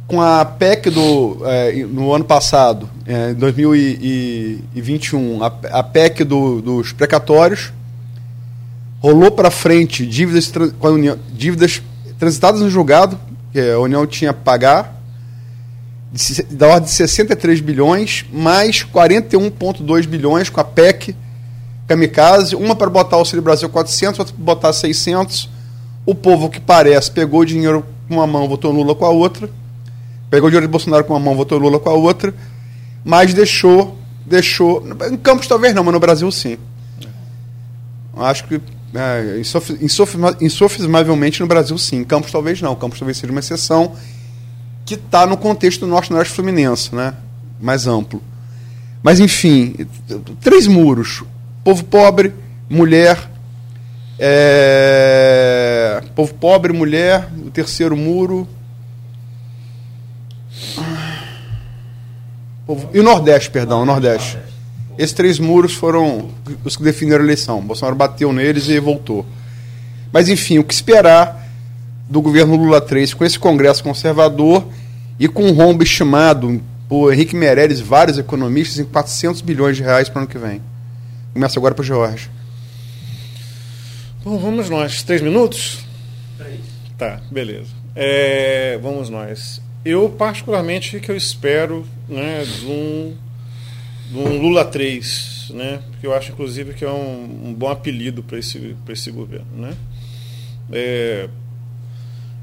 com 0.08 0.22
a 0.22 0.44
PEC 0.44 0.90
do, 0.90 1.42
é, 1.46 1.84
no 1.84 2.14
ano 2.14 2.26
passado, 2.26 2.90
é, 3.06 3.32
em 3.32 3.36
2021, 3.36 5.44
a, 5.44 5.54
a 5.72 5.84
PEC 5.84 6.24
do, 6.24 6.62
dos 6.62 6.92
precatórios, 6.92 7.72
rolou 9.00 9.32
para 9.32 9.52
frente 9.52 10.06
dívidas, 10.06 10.52
com 10.80 10.88
a 10.88 10.92
União, 10.92 11.18
dívidas 11.32 11.82
transitadas 12.20 12.62
no 12.62 12.70
julgado, 12.70 13.18
que 13.52 13.60
a 13.60 13.80
União 13.80 14.06
tinha 14.06 14.32
a 14.32 14.34
pagar, 14.34 15.00
da 16.52 16.68
ordem 16.68 16.86
de 16.86 16.92
63 16.92 17.62
bilhões, 17.62 18.26
mais 18.32 18.84
41,2 18.84 20.06
bilhões 20.06 20.50
com 20.50 20.60
a 20.60 20.64
PEC 20.64 21.16
Kamikaze, 21.88 22.56
uma 22.56 22.76
para 22.76 22.90
botar 22.90 23.16
o 23.16 23.20
Auxílio 23.20 23.42
Brasil 23.42 23.70
400, 23.70 24.20
outra 24.20 24.36
para 24.36 24.44
botar 24.44 24.74
600. 24.74 25.50
O 26.06 26.14
povo 26.14 26.50
que 26.50 26.60
parece 26.60 27.10
pegou 27.10 27.42
o 27.42 27.46
dinheiro 27.46 27.86
com 28.08 28.16
uma 28.16 28.28
mão, 28.28 28.48
votou 28.48 28.72
Lula 28.72 28.94
com 28.94 29.06
a 29.06 29.10
outra. 29.10 29.50
Pegou 30.30 30.48
o 30.48 30.52
dinheiro 30.52 30.68
de 30.68 30.72
Bolsonaro 30.72 31.04
com 31.04 31.14
uma 31.14 31.20
mão, 31.20 31.36
votou 31.36 31.58
Lula 31.58 31.80
com 31.80 31.90
a 31.90 31.94
outra. 31.94 32.34
Mas 33.04 33.34
deixou, 33.34 33.98
deixou. 34.26 34.84
Em 35.12 35.18
Campos 35.18 35.48
talvez 35.48 35.74
não, 35.74 35.84
mas 35.84 35.94
no 35.94 36.00
Brasil 36.00 36.32
sim. 36.32 36.58
Acho 38.16 38.44
que 38.46 38.62
é, 38.94 39.42
insofismavelmente 40.42 41.40
no 41.42 41.48
Brasil, 41.48 41.78
sim. 41.78 42.04
Campos 42.04 42.32
talvez 42.32 42.62
não. 42.62 42.76
Campos 42.76 43.00
talvez 43.00 43.18
seja 43.18 43.32
uma 43.32 43.40
exceção 43.40 43.96
que 44.86 44.96
está 44.96 45.28
no 45.28 45.38
contexto 45.38 45.82
do 45.82 45.88
Norte 45.88 46.12
Norte 46.12 46.32
Fluminense, 46.32 46.94
né? 46.96 47.14
mais 47.60 47.88
amplo. 47.88 48.22
Mas, 49.04 49.20
enfim, 49.20 49.76
três 50.42 50.68
muros: 50.68 51.24
povo 51.64 51.84
pobre, 51.84 52.34
mulher. 52.70 53.30
É... 54.18 56.02
Povo 56.16 56.34
pobre, 56.34 56.74
mulher, 56.74 57.30
o 57.46 57.50
terceiro 57.50 57.96
muro. 57.96 58.48
E 62.94 63.00
o 63.00 63.04
Nordeste, 63.04 63.50
perdão, 63.50 63.82
o 63.82 63.86
Nordeste. 63.86 64.38
Esses 65.00 65.14
três 65.14 65.40
muros 65.40 65.76
foram 65.76 66.30
os 66.66 66.76
que 66.76 66.84
definiram 66.84 67.22
a 67.22 67.24
eleição. 67.24 67.62
Bolsonaro 67.62 67.96
bateu 67.96 68.34
neles 68.34 68.68
e 68.68 68.78
voltou. 68.82 69.26
Mas, 70.12 70.28
enfim, 70.28 70.58
o 70.58 70.64
que 70.64 70.74
esperar 70.74 71.50
do 72.10 72.22
governo 72.22 72.58
Lula 72.58 72.82
3 72.82 73.14
com 73.14 73.24
esse 73.24 73.40
Congresso 73.40 73.82
conservador 73.82 74.68
e 75.18 75.30
com 75.30 75.46
um 75.46 75.54
rombo 75.54 75.84
estimado 75.84 76.62
por 76.90 77.14
Henrique 77.14 77.34
Meirelles 77.34 77.80
e 77.80 77.84
vários 77.84 78.18
economistas 78.18 78.78
em 78.78 78.84
400 78.84 79.40
bilhões 79.40 79.78
de 79.78 79.84
reais 79.84 80.10
para 80.10 80.20
o 80.20 80.22
ano 80.24 80.30
que 80.30 80.38
vem? 80.38 80.62
Começa 81.32 81.58
agora 81.58 81.74
para 81.74 81.82
o 81.82 81.86
Jorge. 81.86 82.30
Bom, 84.22 84.38
vamos 84.38 84.70
nós. 84.70 85.02
Três 85.02 85.22
minutos? 85.22 85.80
Três. 86.38 86.60
Tá, 86.98 87.22
beleza. 87.32 87.70
É, 87.96 88.78
vamos 88.82 89.10
nós. 89.10 89.62
Eu, 89.86 90.10
particularmente, 90.10 90.98
o 90.98 91.00
que 91.00 91.10
eu 91.10 91.16
espero 91.16 91.86
né, 92.10 92.44
de, 92.44 92.66
um, 92.66 93.16
um 94.14 94.42
Lula 94.42 94.66
3, 94.66 95.52
né, 95.54 95.82
porque 95.92 96.08
eu 96.08 96.14
acho, 96.14 96.32
inclusive, 96.32 96.74
que 96.74 96.84
é 96.84 96.90
um, 96.90 97.50
um 97.50 97.54
bom 97.54 97.70
apelido 97.70 98.24
para 98.24 98.40
esse, 98.40 98.76
esse 98.88 99.12
governo. 99.12 99.48
Né? 99.56 99.74
É, 100.72 101.30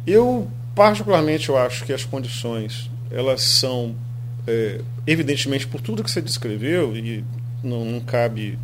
eu, 0.06 0.48
particularmente, 0.74 1.48
eu 1.48 1.58
acho 1.58 1.84
que 1.84 1.92
as 1.92 2.04
condições 2.04 2.90
elas 3.10 3.42
são, 3.42 3.94
é, 4.46 4.80
evidentemente, 5.06 5.66
por 5.66 5.80
tudo 5.80 6.02
que 6.02 6.10
você 6.10 6.20
descreveu, 6.20 6.96
e 6.96 7.24
não, 7.62 7.84
não 7.84 8.00
cabe 8.00 8.58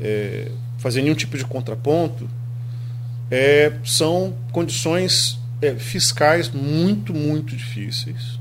é, 0.00 0.50
fazer 0.78 1.02
nenhum 1.02 1.14
tipo 1.14 1.36
de 1.36 1.44
contraponto, 1.44 2.28
é, 3.30 3.72
são 3.84 4.34
condições 4.52 5.38
é, 5.60 5.74
fiscais 5.74 6.50
muito, 6.50 7.14
muito 7.14 7.56
difíceis. 7.56 8.38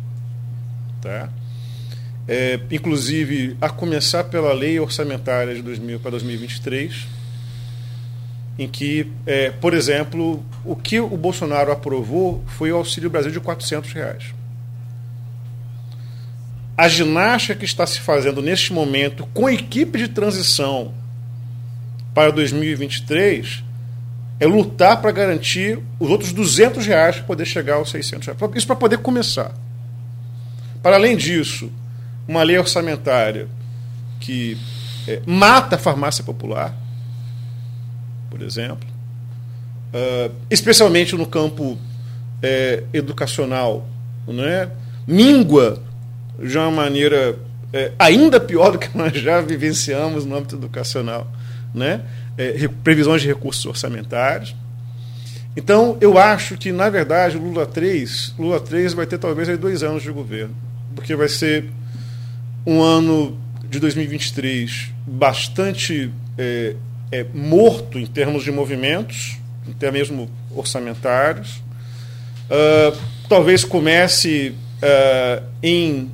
Tá? 1.01 1.29
É, 2.27 2.59
inclusive, 2.71 3.57
a 3.59 3.69
começar 3.69 4.23
pela 4.25 4.53
lei 4.53 4.79
orçamentária 4.79 5.53
de 5.53 5.61
2000 5.61 5.99
para 5.99 6.11
2023, 6.11 7.07
em 8.57 8.67
que, 8.67 9.11
é, 9.25 9.51
por 9.51 9.73
exemplo, 9.73 10.43
o 10.63 10.75
que 10.75 10.99
o 10.99 11.17
Bolsonaro 11.17 11.71
aprovou 11.71 12.43
foi 12.47 12.71
o 12.71 12.77
Auxílio 12.77 13.09
Brasil 13.09 13.31
de 13.31 13.39
400 13.39 13.91
reais. 13.91 14.33
A 16.77 16.87
ginástica 16.87 17.55
que 17.55 17.65
está 17.65 17.85
se 17.85 17.99
fazendo 17.99 18.41
neste 18.41 18.73
momento 18.73 19.27
com 19.33 19.45
a 19.45 19.53
equipe 19.53 19.97
de 19.97 20.07
transição 20.07 20.93
para 22.13 22.31
2023 22.31 23.63
é 24.39 24.47
lutar 24.47 25.01
para 25.01 25.11
garantir 25.11 25.79
os 25.99 26.09
outros 26.09 26.31
200 26.31 26.85
reais 26.85 27.17
para 27.17 27.25
poder 27.25 27.45
chegar 27.45 27.75
aos 27.75 27.91
600 27.91 28.27
reais. 28.27 28.39
Isso 28.55 28.67
para 28.67 28.75
poder 28.75 28.97
começar. 28.99 29.53
Para 30.81 30.95
além 30.95 31.15
disso, 31.15 31.71
uma 32.27 32.43
lei 32.43 32.57
orçamentária 32.57 33.47
que 34.19 34.57
é, 35.07 35.21
mata 35.25 35.75
a 35.75 35.79
farmácia 35.79 36.23
popular, 36.23 36.75
por 38.29 38.41
exemplo, 38.41 38.87
uh, 39.93 40.33
especialmente 40.49 41.15
no 41.15 41.25
campo 41.25 41.77
é, 42.41 42.83
educacional, 42.93 43.87
né? 44.27 44.69
mingua 45.05 45.81
de 46.41 46.57
uma 46.57 46.71
maneira 46.71 47.37
é, 47.71 47.91
ainda 47.99 48.39
pior 48.39 48.71
do 48.71 48.79
que 48.79 48.97
nós 48.97 49.13
já 49.13 49.41
vivenciamos 49.41 50.25
no 50.25 50.35
âmbito 50.35 50.55
educacional, 50.55 51.29
né? 51.73 52.01
é, 52.37 52.67
previsões 52.83 53.21
de 53.21 53.27
recursos 53.27 53.65
orçamentários. 53.65 54.55
Então, 55.55 55.97
eu 56.01 56.17
acho 56.17 56.57
que, 56.57 56.71
na 56.71 56.89
verdade, 56.89 57.37
Lula 57.37 57.65
3, 57.65 58.33
Lula 58.39 58.59
3 58.59 58.93
vai 58.93 59.05
ter 59.05 59.19
talvez 59.19 59.55
dois 59.59 59.83
anos 59.83 60.01
de 60.01 60.11
governo, 60.11 60.55
porque 60.95 61.15
vai 61.15 61.29
ser 61.29 61.69
um 62.65 62.81
ano 62.81 63.37
de 63.69 63.79
2023 63.79 64.91
bastante 65.05 66.11
é, 66.37 66.75
é, 67.11 67.25
morto 67.33 67.99
em 67.99 68.05
termos 68.05 68.43
de 68.43 68.51
movimentos, 68.51 69.37
até 69.69 69.91
mesmo 69.91 70.29
orçamentários. 70.51 71.61
Uh, 72.49 72.97
talvez 73.29 73.63
comece 73.63 74.53
uh, 74.81 75.43
em 75.61 76.11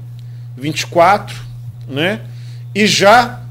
24, 0.56 1.36
né? 1.88 2.22
E 2.74 2.86
já 2.86 3.42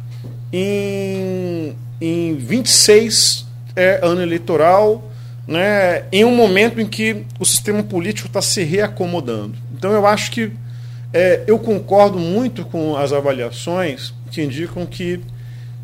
em 0.53 1.77
em 2.01 2.37
26 2.37 3.47
é 3.75 4.01
ano 4.03 4.23
eleitoral, 4.23 5.11
né, 5.47 6.05
em 6.13 6.25
um 6.25 6.35
momento 6.35 6.81
em 6.81 6.87
que 6.87 7.25
o 7.39 7.45
sistema 7.45 7.83
político 7.83 8.29
está 8.29 8.43
se 8.43 8.63
reacomodando. 8.63 9.57
Então 9.77 9.93
eu 9.93 10.07
acho 10.07 10.31
que 10.31 10.53
é, 11.13 11.45
eu 11.47 11.59
concordo 11.59 12.19
muito 12.19 12.65
com 12.65 12.97
as 12.97 13.13
avaliações 13.13 14.13
que 14.31 14.43
indicam 14.43 14.85
que 14.85 15.21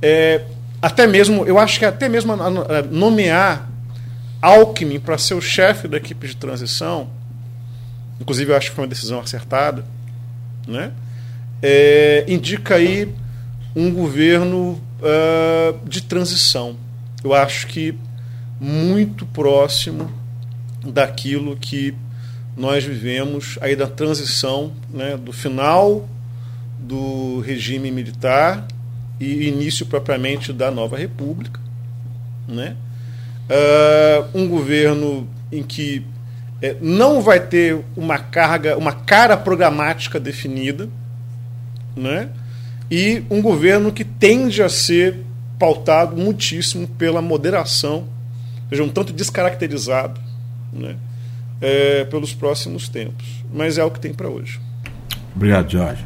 é, 0.02 0.42
até 0.82 1.06
mesmo, 1.06 1.46
eu 1.46 1.58
acho 1.58 1.78
que 1.78 1.84
até 1.84 2.08
mesmo 2.08 2.34
nomear 2.90 3.70
Alckmin 4.42 5.00
para 5.00 5.16
ser 5.16 5.32
o 5.32 5.40
chefe 5.40 5.88
da 5.88 5.96
equipe 5.96 6.26
de 6.26 6.36
transição, 6.36 7.08
inclusive 8.20 8.52
eu 8.52 8.56
acho 8.56 8.68
que 8.68 8.76
foi 8.76 8.84
uma 8.84 8.90
decisão 8.90 9.18
acertada, 9.18 9.84
né? 10.68 10.92
É, 11.62 12.26
indica 12.28 12.74
aí 12.74 13.08
um 13.74 13.90
governo 13.90 14.78
uh, 15.00 15.88
de 15.88 16.02
transição. 16.02 16.76
Eu 17.22 17.32
acho 17.32 17.66
que 17.66 17.98
muito 18.60 19.24
próximo 19.24 20.12
daquilo 20.84 21.56
que 21.56 21.94
nós 22.56 22.84
vivemos 22.84 23.58
aí 23.60 23.74
da 23.74 23.86
transição 23.86 24.72
né, 24.90 25.16
do 25.16 25.32
final 25.32 26.08
do 26.78 27.40
regime 27.40 27.90
militar 27.90 28.66
e 29.18 29.48
início 29.48 29.86
propriamente 29.86 30.52
da 30.52 30.70
nova 30.70 30.96
república, 30.96 31.60
né? 32.46 32.76
Uh, 33.48 34.38
um 34.38 34.48
governo 34.48 35.28
em 35.52 35.62
que 35.62 36.04
é, 36.62 36.76
não 36.80 37.20
vai 37.20 37.40
ter 37.40 37.78
uma 37.96 38.18
carga, 38.18 38.76
uma 38.76 38.92
cara 38.92 39.36
programática 39.36 40.18
definida, 40.18 40.88
né? 41.94 42.30
e 42.90 43.24
um 43.30 43.40
governo 43.40 43.92
que 43.92 44.04
tende 44.04 44.62
a 44.62 44.68
ser 44.68 45.18
pautado 45.58 46.16
muitíssimo 46.16 46.86
pela 46.86 47.22
moderação, 47.22 48.06
seja, 48.68 48.82
um 48.82 48.88
tanto 48.88 49.12
descaracterizado 49.12 50.20
né, 50.72 50.96
é, 51.64 52.04
pelos 52.04 52.34
próximos 52.34 52.88
tempos. 52.88 53.26
Mas 53.52 53.78
é 53.78 53.84
o 53.84 53.90
que 53.90 53.98
tem 53.98 54.12
para 54.12 54.28
hoje. 54.28 54.60
Obrigado, 55.34 55.70
Jorge. 55.70 56.04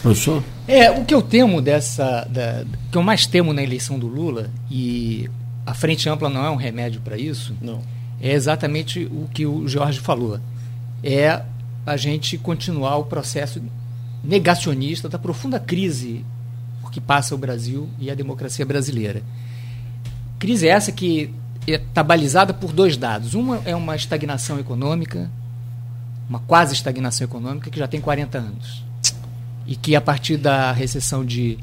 Professor? 0.00 0.42
É, 0.66 0.90
o 0.90 1.04
que 1.04 1.14
eu 1.14 1.20
temo 1.20 1.60
dessa. 1.60 2.24
Da, 2.24 2.64
o 2.88 2.90
que 2.90 2.96
eu 2.96 3.02
mais 3.02 3.26
temo 3.26 3.52
na 3.52 3.62
eleição 3.62 3.98
do 3.98 4.06
Lula, 4.06 4.50
e 4.70 5.28
a 5.66 5.74
frente 5.74 6.08
ampla 6.08 6.30
não 6.30 6.44
é 6.44 6.50
um 6.50 6.56
remédio 6.56 7.00
para 7.02 7.18
isso, 7.18 7.54
não. 7.60 7.82
é 8.20 8.32
exatamente 8.32 9.04
o 9.04 9.28
que 9.32 9.44
o 9.44 9.68
Jorge 9.68 10.00
falou. 10.00 10.40
É 11.04 11.42
a 11.84 11.96
gente 11.96 12.38
continuar 12.38 12.96
o 12.96 13.04
processo 13.04 13.62
negacionista 14.24 15.08
da 15.08 15.18
profunda 15.18 15.58
crise 15.60 16.24
por 16.80 16.90
que 16.90 17.00
passa 17.00 17.34
o 17.34 17.38
Brasil 17.38 17.88
e 17.98 18.10
a 18.10 18.14
democracia 18.14 18.64
brasileira. 18.64 19.22
Crise 20.38 20.66
essa 20.66 20.90
que 20.90 21.30
está 21.66 22.02
balizada 22.02 22.52
por 22.52 22.72
dois 22.72 22.96
dados. 22.96 23.34
Uma 23.34 23.60
é 23.64 23.74
uma 23.74 23.94
estagnação 23.94 24.58
econômica, 24.58 25.30
uma 26.28 26.40
quase 26.40 26.74
estagnação 26.74 27.24
econômica 27.24 27.70
que 27.70 27.78
já 27.78 27.86
tem 27.86 28.00
40 28.00 28.38
anos. 28.38 28.84
E 29.66 29.76
que 29.76 29.94
a 29.94 30.00
partir 30.00 30.36
da 30.36 30.72
recessão 30.72 31.24
de 31.24 31.58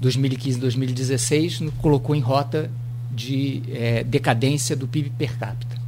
2015 0.00 0.58
e 0.58 0.60
2016 0.60 1.60
nos 1.60 1.74
colocou 1.74 2.14
em 2.14 2.20
rota 2.20 2.70
de 3.10 3.62
é, 3.68 4.04
decadência 4.04 4.76
do 4.76 4.86
PIB 4.86 5.10
per 5.10 5.36
capita. 5.38 5.80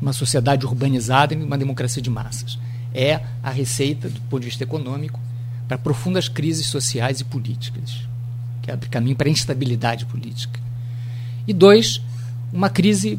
Uma 0.00 0.12
sociedade 0.12 0.66
urbanizada 0.66 1.32
e 1.32 1.36
uma 1.36 1.56
democracia 1.56 2.02
de 2.02 2.10
massas 2.10 2.58
é 2.94 3.20
a 3.42 3.50
receita, 3.50 4.08
do 4.08 4.20
ponto 4.22 4.40
de 4.40 4.46
vista 4.46 4.64
econômico, 4.64 5.18
para 5.68 5.78
profundas 5.78 6.28
crises 6.28 6.66
sociais 6.66 7.20
e 7.20 7.24
políticas, 7.24 8.06
que 8.60 8.70
abre 8.70 8.88
caminho 8.88 9.16
para 9.16 9.28
a 9.28 9.30
instabilidade 9.30 10.04
política. 10.06 10.60
E 11.46 11.52
dois, 11.52 12.00
uma 12.52 12.68
crise 12.68 13.18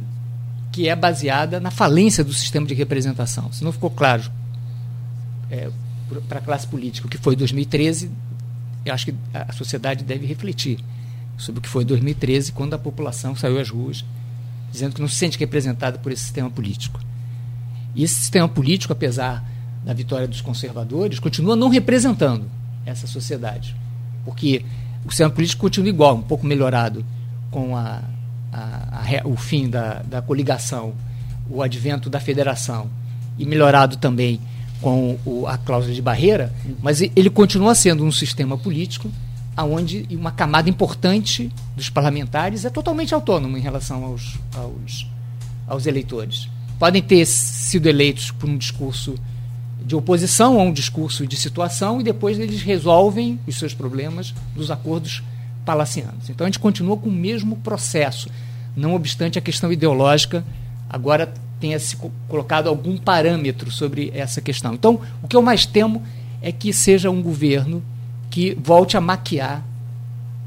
que 0.72 0.90
é 0.90 0.96
baseada 0.96 1.60
na 1.60 1.70
falência 1.70 2.24
do 2.24 2.34
sistema 2.34 2.66
de 2.66 2.74
representação. 2.74 3.52
Se 3.52 3.64
não 3.64 3.72
ficou 3.72 3.90
claro 3.90 4.24
é, 5.50 5.70
para 6.28 6.40
a 6.40 6.42
classe 6.42 6.66
política 6.68 7.08
o 7.08 7.10
que 7.10 7.18
foi 7.18 7.36
2013, 7.36 8.10
eu 8.86 8.94
acho 8.94 9.06
que 9.06 9.16
a 9.34 9.54
sociedade 9.54 10.04
deve 10.04 10.26
refletir 10.26 10.80
sobre 11.38 11.60
o 11.60 11.62
que 11.62 11.70
foi 11.70 11.86
2013, 11.86 12.52
quando 12.52 12.74
a 12.74 12.80
população 12.80 13.36
saiu 13.36 13.60
às 13.60 13.70
ruas 13.70 14.04
dizendo 14.72 14.96
que 14.96 15.02
não 15.02 15.08
se 15.08 15.16
sente 15.16 15.38
representada 15.38 16.00
por 16.00 16.12
esse 16.12 16.24
sistema 16.24 16.50
político. 16.50 17.00
E 17.94 18.04
esse 18.04 18.16
sistema 18.16 18.50
político, 18.50 18.92
apesar 18.92 19.48
da 19.86 19.94
vitória 19.94 20.28
dos 20.28 20.42
conservadores, 20.42 21.20
continua 21.20 21.56
não 21.56 21.70
representando 21.70 22.50
essa 22.84 23.06
sociedade. 23.06 23.76
Porque 24.26 24.66
o 25.06 25.10
sistema 25.10 25.30
político 25.30 25.62
continua 25.62 25.90
igual, 25.90 26.16
um 26.16 26.24
pouco 26.24 26.48
melhorado 26.48 27.06
com 27.52 27.78
a, 27.78 28.02
a, 28.54 29.02
a, 29.02 29.28
o 29.28 29.36
fim 29.36 29.70
da, 29.70 30.04
da 30.04 30.22
coligação, 30.22 30.94
o 31.50 31.62
advento 31.62 32.10
da 32.10 32.20
federação, 32.20 32.90
e 33.38 33.46
melhorado 33.46 33.98
também 33.98 34.40
com 34.82 35.18
o, 35.26 35.48
a 35.48 35.58
cláusula 35.58 35.94
de 35.94 36.02
barreira, 36.02 36.54
mas 36.82 37.02
ele 37.02 37.30
continua 37.30 37.74
sendo 37.74 38.04
um 38.04 38.12
sistema 38.12 38.58
político 38.58 39.10
onde 39.58 40.08
uma 40.12 40.32
camada 40.32 40.70
importante 40.70 41.52
dos 41.76 41.90
parlamentares 41.90 42.66
é 42.66 42.70
totalmente 42.70 43.14
autônoma 43.14 43.58
em 43.58 43.62
relação 43.62 44.04
aos, 44.04 44.38
aos, 44.56 45.08
aos 45.68 45.86
eleitores. 45.86 46.50
Podem 46.80 47.02
ter 47.02 47.26
sido 47.26 47.88
eleitos 47.88 48.32
por 48.32 48.50
um 48.50 48.58
discurso 48.58 49.16
de 49.86 49.96
oposição 49.96 50.60
a 50.60 50.64
um 50.64 50.74
discurso 50.74 51.28
de 51.28 51.38
situação 51.38 52.02
e 52.02 52.04
depois 52.04 52.40
eles 52.40 52.62
resolvem 52.62 53.40
os 53.46 53.58
seus 53.58 53.74
problemas 53.74 54.34
dos 54.56 54.72
acordos 54.72 55.22
palacianos. 55.66 56.30
Então 56.30 56.46
a 56.46 56.50
gente 56.50 56.60
continua 56.60 56.98
com 56.98 57.10
o 57.10 57.12
mesmo 57.12 57.58
processo, 57.58 58.30
não 58.76 58.94
obstante 58.96 59.38
a 59.38 59.42
questão 59.42 59.72
ideológica 59.72 60.44
agora 60.94 61.34
tenha 61.60 61.80
se 61.80 61.98
colocado 62.28 62.68
algum 62.68 62.98
parâmetro 62.98 63.72
sobre 63.72 64.12
essa 64.14 64.40
questão. 64.40 64.76
Então, 64.76 65.02
o 65.24 65.28
que 65.28 65.36
eu 65.36 65.42
mais 65.42 65.66
temo 65.66 66.04
é 66.40 66.52
que 66.52 66.72
seja 66.72 67.10
um 67.10 67.22
governo 67.22 67.84
que 68.30 68.56
volte 68.62 68.96
a 68.96 69.02
maquiar 69.02 69.64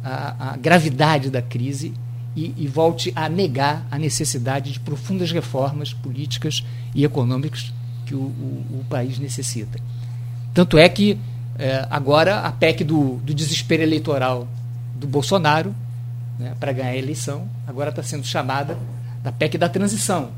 a, 0.05 0.52
a 0.52 0.56
gravidade 0.56 1.30
da 1.30 1.43
crise 1.43 1.93
e, 2.36 2.55
e, 2.56 2.68
volte 2.68 3.12
a 3.16 3.28
negar 3.28 3.86
a 3.90 3.98
necessidade 3.98 4.72
de 4.72 4.78
profundas 4.78 5.32
reformas 5.32 5.93
políticas 5.93 6.62
e 6.94 7.02
econômicas 7.02 7.72
que 8.05 8.14
o, 8.14 8.18
o, 8.18 8.80
o 8.80 8.84
país 8.88 9.18
necessita. 9.18 9.80
Tanto 10.52 10.76
é 10.76 10.86
que 10.88 11.18
é, 11.59 11.86
agora 11.90 12.40
a 12.40 12.52
PEC 12.52 12.84
do, 12.84 13.16
do 13.24 13.32
desespero 13.32 13.82
eleitoral 13.82 14.47
do 14.98 15.06
Bolsonaro 15.06 15.74
né, 16.39 16.55
para 16.59 16.73
ganhar 16.73 16.90
a 16.90 16.97
eleição 16.97 17.48
agora 17.66 17.90
está 17.90 18.02
sendo 18.02 18.24
chamada 18.24 18.77
da 19.23 19.32
PEC 19.32 19.59
da 19.59 19.68
transição 19.68 20.31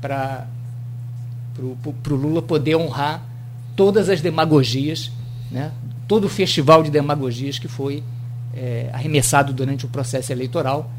para 0.00 0.46
o 1.60 2.14
Lula 2.14 2.42
poder 2.42 2.76
honrar 2.76 3.22
todas 3.74 4.08
as 4.08 4.20
demagogias, 4.20 5.10
né, 5.50 5.72
todo 6.06 6.24
o 6.24 6.28
festival 6.28 6.82
de 6.82 6.90
demagogias 6.90 7.58
que 7.58 7.68
foi 7.68 8.02
é, 8.54 8.90
arremessado 8.92 9.52
durante 9.52 9.86
o 9.86 9.88
processo 9.88 10.30
eleitoral. 10.30 10.90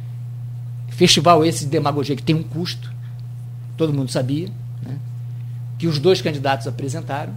Festival 0.90 1.46
esse 1.46 1.66
de 1.66 1.72
demagogia 1.72 2.16
que 2.16 2.24
tem 2.24 2.36
um 2.36 2.44
custo, 2.44 2.92
todo 3.78 3.94
mundo 3.94 4.12
sabia, 4.12 4.50
né, 4.82 4.98
que 5.78 5.88
os 5.88 6.00
dois 6.00 6.22
candidatos 6.22 6.68
apresentaram, 6.68 7.34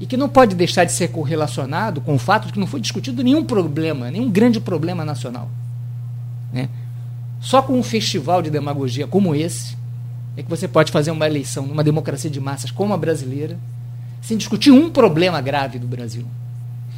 e 0.00 0.06
que 0.06 0.16
não 0.16 0.28
pode 0.28 0.54
deixar 0.54 0.84
de 0.84 0.92
ser 0.92 1.08
correlacionado 1.08 2.00
com 2.00 2.14
o 2.14 2.18
fato 2.18 2.46
de 2.46 2.52
que 2.52 2.58
não 2.58 2.66
foi 2.66 2.80
discutido 2.80 3.22
nenhum 3.22 3.44
problema, 3.44 4.10
nenhum 4.10 4.30
grande 4.30 4.60
problema 4.60 5.04
nacional. 5.04 5.50
Né? 6.52 6.68
Só 7.40 7.62
com 7.62 7.78
um 7.78 7.82
festival 7.82 8.42
de 8.42 8.50
demagogia 8.50 9.06
como 9.06 9.34
esse, 9.34 9.76
é 10.36 10.42
que 10.42 10.50
você 10.50 10.68
pode 10.68 10.92
fazer 10.92 11.10
uma 11.10 11.26
eleição 11.26 11.66
numa 11.66 11.82
democracia 11.82 12.30
de 12.30 12.40
massas 12.40 12.70
como 12.70 12.92
a 12.92 12.96
brasileira, 12.96 13.58
sem 14.20 14.36
discutir 14.36 14.70
um 14.70 14.90
problema 14.90 15.40
grave 15.40 15.78
do 15.78 15.86
Brasil. 15.86 16.26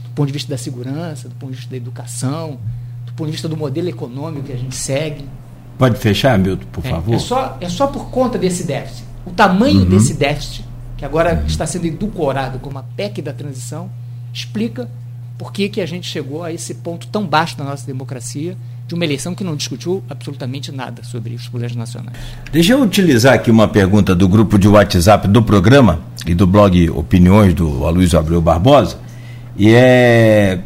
Do 0.04 0.10
ponto 0.10 0.26
de 0.26 0.32
vista 0.32 0.50
da 0.50 0.58
segurança, 0.58 1.28
do 1.28 1.34
ponto 1.36 1.50
de 1.50 1.56
vista 1.56 1.70
da 1.70 1.76
educação, 1.76 2.58
do 3.06 3.12
ponto 3.12 3.26
de 3.26 3.32
vista 3.32 3.48
do 3.48 3.56
modelo 3.56 3.88
econômico 3.88 4.46
que 4.46 4.52
a 4.52 4.56
gente 4.56 4.74
segue. 4.74 5.24
Pode 5.76 5.98
fechar, 5.98 6.36
Milton, 6.36 6.66
por 6.72 6.84
é, 6.84 6.90
favor? 6.90 7.14
É 7.14 7.18
só, 7.18 7.58
é 7.60 7.68
só 7.68 7.86
por 7.86 8.10
conta 8.10 8.36
desse 8.36 8.64
déficit. 8.64 9.04
O 9.24 9.30
tamanho 9.30 9.82
uhum. 9.82 9.88
desse 9.88 10.14
déficit, 10.14 10.64
que 10.98 11.04
agora 11.04 11.44
está 11.46 11.64
sendo 11.64 11.86
edulcorado 11.86 12.58
como 12.58 12.78
a 12.78 12.82
PEC 12.82 13.22
da 13.22 13.32
transição, 13.32 13.88
explica 14.34 14.88
por 15.38 15.52
que, 15.52 15.68
que 15.68 15.80
a 15.80 15.86
gente 15.86 16.10
chegou 16.10 16.42
a 16.42 16.52
esse 16.52 16.74
ponto 16.74 17.06
tão 17.06 17.24
baixo 17.24 17.56
da 17.56 17.62
nossa 17.62 17.86
democracia 17.86 18.56
de 18.86 18.94
uma 18.94 19.04
eleição 19.04 19.34
que 19.34 19.44
não 19.44 19.54
discutiu 19.54 20.02
absolutamente 20.10 20.72
nada 20.72 21.04
sobre 21.04 21.34
os 21.34 21.46
poderes 21.46 21.76
nacionais. 21.76 22.16
Deixa 22.50 22.72
eu 22.72 22.82
utilizar 22.82 23.34
aqui 23.34 23.50
uma 23.50 23.68
pergunta 23.68 24.14
do 24.14 24.26
grupo 24.26 24.58
de 24.58 24.66
WhatsApp 24.66 25.28
do 25.28 25.42
programa 25.42 26.00
e 26.26 26.34
do 26.34 26.46
blog 26.46 26.90
Opiniões 26.90 27.54
do 27.54 27.86
Aloysio 27.86 28.18
Abreu 28.18 28.40
Barbosa, 28.40 28.98
e 29.56 29.72
é 29.72 30.58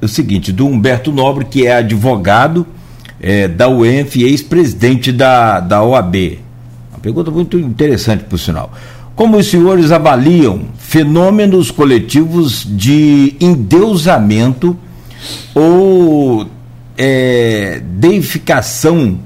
o 0.00 0.08
seguinte, 0.08 0.52
do 0.52 0.66
Humberto 0.66 1.12
Nobre, 1.12 1.44
que 1.44 1.66
é 1.66 1.76
advogado 1.76 2.66
é, 3.20 3.48
da 3.48 3.68
UENF 3.68 4.16
e 4.16 4.24
ex-presidente 4.24 5.12
da, 5.12 5.60
da 5.60 5.82
OAB. 5.82 6.38
Uma 6.92 7.00
pergunta 7.00 7.30
muito 7.30 7.58
interessante, 7.58 8.24
por 8.24 8.38
sinal. 8.38 8.72
Como 9.18 9.36
os 9.36 9.50
senhores 9.50 9.90
avaliam 9.90 10.66
fenômenos 10.78 11.72
coletivos 11.72 12.64
de 12.64 13.34
endeusamento 13.40 14.78
ou 15.52 16.46
é, 16.96 17.82
deificação 17.84 19.18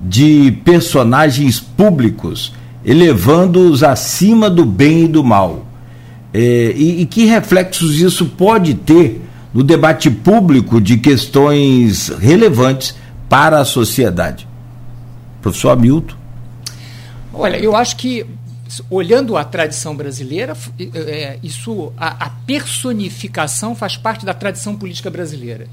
de 0.00 0.56
personagens 0.64 1.58
públicos, 1.58 2.54
elevando-os 2.84 3.82
acima 3.82 4.48
do 4.48 4.64
bem 4.64 5.06
e 5.06 5.08
do 5.08 5.24
mal. 5.24 5.66
É, 6.32 6.72
e, 6.76 7.00
e, 7.02 7.06
que 7.06 7.24
reflexos 7.24 7.96
isso 8.00 8.26
pode 8.26 8.74
ter 8.74 9.20
no 9.52 9.64
debate 9.64 10.08
público 10.08 10.80
de 10.80 10.96
questões 10.96 12.06
relevantes 12.20 12.94
para 13.28 13.58
a 13.58 13.64
sociedade? 13.64 14.46
Professor 15.42 15.70
Hamilton. 15.70 16.14
Olha, 17.32 17.56
eu 17.56 17.74
acho 17.74 17.96
que, 17.96 18.26
olhando 18.88 19.36
a 19.36 19.44
tradição 19.44 19.96
brasileira, 19.96 20.56
é, 20.94 21.38
isso, 21.42 21.92
a, 21.96 22.26
a 22.26 22.30
personificação 22.30 23.74
faz 23.74 23.96
parte 23.96 24.24
da 24.24 24.34
tradição 24.34 24.76
política 24.76 25.10
brasileira. 25.10 25.66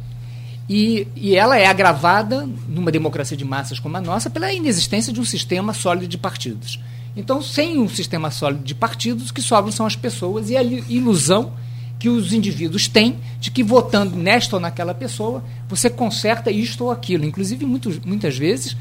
E, 0.70 1.08
e 1.16 1.36
ela 1.36 1.58
é 1.58 1.66
agravada, 1.66 2.48
numa 2.68 2.92
democracia 2.92 3.38
de 3.38 3.46
massas 3.46 3.80
como 3.80 3.96
a 3.96 4.02
nossa, 4.02 4.30
pela 4.30 4.52
inexistência 4.52 5.14
de 5.14 5.20
um 5.20 5.26
sistema 5.26 5.74
sólido 5.74 6.08
de 6.08 6.18
partidos. 6.18 6.80
Então, 7.16 7.42
sem 7.42 7.80
um 7.80 7.88
sistema 7.88 8.30
sólido 8.30 8.64
de 8.64 8.76
partidos, 8.76 9.30
o 9.30 9.34
que 9.34 9.42
sobram 9.42 9.72
são 9.72 9.86
as 9.86 9.96
pessoas 9.96 10.50
e 10.50 10.58
a 10.58 10.64
ilusão 10.64 11.54
que 11.98 12.10
os 12.10 12.32
indivíduos 12.32 12.88
têm 12.88 13.18
de 13.40 13.50
que 13.50 13.64
votando 13.64 14.16
nesta 14.16 14.56
ou 14.56 14.60
naquela 14.60 14.94
pessoa, 14.94 15.44
você 15.68 15.90
conserta 15.90 16.52
isto 16.52 16.84
ou 16.84 16.92
aquilo. 16.92 17.26
Inclusive, 17.26 17.66
muito, 17.66 18.02
muitas 18.06 18.38
vezes, 18.38 18.78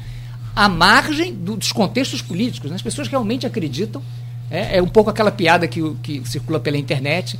à 0.57 0.67
margem 0.67 1.35
do, 1.35 1.55
dos 1.55 1.71
contextos 1.71 2.19
políticos. 2.19 2.71
Né? 2.71 2.75
As 2.75 2.81
pessoas 2.81 3.07
realmente 3.07 3.45
acreditam. 3.45 4.01
É, 4.49 4.77
é 4.77 4.81
um 4.81 4.87
pouco 4.87 5.09
aquela 5.09 5.29
piada 5.29 5.67
que, 5.67 5.95
que 6.01 6.21
circula 6.27 6.59
pela 6.59 6.77
internet 6.77 7.37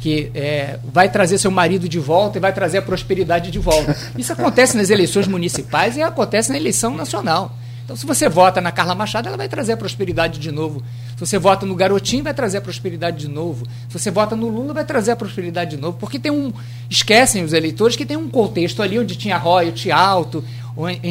que 0.00 0.30
é, 0.34 0.78
vai 0.92 1.08
trazer 1.08 1.38
seu 1.38 1.50
marido 1.50 1.88
de 1.88 1.98
volta 1.98 2.38
e 2.38 2.40
vai 2.40 2.52
trazer 2.52 2.78
a 2.78 2.82
prosperidade 2.82 3.50
de 3.50 3.58
volta. 3.58 3.96
Isso 4.16 4.32
acontece 4.32 4.76
nas 4.76 4.90
eleições 4.90 5.26
municipais 5.26 5.96
e 5.96 6.02
acontece 6.02 6.50
na 6.50 6.56
eleição 6.56 6.94
nacional. 6.94 7.56
Então, 7.84 7.96
se 7.96 8.04
você 8.04 8.28
vota 8.28 8.60
na 8.60 8.72
Carla 8.72 8.96
Machado, 8.96 9.28
ela 9.28 9.36
vai 9.36 9.48
trazer 9.48 9.72
a 9.72 9.76
prosperidade 9.76 10.40
de 10.40 10.50
novo. 10.50 10.82
Se 11.16 11.20
você 11.20 11.38
vota 11.38 11.64
no 11.64 11.74
Garotinho, 11.74 12.24
vai 12.24 12.34
trazer 12.34 12.58
a 12.58 12.60
prosperidade 12.60 13.18
de 13.18 13.28
novo. 13.28 13.64
Se 13.88 13.98
você 13.98 14.10
vota 14.10 14.34
no 14.34 14.48
Lula, 14.48 14.74
vai 14.74 14.84
trazer 14.84 15.12
a 15.12 15.16
prosperidade 15.16 15.76
de 15.76 15.76
novo. 15.76 15.96
Porque 15.96 16.18
tem 16.18 16.32
um. 16.32 16.52
Esquecem 16.90 17.44
os 17.44 17.52
eleitores 17.52 17.96
que 17.96 18.04
tem 18.04 18.16
um 18.16 18.28
contexto 18.28 18.82
ali 18.82 18.98
onde 18.98 19.14
tinha 19.14 19.38
royalty 19.38 19.92
alto, 19.92 20.42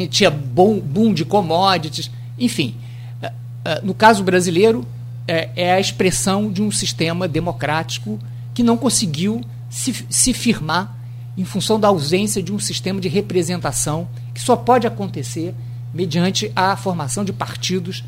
tinha 0.10 0.30
boom, 0.30 0.80
boom 0.80 1.14
de 1.14 1.26
commodities. 1.26 2.12
Enfim, 2.38 2.76
eh, 3.22 3.34
eh, 3.66 3.82
no 3.84 3.94
caso 3.94 4.24
brasileiro, 4.24 4.86
é, 5.28 5.50
é 5.56 5.74
a 5.74 5.80
expressão 5.80 6.52
de 6.52 6.62
um 6.62 6.72
sistema 6.72 7.28
democrático 7.28 8.20
que 8.54 8.64
não 8.64 8.78
conseguiu 8.78 9.42
se, 9.70 10.06
se 10.10 10.34
firmar 10.34 10.96
em 11.38 11.44
função 11.44 11.80
da 11.80 11.88
ausência 11.88 12.42
de 12.42 12.54
um 12.54 12.60
sistema 12.60 13.02
de 13.02 13.10
representação 13.10 14.08
que 14.34 14.42
só 14.42 14.56
pode 14.56 14.88
acontecer 14.88 15.54
mediante 15.94 16.52
a 16.56 16.76
formação 16.76 17.26
de 17.26 17.34
partidos 17.34 18.04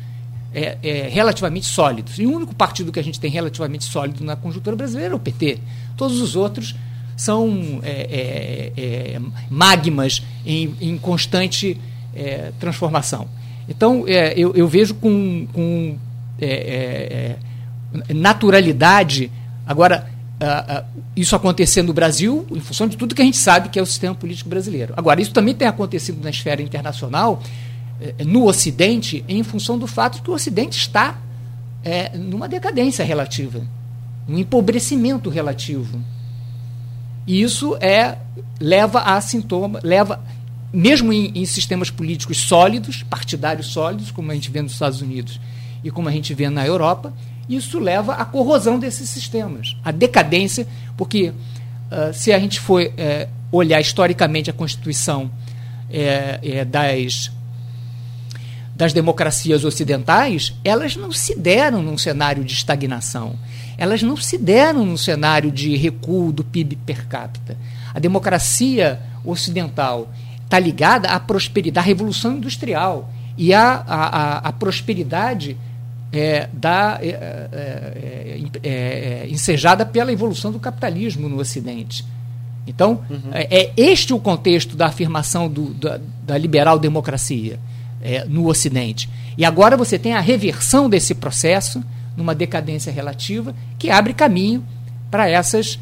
é, 0.52 0.78
é, 0.82 1.08
relativamente 1.08 1.66
sólidos. 1.66 2.18
E 2.18 2.26
o 2.26 2.32
único 2.32 2.54
partido 2.54 2.90
que 2.90 2.98
a 2.98 3.04
gente 3.04 3.20
tem 3.20 3.30
relativamente 3.30 3.84
sólido 3.84 4.24
na 4.24 4.36
conjuntura 4.36 4.76
brasileira 4.76 5.14
é 5.14 5.16
o 5.16 5.18
PT. 5.18 5.58
Todos 5.96 6.20
os 6.20 6.36
outros 6.36 6.74
são 7.18 7.80
é, 7.82 8.72
é, 8.76 9.16
é 9.16 9.20
magmas 9.50 10.22
em, 10.46 10.72
em 10.80 10.96
constante 10.96 11.76
é, 12.14 12.52
transformação. 12.60 13.28
Então, 13.68 14.06
eu, 14.08 14.54
eu, 14.54 14.66
vejo 14.66 14.94
com, 14.94 15.46
com 15.52 15.98
naturalidade. 18.14 19.30
Agora, 19.66 20.08
isso 21.14 21.36
acontecer 21.36 21.82
no 21.82 21.92
Brasil 21.92 22.46
em 22.50 22.60
função 22.60 22.88
de 22.88 22.96
tudo 22.96 23.14
que 23.14 23.20
a 23.20 23.24
gente 23.24 23.36
sabe 23.36 23.68
que 23.68 23.78
é 23.78 23.82
o 23.82 23.86
sistema 23.86 24.14
político 24.14 24.48
brasileiro. 24.48 24.94
Agora, 24.96 25.20
isso 25.20 25.32
também 25.32 25.54
tem 25.54 25.68
acontecido 25.68 26.22
na 26.22 26.30
esfera 26.30 26.62
internacional, 26.62 27.42
no 28.24 28.46
Ocidente, 28.46 29.22
em 29.28 29.42
função 29.42 29.78
do 29.78 29.86
fato 29.86 30.14
de 30.14 30.22
que 30.22 30.30
o 30.30 30.34
Ocidente 30.34 30.78
está 30.78 31.18
numa 32.14 32.48
decadência 32.48 33.04
relativa, 33.04 33.60
um 34.26 34.38
empobrecimento 34.38 35.28
relativo. 35.28 36.00
E 37.28 37.42
isso 37.42 37.76
é 37.78 38.16
leva 38.58 39.00
a 39.02 39.20
sintoma, 39.20 39.80
leva 39.84 40.18
mesmo 40.72 41.12
em, 41.12 41.30
em 41.34 41.44
sistemas 41.44 41.90
políticos 41.90 42.38
sólidos, 42.38 43.02
partidários 43.02 43.66
sólidos, 43.66 44.10
como 44.10 44.32
a 44.32 44.34
gente 44.34 44.50
vê 44.50 44.62
nos 44.62 44.72
Estados 44.72 45.02
Unidos 45.02 45.38
e 45.84 45.90
como 45.90 46.08
a 46.08 46.12
gente 46.12 46.32
vê 46.32 46.48
na 46.48 46.66
Europa, 46.66 47.12
isso 47.46 47.78
leva 47.78 48.14
à 48.14 48.24
corrosão 48.24 48.78
desses 48.78 49.10
sistemas, 49.10 49.76
à 49.84 49.90
decadência, 49.90 50.66
porque 50.96 51.28
uh, 51.28 52.12
se 52.14 52.32
a 52.32 52.38
gente 52.38 52.58
for 52.58 52.82
uh, 52.82 53.28
olhar 53.52 53.80
historicamente 53.80 54.48
a 54.48 54.52
constituição 54.52 55.24
uh, 55.24 56.64
das, 56.66 57.30
das 58.74 58.92
democracias 58.94 59.64
ocidentais, 59.64 60.54
elas 60.64 60.96
não 60.96 61.12
se 61.12 61.38
deram 61.38 61.82
num 61.82 61.98
cenário 61.98 62.42
de 62.42 62.54
estagnação, 62.54 63.36
elas 63.78 64.02
não 64.02 64.16
se 64.16 64.36
deram 64.36 64.84
num 64.84 64.96
cenário 64.96 65.50
de 65.50 65.76
recuo 65.76 66.32
do 66.32 66.44
PIB 66.44 66.76
per 66.84 67.06
capita. 67.06 67.56
A 67.94 67.98
democracia 67.98 69.00
ocidental 69.24 70.12
está 70.44 70.58
ligada 70.58 71.08
à 71.08 71.20
prosperidade, 71.20 71.78
à 71.78 71.88
revolução 71.88 72.36
industrial 72.36 73.10
e 73.36 73.54
à, 73.54 73.84
à, 73.86 74.38
à 74.48 74.52
prosperidade 74.52 75.56
é, 76.12 76.48
da, 76.52 76.98
é 77.00 77.08
é, 77.08 77.48
é, 77.52 78.40
é, 78.62 78.70
é, 78.70 79.28
ensejada 79.30 79.86
pela 79.86 80.12
evolução 80.12 80.50
do 80.50 80.58
capitalismo 80.58 81.28
no 81.28 81.38
Ocidente. 81.38 82.04
Então, 82.66 83.02
uhum. 83.08 83.30
é, 83.32 83.72
este 83.76 84.12
o 84.12 84.18
contexto 84.18 84.76
da 84.76 84.86
afirmação 84.86 85.48
do, 85.48 85.72
da, 85.74 86.00
da 86.26 86.36
liberal 86.36 86.78
democracia. 86.78 87.58
é, 88.02 88.24
no 88.24 88.48
Ocidente. 88.48 89.08
E 89.36 89.44
agora 89.44 89.76
você 89.76 89.98
tem 89.98 90.14
a 90.14 90.20
reversão 90.20 90.88
desse 90.88 91.14
processo 91.14 91.82
numa 92.18 92.34
decadência 92.34 92.92
relativa 92.92 93.54
que 93.78 93.90
abre 93.90 94.12
caminho 94.12 94.66
para 95.08 95.30
essas 95.30 95.78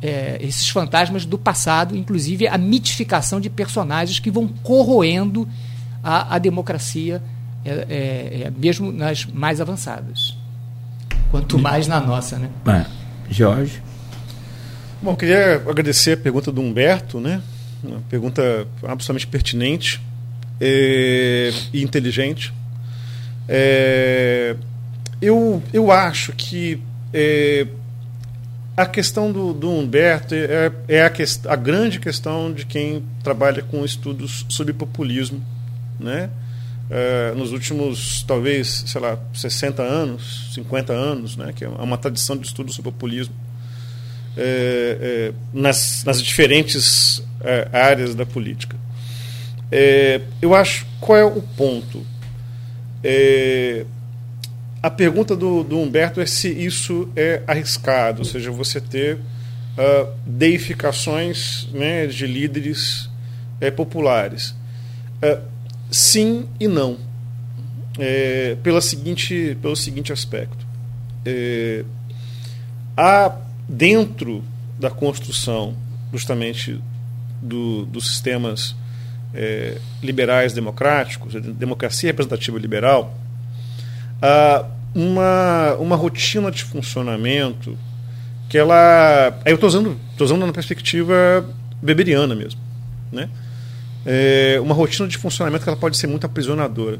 é, 0.00 0.38
esses 0.40 0.68
fantasmas 0.68 1.24
do 1.24 1.38
passado, 1.38 1.96
inclusive 1.96 2.48
a 2.48 2.58
mitificação 2.58 3.40
de 3.40 3.48
personagens 3.48 4.18
que 4.18 4.30
vão 4.30 4.48
corroendo 4.48 5.46
a, 6.02 6.34
a 6.34 6.38
democracia, 6.38 7.22
é, 7.64 7.70
é, 7.70 8.42
é 8.46 8.52
mesmo 8.56 8.90
nas 8.90 9.26
mais 9.26 9.60
avançadas. 9.60 10.36
Quanto 11.30 11.58
mais 11.58 11.86
na 11.86 12.00
nossa, 12.00 12.38
né? 12.38 12.50
É. 12.66 12.84
Jorge. 13.30 13.82
Bom, 15.02 15.14
queria 15.14 15.56
agradecer 15.56 16.12
a 16.12 16.16
pergunta 16.16 16.50
do 16.50 16.60
Humberto, 16.60 17.20
né? 17.20 17.42
Uma 17.82 18.00
pergunta 18.08 18.66
absolutamente 18.82 19.26
pertinente 19.26 20.00
é, 20.60 21.52
e 21.72 21.82
inteligente. 21.82 22.52
É, 23.48 24.56
eu, 25.24 25.62
eu 25.72 25.90
acho 25.90 26.32
que 26.32 26.80
é, 27.12 27.66
a 28.76 28.86
questão 28.86 29.30
do, 29.30 29.52
do 29.52 29.70
Humberto 29.70 30.34
é, 30.34 30.72
é 30.88 31.04
a, 31.04 31.10
quest, 31.10 31.46
a 31.46 31.56
grande 31.56 31.98
questão 32.00 32.52
de 32.52 32.66
quem 32.66 33.04
trabalha 33.22 33.62
com 33.62 33.84
estudos 33.84 34.44
sobre 34.48 34.72
populismo, 34.72 35.44
né? 35.98 36.30
É, 36.90 37.32
nos 37.34 37.50
últimos, 37.52 38.22
talvez, 38.28 38.84
sei 38.86 39.00
lá, 39.00 39.18
60 39.32 39.82
anos, 39.82 40.50
50 40.52 40.92
anos, 40.92 41.34
né? 41.34 41.50
que 41.56 41.64
é 41.64 41.68
uma 41.68 41.96
tradição 41.96 42.36
de 42.36 42.46
estudo 42.46 42.70
sobre 42.74 42.90
populismo 42.90 43.34
é, 44.36 44.98
é, 45.00 45.32
nas, 45.52 46.04
nas 46.04 46.22
diferentes 46.22 47.22
é, 47.40 47.68
áreas 47.72 48.14
da 48.14 48.26
política. 48.26 48.76
É, 49.72 50.20
eu 50.42 50.54
acho, 50.54 50.86
qual 51.00 51.18
é 51.18 51.24
o 51.24 51.40
ponto? 51.40 52.04
É, 53.02 53.86
a 54.84 54.90
pergunta 54.90 55.34
do, 55.34 55.64
do, 55.64 55.80
Humberto 55.80 56.20
é 56.20 56.26
se 56.26 56.46
isso 56.46 57.08
é 57.16 57.42
arriscado, 57.46 58.18
ou 58.18 58.24
seja, 58.26 58.50
você 58.50 58.78
ter 58.82 59.14
uh, 59.16 60.12
deificações 60.26 61.66
né, 61.72 62.06
de 62.06 62.26
líderes 62.26 63.08
é, 63.62 63.70
populares. 63.70 64.50
Uh, 65.22 65.40
sim 65.90 66.46
e 66.60 66.68
não. 66.68 66.98
É, 67.98 68.58
pela 68.62 68.82
seguinte, 68.82 69.56
pelo 69.62 69.74
seguinte 69.74 70.12
aspecto. 70.12 70.66
É, 71.24 71.82
há 72.94 73.38
dentro 73.66 74.44
da 74.78 74.90
construção 74.90 75.74
justamente 76.12 76.78
do, 77.40 77.86
dos 77.86 78.08
sistemas 78.08 78.76
liberais 80.00 80.52
democráticos, 80.52 81.34
democracia 81.34 82.10
representativa 82.10 82.56
liberal, 82.56 83.18
uh, 84.22 84.73
uma, 84.94 85.74
uma 85.74 85.96
rotina 85.96 86.50
de 86.50 86.62
funcionamento 86.62 87.76
que 88.48 88.56
ela. 88.56 89.36
Aí 89.44 89.52
eu 89.52 89.56
estou 89.56 89.68
usando, 89.68 89.98
tô 90.16 90.24
usando 90.24 90.46
na 90.46 90.52
perspectiva 90.52 91.44
beberiana 91.82 92.34
mesmo. 92.34 92.60
Né? 93.10 93.28
É 94.06 94.60
uma 94.60 94.74
rotina 94.74 95.08
de 95.08 95.18
funcionamento 95.18 95.64
que 95.64 95.68
ela 95.68 95.78
pode 95.78 95.96
ser 95.96 96.06
muito 96.06 96.24
aprisionadora. 96.24 96.98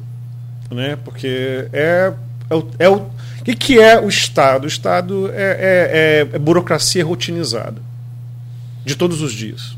Né? 0.70 0.96
Porque 1.04 1.68
é, 1.72 2.12
é, 2.50 2.54
o, 2.54 2.68
é 2.78 2.88
o. 2.88 2.96
O 2.96 3.44
que, 3.44 3.54
que 3.54 3.78
é 3.78 4.00
o 4.00 4.08
Estado? 4.08 4.64
O 4.64 4.68
Estado 4.68 5.30
é, 5.32 5.42
é, 5.42 6.26
é, 6.32 6.36
é 6.36 6.38
burocracia 6.38 7.04
rotinizada. 7.04 7.80
De 8.84 8.96
todos 8.96 9.22
os 9.22 9.32
dias. 9.32 9.76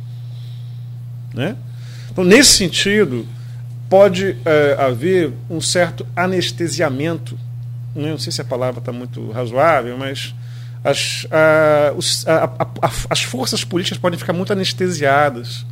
Né? 1.34 1.56
Então, 2.10 2.24
nesse 2.24 2.52
sentido, 2.52 3.26
pode 3.88 4.36
é, 4.44 4.76
haver 4.78 5.32
um 5.50 5.60
certo 5.60 6.06
anestesiamento? 6.16 7.38
Não 7.96 8.18
sei 8.18 8.32
se 8.32 8.40
a 8.40 8.44
palavra 8.44 8.78
está 8.80 8.92
muito 8.92 9.30
razoável, 9.30 9.96
mas 9.96 10.34
as, 10.84 11.26
a, 11.30 11.92
os, 11.96 12.26
a, 12.28 12.44
a, 12.44 12.90
as 13.10 13.22
forças 13.22 13.64
políticas 13.64 13.98
podem 13.98 14.18
ficar 14.18 14.32
muito 14.32 14.52
anestesiadas 14.52 15.66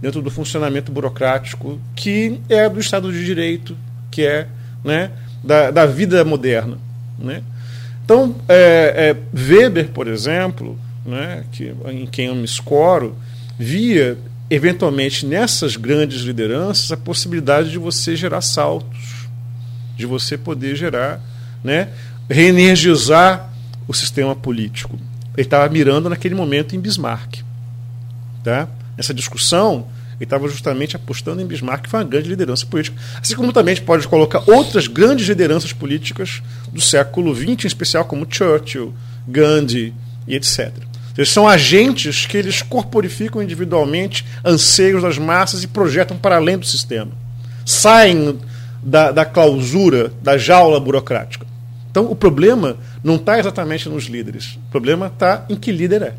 dentro 0.00 0.20
do 0.20 0.30
funcionamento 0.30 0.92
burocrático 0.92 1.80
que 1.96 2.40
é 2.48 2.68
do 2.68 2.78
Estado 2.78 3.12
de 3.12 3.24
Direito, 3.24 3.76
que 4.10 4.24
é 4.26 4.46
né, 4.84 5.10
da, 5.42 5.70
da 5.70 5.86
vida 5.86 6.24
moderna. 6.24 6.78
Né? 7.18 7.42
Então, 8.04 8.36
é, 8.48 9.14
é, 9.14 9.38
Weber, 9.38 9.88
por 9.90 10.06
exemplo, 10.06 10.78
né, 11.04 11.44
que, 11.52 11.74
em 11.86 12.06
quem 12.06 12.26
eu 12.26 12.34
me 12.34 12.44
escoro, 12.44 13.16
via 13.58 14.18
eventualmente 14.50 15.24
nessas 15.24 15.76
grandes 15.76 16.20
lideranças 16.22 16.92
a 16.92 16.96
possibilidade 16.96 17.70
de 17.70 17.78
você 17.78 18.14
gerar 18.14 18.42
saltos, 18.42 19.26
de 19.96 20.04
você 20.04 20.36
poder 20.36 20.76
gerar, 20.76 21.20
né, 21.62 21.88
reenergizar 22.28 23.52
o 23.86 23.94
sistema 23.94 24.34
político. 24.34 24.98
Ele 25.36 25.46
estava 25.46 25.68
mirando 25.68 26.08
naquele 26.08 26.34
momento 26.34 26.76
em 26.76 26.80
Bismarck. 26.80 27.40
Tá? 28.44 28.68
Essa 28.98 29.14
discussão, 29.14 29.86
ele 30.16 30.24
estava 30.24 30.48
justamente 30.48 30.96
apostando 30.96 31.40
em 31.40 31.46
Bismarck, 31.46 31.84
que 31.84 31.88
foi 31.90 32.00
uma 32.00 32.08
grande 32.08 32.28
liderança 32.28 32.66
política. 32.66 32.96
Assim 33.20 33.34
como 33.34 33.52
também 33.52 33.72
a 33.72 33.74
gente 33.76 33.84
pode 33.84 34.06
colocar 34.08 34.42
outras 34.46 34.86
grandes 34.86 35.26
lideranças 35.26 35.72
políticas 35.72 36.42
do 36.72 36.80
século 36.80 37.34
XX, 37.34 37.64
em 37.64 37.66
especial 37.66 38.04
como 38.04 38.26
Churchill, 38.28 38.92
Gandhi 39.26 39.94
e 40.26 40.34
etc. 40.34 40.72
Eles 41.16 41.30
são 41.30 41.46
agentes 41.46 42.26
que 42.26 42.36
eles 42.36 42.62
corporificam 42.62 43.42
individualmente 43.42 44.24
anseios 44.44 45.02
das 45.02 45.18
massas 45.18 45.62
e 45.62 45.68
projetam 45.68 46.16
para 46.16 46.36
além 46.36 46.56
do 46.56 46.66
sistema. 46.66 47.12
Saem 47.66 48.38
da, 48.82 49.12
da 49.12 49.24
clausura, 49.24 50.12
da 50.22 50.38
jaula 50.38 50.80
burocrática. 50.80 51.46
Então 51.92 52.10
o 52.10 52.16
problema 52.16 52.78
não 53.04 53.16
está 53.16 53.38
exatamente 53.38 53.88
nos 53.88 54.04
líderes. 54.04 54.58
O 54.68 54.70
problema 54.70 55.06
está 55.06 55.44
em 55.48 55.54
que 55.54 55.70
líder 55.70 56.02
é. 56.02 56.14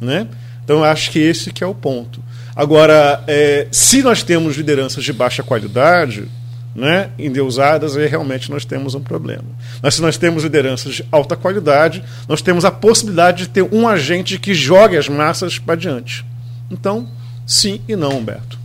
Né? 0.00 0.26
Então 0.64 0.78
eu 0.78 0.84
acho 0.84 1.10
que 1.10 1.18
esse 1.18 1.52
que 1.52 1.62
é 1.62 1.66
o 1.66 1.74
ponto. 1.74 2.20
Agora, 2.56 3.22
é, 3.26 3.68
se 3.70 4.02
nós 4.02 4.22
temos 4.22 4.56
lideranças 4.56 5.04
de 5.04 5.12
baixa 5.12 5.42
qualidade, 5.42 6.26
né, 6.74 7.10
endeusadas, 7.18 7.96
aí 7.96 8.06
realmente 8.06 8.50
nós 8.50 8.64
temos 8.64 8.94
um 8.94 9.00
problema. 9.00 9.44
Mas 9.82 9.94
se 9.94 10.02
nós 10.02 10.16
temos 10.16 10.42
lideranças 10.42 10.94
de 10.94 11.04
alta 11.12 11.36
qualidade, 11.36 12.02
nós 12.26 12.40
temos 12.40 12.64
a 12.64 12.70
possibilidade 12.70 13.44
de 13.44 13.48
ter 13.50 13.62
um 13.62 13.86
agente 13.86 14.38
que 14.38 14.54
jogue 14.54 14.96
as 14.96 15.08
massas 15.08 15.58
para 15.58 15.74
diante. 15.74 16.24
Então, 16.70 17.08
sim 17.46 17.80
e 17.86 17.94
não, 17.94 18.16
Humberto. 18.18 18.58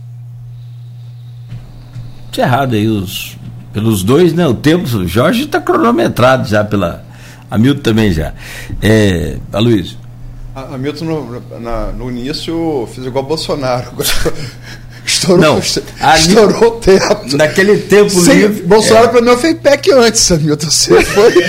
Tinha 2.30 2.46
errado 2.46 2.74
aí 2.74 2.88
os, 2.88 3.36
pelos 3.72 4.02
dois, 4.02 4.32
né? 4.32 4.46
O 4.46 4.54
tempo, 4.54 4.84
o 4.96 5.06
Jorge 5.06 5.44
está 5.44 5.60
cronometrado 5.60 6.48
já 6.48 6.64
pela. 6.64 7.04
A 7.50 7.58
também 7.82 8.12
já. 8.12 8.32
É. 8.80 9.38
A, 10.54 10.74
a 10.74 10.78
Milton 10.78 11.04
no, 11.04 11.92
no 11.92 12.10
início 12.10 12.88
fez 12.94 13.06
igual 13.06 13.24
Bolsonaro. 13.24 13.92
Estourou, 15.22 15.38
não, 15.38 15.58
estourou 15.58 16.68
o 16.68 16.70
teto. 16.80 17.36
Naquele 17.36 17.78
tempo 17.78 18.10
Sim, 18.10 18.32
livre. 18.32 18.62
Bolsonaro 18.62 19.06
é. 19.06 19.10
para 19.10 19.20
mim 19.20 19.36
foi 19.36 19.54
PEC 19.54 19.92
antes, 19.92 20.32
Hamilton. 20.32 20.70
Você 20.70 21.04
foi. 21.04 21.32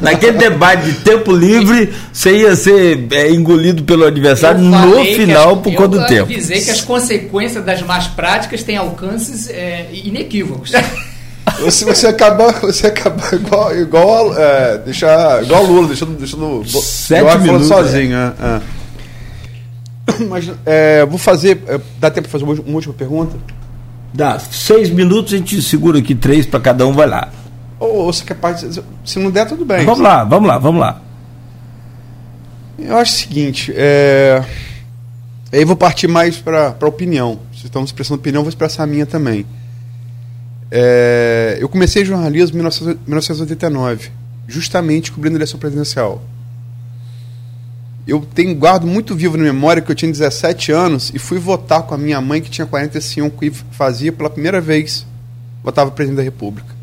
Naquele 0.00 0.38
debate 0.38 0.84
de 0.84 0.92
tempo 1.00 1.30
livre, 1.30 1.92
você 2.12 2.38
ia 2.38 2.56
ser 2.56 3.06
é, 3.10 3.30
engolido 3.30 3.82
pelo 3.82 4.06
adversário 4.06 4.60
no 4.60 5.04
final 5.04 5.56
as, 5.56 5.60
por 5.60 5.74
conta 5.74 5.98
do 5.98 6.06
tempo. 6.06 6.30
Eu 6.30 6.36
avisei 6.36 6.62
que 6.62 6.70
as 6.70 6.80
consequências 6.80 7.62
das 7.64 7.82
más 7.82 8.06
práticas 8.06 8.62
têm 8.62 8.76
alcances 8.76 9.50
é, 9.50 9.88
inequívocos. 9.92 10.72
Você, 11.60 11.84
você 11.84 12.06
acaba, 12.06 12.52
você 12.52 12.86
acaba 12.86 13.34
igual, 13.34 13.76
igual, 13.76 14.38
é, 14.38 14.78
deixar, 14.78 15.42
igual 15.42 15.64
Lula, 15.64 15.88
deixando, 15.88 16.16
deixando 16.16 16.62
Sete 16.68 17.38
minutos, 17.38 17.66
sozinho. 17.66 18.16
É. 18.16 18.32
É. 18.40 18.60
Mas 20.28 20.50
é, 20.64 21.04
vou 21.04 21.18
fazer. 21.18 21.62
É, 21.66 21.80
dá 21.98 22.10
tempo 22.10 22.28
para 22.28 22.38
fazer 22.38 22.60
uma 22.60 22.74
última 22.74 22.94
pergunta? 22.94 23.36
Dá. 24.12 24.38
Seis 24.38 24.90
minutos, 24.90 25.34
a 25.34 25.36
gente 25.36 25.60
segura 25.62 25.98
aqui 25.98 26.14
três 26.14 26.46
para 26.46 26.60
cada 26.60 26.86
um, 26.86 26.92
vai 26.92 27.06
lá. 27.06 27.30
Ou, 27.78 27.96
ou 27.96 28.12
você 28.12 28.22
é 28.22 28.26
capaz 28.26 28.80
Se 29.04 29.18
não 29.18 29.30
der, 29.30 29.46
tudo 29.46 29.64
bem. 29.64 29.84
Vamos 29.84 30.00
lá, 30.00 30.24
vamos 30.24 30.48
lá, 30.48 30.58
vamos 30.58 30.80
lá. 30.80 31.02
Eu 32.78 32.96
acho 32.96 33.12
o 33.12 33.16
seguinte. 33.16 33.72
É... 33.76 34.42
Aí 35.52 35.64
vou 35.64 35.76
partir 35.76 36.08
mais 36.08 36.36
para 36.38 36.76
a 36.80 36.86
opinião. 36.86 37.40
Se 37.56 37.66
estamos 37.66 37.90
expressando 37.90 38.20
opinião, 38.20 38.42
vou 38.42 38.48
expressar 38.48 38.84
a 38.84 38.86
minha 38.86 39.06
também. 39.06 39.46
É... 40.70 41.58
Eu 41.60 41.68
comecei 41.68 42.04
jornalismo 42.04 42.58
em 42.58 42.62
1989, 43.06 44.10
justamente 44.46 45.12
cobrindo 45.12 45.36
a 45.36 45.38
eleição 45.38 45.58
presidencial 45.58 46.22
eu 48.08 48.26
tenho 48.34 48.54
guardo 48.54 48.86
muito 48.86 49.14
vivo 49.14 49.36
na 49.36 49.44
memória 49.44 49.82
que 49.82 49.92
eu 49.92 49.94
tinha 49.94 50.10
17 50.10 50.72
anos 50.72 51.12
e 51.14 51.18
fui 51.18 51.38
votar 51.38 51.82
com 51.82 51.94
a 51.94 51.98
minha 51.98 52.18
mãe 52.22 52.40
que 52.40 52.48
tinha 52.48 52.66
45 52.66 53.44
e 53.44 53.50
fazia 53.50 54.10
pela 54.10 54.30
primeira 54.30 54.62
vez 54.62 55.06
votava 55.62 55.90
presidente 55.90 56.16
da 56.16 56.22
República. 56.22 56.74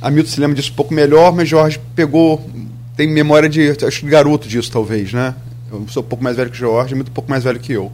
Hamilton 0.00 0.30
se 0.30 0.40
lembra 0.40 0.56
disso 0.56 0.72
um 0.72 0.74
pouco 0.76 0.94
melhor, 0.94 1.34
mas 1.34 1.46
Jorge 1.46 1.78
pegou 1.94 2.48
tem 2.96 3.06
memória 3.12 3.48
de 3.48 3.70
acho 3.86 4.04
de 4.04 4.10
garoto 4.10 4.48
disso 4.48 4.72
talvez, 4.72 5.12
né? 5.12 5.34
Eu 5.70 5.86
sou 5.88 6.02
um 6.02 6.06
pouco 6.06 6.24
mais 6.24 6.36
velho 6.36 6.50
que 6.50 6.56
Jorge, 6.56 6.94
muito 6.94 7.10
um 7.10 7.14
pouco 7.14 7.30
mais 7.30 7.44
velho 7.44 7.60
que 7.60 7.72
eu. 7.72 7.92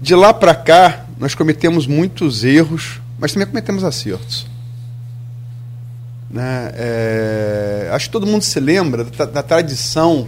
De 0.00 0.14
lá 0.14 0.32
para 0.32 0.54
cá, 0.54 1.04
nós 1.18 1.34
cometemos 1.34 1.86
muitos 1.86 2.42
erros, 2.42 3.00
mas 3.18 3.32
também 3.32 3.46
cometemos 3.46 3.84
acertos. 3.84 4.46
Né? 6.34 6.72
É, 6.74 7.90
acho 7.92 8.06
que 8.06 8.12
todo 8.12 8.26
mundo 8.26 8.42
se 8.42 8.58
lembra 8.58 9.04
da, 9.04 9.24
da 9.24 9.40
tradição 9.40 10.26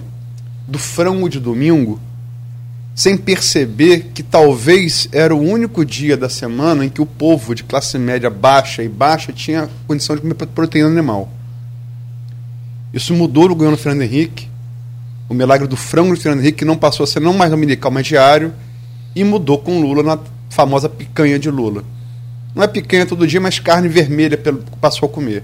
do 0.69 0.79
frango 0.79 1.29
de 1.29 1.41
domingo, 1.41 2.01
sem 2.95 3.17
perceber 3.17 4.13
que 4.15 4.23
talvez 4.23 5.09
era 5.11 5.35
o 5.35 5.41
único 5.41 5.85
dia 5.85 6.17
da 6.17 6.29
semana 6.29 6.85
em 6.85 6.89
que 6.89 7.03
o 7.03 7.07
povo 7.07 7.57
de 7.57 7.65
classe 7.65 7.99
média 7.99 8.31
baixa 8.31 8.85
e 8.85 8.89
baixa 8.89 9.33
tinha 9.33 9.69
condição 9.89 10.15
de 10.15 10.23
comer 10.23 10.35
proteína 10.35 10.87
animal. 10.87 11.29
Isso 12.95 13.13
mudou 13.13 13.49
no 13.49 13.57
governo 13.57 13.77
Fernando 13.77 14.03
Henrique. 14.03 14.49
O 15.29 15.35
milagre 15.35 15.67
do 15.67 15.77
frango 15.77 16.15
do 16.15 16.21
Fernando 16.21 16.41
Henrique 16.41 16.65
não 16.65 16.77
passou 16.77 17.03
a 17.03 17.07
ser 17.09 17.19
não 17.19 17.33
mais 17.33 17.51
dominical, 17.51 17.91
mas 17.91 18.07
diário, 18.07 18.55
e 19.13 19.25
mudou 19.25 19.59
com 19.59 19.81
Lula 19.81 20.05
na 20.05 20.19
famosa 20.51 20.89
picanha 20.89 21.37
de 21.37 21.51
Lula. 21.51 21.83
Não 22.55 22.63
é 22.63 22.69
picanha 22.69 23.05
todo 23.05 23.27
dia, 23.27 23.41
mas 23.41 23.59
carne 23.59 23.89
vermelha 23.89 24.41
passou 24.81 25.09
a 25.09 25.13
comer. 25.13 25.43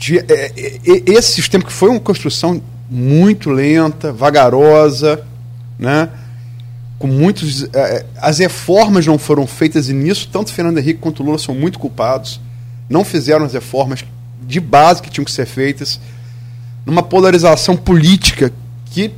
De, 0.00 0.18
é, 0.18 0.24
é, 0.32 0.80
é, 0.86 1.10
esse 1.12 1.32
sistema 1.32 1.62
que 1.62 1.70
foi 1.70 1.90
uma 1.90 2.00
construção 2.00 2.62
muito 2.88 3.50
lenta, 3.50 4.10
vagarosa, 4.10 5.22
né? 5.78 6.08
com 6.98 7.06
muitos. 7.06 7.64
É, 7.74 8.06
as 8.16 8.38
reformas 8.38 9.06
não 9.06 9.18
foram 9.18 9.46
feitas 9.46 9.90
e 9.90 9.92
nisso 9.92 10.26
tanto 10.32 10.54
Fernando 10.54 10.78
Henrique 10.78 11.00
quanto 11.00 11.22
Lula 11.22 11.36
são 11.36 11.54
muito 11.54 11.78
culpados. 11.78 12.40
Não 12.88 13.04
fizeram 13.04 13.44
as 13.44 13.52
reformas 13.52 14.02
de 14.42 14.58
base 14.58 15.02
que 15.02 15.10
tinham 15.10 15.24
que 15.24 15.30
ser 15.30 15.44
feitas, 15.44 16.00
numa 16.86 17.02
polarização 17.02 17.76
política 17.76 18.50
que 18.86 19.12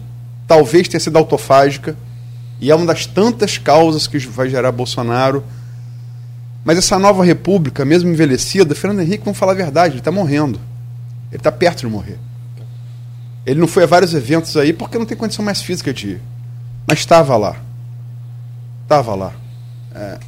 talvez 0.49 0.89
tenha 0.89 0.99
sido 1.01 1.17
autofágica 1.17 1.97
e 2.61 2.73
é 2.73 2.75
uma 2.75 2.87
das 2.87 3.07
tantas 3.07 3.57
causas 3.57 4.09
que 4.09 4.19
vai 4.19 4.49
gerar 4.49 4.73
Bolsonaro. 4.73 5.45
Mas 6.65 6.77
essa 6.77 6.99
nova 6.99 7.25
república, 7.25 7.85
mesmo 7.85 8.11
envelhecida, 8.11 8.75
Fernando 8.75 9.01
Henrique, 9.07 9.25
vamos 9.25 9.39
falar 9.39 9.53
a 9.53 9.57
verdade, 9.57 9.95
ele 9.95 10.01
está 10.01 10.11
morrendo. 10.11 10.61
Ele 11.33 11.39
está 11.39 11.51
perto 11.51 11.81
de 11.81 11.87
morrer. 11.87 12.19
Ele 13.45 13.59
não 13.59 13.67
foi 13.67 13.83
a 13.83 13.87
vários 13.87 14.15
eventos 14.15 14.57
aí 14.57 14.73
porque 14.73 14.97
não 14.97 15.05
tem 15.05 15.17
condição 15.17 15.45
mais 15.45 15.61
física 15.61 15.93
de 15.93 16.11
ir. 16.11 16.21
Mas 16.87 17.01
estava 17.01 17.37
lá. 17.37 17.57
Estava 18.85 19.17
lá. 19.17 19.33
Está 19.89 20.01
é, 20.01 20.19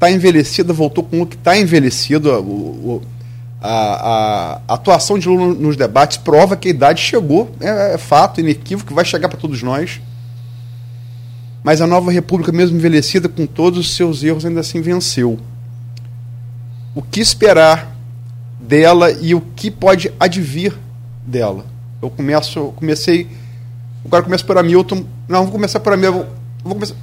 tá 0.00 0.10
envelhecido, 0.10 0.74
voltou 0.74 1.04
com 1.04 1.22
o 1.22 1.26
que 1.26 1.36
está 1.36 1.56
envelhecido. 1.56 3.04
A, 3.62 3.70
a, 4.68 4.74
atuação 4.74 5.16
de 5.16 5.28
Lula 5.28 5.54
nos 5.54 5.76
debates 5.76 6.16
prova 6.16 6.56
que 6.56 6.66
a 6.66 6.70
idade 6.72 7.00
chegou. 7.00 7.54
É, 7.60 7.94
é 7.94 7.98
fato, 7.98 8.40
inequívoco, 8.40 8.92
vai 8.92 9.04
chegar 9.04 9.28
para 9.28 9.38
todos 9.38 9.62
nós 9.62 10.00
mas 11.66 11.80
a 11.80 11.86
nova 11.86 12.12
república, 12.12 12.52
mesmo 12.52 12.76
envelhecida 12.76 13.28
com 13.28 13.44
todos 13.44 13.80
os 13.80 13.96
seus 13.96 14.22
erros, 14.22 14.46
ainda 14.46 14.60
assim 14.60 14.80
venceu. 14.80 15.36
O 16.94 17.02
que 17.02 17.18
esperar 17.18 17.95
dela 18.66 19.10
e 19.12 19.34
o 19.34 19.40
que 19.40 19.70
pode 19.70 20.12
advir 20.18 20.74
dela? 21.26 21.64
Eu 22.02 22.10
começo, 22.10 22.72
comecei, 22.76 23.26
agora 24.04 24.24
começo 24.24 24.44
por 24.44 24.58
Hamilton. 24.58 25.04
Não, 25.28 25.44
vou 25.44 25.52
começar 25.52 25.80
por 25.80 25.92
Hamilton. 25.92 26.26
Vou 26.62 26.74
começar. 26.74 26.94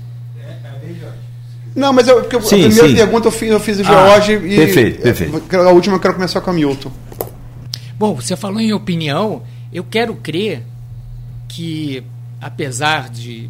Não, 1.75 1.91
mas 1.91 2.07
eu, 2.07 2.21
porque 2.21 2.39
sim, 2.41 2.65
a 2.65 2.67
primeira 2.67 2.87
sim. 2.87 2.95
pergunta 2.95 3.27
eu 3.27 3.31
fiz, 3.31 3.49
eu 3.49 3.59
fiz 3.59 3.79
o 3.79 3.83
George 3.83 4.33
ah, 4.33 4.35
e 4.35 4.55
perfeito, 4.55 5.01
perfeito. 5.01 5.55
a 5.55 5.71
última 5.71 5.95
eu 5.95 5.99
quero 5.99 6.13
começar 6.13 6.39
com 6.39 6.51
a 6.51 6.53
Hamilton. 6.53 6.91
Bom, 7.97 8.13
você 8.13 8.35
falou 8.35 8.59
em 8.59 8.71
opinião, 8.73 9.41
eu 9.71 9.83
quero 9.83 10.13
crer 10.15 10.61
que 11.47 12.03
apesar 12.39 13.09
de 13.09 13.49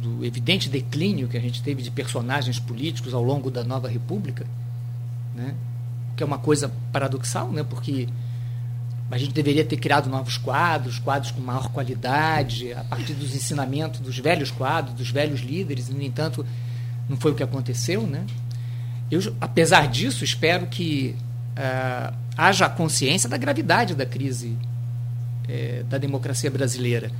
do 0.00 0.24
evidente 0.24 0.68
declínio 0.68 1.26
que 1.28 1.36
a 1.36 1.40
gente 1.40 1.62
teve 1.62 1.82
de 1.82 1.90
personagens 1.90 2.58
políticos 2.58 3.14
ao 3.14 3.22
longo 3.22 3.50
da 3.50 3.64
nova 3.64 3.88
república, 3.88 4.46
né? 5.34 5.54
Que 6.16 6.22
é 6.22 6.26
uma 6.26 6.38
coisa 6.38 6.72
paradoxal, 6.92 7.50
né? 7.50 7.64
porque 7.64 8.08
a 9.10 9.18
gente 9.18 9.32
deveria 9.32 9.64
ter 9.64 9.76
criado 9.76 10.08
novos 10.08 10.36
quadros, 10.36 10.98
quadros 10.98 11.30
com 11.30 11.40
maior 11.40 11.68
qualidade, 11.68 12.72
a 12.72 12.84
partir 12.84 13.14
dos 13.14 13.34
ensinamentos 13.34 14.00
dos 14.00 14.18
velhos 14.18 14.50
quadros, 14.50 14.94
dos 14.94 15.10
velhos 15.10 15.40
líderes, 15.40 15.88
e, 15.88 15.92
no 15.92 16.02
entanto, 16.02 16.44
não 17.08 17.16
foi 17.16 17.32
o 17.32 17.34
que 17.34 17.42
aconteceu. 17.42 18.06
Né? 18.06 18.24
Eu, 19.10 19.20
apesar 19.40 19.88
disso, 19.88 20.24
espero 20.24 20.66
que 20.66 21.14
uh, 21.52 22.14
haja 22.36 22.68
consciência 22.68 23.28
da 23.28 23.36
gravidade 23.36 23.94
da 23.94 24.06
crise 24.06 24.56
uh, 25.48 25.84
da 25.84 25.98
democracia 25.98 26.50
brasileira 26.50 27.10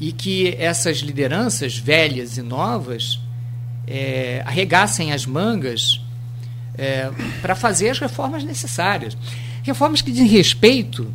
e 0.00 0.12
que 0.12 0.54
essas 0.58 0.98
lideranças 0.98 1.78
velhas 1.78 2.36
e 2.36 2.42
novas 2.42 3.20
é, 3.86 4.42
arregassem 4.44 5.12
as 5.12 5.24
mangas 5.24 6.00
é, 6.76 7.10
para 7.40 7.54
fazer 7.54 7.90
as 7.90 7.98
reformas 7.98 8.44
necessárias. 8.44 9.16
Reformas 9.62 10.02
que 10.02 10.10
dizem 10.10 10.26
respeito 10.26 11.12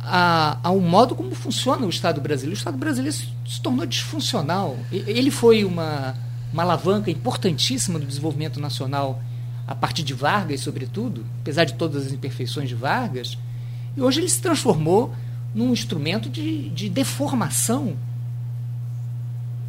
a, 0.00 0.58
ao 0.62 0.80
modo 0.80 1.14
como 1.14 1.34
funciona 1.34 1.86
o 1.86 1.90
Estado 1.90 2.20
brasileiro. 2.20 2.56
O 2.56 2.58
Estado 2.58 2.76
brasileiro 2.76 3.16
se, 3.16 3.28
se 3.48 3.60
tornou 3.60 3.86
disfuncional. 3.86 4.76
Ele 4.90 5.30
foi 5.30 5.64
uma, 5.64 6.14
uma 6.52 6.62
alavanca 6.62 7.10
importantíssima 7.10 7.98
do 7.98 8.06
desenvolvimento 8.06 8.60
nacional 8.60 9.22
a 9.66 9.74
partir 9.74 10.02
de 10.02 10.12
Vargas, 10.12 10.60
sobretudo, 10.60 11.24
apesar 11.40 11.64
de 11.64 11.74
todas 11.74 12.06
as 12.06 12.12
imperfeições 12.12 12.68
de 12.68 12.74
Vargas, 12.74 13.38
e 13.96 14.02
hoje 14.02 14.20
ele 14.20 14.28
se 14.28 14.40
transformou 14.40 15.14
num 15.54 15.72
instrumento 15.72 16.28
de, 16.28 16.70
de 16.70 16.88
deformação 16.88 17.96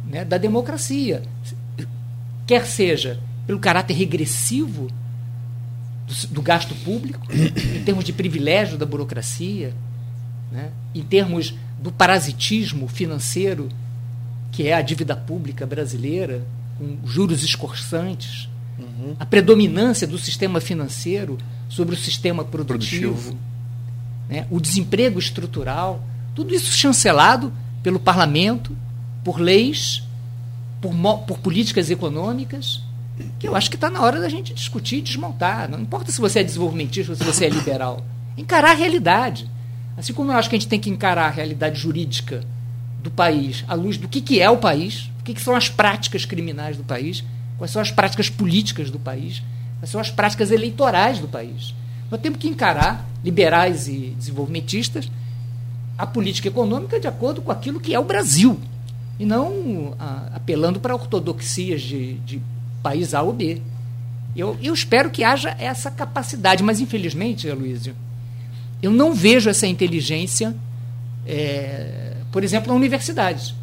né, 0.08 0.24
da 0.24 0.38
democracia. 0.38 1.22
Quer 2.46 2.66
seja 2.66 3.20
pelo 3.46 3.58
caráter 3.58 3.94
regressivo 3.94 4.88
do, 6.06 6.28
do 6.28 6.42
gasto 6.42 6.74
público, 6.76 7.26
em 7.32 7.82
termos 7.84 8.04
de 8.04 8.12
privilégio 8.12 8.78
da 8.78 8.86
burocracia, 8.86 9.74
né, 10.50 10.70
em 10.94 11.02
termos 11.02 11.54
do 11.80 11.90
parasitismo 11.90 12.86
financeiro, 12.88 13.68
que 14.50 14.68
é 14.68 14.74
a 14.74 14.82
dívida 14.82 15.16
pública 15.16 15.66
brasileira, 15.66 16.44
com 16.78 16.98
juros 17.06 17.42
escorçantes, 17.42 18.48
uhum. 18.78 19.16
a 19.18 19.26
predominância 19.26 20.06
do 20.06 20.18
sistema 20.18 20.60
financeiro 20.60 21.38
sobre 21.68 21.94
o 21.94 21.98
sistema 21.98 22.44
produtivo. 22.44 23.12
produtivo 23.12 23.52
né, 24.32 24.46
o 24.50 24.58
desemprego 24.58 25.18
estrutural, 25.18 26.02
tudo 26.34 26.54
isso 26.54 26.72
chancelado 26.72 27.52
pelo 27.82 28.00
parlamento, 28.00 28.74
por 29.22 29.38
leis, 29.38 30.02
por, 30.80 30.94
por 31.26 31.38
políticas 31.38 31.90
econômicas, 31.90 32.82
que 33.38 33.48
eu 33.48 33.56
acho 33.56 33.70
que 33.70 33.76
está 33.76 33.90
na 33.90 34.00
hora 34.00 34.20
da 34.20 34.28
gente 34.28 34.54
discutir 34.54 34.96
e 34.96 35.02
desmontar. 35.02 35.68
Não 35.70 35.80
importa 35.80 36.12
se 36.12 36.20
você 36.20 36.40
é 36.40 36.44
desenvolvimentista 36.44 37.12
ou 37.12 37.16
se 37.16 37.24
você 37.24 37.46
é 37.46 37.48
liberal. 37.48 38.04
Encarar 38.36 38.70
a 38.70 38.74
realidade. 38.74 39.50
Assim 39.96 40.12
como 40.12 40.32
eu 40.32 40.36
acho 40.36 40.48
que 40.48 40.56
a 40.56 40.58
gente 40.58 40.68
tem 40.68 40.80
que 40.80 40.90
encarar 40.90 41.26
a 41.26 41.30
realidade 41.30 41.78
jurídica 41.78 42.44
do 43.02 43.10
país 43.10 43.64
à 43.68 43.74
luz 43.74 43.96
do 43.96 44.08
que, 44.08 44.20
que 44.20 44.40
é 44.40 44.48
o 44.48 44.56
país, 44.56 45.10
o 45.20 45.24
que, 45.24 45.34
que 45.34 45.40
são 45.40 45.54
as 45.54 45.68
práticas 45.68 46.24
criminais 46.24 46.76
do 46.76 46.84
país, 46.84 47.24
quais 47.58 47.70
são 47.70 47.82
as 47.82 47.90
práticas 47.90 48.30
políticas 48.30 48.90
do 48.90 48.98
país, 48.98 49.42
quais 49.78 49.90
são 49.90 50.00
as 50.00 50.10
práticas 50.10 50.50
eleitorais 50.50 51.18
do 51.18 51.28
país. 51.28 51.74
Nós 52.10 52.20
temos 52.20 52.38
que 52.38 52.48
encarar, 52.48 53.08
liberais 53.24 53.88
e 53.88 54.14
desenvolvimentistas, 54.16 55.10
a 55.96 56.06
política 56.06 56.48
econômica 56.48 56.98
de 56.98 57.06
acordo 57.06 57.42
com 57.42 57.52
aquilo 57.52 57.80
que 57.80 57.94
é 57.94 57.98
o 57.98 58.04
Brasil, 58.04 58.58
e 59.18 59.24
não 59.24 59.94
a, 59.98 60.30
apelando 60.34 60.80
para 60.80 60.94
ortodoxias 60.94 61.80
de, 61.82 62.14
de 62.14 62.42
país 62.82 63.14
A 63.14 63.22
ou 63.22 63.32
B. 63.32 63.60
Eu, 64.34 64.56
eu 64.62 64.72
espero 64.72 65.10
que 65.10 65.22
haja 65.22 65.54
essa 65.58 65.90
capacidade, 65.90 66.62
mas 66.62 66.80
infelizmente, 66.80 67.48
Aloysio, 67.48 67.94
eu 68.82 68.90
não 68.90 69.14
vejo 69.14 69.48
essa 69.48 69.66
inteligência, 69.66 70.54
é, 71.26 72.16
por 72.32 72.42
exemplo, 72.42 72.68
na 72.70 72.74
universidade, 72.74 73.54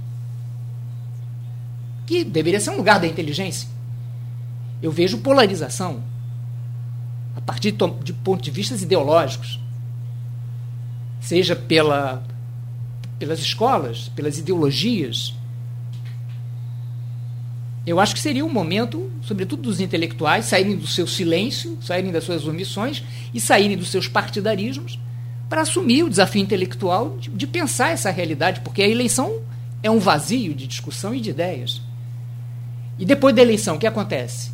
que 2.05 2.23
deveria 2.23 2.59
ser 2.59 2.69
um 2.71 2.77
lugar 2.77 2.99
da 2.99 3.07
inteligência. 3.07 3.67
Eu 4.81 4.91
vejo 4.91 5.17
polarização 5.19 6.01
a 7.35 7.41
partir 7.41 7.71
de 7.71 8.13
pontos 8.13 8.43
de 8.43 8.51
vista 8.51 8.75
ideológicos, 8.75 9.59
seja 11.19 11.55
pela, 11.55 12.23
pelas 13.17 13.39
escolas, 13.39 14.09
pelas 14.09 14.37
ideologias. 14.37 15.33
Eu 17.89 17.99
acho 17.99 18.13
que 18.13 18.21
seria 18.21 18.45
um 18.45 18.53
momento, 18.53 19.11
sobretudo 19.23 19.63
dos 19.63 19.79
intelectuais, 19.79 20.45
saírem 20.45 20.77
do 20.77 20.85
seu 20.85 21.07
silêncio, 21.07 21.75
saírem 21.81 22.11
das 22.11 22.23
suas 22.23 22.45
omissões 22.45 23.03
e 23.33 23.41
saírem 23.41 23.75
dos 23.75 23.89
seus 23.89 24.07
partidarismos 24.07 24.99
para 25.49 25.61
assumir 25.61 26.03
o 26.03 26.09
desafio 26.09 26.39
intelectual 26.39 27.17
de, 27.17 27.31
de 27.31 27.47
pensar 27.47 27.89
essa 27.89 28.11
realidade, 28.11 28.61
porque 28.61 28.83
a 28.83 28.87
eleição 28.87 29.41
é 29.81 29.89
um 29.89 29.97
vazio 29.97 30.53
de 30.53 30.67
discussão 30.67 31.15
e 31.15 31.19
de 31.19 31.31
ideias. 31.31 31.81
E 32.99 33.05
depois 33.05 33.35
da 33.35 33.41
eleição, 33.41 33.75
o 33.75 33.79
que 33.79 33.87
acontece? 33.87 34.51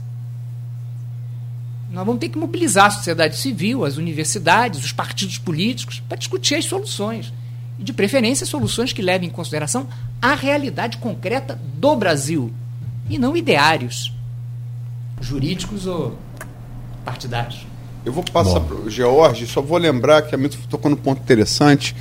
Nós 1.91 2.06
vamos 2.06 2.22
ter 2.22 2.30
que 2.30 2.38
mobilizar 2.38 2.86
a 2.86 2.91
sociedade 2.91 3.36
civil, 3.36 3.84
as 3.84 3.98
universidades, 3.98 4.86
os 4.86 4.94
partidos 4.94 5.38
políticos, 5.38 6.02
para 6.07 6.18
discutir 6.18 6.56
as 6.56 6.64
soluções. 6.64 7.34
E, 7.78 7.84
de 7.84 7.91
preferência, 7.91 8.45
soluções 8.45 8.94
que 8.94 9.02
levem 9.02 9.28
em 9.28 9.32
consideração 9.32 9.90
a 10.22 10.36
realidade 10.36 10.99
concreta 10.99 11.60
do 11.78 11.98
Brasil. 11.98 12.53
E 13.10 13.18
não 13.18 13.36
ideários 13.36 14.14
jurídicos 15.22 15.86
ou 15.86 16.18
partidários. 17.03 17.65
Eu 18.06 18.14
vou 18.14 18.23
passar 18.23 18.60
para 18.60 18.76
o 18.76 18.90
George, 18.90 19.48
só 19.48 19.61
vou 19.61 19.77
lembrar 19.77 20.22
que 20.22 20.36
a 20.36 20.38
Milton 20.38 20.57
tocou 20.69 20.91
num 20.91 20.98
ponto 20.98 21.22
interessante 21.22 21.95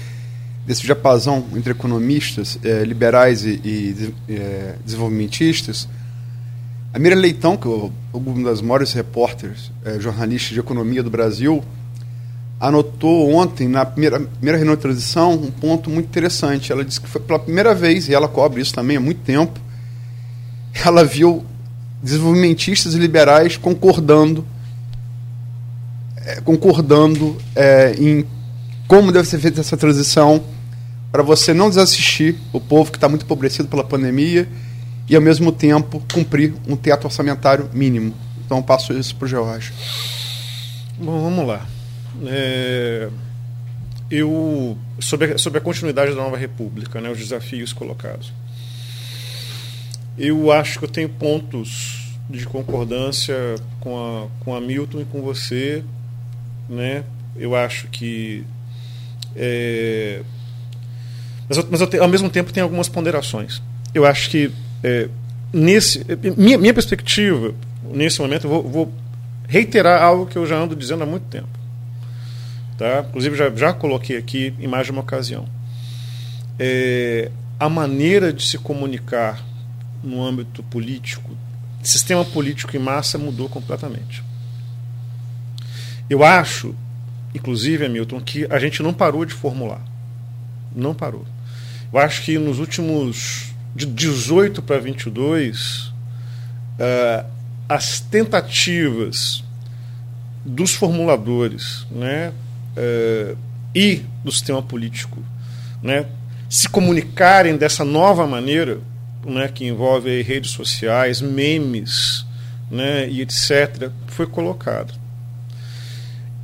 desse 0.67 0.87
japazão 0.87 1.45
entre 1.55 1.73
economistas 1.73 2.59
eh, 2.63 2.85
liberais 2.85 3.45
e, 3.45 3.61
e 3.65 4.15
eh, 4.29 4.75
desenvolvimentistas. 4.85 5.89
A 6.93 6.99
Miriam 6.99 7.19
Leitão, 7.19 7.57
que 7.57 7.67
é 7.69 7.91
uma 8.13 8.45
das 8.45 8.61
maiores 8.61 8.93
repórteres, 8.93 9.71
eh, 9.85 9.99
jornalistas 9.99 10.53
de 10.53 10.61
economia 10.61 11.03
do 11.03 11.11
Brasil, 11.11 11.63
anotou 12.61 13.33
ontem, 13.33 13.69
na 13.69 13.85
primeira, 13.85 14.21
primeira 14.21 14.59
reunião 14.59 14.77
de 14.77 14.83
transição, 14.83 15.33
um 15.33 15.51
ponto 15.51 15.91
muito 15.91 16.07
interessante. 16.07 16.73
Ela 16.73 16.85
disse 16.85 17.01
que 17.01 17.09
foi 17.09 17.21
pela 17.21 17.39
primeira 17.39 17.75
vez, 17.75 18.09
e 18.09 18.15
ela 18.15 18.29
cobre 18.29 18.63
isso 18.63 18.75
também 18.75 18.97
há 18.97 19.01
muito 19.01 19.21
tempo, 19.23 19.59
ela 20.75 21.05
viu 21.05 21.45
desenvolvimentistas 22.03 22.95
e 22.95 22.99
liberais 22.99 23.57
concordando 23.57 24.47
é, 26.27 26.41
concordando 26.41 27.37
é, 27.55 27.95
em 27.99 28.25
como 28.87 29.13
deve 29.13 29.29
ser 29.29 29.39
feita 29.39 29.61
essa 29.61 29.77
transição 29.77 30.43
para 31.13 31.23
você 31.23 31.55
não 31.55 31.69
desassistir 31.69 32.37
o 32.53 32.61
povo 32.61 32.91
que 32.91 32.97
está 32.97 33.09
muito 33.09 33.25
empobrecido 33.25 33.69
pela 33.69 33.85
pandemia 33.85 34.49
e, 35.09 35.15
ao 35.15 35.23
mesmo 35.23 35.53
tempo, 35.53 36.03
cumprir 36.13 36.55
um 36.67 36.77
teto 36.77 37.05
orçamentário 37.05 37.69
mínimo. 37.73 38.15
Então, 38.45 38.63
passo 38.63 38.93
isso 38.93 39.15
para 39.17 39.27
o 39.27 39.29
George. 39.29 39.73
Bom, 40.99 41.23
vamos 41.23 41.47
lá. 41.47 41.67
É, 42.27 43.09
eu 44.11 44.77
sobre 45.01 45.35
a, 45.35 45.39
sobre 45.39 45.59
a 45.59 45.61
continuidade 45.61 46.11
da 46.11 46.17
nova 46.17 46.37
república, 46.37 47.01
né, 47.01 47.11
os 47.11 47.19
desafios 47.19 47.73
colocados. 47.73 48.33
Eu 50.17 50.53
acho 50.53 50.79
que 50.79 50.85
eu 50.85 50.89
tenho 50.89 51.09
pontos 51.09 52.13
de 52.31 52.47
concordância 52.47 53.35
com 53.81 53.97
a, 53.99 54.45
com 54.45 54.55
a 54.55 54.61
Milton 54.61 55.01
e 55.01 55.05
com 55.05 55.21
você, 55.21 55.85
né? 56.69 57.05
Eu 57.37 57.55
acho 57.55 57.89
que 57.89 58.45
é, 59.37 60.23
mas, 61.49 61.59
eu, 61.59 61.67
mas 61.71 61.81
eu 61.81 61.87
te, 61.87 61.99
ao 61.99 62.09
mesmo 62.09 62.31
tempo 62.31 62.53
tem 62.53 62.63
algumas 62.63 62.89
ponderações. 62.89 63.61
Eu 63.93 64.07
acho 64.07 64.31
que 64.31 64.51
é, 64.83 65.09
nesse 65.53 66.05
minha, 66.37 66.57
minha 66.59 66.75
perspectiva 66.75 67.55
nesse 67.93 68.21
momento 68.21 68.45
eu 68.45 68.51
vou, 68.51 68.63
vou 68.63 68.93
reiterar 69.49 70.03
algo 70.03 70.27
que 70.27 70.37
eu 70.37 70.47
já 70.47 70.57
ando 70.57 70.75
dizendo 70.75 71.03
há 71.03 71.07
muito 71.07 71.25
tempo 71.25 71.65
Tá? 72.77 73.05
Inclusive, 73.09 73.37
já, 73.37 73.51
já 73.51 73.73
coloquei 73.73 74.17
aqui 74.17 74.53
em 74.59 74.67
mais 74.67 74.87
de 74.87 74.93
uma 74.93 75.01
ocasião. 75.01 75.47
É, 76.59 77.31
a 77.59 77.69
maneira 77.69 78.33
de 78.33 78.47
se 78.47 78.59
comunicar 78.59 79.45
no 80.05 80.25
âmbito 80.25 80.63
político, 80.65 81.37
sistema 81.83 82.25
político 82.25 82.77
em 82.77 82.81
massa 82.81 83.19
mudou 83.19 83.49
completamente. 83.49 84.23
Eu 86.09 86.23
acho, 86.23 86.75
inclusive, 87.35 87.87
Hamilton, 87.87 88.21
que 88.21 88.47
a 88.51 88.59
gente 88.59 88.83
não 88.83 88.93
parou 88.93 89.25
de 89.25 89.35
formular. 89.35 89.83
Não 90.75 90.95
parou. 90.95 91.25
Eu 91.93 91.99
acho 91.99 92.23
que 92.23 92.39
nos 92.39 92.59
últimos. 92.59 93.53
de 93.75 93.87
18 93.87 94.63
para 94.63 94.79
22, 94.79 95.93
uh, 96.79 97.27
as 97.69 98.01
tentativas 98.01 99.43
dos 100.45 100.75
formuladores, 100.75 101.87
né, 101.91 102.33
uh, 102.77 103.37
e 103.75 104.03
do 104.23 104.31
sistema 104.31 104.63
político 104.63 105.25
né, 105.85 106.07
se 106.49 106.67
comunicarem 106.69 107.57
dessa 107.57 107.85
nova 107.85 108.27
maneira, 108.27 108.79
né, 109.27 109.49
que 109.49 109.67
envolve 109.67 110.23
redes 110.23 110.51
sociais, 110.51 111.21
memes 111.21 112.25
né, 112.71 113.09
e 113.09 113.21
etc., 113.21 113.91
foi 114.09 114.27
colocado. 114.27 114.93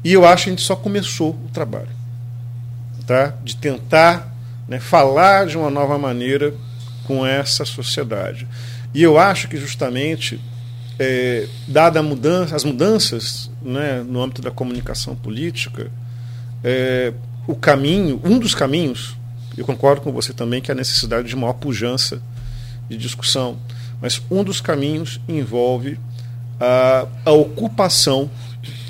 E 0.02 0.12
eu 0.12 0.26
acho 0.26 0.44
que 0.44 0.50
a 0.50 0.52
gente 0.52 0.62
só 0.62 0.74
começou 0.74 1.30
o 1.32 1.48
trabalho 1.52 2.00
tá, 3.06 3.34
de 3.42 3.56
tentar 3.56 4.32
né, 4.68 4.78
falar 4.78 5.46
de 5.46 5.58
uma 5.58 5.68
nova 5.68 5.98
maneira 5.98 6.54
com 7.04 7.26
essa 7.26 7.64
sociedade. 7.64 8.46
E 8.94 9.02
eu 9.02 9.18
acho 9.18 9.48
que 9.48 9.56
justamente, 9.56 10.40
é, 10.98 11.48
dada 11.66 12.02
mudança, 12.02 12.54
as 12.54 12.64
mudanças 12.64 13.50
né, 13.60 14.04
no 14.06 14.22
âmbito 14.22 14.40
da 14.40 14.50
comunicação 14.50 15.16
política, 15.16 15.90
é, 16.62 17.12
o 17.46 17.54
caminho, 17.56 18.20
um 18.24 18.38
dos 18.38 18.54
caminhos, 18.54 19.16
eu 19.56 19.64
concordo 19.64 20.00
com 20.00 20.12
você 20.12 20.32
também 20.32 20.62
que 20.62 20.70
é 20.70 20.74
a 20.74 20.76
necessidade 20.76 21.28
de 21.28 21.36
maior 21.36 21.54
pujança 21.54 22.22
de 22.90 22.96
discussão, 22.96 23.56
mas 24.02 24.20
um 24.30 24.42
dos 24.42 24.60
caminhos 24.60 25.20
envolve 25.28 25.98
a, 26.58 27.06
a 27.24 27.30
ocupação, 27.30 28.28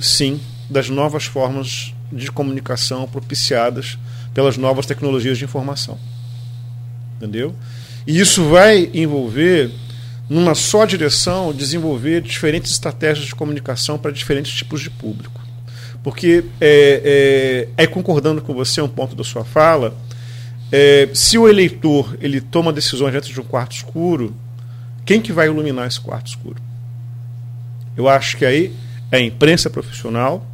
sim, 0.00 0.40
das 0.68 0.88
novas 0.88 1.26
formas 1.26 1.94
de 2.10 2.30
comunicação 2.32 3.06
propiciadas 3.06 3.98
pelas 4.32 4.56
novas 4.56 4.86
tecnologias 4.86 5.36
de 5.38 5.44
informação. 5.44 5.98
Entendeu? 7.16 7.54
E 8.06 8.18
isso 8.18 8.48
vai 8.48 8.90
envolver, 8.94 9.70
numa 10.28 10.54
só 10.54 10.86
direção, 10.86 11.52
desenvolver 11.52 12.22
diferentes 12.22 12.72
estratégias 12.72 13.26
de 13.26 13.34
comunicação 13.34 13.98
para 13.98 14.10
diferentes 14.10 14.52
tipos 14.52 14.80
de 14.80 14.88
público. 14.88 15.40
Porque, 16.02 16.44
é, 16.60 17.68
é, 17.76 17.84
é 17.84 17.86
concordando 17.86 18.40
com 18.40 18.54
você 18.54 18.80
um 18.80 18.88
ponto 18.88 19.14
da 19.14 19.22
sua 19.22 19.44
fala, 19.44 19.94
é, 20.72 21.08
se 21.12 21.36
o 21.36 21.48
eleitor 21.48 22.16
ele 22.20 22.40
toma 22.40 22.72
decisões 22.72 23.12
dentro 23.12 23.32
de 23.32 23.40
um 23.40 23.44
quarto 23.44 23.72
escuro, 23.72 24.34
quem 25.04 25.20
que 25.20 25.32
vai 25.32 25.46
iluminar 25.46 25.86
esse 25.86 26.00
quarto 26.00 26.28
escuro? 26.28 26.56
Eu 27.96 28.08
acho 28.08 28.36
que 28.36 28.44
aí 28.44 28.72
é 29.10 29.16
a 29.16 29.20
imprensa 29.20 29.68
profissional, 29.68 30.46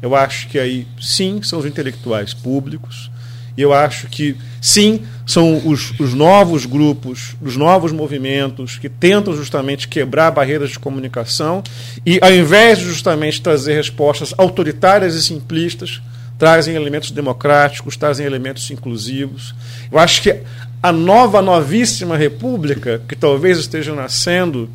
eu 0.00 0.14
acho 0.14 0.48
que 0.48 0.58
aí 0.58 0.86
sim 1.00 1.42
são 1.42 1.58
os 1.58 1.66
intelectuais 1.66 2.32
públicos, 2.32 3.10
eu 3.58 3.72
acho 3.72 4.06
que, 4.06 4.36
sim, 4.60 5.02
são 5.26 5.66
os, 5.66 5.92
os 5.98 6.14
novos 6.14 6.64
grupos, 6.64 7.34
os 7.42 7.56
novos 7.56 7.90
movimentos 7.90 8.78
que 8.78 8.88
tentam 8.88 9.34
justamente 9.34 9.88
quebrar 9.88 10.30
barreiras 10.30 10.70
de 10.70 10.78
comunicação 10.78 11.60
e, 12.06 12.20
ao 12.22 12.32
invés 12.32 12.78
de 12.78 12.84
justamente 12.84 13.42
trazer 13.42 13.74
respostas 13.74 14.32
autoritárias 14.38 15.16
e 15.16 15.22
simplistas, 15.22 16.00
trazem 16.38 16.76
elementos 16.76 17.10
democráticos, 17.10 17.96
trazem 17.96 18.24
elementos 18.24 18.70
inclusivos. 18.70 19.54
Eu 19.90 19.98
acho 19.98 20.22
que 20.22 20.40
a 20.80 20.92
nova, 20.92 21.42
novíssima 21.42 22.16
república, 22.16 23.02
que 23.08 23.16
talvez 23.16 23.58
esteja 23.58 23.92
nascendo, 23.94 24.70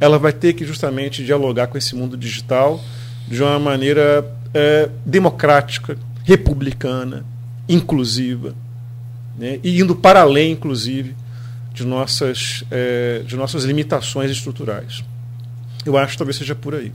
ela 0.00 0.18
vai 0.18 0.32
ter 0.32 0.54
que 0.54 0.64
justamente 0.64 1.24
dialogar 1.24 1.66
com 1.66 1.76
esse 1.76 1.94
mundo 1.94 2.16
digital 2.16 2.82
de 3.28 3.42
uma 3.42 3.58
maneira 3.58 4.26
é, 4.54 4.88
democrática, 5.04 5.98
republicana, 6.24 7.24
inclusiva, 7.68 8.54
né, 9.38 9.60
e 9.62 9.80
indo 9.80 9.94
para 9.94 10.22
além, 10.22 10.52
inclusive, 10.52 11.14
de 11.74 11.84
nossas, 11.84 12.64
é, 12.70 13.22
de 13.26 13.36
nossas 13.36 13.64
limitações 13.64 14.30
estruturais. 14.30 15.04
Eu 15.84 15.98
acho 15.98 16.12
que 16.12 16.18
talvez 16.18 16.36
seja 16.36 16.54
por 16.54 16.74
aí. 16.74 16.90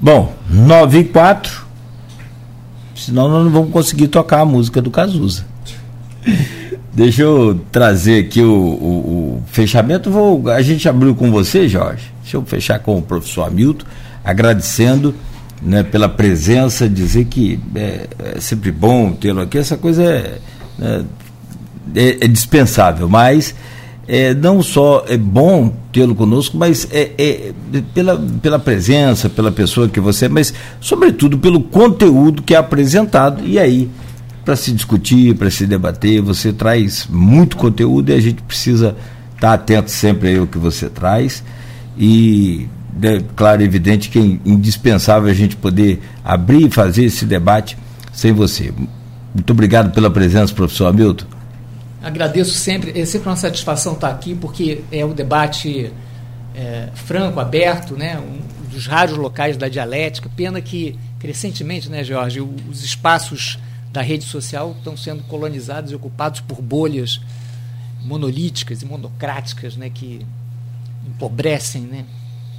Bom, 0.00 0.34
9 0.48 0.98
e 0.98 1.04
4. 1.04 1.65
Senão 2.96 3.28
nós 3.28 3.44
não 3.44 3.50
vamos 3.50 3.70
conseguir 3.70 4.08
tocar 4.08 4.40
a 4.40 4.44
música 4.44 4.80
do 4.80 4.90
Cazuza. 4.90 5.44
Deixa 6.92 7.22
eu 7.22 7.60
trazer 7.70 8.24
aqui 8.24 8.40
o, 8.40 8.52
o, 8.52 9.38
o, 9.38 9.42
fechamento. 9.48 10.10
Vou, 10.10 10.48
a 10.50 10.62
gente 10.62 10.88
abriu 10.88 11.14
com 11.14 11.30
você, 11.30 11.68
Jorge. 11.68 12.10
Deixa 12.22 12.38
eu 12.38 12.44
fechar 12.44 12.78
com 12.78 12.96
o 12.96 13.02
professor 13.02 13.46
Hamilton, 13.46 13.84
agradecendo 14.24 15.14
né, 15.62 15.82
pela 15.82 16.08
presença, 16.08 16.88
dizer 16.88 17.26
que 17.26 17.60
é, 17.74 18.06
é 18.36 18.40
sempre 18.40 18.72
bom 18.72 19.12
tê-lo 19.12 19.42
aqui, 19.42 19.58
essa 19.58 19.76
coisa 19.76 20.02
é, 20.02 20.38
né, 20.78 21.04
é, 21.94 22.24
é 22.24 22.28
dispensável, 22.28 23.08
mas 23.08 23.54
é, 24.08 24.34
não 24.34 24.62
só 24.62 25.04
é 25.08 25.16
bom 25.16 25.74
tê-lo 25.92 26.14
conosco, 26.14 26.56
mas 26.56 26.86
é, 26.92 27.10
é, 27.18 27.52
pela, 27.92 28.16
pela 28.40 28.58
presença, 28.58 29.28
pela 29.28 29.50
pessoa 29.50 29.88
que 29.88 30.00
você 30.00 30.26
é, 30.26 30.28
mas 30.28 30.54
sobretudo 30.80 31.38
pelo 31.38 31.60
conteúdo 31.60 32.42
que 32.42 32.54
é 32.54 32.58
apresentado. 32.58 33.44
E 33.44 33.58
aí, 33.58 33.90
para 34.44 34.54
se 34.54 34.72
discutir, 34.72 35.34
para 35.34 35.50
se 35.50 35.66
debater, 35.66 36.20
você 36.22 36.52
traz 36.52 37.06
muito 37.10 37.56
conteúdo 37.56 38.10
e 38.10 38.14
a 38.14 38.20
gente 38.20 38.42
precisa 38.42 38.96
estar 39.34 39.48
tá 39.48 39.54
atento 39.54 39.90
sempre 39.90 40.38
ao 40.38 40.46
que 40.46 40.58
você 40.58 40.88
traz. 40.88 41.42
E 41.98 42.68
é 43.02 43.22
claro, 43.34 43.62
evidente 43.62 44.08
que 44.08 44.18
é 44.18 44.48
indispensável 44.48 45.28
a 45.28 45.34
gente 45.34 45.56
poder 45.56 46.00
abrir 46.24 46.66
e 46.66 46.70
fazer 46.70 47.04
esse 47.04 47.24
debate 47.24 47.76
sem 48.12 48.32
você. 48.32 48.72
Muito 49.34 49.50
obrigado 49.50 49.92
pela 49.92 50.10
presença, 50.10 50.54
professor 50.54 50.86
Hamilton. 50.86 51.35
Agradeço 52.06 52.54
sempre, 52.54 52.96
é 52.96 53.04
sempre 53.04 53.28
uma 53.28 53.34
satisfação 53.34 53.94
estar 53.94 54.10
aqui, 54.10 54.32
porque 54.32 54.84
é 54.92 55.04
um 55.04 55.12
debate 55.12 55.92
é, 56.54 56.88
franco, 56.94 57.40
aberto, 57.40 57.96
né, 57.96 58.16
um 58.16 58.68
dos 58.68 58.86
rádios 58.86 59.18
locais 59.18 59.56
da 59.56 59.68
dialética. 59.68 60.30
Pena 60.36 60.60
que, 60.60 60.96
crescentemente, 61.18 61.90
né, 61.90 62.04
Jorge, 62.04 62.40
os 62.40 62.84
espaços 62.84 63.58
da 63.92 64.02
rede 64.02 64.24
social 64.24 64.72
estão 64.78 64.96
sendo 64.96 65.24
colonizados 65.24 65.90
e 65.90 65.96
ocupados 65.96 66.38
por 66.38 66.62
bolhas 66.62 67.20
monolíticas 68.04 68.82
e 68.82 68.86
monocráticas, 68.86 69.76
né, 69.76 69.90
que 69.90 70.24
empobrecem, 71.08 71.82
né, 71.82 72.04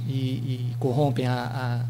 e, 0.06 0.12
e 0.12 0.76
corrompem 0.78 1.26
a, 1.26 1.86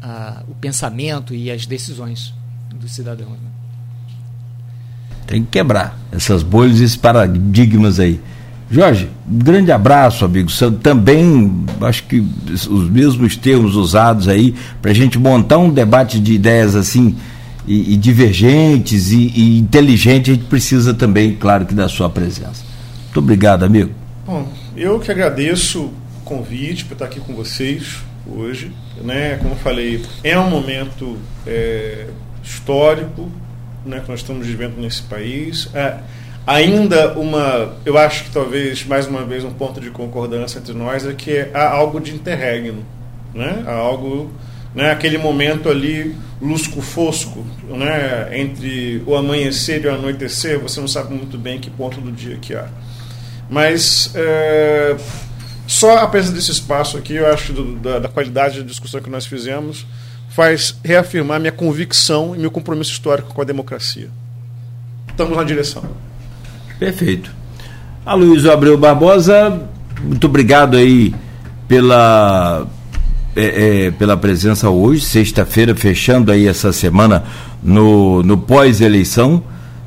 a, 0.00 0.08
a, 0.08 0.44
o 0.46 0.54
pensamento 0.54 1.34
e 1.34 1.50
as 1.50 1.66
decisões 1.66 2.32
dos 2.72 2.92
cidadãos. 2.92 3.32
Né. 3.32 3.63
Tem 5.26 5.42
que 5.42 5.50
quebrar 5.50 5.98
essas 6.12 6.42
bolhas 6.42 6.80
e 6.80 6.84
esses 6.84 6.96
paradigmas 6.96 7.98
aí. 7.98 8.20
Jorge, 8.70 9.08
grande 9.26 9.70
abraço, 9.70 10.24
amigo. 10.24 10.50
Também 10.82 11.64
acho 11.80 12.04
que 12.04 12.24
os 12.50 12.90
mesmos 12.90 13.36
termos 13.36 13.76
usados 13.76 14.26
aí 14.26 14.54
para 14.80 14.90
a 14.90 14.94
gente 14.94 15.18
montar 15.18 15.58
um 15.58 15.70
debate 15.70 16.18
de 16.18 16.32
ideias 16.32 16.74
assim 16.74 17.16
e, 17.66 17.94
e 17.94 17.96
divergentes 17.96 19.10
e, 19.10 19.32
e 19.34 19.58
inteligentes, 19.58 20.32
a 20.32 20.36
gente 20.36 20.46
precisa 20.46 20.92
também, 20.92 21.34
claro, 21.34 21.66
que 21.66 21.74
da 21.74 21.88
sua 21.88 22.10
presença. 22.10 22.64
Muito 23.04 23.18
obrigado, 23.18 23.64
amigo. 23.64 23.92
Bom, 24.26 24.48
eu 24.76 24.98
que 24.98 25.10
agradeço 25.10 25.84
o 25.84 26.24
convite 26.24 26.84
para 26.84 26.94
estar 26.94 27.04
aqui 27.06 27.20
com 27.20 27.34
vocês 27.34 27.98
hoje. 28.26 28.72
Né? 29.02 29.36
Como 29.36 29.52
eu 29.52 29.58
falei, 29.58 30.02
é 30.22 30.38
um 30.38 30.48
momento 30.48 31.16
é, 31.46 32.06
histórico 32.42 33.30
né, 33.84 34.00
que 34.00 34.10
nós 34.10 34.20
estamos 34.20 34.46
vivendo 34.46 34.80
nesse 34.80 35.02
país. 35.02 35.68
É, 35.74 35.98
ainda 36.46 37.12
uma, 37.18 37.74
eu 37.84 37.96
acho 37.96 38.24
que 38.24 38.30
talvez 38.30 38.84
mais 38.84 39.06
uma 39.06 39.24
vez 39.24 39.44
um 39.44 39.52
ponto 39.52 39.80
de 39.80 39.90
concordância 39.90 40.58
entre 40.58 40.72
nós 40.72 41.06
é 41.06 41.12
que 41.12 41.48
há 41.52 41.68
algo 41.68 42.00
de 42.00 42.14
interregno, 42.14 42.84
né? 43.34 43.62
Há 43.66 43.72
algo, 43.72 44.30
né, 44.74 44.90
aquele 44.90 45.18
momento 45.18 45.68
ali 45.68 46.14
lusco-fosco, 46.40 47.44
né, 47.68 48.28
entre 48.38 49.02
o 49.06 49.16
amanhecer 49.16 49.82
e 49.82 49.86
o 49.86 49.94
anoitecer, 49.94 50.58
você 50.58 50.80
não 50.80 50.88
sabe 50.88 51.14
muito 51.14 51.38
bem 51.38 51.58
que 51.58 51.70
ponto 51.70 52.00
do 52.00 52.12
dia 52.12 52.36
que 52.36 52.54
há. 52.54 52.68
Mas 53.48 54.10
é, 54.14 54.96
só 55.66 55.98
a 55.98 56.06
presença 56.06 56.34
desse 56.34 56.50
espaço 56.50 56.96
aqui, 56.96 57.14
eu 57.14 57.26
acho 57.26 57.52
do, 57.52 57.76
da, 57.76 57.98
da 57.98 58.08
qualidade 58.08 58.60
da 58.60 58.66
discussão 58.66 59.00
que 59.00 59.08
nós 59.08 59.26
fizemos, 59.26 59.86
faz 60.34 60.76
reafirmar 60.82 61.38
minha 61.38 61.52
convicção 61.52 62.34
e 62.34 62.38
meu 62.38 62.50
compromisso 62.50 62.90
histórico 62.90 63.32
com 63.32 63.40
a 63.40 63.44
democracia. 63.44 64.08
Estamos 65.08 65.36
na 65.36 65.44
direção. 65.44 65.84
Perfeito. 66.76 67.30
Aloysio 68.04 68.50
Abreu 68.50 68.76
Barbosa, 68.76 69.62
muito 70.02 70.26
obrigado 70.26 70.76
aí 70.76 71.14
pela, 71.68 72.66
é, 73.36 73.86
é, 73.86 73.90
pela 73.92 74.16
presença 74.16 74.68
hoje, 74.68 75.04
sexta-feira, 75.04 75.72
fechando 75.74 76.32
aí 76.32 76.48
essa 76.48 76.72
semana 76.72 77.22
no, 77.62 78.20
no 78.24 78.36
pós-eleição. 78.36 79.40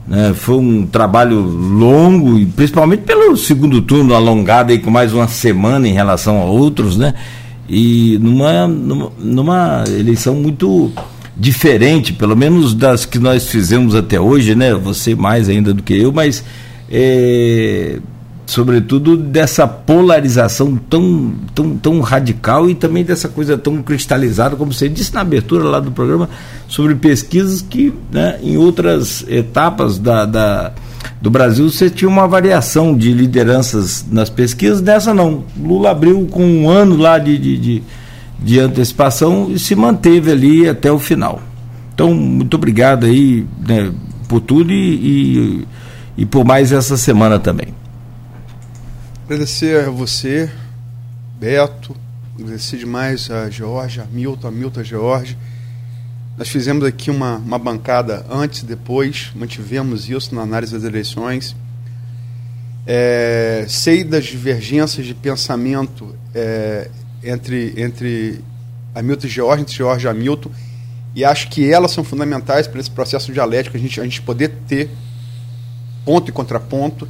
Né? 0.08 0.34
Foi 0.34 0.56
um 0.56 0.88
trabalho 0.88 1.42
longo, 1.42 2.40
e 2.40 2.46
principalmente 2.46 3.02
pelo 3.02 3.36
segundo 3.36 3.82
turno 3.82 4.16
alongado 4.16 4.72
aí 4.72 4.80
com 4.80 4.90
mais 4.90 5.14
uma 5.14 5.28
semana 5.28 5.90
em 5.90 5.94
relação 5.94 6.42
a 6.42 6.46
outros, 6.46 6.98
né? 6.98 7.14
E 7.70 8.18
numa, 8.20 8.68
numa, 8.68 9.12
numa 9.20 9.84
eleição 9.88 10.36
muito 10.36 10.92
diferente, 11.36 12.14
pelo 12.14 12.36
menos 12.36 12.74
das 12.74 13.06
que 13.06 13.20
nós 13.20 13.48
fizemos 13.48 13.94
até 13.94 14.20
hoje, 14.20 14.56
né? 14.56 14.74
Você 14.74 15.16
mais 15.16 15.50
ainda 15.50 15.74
do 15.74 15.84
que 15.84 15.94
eu, 15.94 16.12
mas 16.12 16.44
é, 16.90 18.00
sobretudo 18.48 19.18
dessa 19.18 19.68
polarização 19.68 20.78
tão, 20.90 21.34
tão, 21.54 21.78
tão 21.78 22.00
radical 22.00 22.70
e 22.70 22.74
também 22.74 23.04
dessa 23.04 23.28
coisa 23.28 23.58
tão 23.58 23.84
cristalizada, 23.84 24.56
como 24.56 24.74
você 24.74 24.88
disse 24.88 25.14
na 25.14 25.22
abertura 25.22 25.66
lá 25.66 25.80
do 25.82 25.92
programa, 25.92 26.30
sobre 26.68 26.96
pesquisas 26.96 27.62
que 27.62 27.94
né, 28.12 28.40
em 28.42 28.56
outras 28.56 29.26
etapas 29.28 30.00
da, 30.00 30.26
da, 30.26 30.72
do 31.22 31.30
Brasil 31.30 31.70
você 31.70 31.90
tinha 31.90 32.10
uma 32.10 32.28
variação 32.28 32.96
de 32.96 33.12
lideranças 33.14 34.06
nas 34.10 34.30
pesquisas, 34.30 34.82
dessa 34.82 35.14
não. 35.14 35.44
Lula 35.60 35.92
abriu 35.92 36.28
com 36.30 36.44
um 36.44 36.70
ano 36.70 36.98
lá 36.98 37.18
de, 37.20 37.38
de, 37.38 37.58
de, 37.58 37.84
de 38.40 38.60
antecipação 38.60 39.52
e 39.52 39.60
se 39.60 39.76
manteve 39.76 40.32
ali 40.32 40.68
até 40.68 40.92
o 40.92 41.00
final. 41.00 41.42
Então, 41.94 42.14
muito 42.14 42.56
obrigado 42.56 43.06
aí 43.06 43.46
né, 43.68 43.92
por 44.28 44.42
tudo 44.42 44.72
e, 44.72 45.64
e 45.64 45.68
e 46.18 46.26
por 46.26 46.44
mais 46.44 46.72
essa 46.72 46.98
semana 46.98 47.40
também. 47.40 47.68
Agradecer 49.26 49.86
a 49.86 49.90
você, 49.92 50.50
Beto, 51.40 51.96
agradecer 52.40 52.78
demais 52.78 53.30
a 53.30 53.50
George, 53.50 54.02
a 54.02 54.06
Milton, 54.06 54.48
a 54.48 54.52
Milton, 54.52 54.82
a. 54.82 55.38
Nós 56.38 56.50
fizemos 56.50 56.86
aqui 56.86 57.10
uma, 57.10 57.38
uma 57.38 57.58
bancada 57.58 58.24
antes 58.30 58.62
e 58.62 58.66
depois, 58.66 59.32
mantivemos 59.34 60.08
isso 60.08 60.36
na 60.36 60.44
análise 60.44 60.72
das 60.72 60.84
eleições. 60.84 61.56
É, 62.86 63.66
sei 63.68 64.04
das 64.04 64.26
divergências 64.26 65.08
de 65.08 65.16
pensamento 65.16 66.16
é, 66.36 66.92
entre, 67.24 67.74
entre 67.76 68.40
Hamilton 68.94 69.26
e 69.26 69.30
George, 69.30 69.62
entre 69.64 69.76
George 69.76 70.06
e 70.06 70.10
Hamilton, 70.10 70.52
e 71.16 71.26
acho 71.26 71.50
que 71.50 71.74
elas 71.74 71.90
são 71.90 72.04
fundamentais 72.04 72.68
para 72.68 72.80
esse 72.80 72.92
processo 72.92 73.34
dialético, 73.34 73.76
a 73.76 73.80
gente, 73.80 74.00
a 74.00 74.04
gente 74.04 74.22
poder 74.22 74.52
ter 74.68 74.92
ponto 76.06 76.30
e 76.30 76.32
contraponto. 76.32 77.10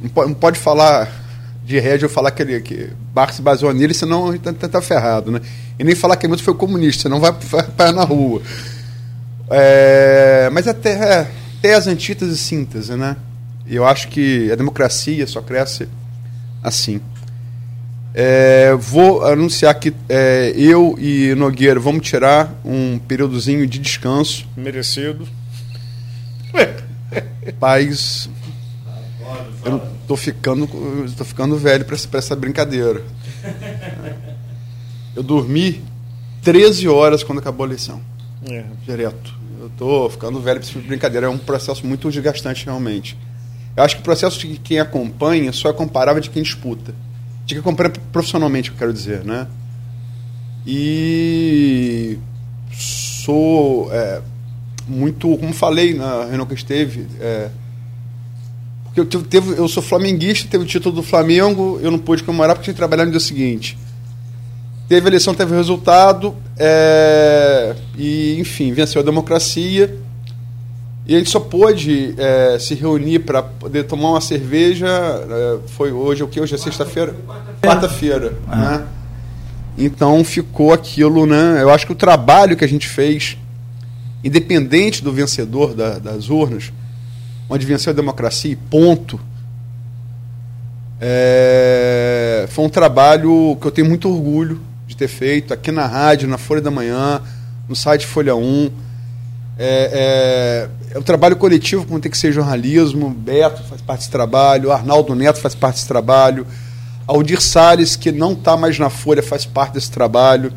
Não 0.00 0.08
pode, 0.08 0.28
não 0.28 0.36
pode 0.36 0.60
falar 0.60 1.27
de 1.68 1.76
Hegel 1.76 2.08
falar 2.08 2.30
que, 2.30 2.40
ele, 2.40 2.60
que 2.62 2.88
Marx 3.14 3.36
se 3.36 3.42
baseou 3.42 3.74
nele, 3.74 3.92
senão 3.92 4.34
está 4.34 4.54
tá, 4.54 4.66
tá 4.66 4.80
ferrado. 4.80 5.30
Né? 5.30 5.42
E 5.78 5.84
nem 5.84 5.94
falar 5.94 6.16
que 6.16 6.24
Hamilton 6.24 6.42
foi 6.42 6.54
comunista, 6.54 7.02
senão 7.02 7.20
vai, 7.20 7.30
vai, 7.30 7.66
vai 7.76 7.92
na 7.92 8.04
rua. 8.04 8.40
É, 9.50 10.48
mas 10.50 10.66
até, 10.66 10.92
é, 10.92 11.30
até 11.58 11.74
as 11.74 11.86
antíteses 11.86 12.40
e 12.40 12.42
síntese, 12.42 12.96
né? 12.96 13.16
E 13.66 13.76
eu 13.76 13.86
acho 13.86 14.08
que 14.08 14.50
a 14.50 14.54
democracia 14.54 15.26
só 15.26 15.42
cresce 15.42 15.86
assim. 16.62 17.02
É, 18.14 18.72
vou 18.72 19.22
anunciar 19.26 19.74
que 19.78 19.92
é, 20.08 20.54
eu 20.56 20.96
e 20.98 21.34
Nogueira 21.34 21.78
vamos 21.78 22.08
tirar 22.08 22.50
um 22.64 22.98
períodozinho 22.98 23.66
de 23.66 23.78
descanso. 23.78 24.48
Merecido. 24.56 25.28
Paz. 27.60 28.30
Eu 29.64 29.80
tô 30.06 30.16
ficando, 30.16 30.68
tô 31.16 31.24
ficando 31.24 31.56
velho 31.56 31.84
para 31.84 31.96
essa 32.18 32.36
brincadeira. 32.36 33.02
Eu 35.14 35.22
dormi 35.22 35.82
13 36.42 36.88
horas 36.88 37.22
quando 37.22 37.38
acabou 37.38 37.66
a 37.66 37.68
lição. 37.68 38.00
É. 38.48 38.64
Direto. 38.84 39.34
Eu 39.60 39.70
tô 39.76 40.08
ficando 40.08 40.40
velho 40.40 40.60
para 40.60 40.68
essa 40.68 40.78
brincadeira. 40.78 41.26
É 41.26 41.30
um 41.30 41.38
processo 41.38 41.86
muito 41.86 42.10
desgastante, 42.10 42.64
realmente. 42.64 43.18
Eu 43.76 43.82
acho 43.82 43.96
que 43.96 44.00
o 44.00 44.04
processo 44.04 44.38
de 44.38 44.56
quem 44.58 44.78
acompanha 44.78 45.52
só 45.52 45.70
é 45.70 45.72
comparável 45.72 46.20
de 46.20 46.30
quem 46.30 46.42
disputa. 46.42 46.94
De 47.44 47.54
quem 47.54 47.58
acompanha 47.60 47.92
profissionalmente, 48.12 48.70
eu 48.70 48.76
quero 48.76 48.92
dizer, 48.92 49.24
né? 49.24 49.46
E 50.66 52.18
sou. 52.72 53.92
É, 53.92 54.20
muito, 54.88 55.36
como 55.36 55.52
falei 55.52 55.94
na 55.94 56.24
reunião 56.24 56.46
que 56.46 56.54
esteve, 56.54 57.06
é, 57.20 57.50
eu, 59.00 59.06
teve, 59.06 59.58
eu 59.58 59.68
sou 59.68 59.82
flamenguista, 59.82 60.48
teve 60.50 60.64
o 60.64 60.66
título 60.66 60.94
do 60.94 61.02
Flamengo, 61.02 61.78
eu 61.82 61.90
não 61.90 61.98
pude 61.98 62.22
comemorar 62.22 62.54
porque 62.54 62.64
tinha 62.64 62.74
que 62.74 62.78
trabalhar 62.78 63.04
no 63.04 63.10
dia 63.10 63.20
seguinte. 63.20 63.78
Teve 64.88 65.06
a 65.06 65.10
eleição, 65.10 65.34
teve 65.34 65.52
o 65.52 65.56
resultado, 65.56 66.34
é, 66.56 67.76
e 67.96 68.38
enfim, 68.40 68.72
venceu 68.72 69.02
a 69.02 69.04
democracia. 69.04 69.94
E 71.06 71.14
a 71.14 71.18
gente 71.18 71.30
só 71.30 71.40
pôde 71.40 72.14
é, 72.18 72.58
se 72.58 72.74
reunir 72.74 73.20
para 73.20 73.42
poder 73.42 73.84
tomar 73.84 74.10
uma 74.10 74.20
cerveja. 74.20 74.86
É, 74.86 75.58
foi 75.68 75.92
hoje, 75.92 76.22
o 76.22 76.28
que? 76.28 76.40
Hoje 76.40 76.54
é 76.54 76.58
sexta-feira? 76.58 77.14
Quarta-feira. 77.62 78.34
Ah. 78.46 78.56
Né? 78.56 78.86
Então 79.78 80.22
ficou 80.24 80.72
aquilo, 80.72 81.24
né? 81.24 81.58
Eu 81.60 81.70
acho 81.70 81.86
que 81.86 81.92
o 81.92 81.96
trabalho 81.96 82.56
que 82.56 82.64
a 82.64 82.68
gente 82.68 82.88
fez 82.88 83.38
independente 84.24 85.02
do 85.02 85.12
vencedor 85.12 85.74
da, 85.74 85.98
das 85.98 86.28
urnas, 86.28 86.72
onde 87.48 87.66
venceu 87.66 87.92
a 87.92 87.96
democracia 87.96 88.52
e 88.52 88.56
ponto, 88.56 89.20
é, 91.00 92.46
foi 92.48 92.64
um 92.64 92.68
trabalho 92.68 93.56
que 93.60 93.66
eu 93.66 93.70
tenho 93.70 93.88
muito 93.88 94.08
orgulho 94.08 94.60
de 94.86 94.96
ter 94.96 95.08
feito 95.08 95.54
aqui 95.54 95.70
na 95.70 95.86
rádio, 95.86 96.28
na 96.28 96.38
Folha 96.38 96.60
da 96.60 96.70
Manhã, 96.70 97.20
no 97.68 97.76
site 97.76 98.06
Folha 98.06 98.34
1. 98.34 98.70
É, 99.60 100.68
é, 100.90 100.94
é 100.94 100.98
um 100.98 101.02
trabalho 101.02 101.36
coletivo, 101.36 101.84
como 101.86 102.00
tem 102.00 102.10
que 102.10 102.18
ser 102.18 102.32
jornalismo. 102.32 103.10
Beto 103.10 103.62
faz 103.64 103.80
parte 103.80 104.00
desse 104.00 104.10
trabalho, 104.10 104.72
Arnaldo 104.72 105.14
Neto 105.14 105.40
faz 105.40 105.54
parte 105.54 105.76
desse 105.76 105.88
trabalho, 105.88 106.46
Aldir 107.06 107.40
Salles, 107.40 107.96
que 107.96 108.10
não 108.10 108.32
está 108.32 108.56
mais 108.56 108.78
na 108.78 108.90
Folha, 108.90 109.22
faz 109.22 109.44
parte 109.44 109.74
desse 109.74 109.90
trabalho. 109.90 110.52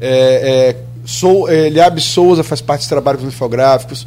É, 0.00 0.76
é, 0.76 0.90
Sou, 1.04 1.48
eh, 1.48 1.66
Eliabe 1.66 2.00
Souza 2.00 2.44
faz 2.44 2.60
parte 2.60 2.80
desse 2.80 2.88
trabalho 2.88 3.18
com 3.18 3.26
os 3.26 3.34
infográficos. 3.34 4.06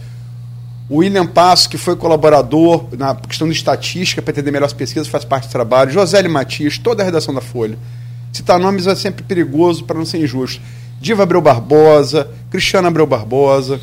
O 0.93 0.97
William 0.97 1.25
Passo, 1.25 1.67
que 1.67 1.75
foi 1.75 1.95
colaborador 1.95 2.85
na 2.95 3.15
questão 3.15 3.47
de 3.47 3.53
estatística 3.55 4.21
para 4.21 4.31
entender 4.31 4.51
melhor 4.51 4.67
as 4.67 4.73
pesquisas, 4.73 5.07
faz 5.07 5.25
parte 5.25 5.47
do 5.47 5.51
trabalho. 5.51 5.89
José 5.89 6.21
Matias, 6.27 6.77
toda 6.77 7.01
a 7.01 7.05
redação 7.05 7.33
da 7.33 7.41
Folha. 7.41 7.79
Citar 8.31 8.59
nomes 8.59 8.85
é 8.85 8.93
sempre 8.93 9.23
perigoso 9.23 9.85
para 9.85 9.97
não 9.97 10.05
ser 10.05 10.19
injusto. 10.19 10.61
Diva 11.01 11.23
Abreu 11.23 11.41
Barbosa, 11.41 12.29
Cristiana 12.51 12.89
Abreu 12.89 13.07
Barbosa, 13.07 13.81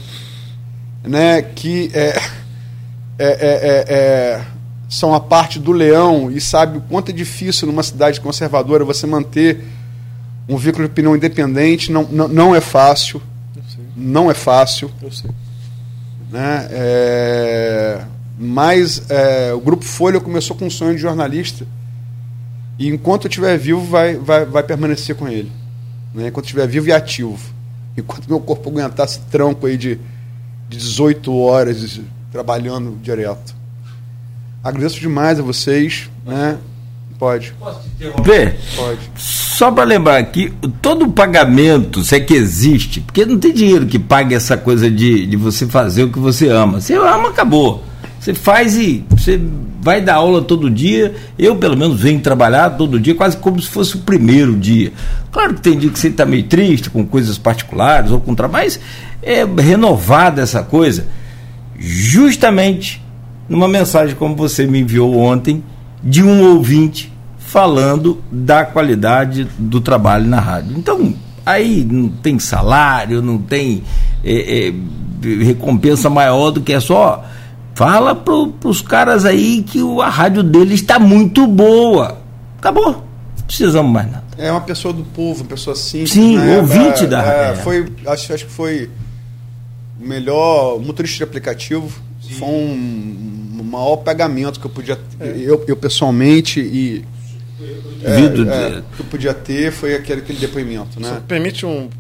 né, 1.03 1.43
que 1.43 1.91
é, 1.93 2.17
é, 3.19 3.27
é, 3.29 3.85
é 3.89 4.45
são 4.89 5.13
a 5.13 5.19
parte 5.19 5.59
do 5.59 5.73
leão 5.73 6.31
e 6.31 6.41
sabe 6.41 6.79
o 6.79 6.81
quanto 6.81 7.11
é 7.11 7.13
difícil 7.13 7.67
numa 7.67 7.83
cidade 7.83 8.21
conservadora 8.21 8.85
você 8.85 9.05
manter 9.05 9.65
um 10.49 10.57
veículo 10.57 10.85
de 10.85 10.93
opinião 10.93 11.17
independente. 11.17 11.91
Não, 11.91 12.05
não, 12.05 12.29
não 12.29 12.55
é 12.55 12.61
fácil. 12.61 13.21
Não 13.97 14.31
é 14.31 14.35
fácil. 14.35 14.89
Eu 15.03 15.11
sei. 15.11 15.29
Né? 16.31 16.69
É, 16.71 18.05
mas 18.39 19.11
é, 19.11 19.53
o 19.53 19.61
Grupo 19.61 19.85
Folha 19.85 20.21
começou 20.21 20.57
com 20.57 20.67
um 20.67 20.71
sonho 20.71 20.95
de 20.95 21.01
jornalista 21.01 21.67
e 22.79 22.89
enquanto 22.89 23.25
eu 23.25 23.29
estiver 23.29 23.59
vivo 23.59 23.83
vai, 23.83 24.17
vai, 24.17 24.47
vai 24.47 24.63
permanecer 24.63 25.15
com 25.17 25.29
ele. 25.29 25.53
Né? 26.15 26.29
Enquanto 26.29 26.47
estiver 26.47 26.67
vivo 26.67 26.89
e 26.89 26.93
ativo. 26.93 27.39
Enquanto 27.97 28.29
meu 28.29 28.41
corpo 28.41 28.71
aguentar 28.71 29.07
esse 29.07 29.21
tranco 29.31 29.67
aí 29.67 29.77
de, 29.77 29.97
de 30.69 30.79
18 30.79 31.37
horas 31.37 32.01
trabalhando 32.33 32.97
direto. 33.03 33.55
Agradeço 34.63 35.01
demais 35.01 35.39
a 35.39 35.43
vocês. 35.43 36.09
Né? 36.25 36.59
Pode. 37.21 37.53
Interromper? 37.97 38.57
Pode. 38.75 38.99
Só 39.15 39.71
para 39.71 39.85
lembrar 39.85 40.23
que 40.25 40.51
todo 40.81 41.05
o 41.05 41.13
pagamento, 41.13 42.03
se 42.03 42.17
é 42.17 42.21
que 42.21 42.33
existe, 42.33 42.99
porque 43.03 43.27
não 43.27 43.39
tem 43.39 43.53
dinheiro 43.53 43.85
que 43.85 43.99
pague 43.99 44.35
essa 44.35 44.57
coisa 44.57 44.91
de, 44.91 45.27
de 45.27 45.37
você 45.37 45.67
fazer 45.67 46.05
o 46.05 46.09
que 46.11 46.19
você 46.19 46.49
ama. 46.49 46.81
Você 46.81 46.95
ama, 46.95 47.29
acabou. 47.29 47.85
Você 48.19 48.33
faz 48.33 48.75
e 48.79 49.05
você 49.11 49.39
vai 49.83 50.01
dar 50.01 50.15
aula 50.15 50.41
todo 50.41 50.71
dia. 50.71 51.15
Eu, 51.39 51.57
pelo 51.57 51.77
menos, 51.77 52.01
venho 52.01 52.21
trabalhar 52.21 52.71
todo 52.71 52.99
dia, 52.99 53.15
quase 53.15 53.37
como 53.37 53.61
se 53.61 53.69
fosse 53.69 53.97
o 53.97 54.01
primeiro 54.01 54.57
dia. 54.57 54.91
Claro 55.31 55.53
que 55.53 55.61
tem 55.61 55.77
dia 55.77 55.91
que 55.91 55.99
você 55.99 56.09
está 56.09 56.25
meio 56.25 56.45
triste 56.45 56.89
com 56.89 57.05
coisas 57.05 57.37
particulares 57.37 58.11
ou 58.11 58.19
com 58.19 58.35
trabalho, 58.35 58.65
mas 58.65 58.81
é 59.23 59.45
renovada 59.61 60.41
essa 60.41 60.63
coisa. 60.63 61.07
Justamente 61.79 63.03
numa 63.47 63.69
mensagem 63.69 64.15
como 64.15 64.35
você 64.37 64.67
me 64.67 64.81
enviou 64.81 65.19
ontem, 65.19 65.63
de 66.03 66.23
um 66.23 66.55
ouvinte 66.55 67.13
falando 67.39 68.23
da 68.31 68.65
qualidade 68.65 69.45
do 69.59 69.81
trabalho 69.81 70.27
na 70.27 70.41
rádio. 70.41 70.77
Então, 70.79 71.15
aí 71.45 71.85
não 71.85 72.09
tem 72.09 72.39
salário, 72.39 73.21
não 73.21 73.39
tem 73.39 73.83
é, 74.25 74.69
é, 74.69 74.73
recompensa 75.45 76.09
maior 76.09 76.51
do 76.51 76.61
que 76.61 76.73
é 76.73 76.81
só. 76.81 77.25
Fala 77.75 78.15
para 78.15 78.69
os 78.69 78.83
caras 78.83 79.25
aí 79.25 79.63
que 79.63 79.81
a 80.03 80.09
rádio 80.09 80.43
deles 80.43 80.81
está 80.81 80.99
muito 80.99 81.47
boa. 81.47 82.19
Acabou. 82.59 82.93
Não 83.39 83.45
precisamos 83.47 83.91
mais 83.91 84.11
nada. 84.11 84.25
É 84.37 84.51
uma 84.51 84.61
pessoa 84.61 84.95
do 84.95 85.03
povo, 85.03 85.43
uma 85.43 85.49
pessoa 85.49 85.75
simples. 85.75 86.13
Sim, 86.13 86.37
né? 86.37 86.59
ouvinte 86.59 87.05
É, 87.05 87.07
da 87.07 87.23
é, 87.23 87.47
rádio. 87.47 87.63
Foi, 87.63 87.93
acho, 88.07 88.33
acho 88.33 88.47
que 88.47 88.53
foi 88.53 88.91
o 90.01 90.07
melhor 90.07 90.79
motorista 90.79 91.19
de 91.19 91.25
aplicativo. 91.25 91.91
Foi 92.39 92.49
um, 92.49 92.53
um 92.53 93.40
maior 93.71 93.97
pagamento 93.99 94.59
que 94.61 94.67
eu 94.67 94.71
podia 94.71 94.99
eu, 95.21 95.65
eu 95.67 95.77
pessoalmente 95.77 96.61
e 96.61 97.05
é, 98.03 98.17
Vido 98.17 98.51
é, 98.51 98.83
que 98.97 99.01
eu 99.03 99.07
podia 99.07 99.35
ter 99.35 99.71
foi 99.71 99.95
aquele, 99.95 100.23
aquele 100.23 100.39
depoimento, 100.39 100.95
Só 100.95 101.01
né? 101.15 101.23
permite 101.29 101.67
um. 101.67 101.91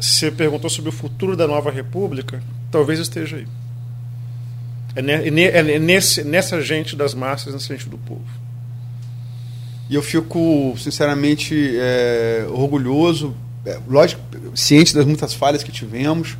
Você 0.00 0.30
perguntou 0.30 0.70
sobre 0.70 0.88
o 0.88 0.92
futuro 0.92 1.36
da 1.36 1.46
nova 1.46 1.70
república, 1.70 2.42
talvez 2.70 2.98
esteja 2.98 3.36
aí. 3.36 3.46
É, 4.94 5.02
ne- 5.02 5.12
é 5.12 5.30
ne- 5.30 5.74
é 5.74 5.78
nesse, 5.78 6.24
nessa 6.24 6.62
gente 6.62 6.96
das 6.96 7.12
massas, 7.12 7.52
nessa 7.52 7.66
gente 7.74 7.88
do 7.88 7.98
povo. 7.98 8.24
E 9.90 9.94
eu 9.94 10.02
fico, 10.02 10.74
sinceramente, 10.78 11.54
é, 11.78 12.46
orgulhoso, 12.48 13.34
é, 13.66 13.78
lógico, 13.86 14.20
ciente 14.54 14.94
das 14.94 15.04
muitas 15.04 15.34
falhas 15.34 15.62
que 15.62 15.70
tivemos, 15.70 16.36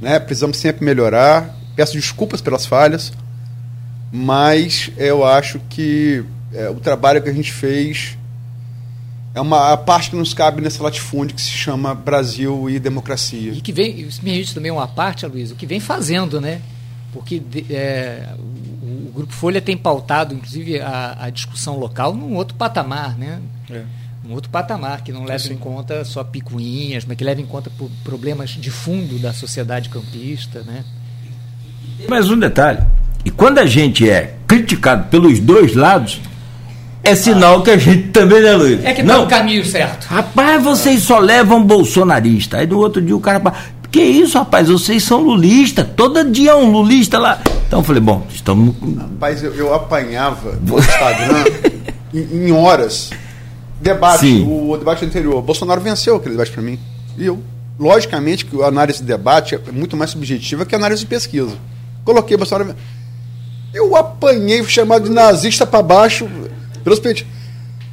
né? 0.00 0.18
precisamos 0.20 0.58
sempre 0.58 0.84
melhorar. 0.84 1.56
Peço 1.74 1.94
desculpas 1.94 2.40
pelas 2.42 2.66
falhas, 2.66 3.12
mas 4.12 4.90
eu 4.96 5.24
acho 5.24 5.60
que 5.68 6.24
é, 6.52 6.68
o 6.68 6.76
trabalho 6.76 7.22
que 7.22 7.28
a 7.28 7.32
gente 7.32 7.52
fez 7.52 8.16
é 9.34 9.40
uma 9.40 9.72
a 9.72 9.76
parte 9.76 10.10
que 10.10 10.16
nos 10.16 10.32
cabe 10.32 10.62
nesse 10.62 10.80
latifúndio 10.80 11.34
que 11.34 11.42
se 11.42 11.50
chama 11.50 11.94
Brasil 11.94 12.70
e 12.70 12.78
democracia. 12.78 13.52
E 13.52 13.60
que 13.60 13.72
vem, 13.72 14.00
isso 14.00 14.22
me 14.22 14.30
permite 14.30 14.54
também 14.54 14.70
uma 14.70 14.86
parte, 14.86 15.26
Luiz, 15.26 15.50
o 15.50 15.56
que 15.56 15.66
vem 15.66 15.80
fazendo, 15.80 16.40
né? 16.40 16.62
Porque 17.12 17.42
é, 17.68 18.28
o, 18.38 19.08
o 19.08 19.12
Grupo 19.12 19.32
Folha 19.32 19.60
tem 19.60 19.76
pautado, 19.76 20.32
inclusive, 20.32 20.80
a, 20.80 21.16
a 21.24 21.30
discussão 21.30 21.76
local 21.76 22.14
num 22.14 22.34
outro 22.36 22.54
patamar, 22.54 23.18
né? 23.18 23.40
É. 23.68 23.82
Um 24.24 24.32
outro 24.32 24.50
patamar 24.50 25.02
que 25.02 25.12
não 25.12 25.24
leva 25.24 25.40
Sim. 25.40 25.54
em 25.54 25.58
conta 25.58 26.04
só 26.04 26.24
picuinhas, 26.24 27.04
mas 27.04 27.16
que 27.16 27.24
leva 27.24 27.40
em 27.40 27.46
conta 27.46 27.70
problemas 28.02 28.50
de 28.50 28.70
fundo 28.70 29.18
da 29.18 29.32
sociedade 29.32 29.88
campista, 29.88 30.62
né? 30.62 30.84
Mais 32.08 32.30
um 32.30 32.38
detalhe. 32.38 32.82
E 33.24 33.30
quando 33.30 33.58
a 33.58 33.66
gente 33.66 34.08
é 34.08 34.34
criticado 34.46 35.08
pelos 35.08 35.40
dois 35.40 35.74
lados, 35.74 36.20
é 37.02 37.14
sinal 37.14 37.62
que 37.62 37.70
a 37.70 37.76
gente 37.76 38.08
também, 38.08 38.40
né, 38.40 38.52
Luiz? 38.52 38.84
É 38.84 38.94
que 38.94 39.02
tá 39.02 39.12
não. 39.12 39.22
no 39.22 39.26
caminho 39.28 39.64
certo. 39.64 40.06
Rapaz, 40.06 40.62
vocês 40.62 41.02
só 41.02 41.18
levam 41.18 41.62
bolsonarista. 41.62 42.58
Aí 42.58 42.66
no 42.66 42.78
outro 42.78 43.02
dia 43.02 43.14
o 43.14 43.20
cara 43.20 43.40
fala, 43.40 43.56
que 43.90 44.02
isso, 44.02 44.36
rapaz, 44.38 44.68
vocês 44.68 45.04
são 45.04 45.20
lulistas. 45.20 45.86
Todo 45.94 46.24
dia 46.30 46.50
é 46.50 46.54
um 46.54 46.70
lulista 46.70 47.18
lá. 47.18 47.40
Então 47.66 47.78
eu 47.80 47.84
falei, 47.84 48.00
bom, 48.00 48.26
estamos. 48.28 48.74
Rapaz, 48.98 49.42
eu, 49.42 49.54
eu 49.54 49.74
apanhava 49.74 50.58
no 50.60 50.78
Instagram 50.78 51.44
em, 52.12 52.48
em 52.48 52.52
horas. 52.52 53.10
Debate, 53.80 54.20
Sim. 54.20 54.44
o, 54.44 54.70
o 54.70 54.76
debate 54.78 55.04
anterior. 55.04 55.42
Bolsonaro 55.42 55.80
venceu 55.80 56.16
aquele 56.16 56.34
debate 56.34 56.52
para 56.52 56.62
mim. 56.62 56.78
E 57.18 57.26
eu, 57.26 57.38
logicamente, 57.78 58.46
que 58.46 58.62
a 58.62 58.66
análise 58.66 59.00
de 59.00 59.04
debate 59.04 59.54
é 59.54 59.72
muito 59.72 59.96
mais 59.96 60.10
subjetiva 60.10 60.64
que 60.64 60.74
a 60.74 60.78
análise 60.78 61.02
de 61.02 61.06
pesquisa. 61.06 61.56
Coloquei 62.04 62.36
Bolsonaro. 62.36 62.74
Eu 63.74 63.94
apanhei, 63.96 64.62
fui 64.62 64.70
chamado 64.70 65.04
de 65.04 65.10
nazista 65.10 65.66
para 65.66 65.82
baixo. 65.82 66.26
Pelos 66.84 66.98
peitos. 67.00 67.24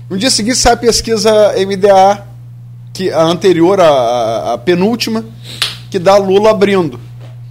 No 0.09 0.17
dia 0.17 0.29
seguinte 0.29 0.57
sai 0.57 0.73
a 0.73 0.77
pesquisa 0.77 1.53
MDA, 1.57 2.23
que 2.93 3.09
a 3.11 3.23
anterior, 3.23 3.79
a, 3.79 3.87
a- 3.89 4.53
a 4.53 4.57
penúltima, 4.57 5.25
que 5.89 5.97
dá 5.97 6.17
Lula 6.17 6.51
abrindo. 6.51 6.99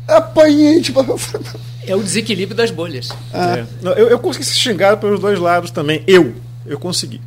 Apanhei, 0.07 0.81
tipo. 0.81 1.01
eu 1.01 1.19
falei, 1.19 1.47
É 1.87 1.97
o 1.97 2.03
desequilíbrio 2.03 2.57
das 2.57 2.71
bolhas. 2.71 3.09
É. 3.33 3.65
Não, 3.83 3.93
eu, 3.93 4.09
eu 4.09 4.19
consegui 4.19 4.45
ser 4.45 4.55
xingado 4.59 4.99
pelos 4.99 5.19
dois 5.21 5.39
lados 5.39 5.71
também. 5.71 6.03
Eu. 6.07 6.35
Eu 6.67 6.79
consegui. 6.79 7.21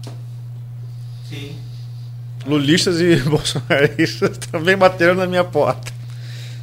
Lulistas 2.45 2.99
e 2.99 3.15
bolsonaristas 3.29 4.37
também 4.51 4.75
bateram 4.77 5.15
na 5.15 5.25
minha 5.25 5.43
porta. 5.43 5.91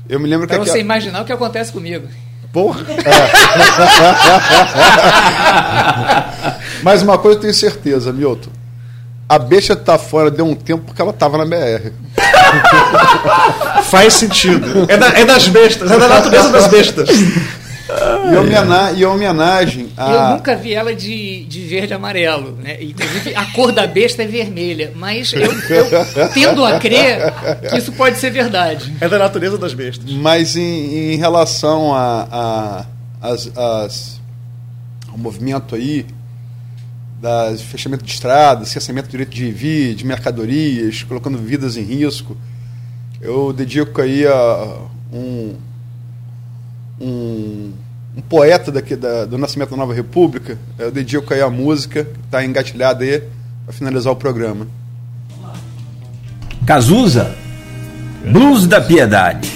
Eu 0.08 0.20
me 0.20 0.28
lembro 0.28 0.46
que 0.46 0.52
Para 0.54 0.62
você 0.64 0.70
aquela- 0.70 0.84
imaginar 0.84 1.22
o 1.22 1.24
que 1.24 1.32
acontece 1.32 1.72
comigo. 1.72 2.06
Porra. 2.52 2.81
Mas 6.82 7.02
uma 7.02 7.18
coisa 7.18 7.39
eu 7.39 7.43
tenho 7.43 7.55
certeza, 7.55 8.12
Milton. 8.12 8.51
A 9.28 9.39
besta 9.39 9.77
tá 9.77 9.97
fora 9.97 10.28
deu 10.31 10.44
um 10.44 10.56
tempo 10.56 10.85
porque 10.86 11.01
ela 11.01 11.12
tava 11.12 11.39
na 11.39 11.44
BR. 11.44 11.93
Faz 13.85 14.14
sentido. 14.14 14.86
É, 14.89 14.97
da- 14.97 15.18
é 15.20 15.24
das 15.24 15.47
bestas, 15.47 15.89
é 15.90 15.97
da 15.98 16.09
natureza 16.09 16.48
das 16.51 16.66
bestas. 16.66 17.09
E, 18.32 18.36
homena- 18.36 18.92
e 18.92 19.04
homenagem 19.04 19.88
a. 19.96 20.10
Eu 20.12 20.36
nunca 20.36 20.54
vi 20.56 20.74
ela 20.74 20.94
de, 20.94 21.44
de 21.44 21.60
verde 21.66 21.92
e 21.92 21.94
amarelo, 21.96 22.52
né? 22.62 22.82
Inclusive 22.82 23.34
a 23.34 23.44
cor 23.52 23.72
da 23.72 23.86
besta 23.86 24.22
é 24.22 24.26
vermelha, 24.26 24.92
mas 24.94 25.32
eu, 25.32 25.42
eu 25.52 26.28
tendo 26.32 26.64
a 26.64 26.78
crer 26.78 27.32
que 27.70 27.76
isso 27.78 27.92
pode 27.92 28.18
ser 28.18 28.30
verdade. 28.30 28.94
É 29.00 29.08
da 29.08 29.18
natureza 29.18 29.58
das 29.58 29.74
bestas. 29.74 30.10
Mas 30.12 30.56
em, 30.56 31.14
em 31.14 31.16
relação 31.16 31.94
a, 31.94 32.28
a- 32.30 32.86
as- 33.30 33.50
as- 33.56 34.20
ao 35.10 35.18
movimento 35.18 35.74
aí 35.74 36.06
das 37.20 37.60
fechamento 37.60 38.02
de 38.04 38.12
estradas, 38.12 38.68
cerceamento 38.68 39.08
do 39.08 39.10
direito 39.10 39.34
de 39.34 39.50
vir, 39.50 39.94
de 39.94 40.06
mercadorias, 40.06 41.02
colocando 41.02 41.36
vidas 41.36 41.76
em 41.76 41.82
risco, 41.82 42.36
eu 43.20 43.52
dedico 43.52 44.00
aí 44.00 44.26
a 44.26 44.78
um, 45.12 45.54
um, 47.01 47.72
um 48.16 48.20
poeta 48.22 48.70
daqui 48.70 48.94
da- 48.97 49.24
do 49.24 49.39
Nascimento 49.39 49.70
da 49.70 49.77
Nova 49.77 49.94
República, 49.94 50.59
eu 50.78 50.90
dedico 50.90 51.32
aí 51.32 51.40
a 51.40 51.48
música 51.51 52.06
está 52.24 52.44
engatilhada 52.44 53.05
aí 53.05 53.22
para 53.64 53.72
finalizar 53.72 54.12
o 54.12 54.16
programa. 54.16 54.66
Cazuza, 56.66 57.35
Blues 58.31 58.66
da 58.66 58.81
Piedade. 58.81 59.51